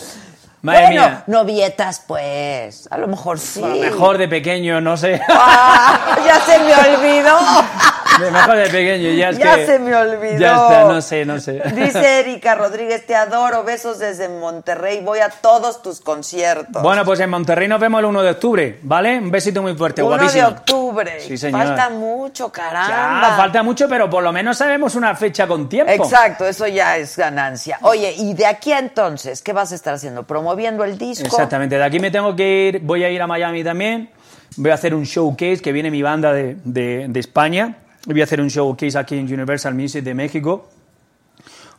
Madre 0.62 0.82
bueno, 0.88 1.00
mía. 1.02 1.24
novietas, 1.28 2.02
pues. 2.06 2.86
A 2.90 2.98
lo 2.98 3.06
mejor 3.08 3.38
sí. 3.38 3.62
A 3.64 3.68
lo 3.68 3.76
mejor 3.76 4.18
de 4.18 4.28
pequeño, 4.28 4.82
no 4.82 4.98
sé. 4.98 5.18
Ah, 5.30 6.18
ya 6.26 6.40
se 6.40 6.58
me 6.58 6.74
olvidó. 6.74 7.38
De 8.20 8.30
mejor 8.30 8.56
de 8.56 8.64
pequeño, 8.68 9.10
ya 9.12 9.30
es 9.30 9.38
Ya 9.38 9.56
que- 9.56 9.66
se 9.66 9.78
me 9.78 9.94
olvidó. 9.94 10.38
Ya 10.38 10.52
está, 10.54 10.84
no 10.84 11.00
sé, 11.02 11.24
no 11.24 11.40
sé. 11.40 11.60
Dice 11.74 12.20
Erika 12.20 12.54
Rodríguez, 12.54 13.06
te 13.06 13.14
adoro, 13.14 13.64
besos 13.64 13.98
desde 13.98 14.28
Monterrey, 14.28 15.00
voy 15.02 15.20
a 15.20 15.30
todos 15.30 15.82
tus 15.82 16.00
conciertos. 16.00 16.82
Bueno, 16.82 17.04
pues 17.04 17.20
en 17.20 17.30
Monterrey 17.30 17.68
nos 17.68 17.80
vemos 17.80 18.00
el 18.00 18.04
1 18.06 18.22
de 18.22 18.30
octubre, 18.30 18.78
¿vale? 18.82 19.18
Un 19.18 19.30
besito 19.30 19.62
muy 19.62 19.74
fuerte, 19.74 20.02
1 20.02 20.10
de 20.12 20.16
guapísimo. 20.18 20.48
octubre. 20.48 21.20
Sí, 21.20 21.36
señor. 21.36 21.66
Falta 21.66 21.90
mucho, 21.90 22.46
Ya, 22.48 22.52
caramba. 22.52 23.36
falta 23.36 23.62
mucho, 23.62 23.88
pero 23.88 24.08
por 24.10 24.22
lo 24.22 24.32
menos 24.32 24.56
sabemos 24.58 24.94
una 24.94 25.14
fecha 25.14 25.46
con 25.46 25.68
tiempo. 25.68 25.92
Exacto, 25.92 26.46
eso 26.46 26.66
ya 26.66 26.96
es 26.96 27.16
ganancia. 27.16 27.78
Oye, 27.82 28.12
y 28.16 28.34
de 28.34 28.46
aquí 28.46 28.72
a 28.72 28.78
entonces, 28.78 29.42
¿qué 29.42 29.52
vas 29.52 29.72
a 29.72 29.74
estar 29.74 29.94
haciendo? 29.94 30.24
¿Promoviendo 30.24 30.84
el 30.84 30.98
disco? 30.98 31.26
Exactamente, 31.26 31.76
de 31.76 31.84
aquí 31.84 31.98
me 32.00 32.10
tengo 32.10 32.34
que 32.36 32.68
ir, 32.68 32.80
voy 32.80 33.04
a 33.04 33.10
ir 33.10 33.20
a 33.22 33.26
Miami 33.26 33.62
también, 33.64 34.10
voy 34.56 34.70
a 34.70 34.74
hacer 34.74 34.94
un 34.94 35.04
showcase, 35.04 35.58
que 35.62 35.72
viene 35.72 35.90
mi 35.90 36.02
banda 36.02 36.32
de, 36.32 36.56
de- 36.64 37.06
de 37.08 37.20
España, 37.20 37.76
voy 38.06 38.20
a 38.20 38.24
hacer 38.24 38.40
un 38.40 38.48
showcase 38.48 38.98
aquí 38.98 39.16
en 39.16 39.32
Universal 39.32 39.74
Music 39.74 40.02
de 40.02 40.14
México, 40.14 40.68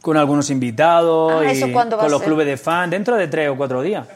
con 0.01 0.17
algunos 0.17 0.49
invitados, 0.49 1.43
Ah, 1.45 1.45
y 1.53 1.57
¿eso 1.57 1.71
cuándo 1.71 1.97
va 1.97 2.03
con 2.03 2.11
los 2.11 2.21
clubes 2.23 2.45
de 2.45 2.57
fan, 2.57 2.89
dentro 2.89 3.15
de 3.15 3.27
tres 3.27 3.49
o 3.49 3.55
cuatro 3.55 3.81
días. 3.81 4.07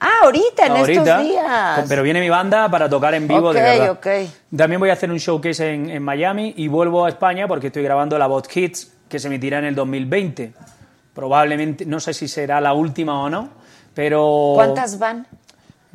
Ah, 0.00 0.10
ahorita, 0.24 0.66
en 0.66 0.72
Ahorita, 0.72 1.00
estos 1.02 1.22
días. 1.24 1.84
Pero 1.88 2.02
viene 2.02 2.20
mi 2.20 2.28
banda 2.28 2.68
para 2.68 2.88
tocar 2.88 3.14
en 3.14 3.26
vivo 3.28 3.48
Ok, 3.50 3.54
de 3.54 3.62
verdad. 3.62 3.90
ok. 3.92 4.06
También 4.54 4.80
voy 4.80 4.90
a 4.90 4.94
hacer 4.94 5.10
un 5.10 5.16
showcase 5.18 5.72
en, 5.72 5.88
en 5.88 6.02
Miami 6.02 6.52
y 6.56 6.68
vuelvo 6.68 7.04
a 7.04 7.08
España 7.08 7.46
porque 7.48 7.68
estoy 7.68 7.82
grabando 7.82 8.18
la 8.18 8.26
Bot 8.26 8.54
Hits 8.54 8.92
que 9.08 9.18
se 9.18 9.28
emitirá 9.28 9.58
en 9.60 9.66
el 9.66 9.74
2020. 9.74 10.52
Probablemente, 11.14 11.86
no 11.86 12.00
sé 12.00 12.12
si 12.12 12.26
será 12.28 12.60
la 12.60 12.72
última 12.74 13.22
o 13.22 13.30
no, 13.30 13.48
pero... 13.94 14.52
¿Cuántas 14.56 14.98
van? 14.98 15.26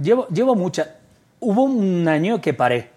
Llevo, 0.02 0.28
llevo 0.30 0.56
muchas. 0.56 0.88
Hubo 1.42 1.64
un 1.64 2.08
año 2.08 2.40
que 2.42 2.54
paré 2.54 2.90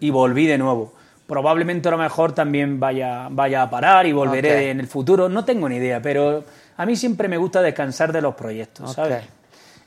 y 0.00 0.10
volví 0.10 0.46
de 0.46 0.58
nuevo. 0.58 0.92
Probablemente 1.30 1.86
a 1.86 1.92
lo 1.92 1.98
mejor 1.98 2.32
también 2.32 2.80
vaya, 2.80 3.28
vaya 3.30 3.62
a 3.62 3.70
parar 3.70 4.04
y 4.04 4.12
volveré 4.12 4.70
en 4.70 4.80
el 4.80 4.88
futuro. 4.88 5.28
No 5.28 5.44
tengo 5.44 5.68
ni 5.68 5.76
idea, 5.76 6.02
pero 6.02 6.42
a 6.76 6.84
mí 6.84 6.96
siempre 6.96 7.28
me 7.28 7.36
gusta 7.36 7.62
descansar 7.62 8.12
de 8.12 8.20
los 8.20 8.34
proyectos, 8.34 8.94
¿sabes? 8.94 9.22
Ok. 9.22 9.30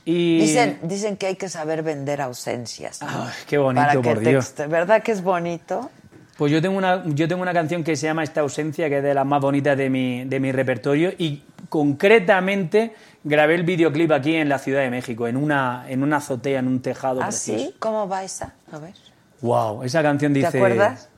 Y... 0.06 0.40
Dicen, 0.40 0.80
dicen 0.84 1.18
que 1.18 1.26
hay 1.28 1.36
que 1.36 1.50
saber 1.50 1.84
vender 1.84 2.22
ausencias. 2.22 3.02
¿no? 3.02 3.08
Ay, 3.10 3.34
qué 3.46 3.58
bonito, 3.58 3.86
Para 3.86 4.02
por 4.02 4.20
te 4.24 4.30
Dios. 4.30 4.56
exte- 4.56 4.70
¿Verdad 4.70 5.04
que 5.04 5.12
es 5.12 5.22
bonito? 5.22 5.92
Pues 6.38 6.50
yo 6.50 6.62
tengo 6.62 6.78
una, 6.78 7.04
yo 7.08 7.28
tengo 7.28 7.42
una 7.42 7.54
canción 7.54 7.84
que 7.84 7.98
se 7.98 8.08
llama 8.08 8.24
Esta 8.24 8.40
ausencia, 8.40 8.88
que 8.88 9.00
es 9.00 9.04
de 9.04 9.14
las 9.14 9.26
más 9.26 9.42
bonitas 9.42 9.78
de 9.78 9.90
mi, 9.90 10.24
de 10.24 10.40
mi 10.40 10.54
repertorio, 10.54 11.12
y 11.18 11.44
concretamente 11.70 12.94
grabé 13.24 13.56
el 13.56 13.64
videoclip 13.64 14.12
aquí 14.14 14.36
en 14.36 14.48
la 14.50 14.60
Ciudad 14.60 14.80
de 14.82 14.90
México, 14.90 15.28
en 15.28 15.36
una, 15.38 15.86
en 15.90 16.04
una 16.04 16.18
azotea, 16.18 16.60
en 16.60 16.68
un 16.68 16.82
tejado 16.82 17.22
¿Ah, 17.22 17.28
precioso. 17.28 17.66
sí? 17.66 17.76
¿Cómo 17.80 18.08
va 18.08 18.24
esa? 18.24 18.54
A 18.72 18.80
ver. 18.80 18.94
Wow, 19.42 19.84
esa 19.84 20.02
canción 20.02 20.34
dice. 20.34 20.50
¿Te 20.52 20.58
acuerdas? 20.58 21.10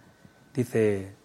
Dice. 0.55 1.15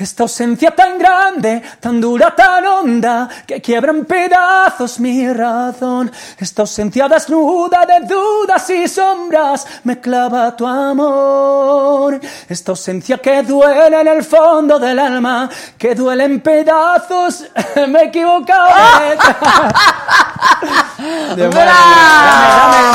Esta 0.00 0.22
ausencia 0.22 0.70
tan 0.70 0.98
grande, 0.98 1.62
tan 1.78 2.00
dura, 2.00 2.34
tan 2.34 2.64
honda, 2.64 3.28
que 3.46 3.60
quiebra 3.60 3.92
en 3.92 4.06
pedazos 4.06 4.98
mi 4.98 5.30
razón. 5.30 6.10
Esta 6.38 6.62
ausencia 6.62 7.06
desnuda 7.06 7.84
de 7.84 8.06
dudas 8.06 8.70
y 8.70 8.88
sombras 8.88 9.66
me 9.84 10.00
clava 10.00 10.56
tu 10.56 10.66
amor. 10.66 12.18
Esta 12.48 12.72
ausencia 12.72 13.18
que 13.18 13.42
duele 13.42 14.00
en 14.00 14.08
el 14.08 14.24
fondo 14.24 14.78
del 14.78 14.98
alma, 14.98 15.50
que 15.76 15.94
duele 15.94 16.24
en 16.24 16.40
pedazos. 16.40 17.44
me 17.88 18.00
he 18.00 18.04
equivocado. 18.06 18.70
de. 21.36 21.42
Dame, 21.42 21.44
dame, 21.50 21.52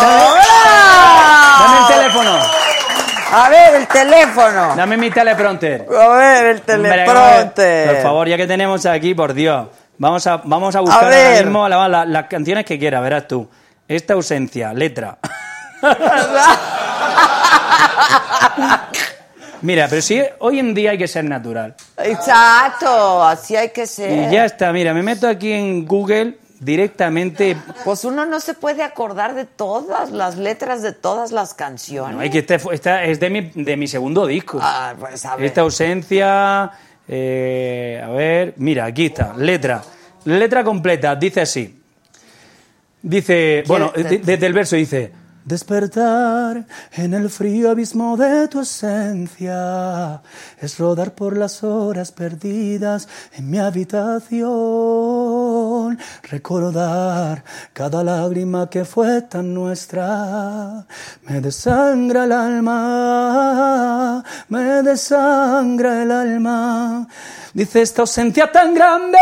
dame. 0.01 0.41
Dame 1.59 1.79
el 1.79 1.87
teléfono. 1.87 2.64
A 3.37 3.49
ver, 3.49 3.75
el 3.75 3.87
teléfono. 3.87 4.75
Dame 4.77 4.95
mi 4.97 5.09
teleprompter. 5.11 5.85
A 5.99 6.07
ver, 6.09 6.45
el 6.45 6.61
teleprompter. 6.61 7.87
Por 7.93 8.01
favor, 8.01 8.27
ya 8.29 8.37
que 8.37 8.47
tenemos 8.47 8.85
aquí, 8.85 9.13
por 9.13 9.33
Dios. 9.33 9.67
Vamos 9.97 10.25
a, 10.27 10.37
vamos 10.43 10.73
a 10.75 10.79
buscar 10.79 11.03
A 11.05 11.09
ver. 11.09 11.27
ahora 11.27 11.41
mismo 11.43 11.67
la- 11.69 11.87
la- 11.89 12.05
las 12.05 12.27
canciones 12.27 12.63
que 12.65 12.79
quieras, 12.79 13.01
verás 13.01 13.27
tú. 13.27 13.49
Esta 13.87 14.13
ausencia, 14.13 14.73
letra. 14.73 15.17
Mira, 19.61 19.87
pero 19.89 20.01
sí, 20.01 20.21
hoy 20.39 20.59
en 20.59 20.73
día 20.73 20.91
hay 20.91 20.97
que 20.97 21.07
ser 21.07 21.23
natural. 21.25 21.75
Exacto, 21.97 23.23
así 23.23 23.55
hay 23.55 23.69
que 23.69 23.87
ser. 23.87 24.29
Y 24.29 24.33
ya 24.33 24.45
está, 24.45 24.71
mira, 24.71 24.93
me 24.93 25.01
meto 25.01 25.27
aquí 25.27 25.51
en 25.51 25.85
Google 25.85 26.37
directamente. 26.65 27.55
Pues 27.85 28.03
uno 28.03 28.25
no 28.25 28.39
se 28.39 28.53
puede 28.55 28.83
acordar 28.83 29.35
de 29.35 29.45
todas 29.45 30.11
las 30.11 30.37
letras 30.37 30.81
de 30.81 30.91
todas 30.91 31.31
las 31.31 31.53
canciones. 31.53 32.15
No, 32.15 32.21
hay 32.21 32.29
que 32.29 32.59
fue- 32.59 32.75
esta 32.75 33.03
es 33.03 33.19
de 33.19 33.29
mi, 33.29 33.41
de 33.53 33.77
mi 33.77 33.87
segundo 33.87 34.25
disco. 34.25 34.59
Ah, 34.61 34.93
pues 34.99 35.25
a 35.25 35.35
ver. 35.35 35.45
Esta 35.45 35.61
ausencia. 35.61 36.71
eh, 37.07 38.01
a 38.03 38.09
ver, 38.09 38.55
mira, 38.57 38.85
aquí 38.85 39.05
está, 39.05 39.33
letra. 39.37 39.83
Letra 40.25 40.63
completa, 40.63 41.15
dice 41.15 41.41
así. 41.41 41.79
Dice, 43.01 43.63
bueno, 43.67 43.91
te- 43.91 44.03
de- 44.03 44.17
desde 44.17 44.45
el 44.47 44.53
verso 44.53 44.75
dice. 44.75 45.11
Despertar 45.45 46.65
en 46.93 47.13
el 47.13 47.29
frío 47.29 47.69
abismo 47.69 48.17
de 48.17 48.47
tu 48.47 48.61
esencia 48.61 50.19
es 50.59 50.79
rodar 50.79 51.13
por 51.13 51.37
las 51.37 51.63
horas 51.63 52.11
perdidas 52.11 53.07
en 53.33 53.51
mi 53.51 53.59
habitación, 53.59 55.84
recordar 56.23 57.43
cada 57.73 58.03
lágrima 58.03 58.69
que 58.69 58.85
fue 58.85 59.21
tan 59.23 59.53
nuestra. 59.53 60.85
Me 61.23 61.41
desangra 61.41 62.25
el 62.25 62.31
alma, 62.31 64.23
me 64.49 64.83
desangra 64.83 66.03
el 66.03 66.11
alma. 66.11 67.07
Dice 67.55 67.83
esta 67.83 68.01
ausencia 68.01 68.51
tan 68.51 68.73
grande, 68.73 69.17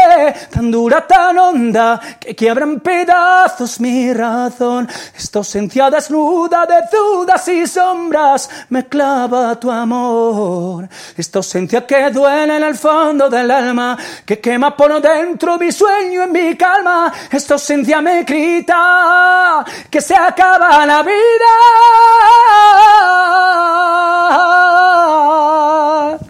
tan 0.50 0.72
dura, 0.72 1.06
tan 1.06 1.38
honda, 1.38 2.02
que 2.20 2.36
quiebra 2.36 2.66
en 2.66 2.80
pedazos 2.80 3.80
mi 3.80 4.12
razón. 4.12 4.90
Esta 5.16 5.38
ausencia 5.38 5.92
desnuda 5.92 6.66
de 6.66 6.82
dudas 6.92 7.48
y 7.50 7.68
sombras 7.68 8.50
me 8.70 8.88
clava 8.88 9.60
tu 9.60 9.70
amor. 9.70 10.90
Esta 11.16 11.38
ausencia 11.40 11.86
que 11.86 12.10
duele 12.10 12.58
en 12.58 12.64
el 12.64 12.74
fondo 12.74 13.30
del 13.30 13.52
alma, 13.52 13.96
que 14.26 14.40
quema 14.40 14.76
por 14.76 15.00
dentro 15.00 15.60
mi 15.60 15.72
sueño 15.72 16.24
y 16.24 16.32
mi 16.32 16.58
calma. 16.64 17.12
Esta 17.30 17.56
ausencia 17.56 18.02
me 18.02 18.24
grita 18.24 19.66
que 19.92 20.00
se 20.00 20.16
acaba 20.16 20.86
la 20.86 21.04
vida. 21.04 21.54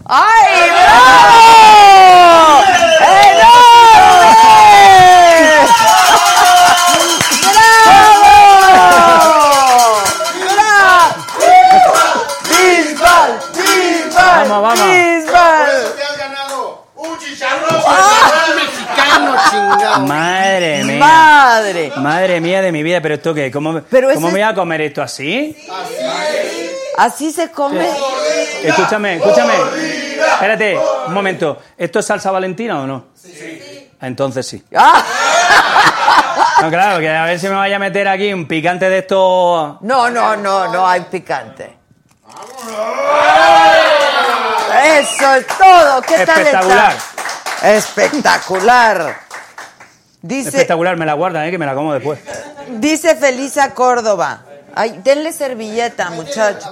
¡Ay, 0.06 0.70
bravo! 0.76 1.44
¡Enorme! 3.30 3.84
¡Bravo! 10.50 11.82
¡Bisbal! 12.50 13.30
Vamos, 14.14 14.60
vamos. 14.62 14.84
¡Bisbal! 14.84 15.74
Te 15.96 16.02
has 16.02 16.16
ganado 16.18 16.86
un 16.96 17.12
chicharrón 17.18 17.78
chicharrón 17.80 18.50
mexicano, 18.56 19.30
chingado. 19.50 19.83
Madre 20.00 20.84
mía. 20.84 20.98
¡Madre! 20.98 21.92
Madre 21.96 22.40
mía 22.40 22.62
de 22.62 22.72
mi 22.72 22.82
vida, 22.82 23.00
pero 23.00 23.14
esto 23.14 23.34
qué, 23.34 23.50
¿cómo, 23.50 23.80
Pero 23.90 24.08
¿cómo 24.14 24.28
me 24.28 24.32
voy 24.32 24.42
a 24.42 24.54
comer 24.54 24.80
esto 24.82 25.02
así? 25.02 25.56
Así 26.96 27.30
se 27.32 27.50
come. 27.50 27.88
Escúchame, 28.62 29.16
escúchame. 29.16 29.54
Espérate, 30.34 30.78
un 31.06 31.12
momento. 31.14 31.58
¿Esto 31.76 31.98
es 31.98 32.06
salsa 32.06 32.30
valentina 32.30 32.80
o 32.80 32.86
no? 32.86 33.06
Sí. 33.14 33.90
Entonces 34.00 34.46
sí. 34.46 34.62
Ah. 34.74 35.02
No, 36.60 36.70
claro, 36.70 37.00
que 37.00 37.10
a 37.10 37.24
ver 37.24 37.38
si 37.38 37.48
me 37.48 37.56
vaya 37.56 37.76
a 37.76 37.78
meter 37.78 38.06
aquí 38.08 38.32
un 38.32 38.46
picante 38.46 38.88
de 38.88 38.98
esto. 38.98 39.78
No, 39.82 40.08
no, 40.08 40.36
no, 40.36 40.72
no 40.72 40.88
hay 40.88 41.00
picante. 41.02 41.76
Eso 44.84 45.34
es 45.34 45.46
todo. 45.46 46.02
¿Qué 46.02 46.24
tal 46.24 46.38
Espectacular. 46.38 46.92
está? 46.92 47.72
Espectacular. 47.74 49.16
Dice, 50.26 50.48
Espectacular, 50.48 50.96
me 50.96 51.04
la 51.04 51.12
guardan, 51.12 51.44
eh, 51.46 51.50
que 51.50 51.58
me 51.58 51.66
la 51.66 51.74
como 51.74 51.92
después. 51.92 52.18
dice 52.80 53.14
Felisa 53.14 53.74
Córdoba. 53.74 54.42
Ay, 54.74 54.98
denle 55.04 55.32
servilleta, 55.32 56.08
muchacho. 56.08 56.66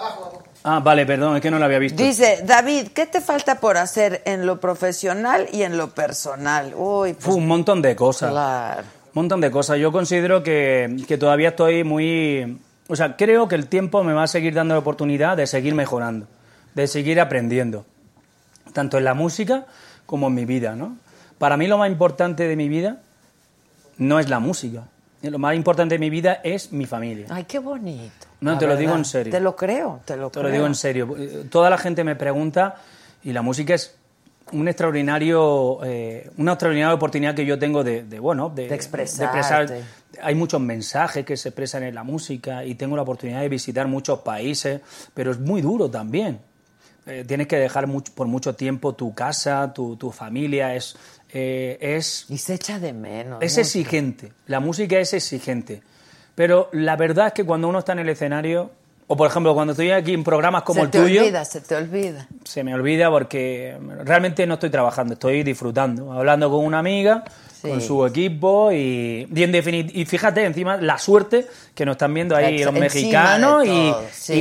Ah, 0.65 0.81
vale, 0.81 1.05
perdón, 1.05 1.37
es 1.37 1.43
que 1.43 1.51
no 1.51 1.59
lo 1.59 1.67
había 1.67 1.79
visto. 1.79 2.03
Dice, 2.03 2.41
David, 2.47 2.89
¿qué 2.95 3.05
te 3.05 3.21
falta 3.21 3.61
por 3.61 3.77
hacer 3.77 4.23
en 4.25 4.47
lo 4.47 4.59
profesional 4.59 5.49
y 5.53 5.65
en 5.65 5.77
lo 5.77 5.91
personal? 5.91 6.73
Uy, 6.75 7.13
pues, 7.13 7.25
Fu, 7.27 7.35
un 7.35 7.47
montón 7.47 7.83
de 7.83 7.95
cosas. 7.95 8.31
claro. 8.31 8.81
Un 8.81 9.25
montón 9.25 9.43
de 9.43 9.51
cosas. 9.51 9.77
Yo 9.79 9.93
considero 9.93 10.43
que, 10.43 10.97
que 11.07 11.19
todavía 11.19 11.51
estoy 11.51 11.85
muy... 11.85 12.59
O 12.89 12.97
sea, 12.97 13.19
creo 13.19 13.49
que 13.49 13.55
el 13.55 13.67
tiempo 13.67 14.03
me 14.03 14.15
va 14.15 14.23
a 14.23 14.29
seguir 14.29 14.55
dando 14.55 14.73
la 14.73 14.81
oportunidad 14.81 15.37
de 15.37 15.47
seguir 15.47 15.75
mejorando, 15.75 16.27
de 16.73 16.87
seguir 16.87 17.21
aprendiendo, 17.21 17.85
tanto 18.73 18.97
en 18.97 19.05
la 19.05 19.13
música 19.13 19.67
como 20.07 20.29
en 20.29 20.35
mi 20.35 20.47
vida, 20.47 20.75
¿no? 20.75 20.97
Para 21.37 21.59
mí 21.59 21.67
lo 21.67 21.77
más 21.77 21.91
importante 21.91 22.49
de 22.49 22.57
mi 22.57 22.71
vida 22.71 23.01
no 24.03 24.19
es 24.21 24.29
la 24.29 24.39
música. 24.41 24.85
Lo 25.23 25.39
más 25.39 25.55
importante 25.55 25.95
de 25.95 25.99
mi 26.01 26.11
vida 26.11 26.41
es 26.43 26.73
mi 26.73 26.85
familia. 26.85 27.27
Ay, 27.31 27.45
qué 27.45 27.61
bonito. 27.61 28.27
No, 28.41 28.53
la 28.53 28.59
te 28.59 28.67
lo 28.67 28.77
digo 28.77 28.95
en 28.97 29.05
serio. 29.05 29.31
Te 29.31 29.39
lo 29.41 29.55
creo, 29.55 30.01
te 30.05 30.17
lo 30.17 30.31
Te 30.31 30.41
creo. 30.41 30.49
lo 30.49 30.51
digo 30.53 30.67
en 30.67 30.75
serio. 30.75 31.15
Eh, 31.17 31.47
Toda 31.49 31.71
la 31.71 31.79
gente 31.79 32.03
me 32.03 32.17
pregunta 32.17 32.75
y 33.23 33.33
la 33.33 33.41
música 33.43 33.73
es 33.75 33.95
un 34.51 34.67
extraordinario, 34.67 35.79
eh, 35.85 36.29
una 36.39 36.53
extraordinaria 36.53 36.93
oportunidad 36.95 37.35
que 37.37 37.47
yo 37.47 37.57
tengo 37.59 37.85
de, 37.85 38.03
de, 38.03 38.19
bueno, 38.19 38.51
de, 38.51 38.69
De 38.69 38.75
expresarte. 38.75 39.83
Hay 40.23 40.35
muchos 40.35 40.61
mensajes 40.61 41.25
que 41.25 41.37
se 41.37 41.51
expresan 41.51 41.85
en 41.85 41.95
la 41.95 42.03
música 42.03 42.65
y 42.65 42.75
tengo 42.75 42.97
la 42.97 43.03
oportunidad 43.03 43.41
de 43.41 43.49
visitar 43.49 43.87
muchos 43.87 44.19
países, 44.21 44.81
pero 45.15 45.31
es 45.31 45.39
muy 45.39 45.63
duro 45.63 45.89
también. 45.89 46.41
Eh, 47.07 47.25
tienes 47.27 47.47
que 47.49 47.57
dejar 47.57 47.87
mucho- 47.87 48.13
por 48.15 48.27
mucho 48.29 48.55
tiempo 48.55 48.95
tu 48.95 49.15
casa, 49.15 49.73
tu, 49.73 49.97
tu 49.97 50.11
familia, 50.13 50.75
es, 50.75 50.97
eh, 51.33 51.79
es 51.81 52.27
Y 52.29 52.39
se 52.39 52.55
echa 52.55 52.79
de 52.79 52.93
menos. 52.93 53.43
es 53.43 53.53
mucho. 53.53 53.61
exigente, 53.61 54.33
la 54.47 54.61
música 54.61 54.99
es 54.99 55.13
exigente. 55.15 55.83
Pero 56.35 56.69
la 56.73 56.97
verdad 56.97 57.29
es 57.29 57.33
que 57.35 57.45
cuando 57.45 57.69
uno 57.69 57.79
está 57.81 57.93
en 57.93 57.99
el 58.01 58.09
escenario, 58.09 58.71
o 59.07 59.17
por 59.17 59.29
ejemplo 59.29 59.53
cuando 59.55 59.73
estoy 59.73 59.91
aquí 59.91 60.15
en 60.15 60.25
programas 60.25 60.63
como 60.63 60.81
se 60.81 60.85
el 60.87 60.91
te 60.91 60.99
tuyo, 61.01 61.21
olvida, 61.23 61.45
se 61.45 61.61
te 61.61 61.75
olvida. 61.77 62.27
se 62.45 62.65
me 62.65 62.75
olvida 62.75 63.11
porque 63.11 63.77
realmente 64.05 64.47
no 64.47 64.55
estoy 64.55 64.71
trabajando, 64.71 65.15
estoy 65.15 65.43
disfrutando, 65.43 66.13
hablando 66.13 66.51
con 66.51 66.65
una 66.65 66.79
amiga, 66.79 67.25
Sí. 67.61 67.69
con 67.69 67.81
su 67.81 68.05
equipo 68.07 68.73
y, 68.73 69.29
y 69.33 69.43
en 69.45 69.53
defini- 69.53 69.89
y 69.95 70.05
fíjate 70.05 70.45
encima 70.45 70.79
la 70.79 70.99
suerte 70.99 71.47
que 71.77 71.85
nos 71.87 71.93
están 71.95 72.13
viendo 72.13 72.35
ahí 72.35 72.65
los 72.65 72.73
mexicanos 72.75 73.63
de 73.63 73.69
y, 73.69 73.91
todo, 73.93 74.03
sí. 74.13 74.33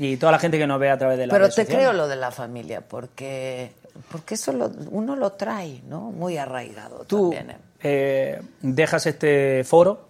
y- 0.00 0.06
y- 0.12 0.16
toda 0.18 0.32
la 0.32 0.38
gente 0.38 0.58
que 0.58 0.66
nos 0.66 0.78
ve 0.78 0.90
a 0.90 0.98
través 0.98 1.16
de 1.16 1.26
la 1.26 1.32
Pero 1.32 1.48
te 1.48 1.64
creo 1.64 1.94
lo 1.94 2.06
de 2.06 2.16
la 2.16 2.30
familia, 2.30 2.82
porque, 2.82 3.70
porque 4.10 4.34
eso 4.34 4.52
lo- 4.52 4.70
uno 4.90 5.16
lo 5.16 5.32
trae, 5.32 5.82
¿no? 5.88 6.10
Muy 6.10 6.36
arraigado 6.38 7.04
Tú 7.06 7.30
también. 7.30 7.50
¿eh? 7.50 7.56
eh, 7.82 8.42
dejas 8.62 9.06
este 9.06 9.64
foro 9.64 10.08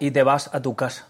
y 0.00 0.10
te 0.10 0.22
vas 0.22 0.50
a 0.52 0.60
tu 0.60 0.74
casa. 0.74 1.06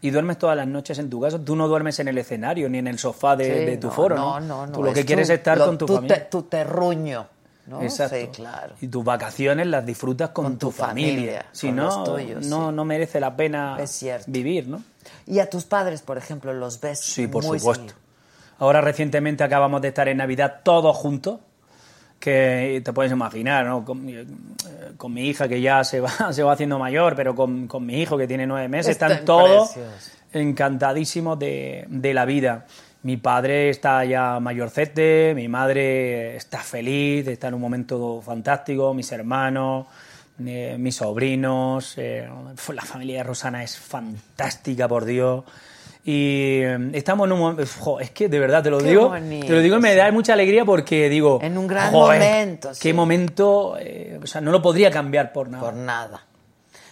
Y 0.00 0.10
duermes 0.10 0.38
todas 0.38 0.56
las 0.56 0.66
noches 0.66 0.98
en 0.98 1.08
tu 1.08 1.20
casa. 1.20 1.38
Tú 1.38 1.56
no 1.56 1.66
duermes 1.66 1.98
en 1.98 2.08
el 2.08 2.18
escenario 2.18 2.68
ni 2.68 2.76
en 2.78 2.86
el 2.88 2.98
sofá 2.98 3.36
de, 3.36 3.44
Sí, 3.44 3.64
de 3.64 3.76
tu 3.78 3.86
no, 3.86 3.92
foro, 3.94 4.16
no, 4.16 4.38
¿no? 4.40 4.66
no, 4.66 4.72
Tú 4.74 4.82
lo 4.82 4.92
que 4.92 5.00
es 5.00 5.06
quieres 5.06 5.30
es 5.30 5.38
estar 5.38 5.56
lo- 5.56 5.66
con 5.66 5.78
tu 5.78 5.86
tu 5.86 5.94
familia. 5.96 6.16
te- 6.16 6.24
tu 6.30 6.42
terruño, 6.42 7.26
¿no? 7.66 7.80
Exacto. 7.80 8.16
Sí, 8.16 8.26
claro. 8.28 8.74
Y 8.82 8.88
tus 8.88 9.02
vacaciones 9.02 9.66
las 9.66 9.86
disfrutas 9.86 10.28
con, 10.30 10.58
tu, 10.58 10.66
tu 10.66 10.70
familia. 10.72 11.12
familia, 11.14 11.46
Si 11.52 11.68
con 11.68 11.76
no, 11.76 11.84
los 11.84 12.04
tuyos, 12.04 12.46
no, 12.46 12.70
no 12.70 12.84
merece 12.84 13.18
la 13.18 13.34
pena 13.34 13.78
vivir, 14.26 14.68
¿no? 14.68 14.82
Y 15.26 15.38
a 15.38 15.48
tus 15.48 15.64
padres, 15.64 16.02
por 16.02 16.18
ejemplo, 16.18 16.52
los 16.52 16.80
ves 16.80 17.00
Sí, 17.00 17.26
por 17.26 17.42
muy 17.42 17.58
supuesto. 17.58 17.84
seguido. 17.84 18.03
Ahora 18.58 18.80
recientemente 18.80 19.42
acabamos 19.44 19.82
de 19.82 19.88
estar 19.88 20.08
en 20.08 20.18
Navidad 20.18 20.60
todos 20.62 20.96
juntos, 20.96 21.40
que 22.20 22.80
te 22.84 22.92
puedes 22.92 23.12
imaginar, 23.12 23.66
¿no? 23.66 23.84
Con, 23.84 24.04
mi- 24.04 24.24
con 24.96 25.12
mi 25.12 25.28
hija 25.28 25.46
que 25.48 25.60
ya 25.60 25.84
se 25.84 26.00
va, 26.00 26.10
se 26.32 26.42
va 26.42 26.52
haciendo 26.52 26.78
mayor, 26.78 27.14
pero 27.16 27.34
con, 27.34 27.66
con 27.68 27.84
mi 27.84 28.00
hijo 28.00 28.16
que 28.16 28.26
tiene 28.26 28.46
nueve 28.46 28.68
meses, 28.68 28.92
Están 28.92 29.10
están 29.12 29.24
todos 29.26 29.72
preciosos. 29.72 30.12
encantadísimos 30.32 31.38
de, 31.38 31.84
de 31.88 32.14
la 32.14 32.24
vida. 32.24 32.66
Mi 33.02 33.18
padre 33.18 33.68
está 33.68 34.02
ya 34.06 34.40
mayorcete, 34.40 35.34
mi 35.36 35.46
madre 35.48 36.36
está 36.36 36.60
feliz, 36.60 37.26
está 37.28 37.48
en 37.48 37.54
un 37.54 37.60
momento 37.60 38.22
fantástico, 38.22 38.94
mis 38.94 39.12
hermanos, 39.12 39.86
eh, 40.46 40.76
mis 40.78 40.96
sobrinos, 40.96 41.94
eh, 41.98 42.26
la 42.72 42.82
familia 42.82 43.18
de 43.18 43.24
Rosana 43.24 43.62
es 43.62 43.76
fantástica, 43.76 44.88
por 44.88 45.04
Dios. 45.04 45.44
Y 46.06 46.60
eh, 46.62 46.90
estamos 46.92 47.26
en 47.26 47.32
un 47.32 47.38
momento, 47.38 47.64
jo, 47.80 47.98
es 47.98 48.10
que 48.10 48.28
de 48.28 48.38
verdad 48.38 48.62
te 48.62 48.70
lo 48.70 48.78
Qué 48.78 48.90
digo, 48.90 49.08
bonito, 49.08 49.46
te 49.46 49.52
lo 49.54 49.60
digo 49.60 49.76
y 49.76 49.80
me 49.80 49.94
da 49.94 50.12
mucha 50.12 50.34
alegría 50.34 50.64
porque 50.66 51.08
digo, 51.08 51.38
En 51.42 51.56
un 51.56 51.66
gran 51.66 51.90
joder, 51.92 52.20
momento, 52.20 52.74
sí. 52.74 52.80
qué 52.82 52.92
momento, 52.92 53.76
eh, 53.80 54.20
o 54.22 54.26
sea, 54.26 54.40
no 54.42 54.50
lo 54.52 54.60
podría 54.60 54.90
cambiar 54.90 55.32
por 55.32 55.48
nada. 55.48 55.64
Por 55.64 55.74
nada. 55.74 56.26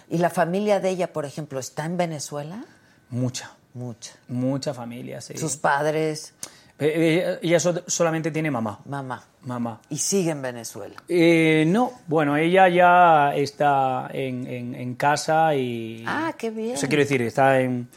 ¿Y 0.09 0.17
la 0.17 0.29
familia 0.31 0.79
de 0.79 0.89
ella, 0.89 1.13
por 1.13 1.25
ejemplo, 1.25 1.59
está 1.59 1.85
en 1.85 1.95
Venezuela? 1.97 2.63
Mucha, 3.09 3.51
Mucha. 3.75 4.13
mucha 4.29 4.73
familia, 4.73 5.21
sí. 5.21 5.37
Sus 5.37 5.57
padres, 5.57 6.33
Eh, 6.79 7.21
Ella, 7.21 7.39
ella 7.43 7.59
so- 7.59 7.83
solamente 7.85 8.31
tiene 8.31 8.49
mamá, 8.49 8.79
mamá. 8.85 9.23
mamá. 9.43 9.79
Y 9.91 9.97
sigue 9.99 10.31
en 10.31 10.41
Venezuela. 10.41 10.95
Eh, 11.07 11.65
no, 11.67 11.91
bueno, 12.07 12.35
ella 12.35 12.67
ya 12.67 13.35
está 13.35 14.09
en, 14.11 14.47
en- 14.47 14.73
en 14.73 14.95
casa 14.95 15.53
y... 15.53 16.03
Ah, 16.07 16.33
qué 16.35 16.49
bien. 16.49 16.73
O 16.75 16.77
sea, 16.77 16.89
quiero 16.89 17.03
decir, 17.03 17.21
está 17.21 17.59
en, 17.59 17.87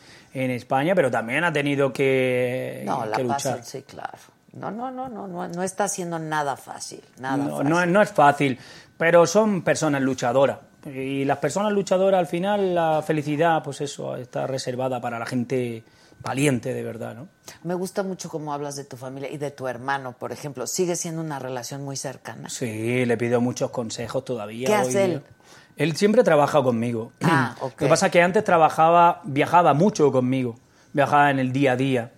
en 0.44 0.50
España, 0.50 0.94
pero 0.94 1.10
también 1.10 1.44
ha 1.44 1.52
tenido 1.52 1.92
que, 1.92 2.82
No, 2.84 3.06
la 3.06 3.18
luchar. 3.18 3.26
pasa, 3.26 3.62
sí, 3.62 3.82
claro. 3.82 4.18
No, 4.52 4.70
no, 4.70 4.90
no, 4.90 5.08
no, 5.08 5.26
no, 5.26 5.48
no 5.48 5.62
está 5.62 5.84
haciendo 5.84 6.18
nada 6.18 6.56
fácil, 6.56 7.00
nada 7.18 7.36
No, 7.36 7.50
fácil. 7.56 7.68
no, 7.68 7.82
es- 7.82 7.88
no 7.88 8.02
es 8.02 8.10
fácil, 8.10 8.58
pero 8.98 9.26
son 9.26 9.62
personas 9.62 10.02
luchadoras. 10.02 10.58
Y 10.86 11.24
las 11.24 11.38
personas 11.38 11.72
luchadoras, 11.72 12.18
al 12.20 12.26
final, 12.26 12.74
la 12.74 13.02
felicidad, 13.02 13.62
pues 13.62 13.80
eso, 13.80 14.14
está 14.16 14.46
reservada 14.46 15.00
para 15.00 15.18
la 15.18 15.26
gente 15.26 15.82
valiente 16.20 16.72
de 16.72 16.82
verdad, 16.82 17.14
¿no? 17.14 17.28
Me 17.64 17.74
gusta 17.74 18.02
mucho 18.02 18.28
cómo 18.28 18.52
hablas 18.54 18.76
de 18.76 18.84
tu 18.84 18.96
familia 18.96 19.30
y 19.30 19.36
de 19.38 19.50
tu 19.50 19.66
hermano, 19.68 20.12
por 20.12 20.32
ejemplo. 20.32 20.66
¿Sigue 20.66 20.96
siendo 20.96 21.20
una 21.22 21.38
relación 21.38 21.82
muy 21.84 21.96
cercana? 21.96 22.48
Sí, 22.48 23.04
le 23.04 23.16
pido 23.16 23.40
muchos 23.40 23.70
consejos 23.70 24.24
todavía. 24.24 24.66
¿Qué 24.68 24.74
hoy 24.74 24.80
hace 24.80 25.04
él? 25.04 25.10
día. 25.10 25.22
Él 25.77 25.94
siempre 25.97 26.24
trabaja 26.24 26.62
conmigo. 26.62 27.12
Ah. 27.23 27.55
Lo 27.61 27.77
que 27.77 27.86
pasa 27.86 28.07
es 28.07 28.12
que 28.12 28.23
antes 28.23 28.44
trabajaba, 28.44 29.20
viajaba 29.24 29.74
mucho 29.74 30.11
conmigo, 30.11 30.57
viajaba 30.93 31.31
en 31.31 31.39
el 31.39 31.53
día 31.53 31.73
a 31.73 31.77
día. 31.77 32.12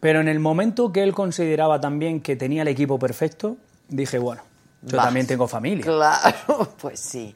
Pero 0.00 0.20
en 0.20 0.28
el 0.28 0.38
momento 0.38 0.92
que 0.92 1.02
él 1.02 1.14
consideraba 1.14 1.80
también 1.80 2.20
que 2.20 2.36
tenía 2.36 2.62
el 2.62 2.68
equipo 2.68 2.98
perfecto, 2.98 3.56
dije, 3.88 4.18
bueno, 4.18 4.42
yo 4.82 4.98
Vas. 4.98 5.06
también 5.06 5.26
tengo 5.26 5.48
familia. 5.48 5.84
Claro, 5.84 6.74
pues 6.80 7.00
sí. 7.00 7.34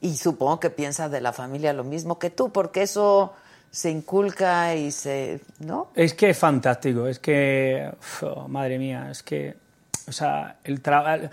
Y 0.00 0.16
supongo 0.16 0.58
que 0.58 0.70
piensas 0.70 1.10
de 1.12 1.20
la 1.20 1.32
familia 1.32 1.72
lo 1.72 1.84
mismo 1.84 2.18
que 2.18 2.30
tú, 2.30 2.50
porque 2.50 2.82
eso 2.82 3.34
se 3.70 3.90
inculca 3.90 4.74
y 4.74 4.90
se... 4.90 5.40
¿No? 5.60 5.90
Es 5.94 6.14
que 6.14 6.30
es 6.30 6.38
fantástico, 6.38 7.06
es 7.06 7.20
que, 7.20 7.88
uf, 7.98 8.48
madre 8.48 8.78
mía, 8.78 9.08
es 9.10 9.22
que, 9.22 9.54
o 10.08 10.12
sea, 10.12 10.56
el 10.64 10.80
trabajo... 10.80 11.24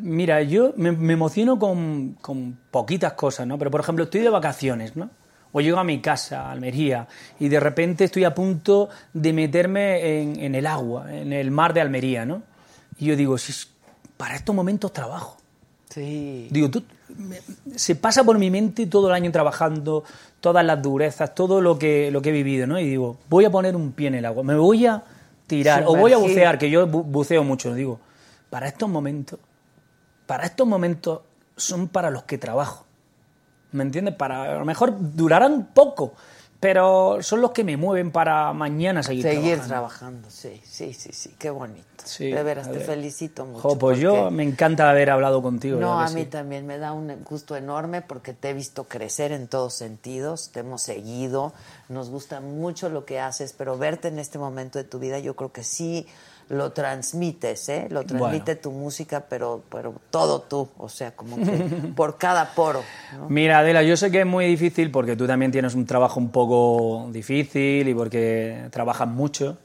Mira, 0.00 0.42
yo 0.42 0.72
me, 0.76 0.92
me 0.92 1.12
emociono 1.14 1.58
con, 1.58 2.16
con 2.20 2.56
poquitas 2.70 3.14
cosas, 3.14 3.46
¿no? 3.46 3.58
Pero, 3.58 3.70
por 3.70 3.80
ejemplo, 3.80 4.04
estoy 4.04 4.20
de 4.20 4.28
vacaciones, 4.30 4.96
¿no? 4.96 5.10
O 5.52 5.60
llego 5.60 5.78
a 5.78 5.84
mi 5.84 6.00
casa, 6.00 6.46
a 6.48 6.52
Almería, 6.52 7.08
y 7.38 7.48
de 7.48 7.60
repente 7.60 8.04
estoy 8.04 8.24
a 8.24 8.34
punto 8.34 8.88
de 9.12 9.32
meterme 9.32 10.22
en, 10.22 10.40
en 10.40 10.54
el 10.54 10.66
agua, 10.66 11.14
en 11.14 11.32
el 11.32 11.50
mar 11.50 11.74
de 11.74 11.80
Almería, 11.82 12.24
¿no? 12.24 12.42
Y 12.98 13.06
yo 13.06 13.16
digo, 13.16 13.36
si 13.38 13.52
es- 13.52 13.68
para 14.16 14.34
estos 14.36 14.54
momentos 14.54 14.92
trabajo. 14.92 15.36
Sí. 15.90 16.48
Digo, 16.50 16.70
tú, 16.70 16.82
me- 17.18 17.40
se 17.76 17.96
pasa 17.96 18.24
por 18.24 18.38
mi 18.38 18.50
mente 18.50 18.86
todo 18.86 19.08
el 19.08 19.14
año 19.14 19.30
trabajando, 19.30 20.04
todas 20.40 20.64
las 20.64 20.80
durezas, 20.80 21.34
todo 21.34 21.60
lo 21.60 21.78
que, 21.78 22.10
lo 22.10 22.22
que 22.22 22.30
he 22.30 22.32
vivido, 22.32 22.66
¿no? 22.66 22.78
Y 22.80 22.88
digo, 22.88 23.18
voy 23.28 23.44
a 23.44 23.50
poner 23.50 23.76
un 23.76 23.92
pie 23.92 24.08
en 24.08 24.14
el 24.14 24.24
agua, 24.24 24.42
me 24.42 24.54
voy 24.54 24.86
a 24.86 25.02
tirar, 25.46 25.82
o 25.86 25.96
voy 25.96 26.12
a 26.12 26.16
bucear, 26.16 26.58
que 26.58 26.70
yo 26.70 26.86
bu- 26.88 27.04
buceo 27.04 27.44
mucho, 27.44 27.74
digo, 27.74 28.00
para 28.52 28.68
estos 28.68 28.86
momentos, 28.86 29.40
para 30.26 30.44
estos 30.44 30.66
momentos 30.66 31.20
son 31.56 31.88
para 31.88 32.10
los 32.10 32.24
que 32.24 32.36
trabajo. 32.36 32.84
¿Me 33.70 33.82
entiendes? 33.82 34.14
Para, 34.14 34.42
a 34.42 34.58
lo 34.58 34.66
mejor 34.66 34.92
durarán 35.16 35.70
poco, 35.72 36.12
pero 36.60 37.22
son 37.22 37.40
los 37.40 37.52
que 37.52 37.64
me 37.64 37.78
mueven 37.78 38.10
para 38.10 38.52
mañana 38.52 39.02
seguir, 39.02 39.22
Seguir 39.22 39.40
trabajando. 39.40 39.68
trabajando, 39.68 40.30
sí, 40.30 40.60
sí, 40.66 40.92
sí, 40.92 41.14
sí, 41.14 41.34
qué 41.38 41.48
bonito. 41.48 41.86
Sí, 42.04 42.30
de 42.30 42.42
veras, 42.42 42.70
te 42.70 42.80
felicito 42.80 43.46
mucho. 43.46 43.60
Jo, 43.62 43.78
pues 43.78 43.98
yo 43.98 44.30
me 44.30 44.42
encanta 44.42 44.90
haber 44.90 45.08
hablado 45.08 45.40
contigo. 45.40 45.80
No, 45.80 45.96
¿verdad 45.96 46.12
a 46.12 46.14
mí 46.14 46.24
sí? 46.24 46.26
también 46.26 46.66
me 46.66 46.76
da 46.76 46.92
un 46.92 47.24
gusto 47.24 47.56
enorme 47.56 48.02
porque 48.02 48.34
te 48.34 48.50
he 48.50 48.52
visto 48.52 48.84
crecer 48.84 49.32
en 49.32 49.48
todos 49.48 49.72
sentidos, 49.72 50.50
te 50.52 50.60
hemos 50.60 50.82
seguido, 50.82 51.54
nos 51.88 52.10
gusta 52.10 52.42
mucho 52.42 52.90
lo 52.90 53.06
que 53.06 53.18
haces, 53.18 53.54
pero 53.54 53.78
verte 53.78 54.08
en 54.08 54.18
este 54.18 54.38
momento 54.38 54.78
de 54.78 54.84
tu 54.84 54.98
vida 54.98 55.20
yo 55.20 55.36
creo 55.36 55.52
que 55.52 55.64
sí 55.64 56.06
lo 56.52 56.72
transmites, 56.72 57.68
¿eh? 57.70 57.86
Lo 57.88 58.04
transmite 58.04 58.56
tu 58.56 58.72
música, 58.72 59.24
pero, 59.26 59.62
pero 59.70 59.94
todo 60.10 60.42
tú, 60.42 60.68
o 60.76 60.88
sea, 60.88 61.12
como 61.16 61.36
que 61.36 61.42
por 61.96 62.18
cada 62.18 62.54
poro. 62.54 62.82
¿no? 63.16 63.28
Mira, 63.30 63.60
Adela, 63.60 63.82
yo 63.82 63.96
sé 63.96 64.10
que 64.10 64.20
es 64.20 64.26
muy 64.26 64.44
difícil 64.44 64.90
porque 64.90 65.16
tú 65.16 65.26
también 65.26 65.50
tienes 65.50 65.74
un 65.74 65.86
trabajo 65.86 66.20
un 66.20 66.28
poco 66.28 67.08
difícil 67.10 67.88
y 67.88 67.94
porque 67.94 68.66
trabajas 68.70 69.08
mucho, 69.08 69.56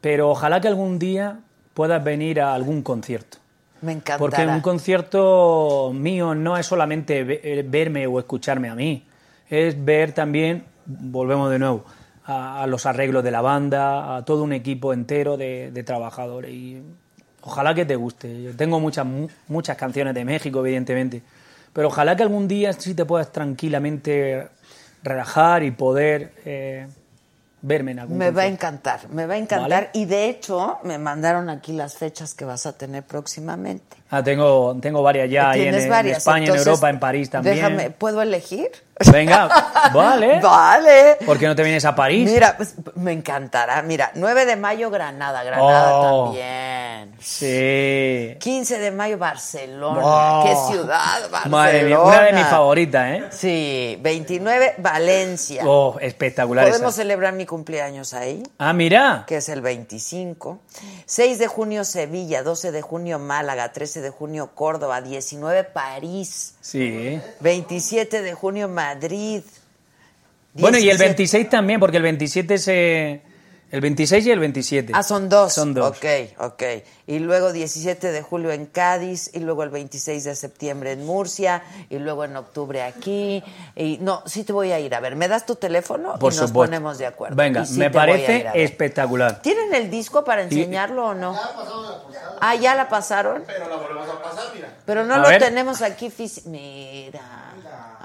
pero 0.00 0.30
ojalá 0.30 0.60
que 0.60 0.68
algún 0.68 1.00
día 1.00 1.40
puedas 1.74 2.02
venir 2.02 2.40
a 2.40 2.54
algún 2.54 2.82
concierto. 2.82 3.38
Me 3.82 3.92
encantará. 3.92 4.18
Porque 4.18 4.46
un 4.46 4.60
concierto 4.60 5.90
mío 5.92 6.36
no 6.36 6.56
es 6.56 6.64
solamente 6.66 7.26
eh, 7.26 7.64
verme 7.66 8.06
o 8.06 8.20
escucharme 8.20 8.68
a 8.68 8.76
mí, 8.76 9.04
es 9.48 9.84
ver 9.84 10.12
también, 10.12 10.64
volvemos 10.86 11.50
de 11.50 11.58
nuevo, 11.58 11.84
a, 12.26 12.62
a 12.62 12.66
los 12.66 12.86
arreglos 12.86 13.24
de 13.24 13.30
la 13.30 13.40
banda, 13.40 14.16
a 14.16 14.24
todo 14.24 14.42
un 14.42 14.52
equipo 14.52 14.92
entero 14.92 15.36
de, 15.36 15.70
de 15.72 15.82
trabajadores. 15.82 16.50
Y 16.52 16.82
ojalá 17.42 17.74
que 17.74 17.84
te 17.84 17.96
guste. 17.96 18.42
Yo 18.42 18.56
tengo 18.56 18.80
muchas, 18.80 19.06
mu- 19.06 19.28
muchas 19.48 19.76
canciones 19.76 20.14
de 20.14 20.24
México, 20.24 20.60
evidentemente, 20.60 21.22
pero 21.72 21.88
ojalá 21.88 22.16
que 22.16 22.22
algún 22.22 22.46
día 22.48 22.72
sí 22.72 22.94
te 22.94 23.04
puedas 23.04 23.32
tranquilamente 23.32 24.48
relajar 25.02 25.62
y 25.62 25.70
poder 25.70 26.32
eh, 26.44 26.86
verme 27.62 27.92
en 27.92 28.00
algún 28.00 28.18
Me 28.18 28.30
va 28.30 28.42
a 28.42 28.46
encantar, 28.46 29.08
me 29.08 29.26
va 29.26 29.34
a 29.34 29.38
encantar. 29.38 29.70
Vale. 29.70 29.90
Y 29.94 30.04
de 30.04 30.28
hecho, 30.28 30.78
me 30.84 30.98
mandaron 30.98 31.48
aquí 31.48 31.72
las 31.72 31.96
fechas 31.96 32.34
que 32.34 32.44
vas 32.44 32.66
a 32.66 32.76
tener 32.76 33.02
próximamente. 33.04 33.96
Ah, 34.10 34.22
tengo, 34.24 34.76
tengo 34.80 35.02
varias 35.02 35.30
ya 35.30 35.50
ahí 35.50 35.60
en, 35.60 35.64
Tienes 35.66 35.84
en 35.84 35.90
varias. 35.90 36.18
España, 36.18 36.46
entonces, 36.46 36.66
en 36.66 36.70
Europa, 36.72 36.90
en 36.90 36.98
París 37.00 37.30
también. 37.30 37.54
Déjame, 37.56 37.90
¿puedo 37.90 38.20
elegir? 38.22 38.70
Venga, 39.12 39.48
vale. 39.94 40.40
Vale. 40.40 41.16
¿Por 41.24 41.38
qué 41.38 41.46
no 41.46 41.54
te 41.56 41.62
vienes 41.62 41.84
a 41.84 41.94
París? 41.94 42.30
Mira, 42.30 42.54
pues, 42.56 42.74
me 42.96 43.12
encantará. 43.12 43.80
Mira, 43.82 44.10
9 44.14 44.44
de 44.46 44.56
mayo, 44.56 44.90
Granada. 44.90 45.42
Granada 45.44 45.90
Oh. 45.94 46.24
también. 46.26 47.14
Sí. 47.20 48.36
15 48.40 48.78
de 48.78 48.90
mayo, 48.90 49.16
Barcelona. 49.16 50.00
Oh. 50.02 50.44
¡Qué 50.44 50.72
ciudad, 50.74 51.20
Barcelona! 51.30 51.48
Madre 51.48 51.82
mía, 51.84 52.00
una 52.00 52.22
de 52.24 52.32
mis 52.32 52.46
favoritas, 52.46 53.08
¿eh? 53.10 53.24
Sí. 53.30 53.98
29, 54.02 54.74
Valencia. 54.78 55.62
Oh, 55.66 55.96
espectacular 56.00 56.66
¿Podemos 56.68 56.92
esa. 56.92 57.02
celebrar 57.02 57.32
mi 57.32 57.46
cumpleaños 57.46 58.12
ahí? 58.12 58.42
Ah, 58.58 58.72
mira. 58.72 59.24
que 59.26 59.36
es 59.36 59.48
el 59.48 59.60
25. 59.62 60.58
6 61.06 61.38
de 61.38 61.46
junio 61.46 61.84
Sevilla, 61.84 62.42
12 62.42 62.72
de 62.72 62.82
junio 62.82 63.18
Málaga, 63.18 63.72
13 63.72 63.99
de 64.00 64.10
junio 64.10 64.50
Córdoba, 64.54 65.00
19 65.00 65.64
París, 65.64 66.54
Sí. 66.60 67.20
27 67.40 68.22
de 68.22 68.34
junio 68.34 68.68
Madrid. 68.68 69.42
Bueno, 70.54 70.78
y 70.78 70.82
el 70.90 70.98
17 70.98 71.04
26 71.08 71.48
también, 71.50 71.80
porque 71.80 71.96
el 71.98 72.02
27 72.02 72.58
se... 72.58 73.22
El 73.70 73.80
26 73.80 74.26
y 74.26 74.30
el 74.32 74.40
27. 74.40 74.92
Ah, 74.96 75.02
son 75.04 75.28
dos. 75.28 75.52
Son 75.52 75.72
dos. 75.74 75.96
Ok, 75.96 76.04
ok. 76.38 76.62
Y 77.06 77.20
luego 77.20 77.52
17 77.52 78.10
de 78.10 78.20
julio 78.22 78.50
en 78.50 78.66
Cádiz, 78.66 79.30
y 79.32 79.38
luego 79.38 79.62
el 79.62 79.70
26 79.70 80.24
de 80.24 80.34
septiembre 80.34 80.92
en 80.92 81.06
Murcia, 81.06 81.62
y 81.88 81.98
luego 81.98 82.24
en 82.24 82.36
octubre 82.36 82.82
aquí. 82.82 83.42
Y 83.76 83.98
no, 84.00 84.22
sí 84.26 84.42
te 84.42 84.52
voy 84.52 84.72
a 84.72 84.80
ir 84.80 84.92
a 84.94 85.00
ver. 85.00 85.14
¿Me 85.14 85.28
das 85.28 85.46
tu 85.46 85.54
teléfono? 85.54 86.18
Por 86.18 86.32
y 86.32 86.36
nos 86.36 86.48
supuesto. 86.48 86.70
ponemos 86.70 86.98
de 86.98 87.06
acuerdo. 87.06 87.36
Venga, 87.36 87.64
sí 87.64 87.78
me 87.78 87.86
a 87.86 87.92
parece 87.92 88.38
ir 88.38 88.48
a 88.48 88.52
ver. 88.54 88.62
espectacular. 88.62 89.40
¿Tienen 89.42 89.72
el 89.74 89.88
disco 89.90 90.24
para 90.24 90.42
enseñarlo 90.42 91.06
o 91.08 91.14
no? 91.14 91.38
Ah, 92.40 92.54
ya 92.56 92.74
la 92.74 92.88
pasaron. 92.88 93.44
Pero 93.46 93.68
la 93.68 93.76
volvemos 93.76 94.08
a 94.08 94.20
pasar, 94.22 94.44
mira. 94.54 94.68
Pero 94.84 95.04
no 95.04 95.14
A 95.14 95.18
lo 95.18 95.28
ver. 95.28 95.40
tenemos 95.42 95.80
aquí 95.82 96.10
físi- 96.10 96.42
Mira. 96.46 97.20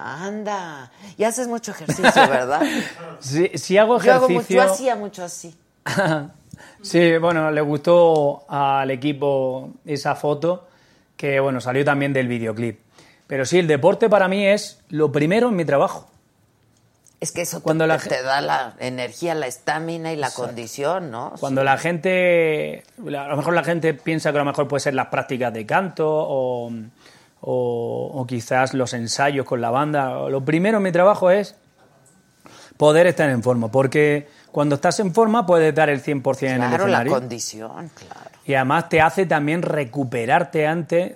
Anda. 0.05 0.91
Y 1.17 1.23
haces 1.23 1.47
mucho 1.47 1.71
ejercicio, 1.71 2.11
¿verdad? 2.29 2.61
Si, 3.19 3.49
si 3.57 3.77
hago 3.77 3.99
Yo 4.01 4.13
hago 4.13 4.29
mucho, 4.29 4.39
ejercicio... 4.41 4.63
yo 4.65 4.71
hacía 4.71 4.95
mucho 4.95 5.23
así. 5.23 5.55
sí, 6.81 7.17
bueno, 7.17 7.51
le 7.51 7.61
gustó 7.61 8.45
al 8.47 8.91
equipo 8.91 9.69
esa 9.85 10.15
foto, 10.15 10.67
que 11.17 11.39
bueno, 11.39 11.59
salió 11.61 11.83
también 11.85 12.13
del 12.13 12.27
videoclip. 12.27 12.79
Pero 13.27 13.45
sí, 13.45 13.57
el 13.59 13.67
deporte 13.67 14.09
para 14.09 14.27
mí 14.27 14.45
es 14.45 14.79
lo 14.89 15.11
primero 15.11 15.49
en 15.49 15.55
mi 15.55 15.65
trabajo. 15.65 16.07
Es 17.19 17.31
que 17.31 17.41
eso 17.41 17.57
te, 17.57 17.63
Cuando 17.63 17.87
la 17.87 17.97
te- 17.97 18.09
te 18.09 18.21
da 18.21 18.41
la 18.41 18.75
energía, 18.79 19.33
la 19.33 19.47
estamina 19.47 20.11
y 20.13 20.15
la 20.17 20.29
condición, 20.31 21.09
¿no? 21.09 21.33
Cuando 21.39 21.63
la 21.63 21.77
gente, 21.77 22.83
a 22.99 23.27
lo 23.29 23.37
mejor 23.37 23.53
la 23.53 23.63
gente 23.63 23.93
piensa 23.95 24.31
que 24.31 24.37
a 24.37 24.41
lo 24.41 24.45
mejor 24.45 24.67
puede 24.67 24.81
ser 24.81 24.93
las 24.93 25.07
prácticas 25.07 25.51
de 25.53 25.65
canto 25.65 26.05
o, 26.07 26.71
o- 27.47 28.09
o 28.13 28.25
quizás 28.25 28.73
los 28.73 28.93
ensayos 28.93 29.45
con 29.45 29.61
la 29.61 29.69
banda. 29.69 30.27
Lo 30.29 30.43
primero 30.43 30.77
en 30.77 30.83
mi 30.83 30.91
trabajo 30.91 31.29
es 31.29 31.55
poder 32.77 33.07
estar 33.07 33.29
en 33.29 33.41
forma, 33.43 33.69
porque 33.71 34.27
cuando 34.51 34.75
estás 34.75 34.99
en 34.99 35.13
forma 35.13 35.45
puedes 35.45 35.73
dar 35.73 35.89
el 35.89 36.01
100% 36.01 36.55
en 36.55 36.61
el 36.63 36.69
Claro, 36.69 36.87
la 36.87 36.93
escenario. 36.97 37.13
condición, 37.13 37.89
claro. 37.93 38.29
Y 38.45 38.53
además 38.53 38.89
te 38.89 38.99
hace 39.01 39.25
también 39.25 39.61
recuperarte 39.61 40.67
antes 40.67 41.13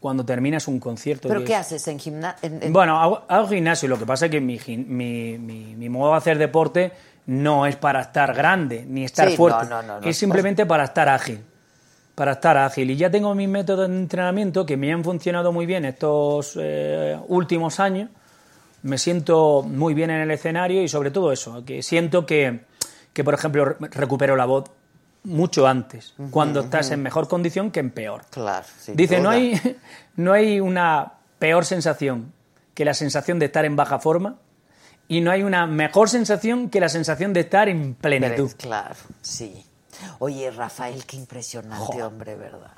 cuando 0.00 0.24
terminas 0.24 0.66
un 0.66 0.80
concierto. 0.80 1.28
¿Pero 1.28 1.44
qué 1.44 1.52
es- 1.52 1.58
haces 1.58 1.86
en 1.88 1.98
gimnasio? 1.98 2.50
Bueno, 2.70 2.98
hago, 3.00 3.22
hago 3.28 3.48
gimnasio, 3.48 3.88
lo 3.88 3.98
que 3.98 4.06
pasa 4.06 4.26
es 4.26 4.30
que 4.30 4.40
mi, 4.40 4.58
mi, 4.66 5.38
mi- 5.38 5.76
mi 5.76 5.88
modo 5.88 6.12
de 6.12 6.16
hacer 6.16 6.38
deporte 6.38 6.90
no 7.26 7.66
es 7.66 7.76
para 7.76 8.00
estar 8.00 8.34
grande 8.34 8.84
ni 8.88 9.04
estar 9.04 9.28
Sí, 9.30 9.36
fuerte, 9.36 9.66
no, 9.66 9.82
no, 9.82 9.88
no, 9.94 10.00
no. 10.00 10.06
es 10.08 10.16
simplemente 10.16 10.64
para 10.66 10.84
estar 10.84 11.08
ágil. 11.08 11.44
Para 12.14 12.32
estar 12.32 12.56
ágil. 12.58 12.90
Y 12.90 12.96
ya 12.96 13.10
tengo 13.10 13.34
mis 13.34 13.48
métodos 13.48 13.88
de 13.88 13.96
entrenamiento 13.96 14.66
que 14.66 14.76
me 14.76 14.92
han 14.92 15.02
funcionado 15.04 15.52
muy 15.52 15.64
bien 15.66 15.84
estos 15.84 16.56
eh, 16.60 17.18
últimos 17.28 17.80
años. 17.80 18.10
Me 18.82 18.98
siento 18.98 19.62
muy 19.62 19.94
bien 19.94 20.10
en 20.10 20.20
el 20.20 20.30
escenario 20.30 20.82
y 20.82 20.88
sobre 20.88 21.10
todo 21.10 21.32
eso, 21.32 21.64
que 21.64 21.82
siento 21.82 22.24
que, 22.26 22.60
que 23.12 23.24
por 23.24 23.34
ejemplo, 23.34 23.64
re- 23.64 23.76
recupero 23.90 24.36
la 24.36 24.46
voz 24.46 24.64
mucho 25.22 25.66
antes, 25.66 26.14
cuando 26.30 26.60
estás 26.60 26.90
en 26.90 27.02
mejor 27.02 27.28
condición 27.28 27.70
que 27.70 27.80
en 27.80 27.90
peor. 27.90 28.22
Claro, 28.30 28.66
Dice, 28.94 29.20
no 29.20 29.28
hay, 29.30 29.60
no 30.16 30.32
hay 30.32 30.60
una 30.60 31.12
peor 31.38 31.66
sensación 31.66 32.32
que 32.72 32.86
la 32.86 32.94
sensación 32.94 33.38
de 33.38 33.46
estar 33.46 33.66
en 33.66 33.76
baja 33.76 33.98
forma 33.98 34.36
y 35.08 35.20
no 35.20 35.30
hay 35.30 35.42
una 35.42 35.66
mejor 35.66 36.08
sensación 36.08 36.70
que 36.70 36.80
la 36.80 36.88
sensación 36.88 37.34
de 37.34 37.40
estar 37.40 37.68
en 37.68 37.94
plenitud. 37.94 38.50
Claro, 38.56 38.94
sí. 39.20 39.66
Oye, 40.18 40.50
Rafael, 40.50 41.04
qué 41.06 41.16
impresionante 41.16 42.02
hombre, 42.02 42.36
¿verdad? 42.36 42.72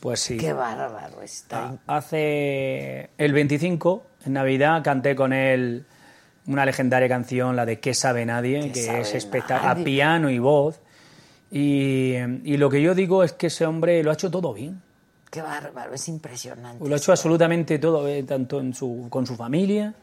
Pues 0.00 0.20
sí. 0.20 0.36
Qué 0.36 0.52
bárbaro 0.52 1.22
está. 1.22 1.74
Ah, 1.86 1.96
Hace 1.96 3.10
el 3.18 3.32
25, 3.32 4.02
en 4.26 4.32
Navidad, 4.34 4.82
canté 4.82 5.16
con 5.16 5.32
él 5.32 5.86
una 6.46 6.64
legendaria 6.64 7.08
canción, 7.08 7.56
la 7.56 7.66
de 7.66 7.80
¿Qué 7.80 7.94
sabe 7.94 8.24
nadie?, 8.24 8.70
que 8.72 8.82
sabe 8.84 9.00
es 9.00 9.14
espectacular, 9.14 9.78
a 9.78 9.84
piano 9.84 10.30
y 10.30 10.38
voz. 10.38 10.80
Y, 11.50 12.14
y 12.44 12.56
lo 12.56 12.70
que 12.70 12.82
yo 12.82 12.94
digo 12.94 13.24
es 13.24 13.32
que 13.32 13.48
ese 13.48 13.66
hombre 13.66 14.02
lo 14.02 14.10
ha 14.10 14.14
hecho 14.14 14.30
todo 14.30 14.52
bien. 14.52 14.82
Qué 15.30 15.42
bárbaro, 15.42 15.94
es 15.94 16.08
impresionante. 16.08 16.88
Lo 16.88 16.94
ha 16.94 16.98
hecho 16.98 17.12
absolutamente 17.12 17.78
todo, 17.78 18.06
eh, 18.08 18.22
tanto 18.22 18.60
en 18.60 18.74
su, 18.74 19.06
con 19.10 19.26
su 19.26 19.36
familia 19.36 19.94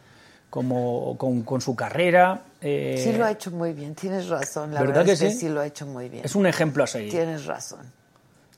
como 0.54 1.18
con, 1.18 1.42
con 1.42 1.62
su 1.62 1.76
carrera. 1.76 2.42
eh, 2.62 3.02
Sí 3.04 3.12
lo 3.18 3.26
ha 3.26 3.32
hecho 3.32 3.50
muy 3.50 3.74
bien, 3.74 3.96
tienes 3.96 4.30
razón. 4.30 4.72
La 4.72 4.82
¿Verdad 4.82 4.98
verdad, 4.98 5.06
que 5.08 5.12
es 5.14 5.20
que 5.20 5.32
sí? 5.32 5.38
sí 5.40 5.50
lo 5.50 5.62
ha 5.62 5.66
hecho 5.66 5.88
muy 5.88 6.10
bien. 6.10 6.24
Es 6.24 6.36
un 6.36 6.46
ejemplo 6.46 6.84
a 6.84 6.88
seguir. 6.88 7.10
Tienes 7.10 7.46
razón. 7.48 7.80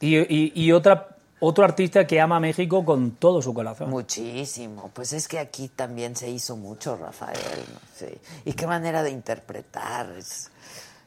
Y, 0.02 0.18
y- 0.18 0.52
y 0.54 0.74
otra, 0.74 1.08
otro 1.40 1.64
artista 1.64 2.06
que 2.06 2.20
ama 2.20 2.36
a 2.36 2.40
México 2.42 2.84
con 2.84 3.12
todo 3.12 3.42
su 3.42 3.54
corazón. 3.54 3.90
Muchísimo. 3.92 4.92
Pues 4.94 5.14
es 5.14 5.30
que 5.30 5.40
aquí 5.40 5.70
también 5.70 6.18
se 6.18 6.30
hizo 6.30 6.58
mucho, 6.58 6.98
Rafael. 6.98 7.38
¿no? 7.74 7.80
Sí. 7.96 8.14
Y 8.44 8.52
qué 8.52 8.68
manera 8.68 9.02
de 9.02 9.12
interpretar. 9.12 10.10
es- 10.18 10.52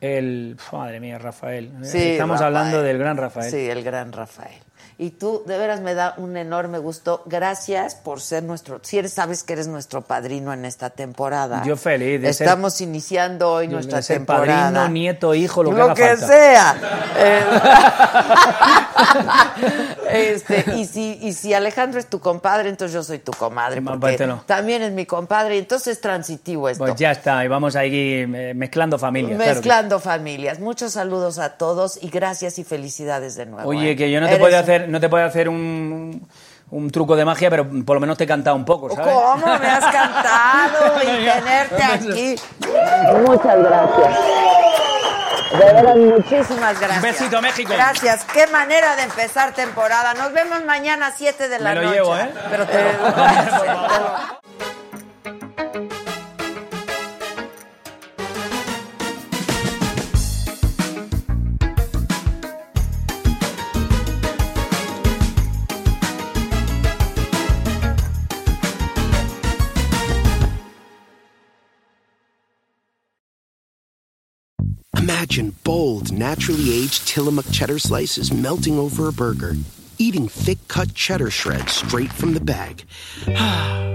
El, 0.01 0.57
madre 0.73 1.01
mía, 1.01 1.19
Rafael. 1.19 1.71
Sí, 1.83 2.13
Estamos 2.13 2.41
Rafael. 2.41 2.57
hablando 2.57 2.83
del 2.83 2.97
gran 2.97 3.19
Rafael. 3.19 3.51
Sí, 3.51 3.69
el 3.69 3.83
gran 3.85 4.11
Rafael. 4.13 4.63
Y 5.01 5.11
tú, 5.11 5.45
de 5.47 5.57
veras, 5.57 5.81
me 5.81 5.95
da 5.95 6.15
un 6.17 6.37
enorme 6.37 6.79
gusto. 6.79 7.23
Gracias 7.27 7.95
por 7.95 8.21
ser 8.21 8.43
nuestro. 8.43 8.81
Si 8.83 8.99
eres, 8.99 9.13
sabes 9.13 9.45
que 9.45 9.53
eres 9.53 9.69
nuestro 9.69 10.03
padrino 10.03 10.53
en 10.53 10.65
esta 10.65 10.91
temporada. 10.91 11.63
Yo 11.65 11.77
feliz 11.77 12.21
de 12.21 12.33
ser- 12.35 12.49
Estamos 12.49 12.81
iniciando 12.81 13.53
hoy 13.53 13.69
de 13.69 13.75
nuestra 13.75 14.03
ser 14.03 14.17
temporada. 14.17 14.73
padrino, 14.73 14.89
nieto, 14.89 15.37
hijo, 15.37 15.63
lo 15.63 15.71
que 15.71 15.77
lo 15.77 15.85
haga 15.85 15.95
que 15.95 16.17
falta. 16.17 16.27
sea. 16.27 16.77
Este, 20.11 20.65
y, 20.77 20.85
si, 20.85 21.19
y 21.23 21.33
si 21.33 21.55
Alejandro 21.55 22.01
es 22.01 22.07
tu 22.07 22.21
compadre, 22.21 22.69
entonces 22.69 22.95
yo 22.95 23.03
soy 23.03 23.19
tu 23.19 23.33
comadre. 23.33 23.81
Porque 23.83 24.29
también 24.47 24.83
es 24.83 24.93
mi 24.93 25.07
compadre, 25.07 25.57
y 25.57 25.59
entonces 25.59 25.95
es 25.97 26.01
transitivo 26.01 26.69
esto. 26.69 26.85
Pues 26.85 26.97
ya 26.97 27.13
está, 27.13 27.45
y 27.45 27.49
vamos 27.49 27.77
ahí 27.77 27.91
eh, 27.93 28.53
mezclando 28.55 28.99
familias. 28.99 29.37
claro 29.37 29.45
que 29.45 29.55
sí. 29.55 29.57
Mezclando 29.57 30.01
familias. 30.01 30.61
Muchos 30.61 30.93
saludos 30.93 31.39
a 31.39 31.57
todos 31.57 31.99
y 32.03 32.09
gracias 32.11 32.59
y 32.59 32.65
felicidades 32.65 33.37
de 33.37 33.47
nuevo. 33.47 33.69
Oye, 33.69 33.93
¿eh? 33.93 33.97
que 33.97 34.11
yo 34.11 34.21
no 34.21 34.27
te 34.27 34.33
Eres 34.33 34.43
puedo 34.43 34.59
hacer, 34.59 34.89
no 34.89 35.01
te 35.01 35.09
puedo 35.09 35.25
hacer 35.25 35.49
un, 35.49 36.27
un 36.71 36.91
truco 36.91 37.17
de 37.17 37.25
magia, 37.25 37.51
pero 37.51 37.69
por 37.85 37.97
lo 37.97 38.01
menos 38.01 38.17
te 38.17 38.25
he 38.25 38.27
cantado 38.27 38.57
un 38.57 38.65
poco, 38.65 38.91
¿sabes? 38.95 39.13
¿Cómo 39.13 39.47
me 39.59 39.67
has 39.67 39.85
cantado 39.93 41.03
y 41.03 41.25
tenerte 41.25 41.83
aquí? 41.83 42.37
Muchas 43.27 43.59
gracias. 43.59 44.19
De 45.51 45.73
verdad, 45.73 45.97
Muchísimas 45.97 46.79
gracias. 46.79 46.97
Un 46.97 47.03
besito, 47.03 47.43
México. 47.43 47.73
Gracias. 47.73 48.25
Qué 48.25 48.47
manera 48.49 48.97
de 48.97 49.03
empezar 49.05 49.55
temporada. 49.55 50.15
Nos 50.15 50.33
vemos 50.33 50.63
mañana 50.65 51.07
a 51.09 51.13
7 51.13 51.49
de 51.49 51.59
la 51.59 51.71
Me 51.71 51.75
lo 51.77 51.83
noche. 51.83 51.95
llevo, 51.95 52.17
¿eh? 52.17 52.31
Pero 52.51 52.67
te- 52.67 52.79
Imagine 75.09 75.55
bold, 75.65 76.13
naturally 76.13 76.85
aged 76.85 77.09
Tillamook 77.09 77.47
cheddar 77.51 77.79
slices 77.79 78.31
melting 78.31 78.79
over 78.79 79.09
a 79.09 79.13
burger, 79.13 79.57
eating 79.97 80.29
thick 80.29 80.59
cut 80.69 80.93
cheddar 80.93 81.31
shreds 81.31 81.73
straight 81.73 82.13
from 82.13 82.35
the 82.35 82.41
bag. 82.41 82.85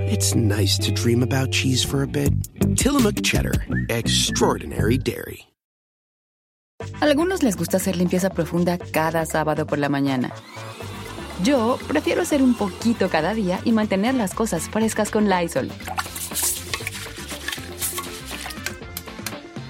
it's 0.10 0.34
nice 0.34 0.80
to 0.80 0.92
dream 0.92 1.22
about 1.22 1.52
cheese 1.52 1.84
for 1.84 2.02
a 2.02 2.08
bit. 2.08 2.34
Tillamook 2.76 3.22
Cheddar. 3.22 3.54
Extraordinary 3.90 4.98
Dairy. 4.98 5.46
Algunos 7.00 7.44
les 7.44 7.56
gusta 7.58 7.78
hacer 7.78 7.96
limpieza 7.96 8.32
profunda 8.32 8.80
cada 8.80 9.24
sábado 9.28 9.68
por 9.68 9.78
la 9.78 9.90
mañana. 9.90 10.32
Yo 11.44 11.78
prefiero 11.88 12.24
hacer 12.24 12.42
un 12.42 12.56
poquito 12.56 13.08
cada 13.10 13.36
día 13.36 13.60
y 13.64 13.72
mantener 13.72 14.16
las 14.16 14.34
cosas 14.34 14.68
frescas 14.68 15.12
con 15.12 15.30
Lysol. 15.30 15.70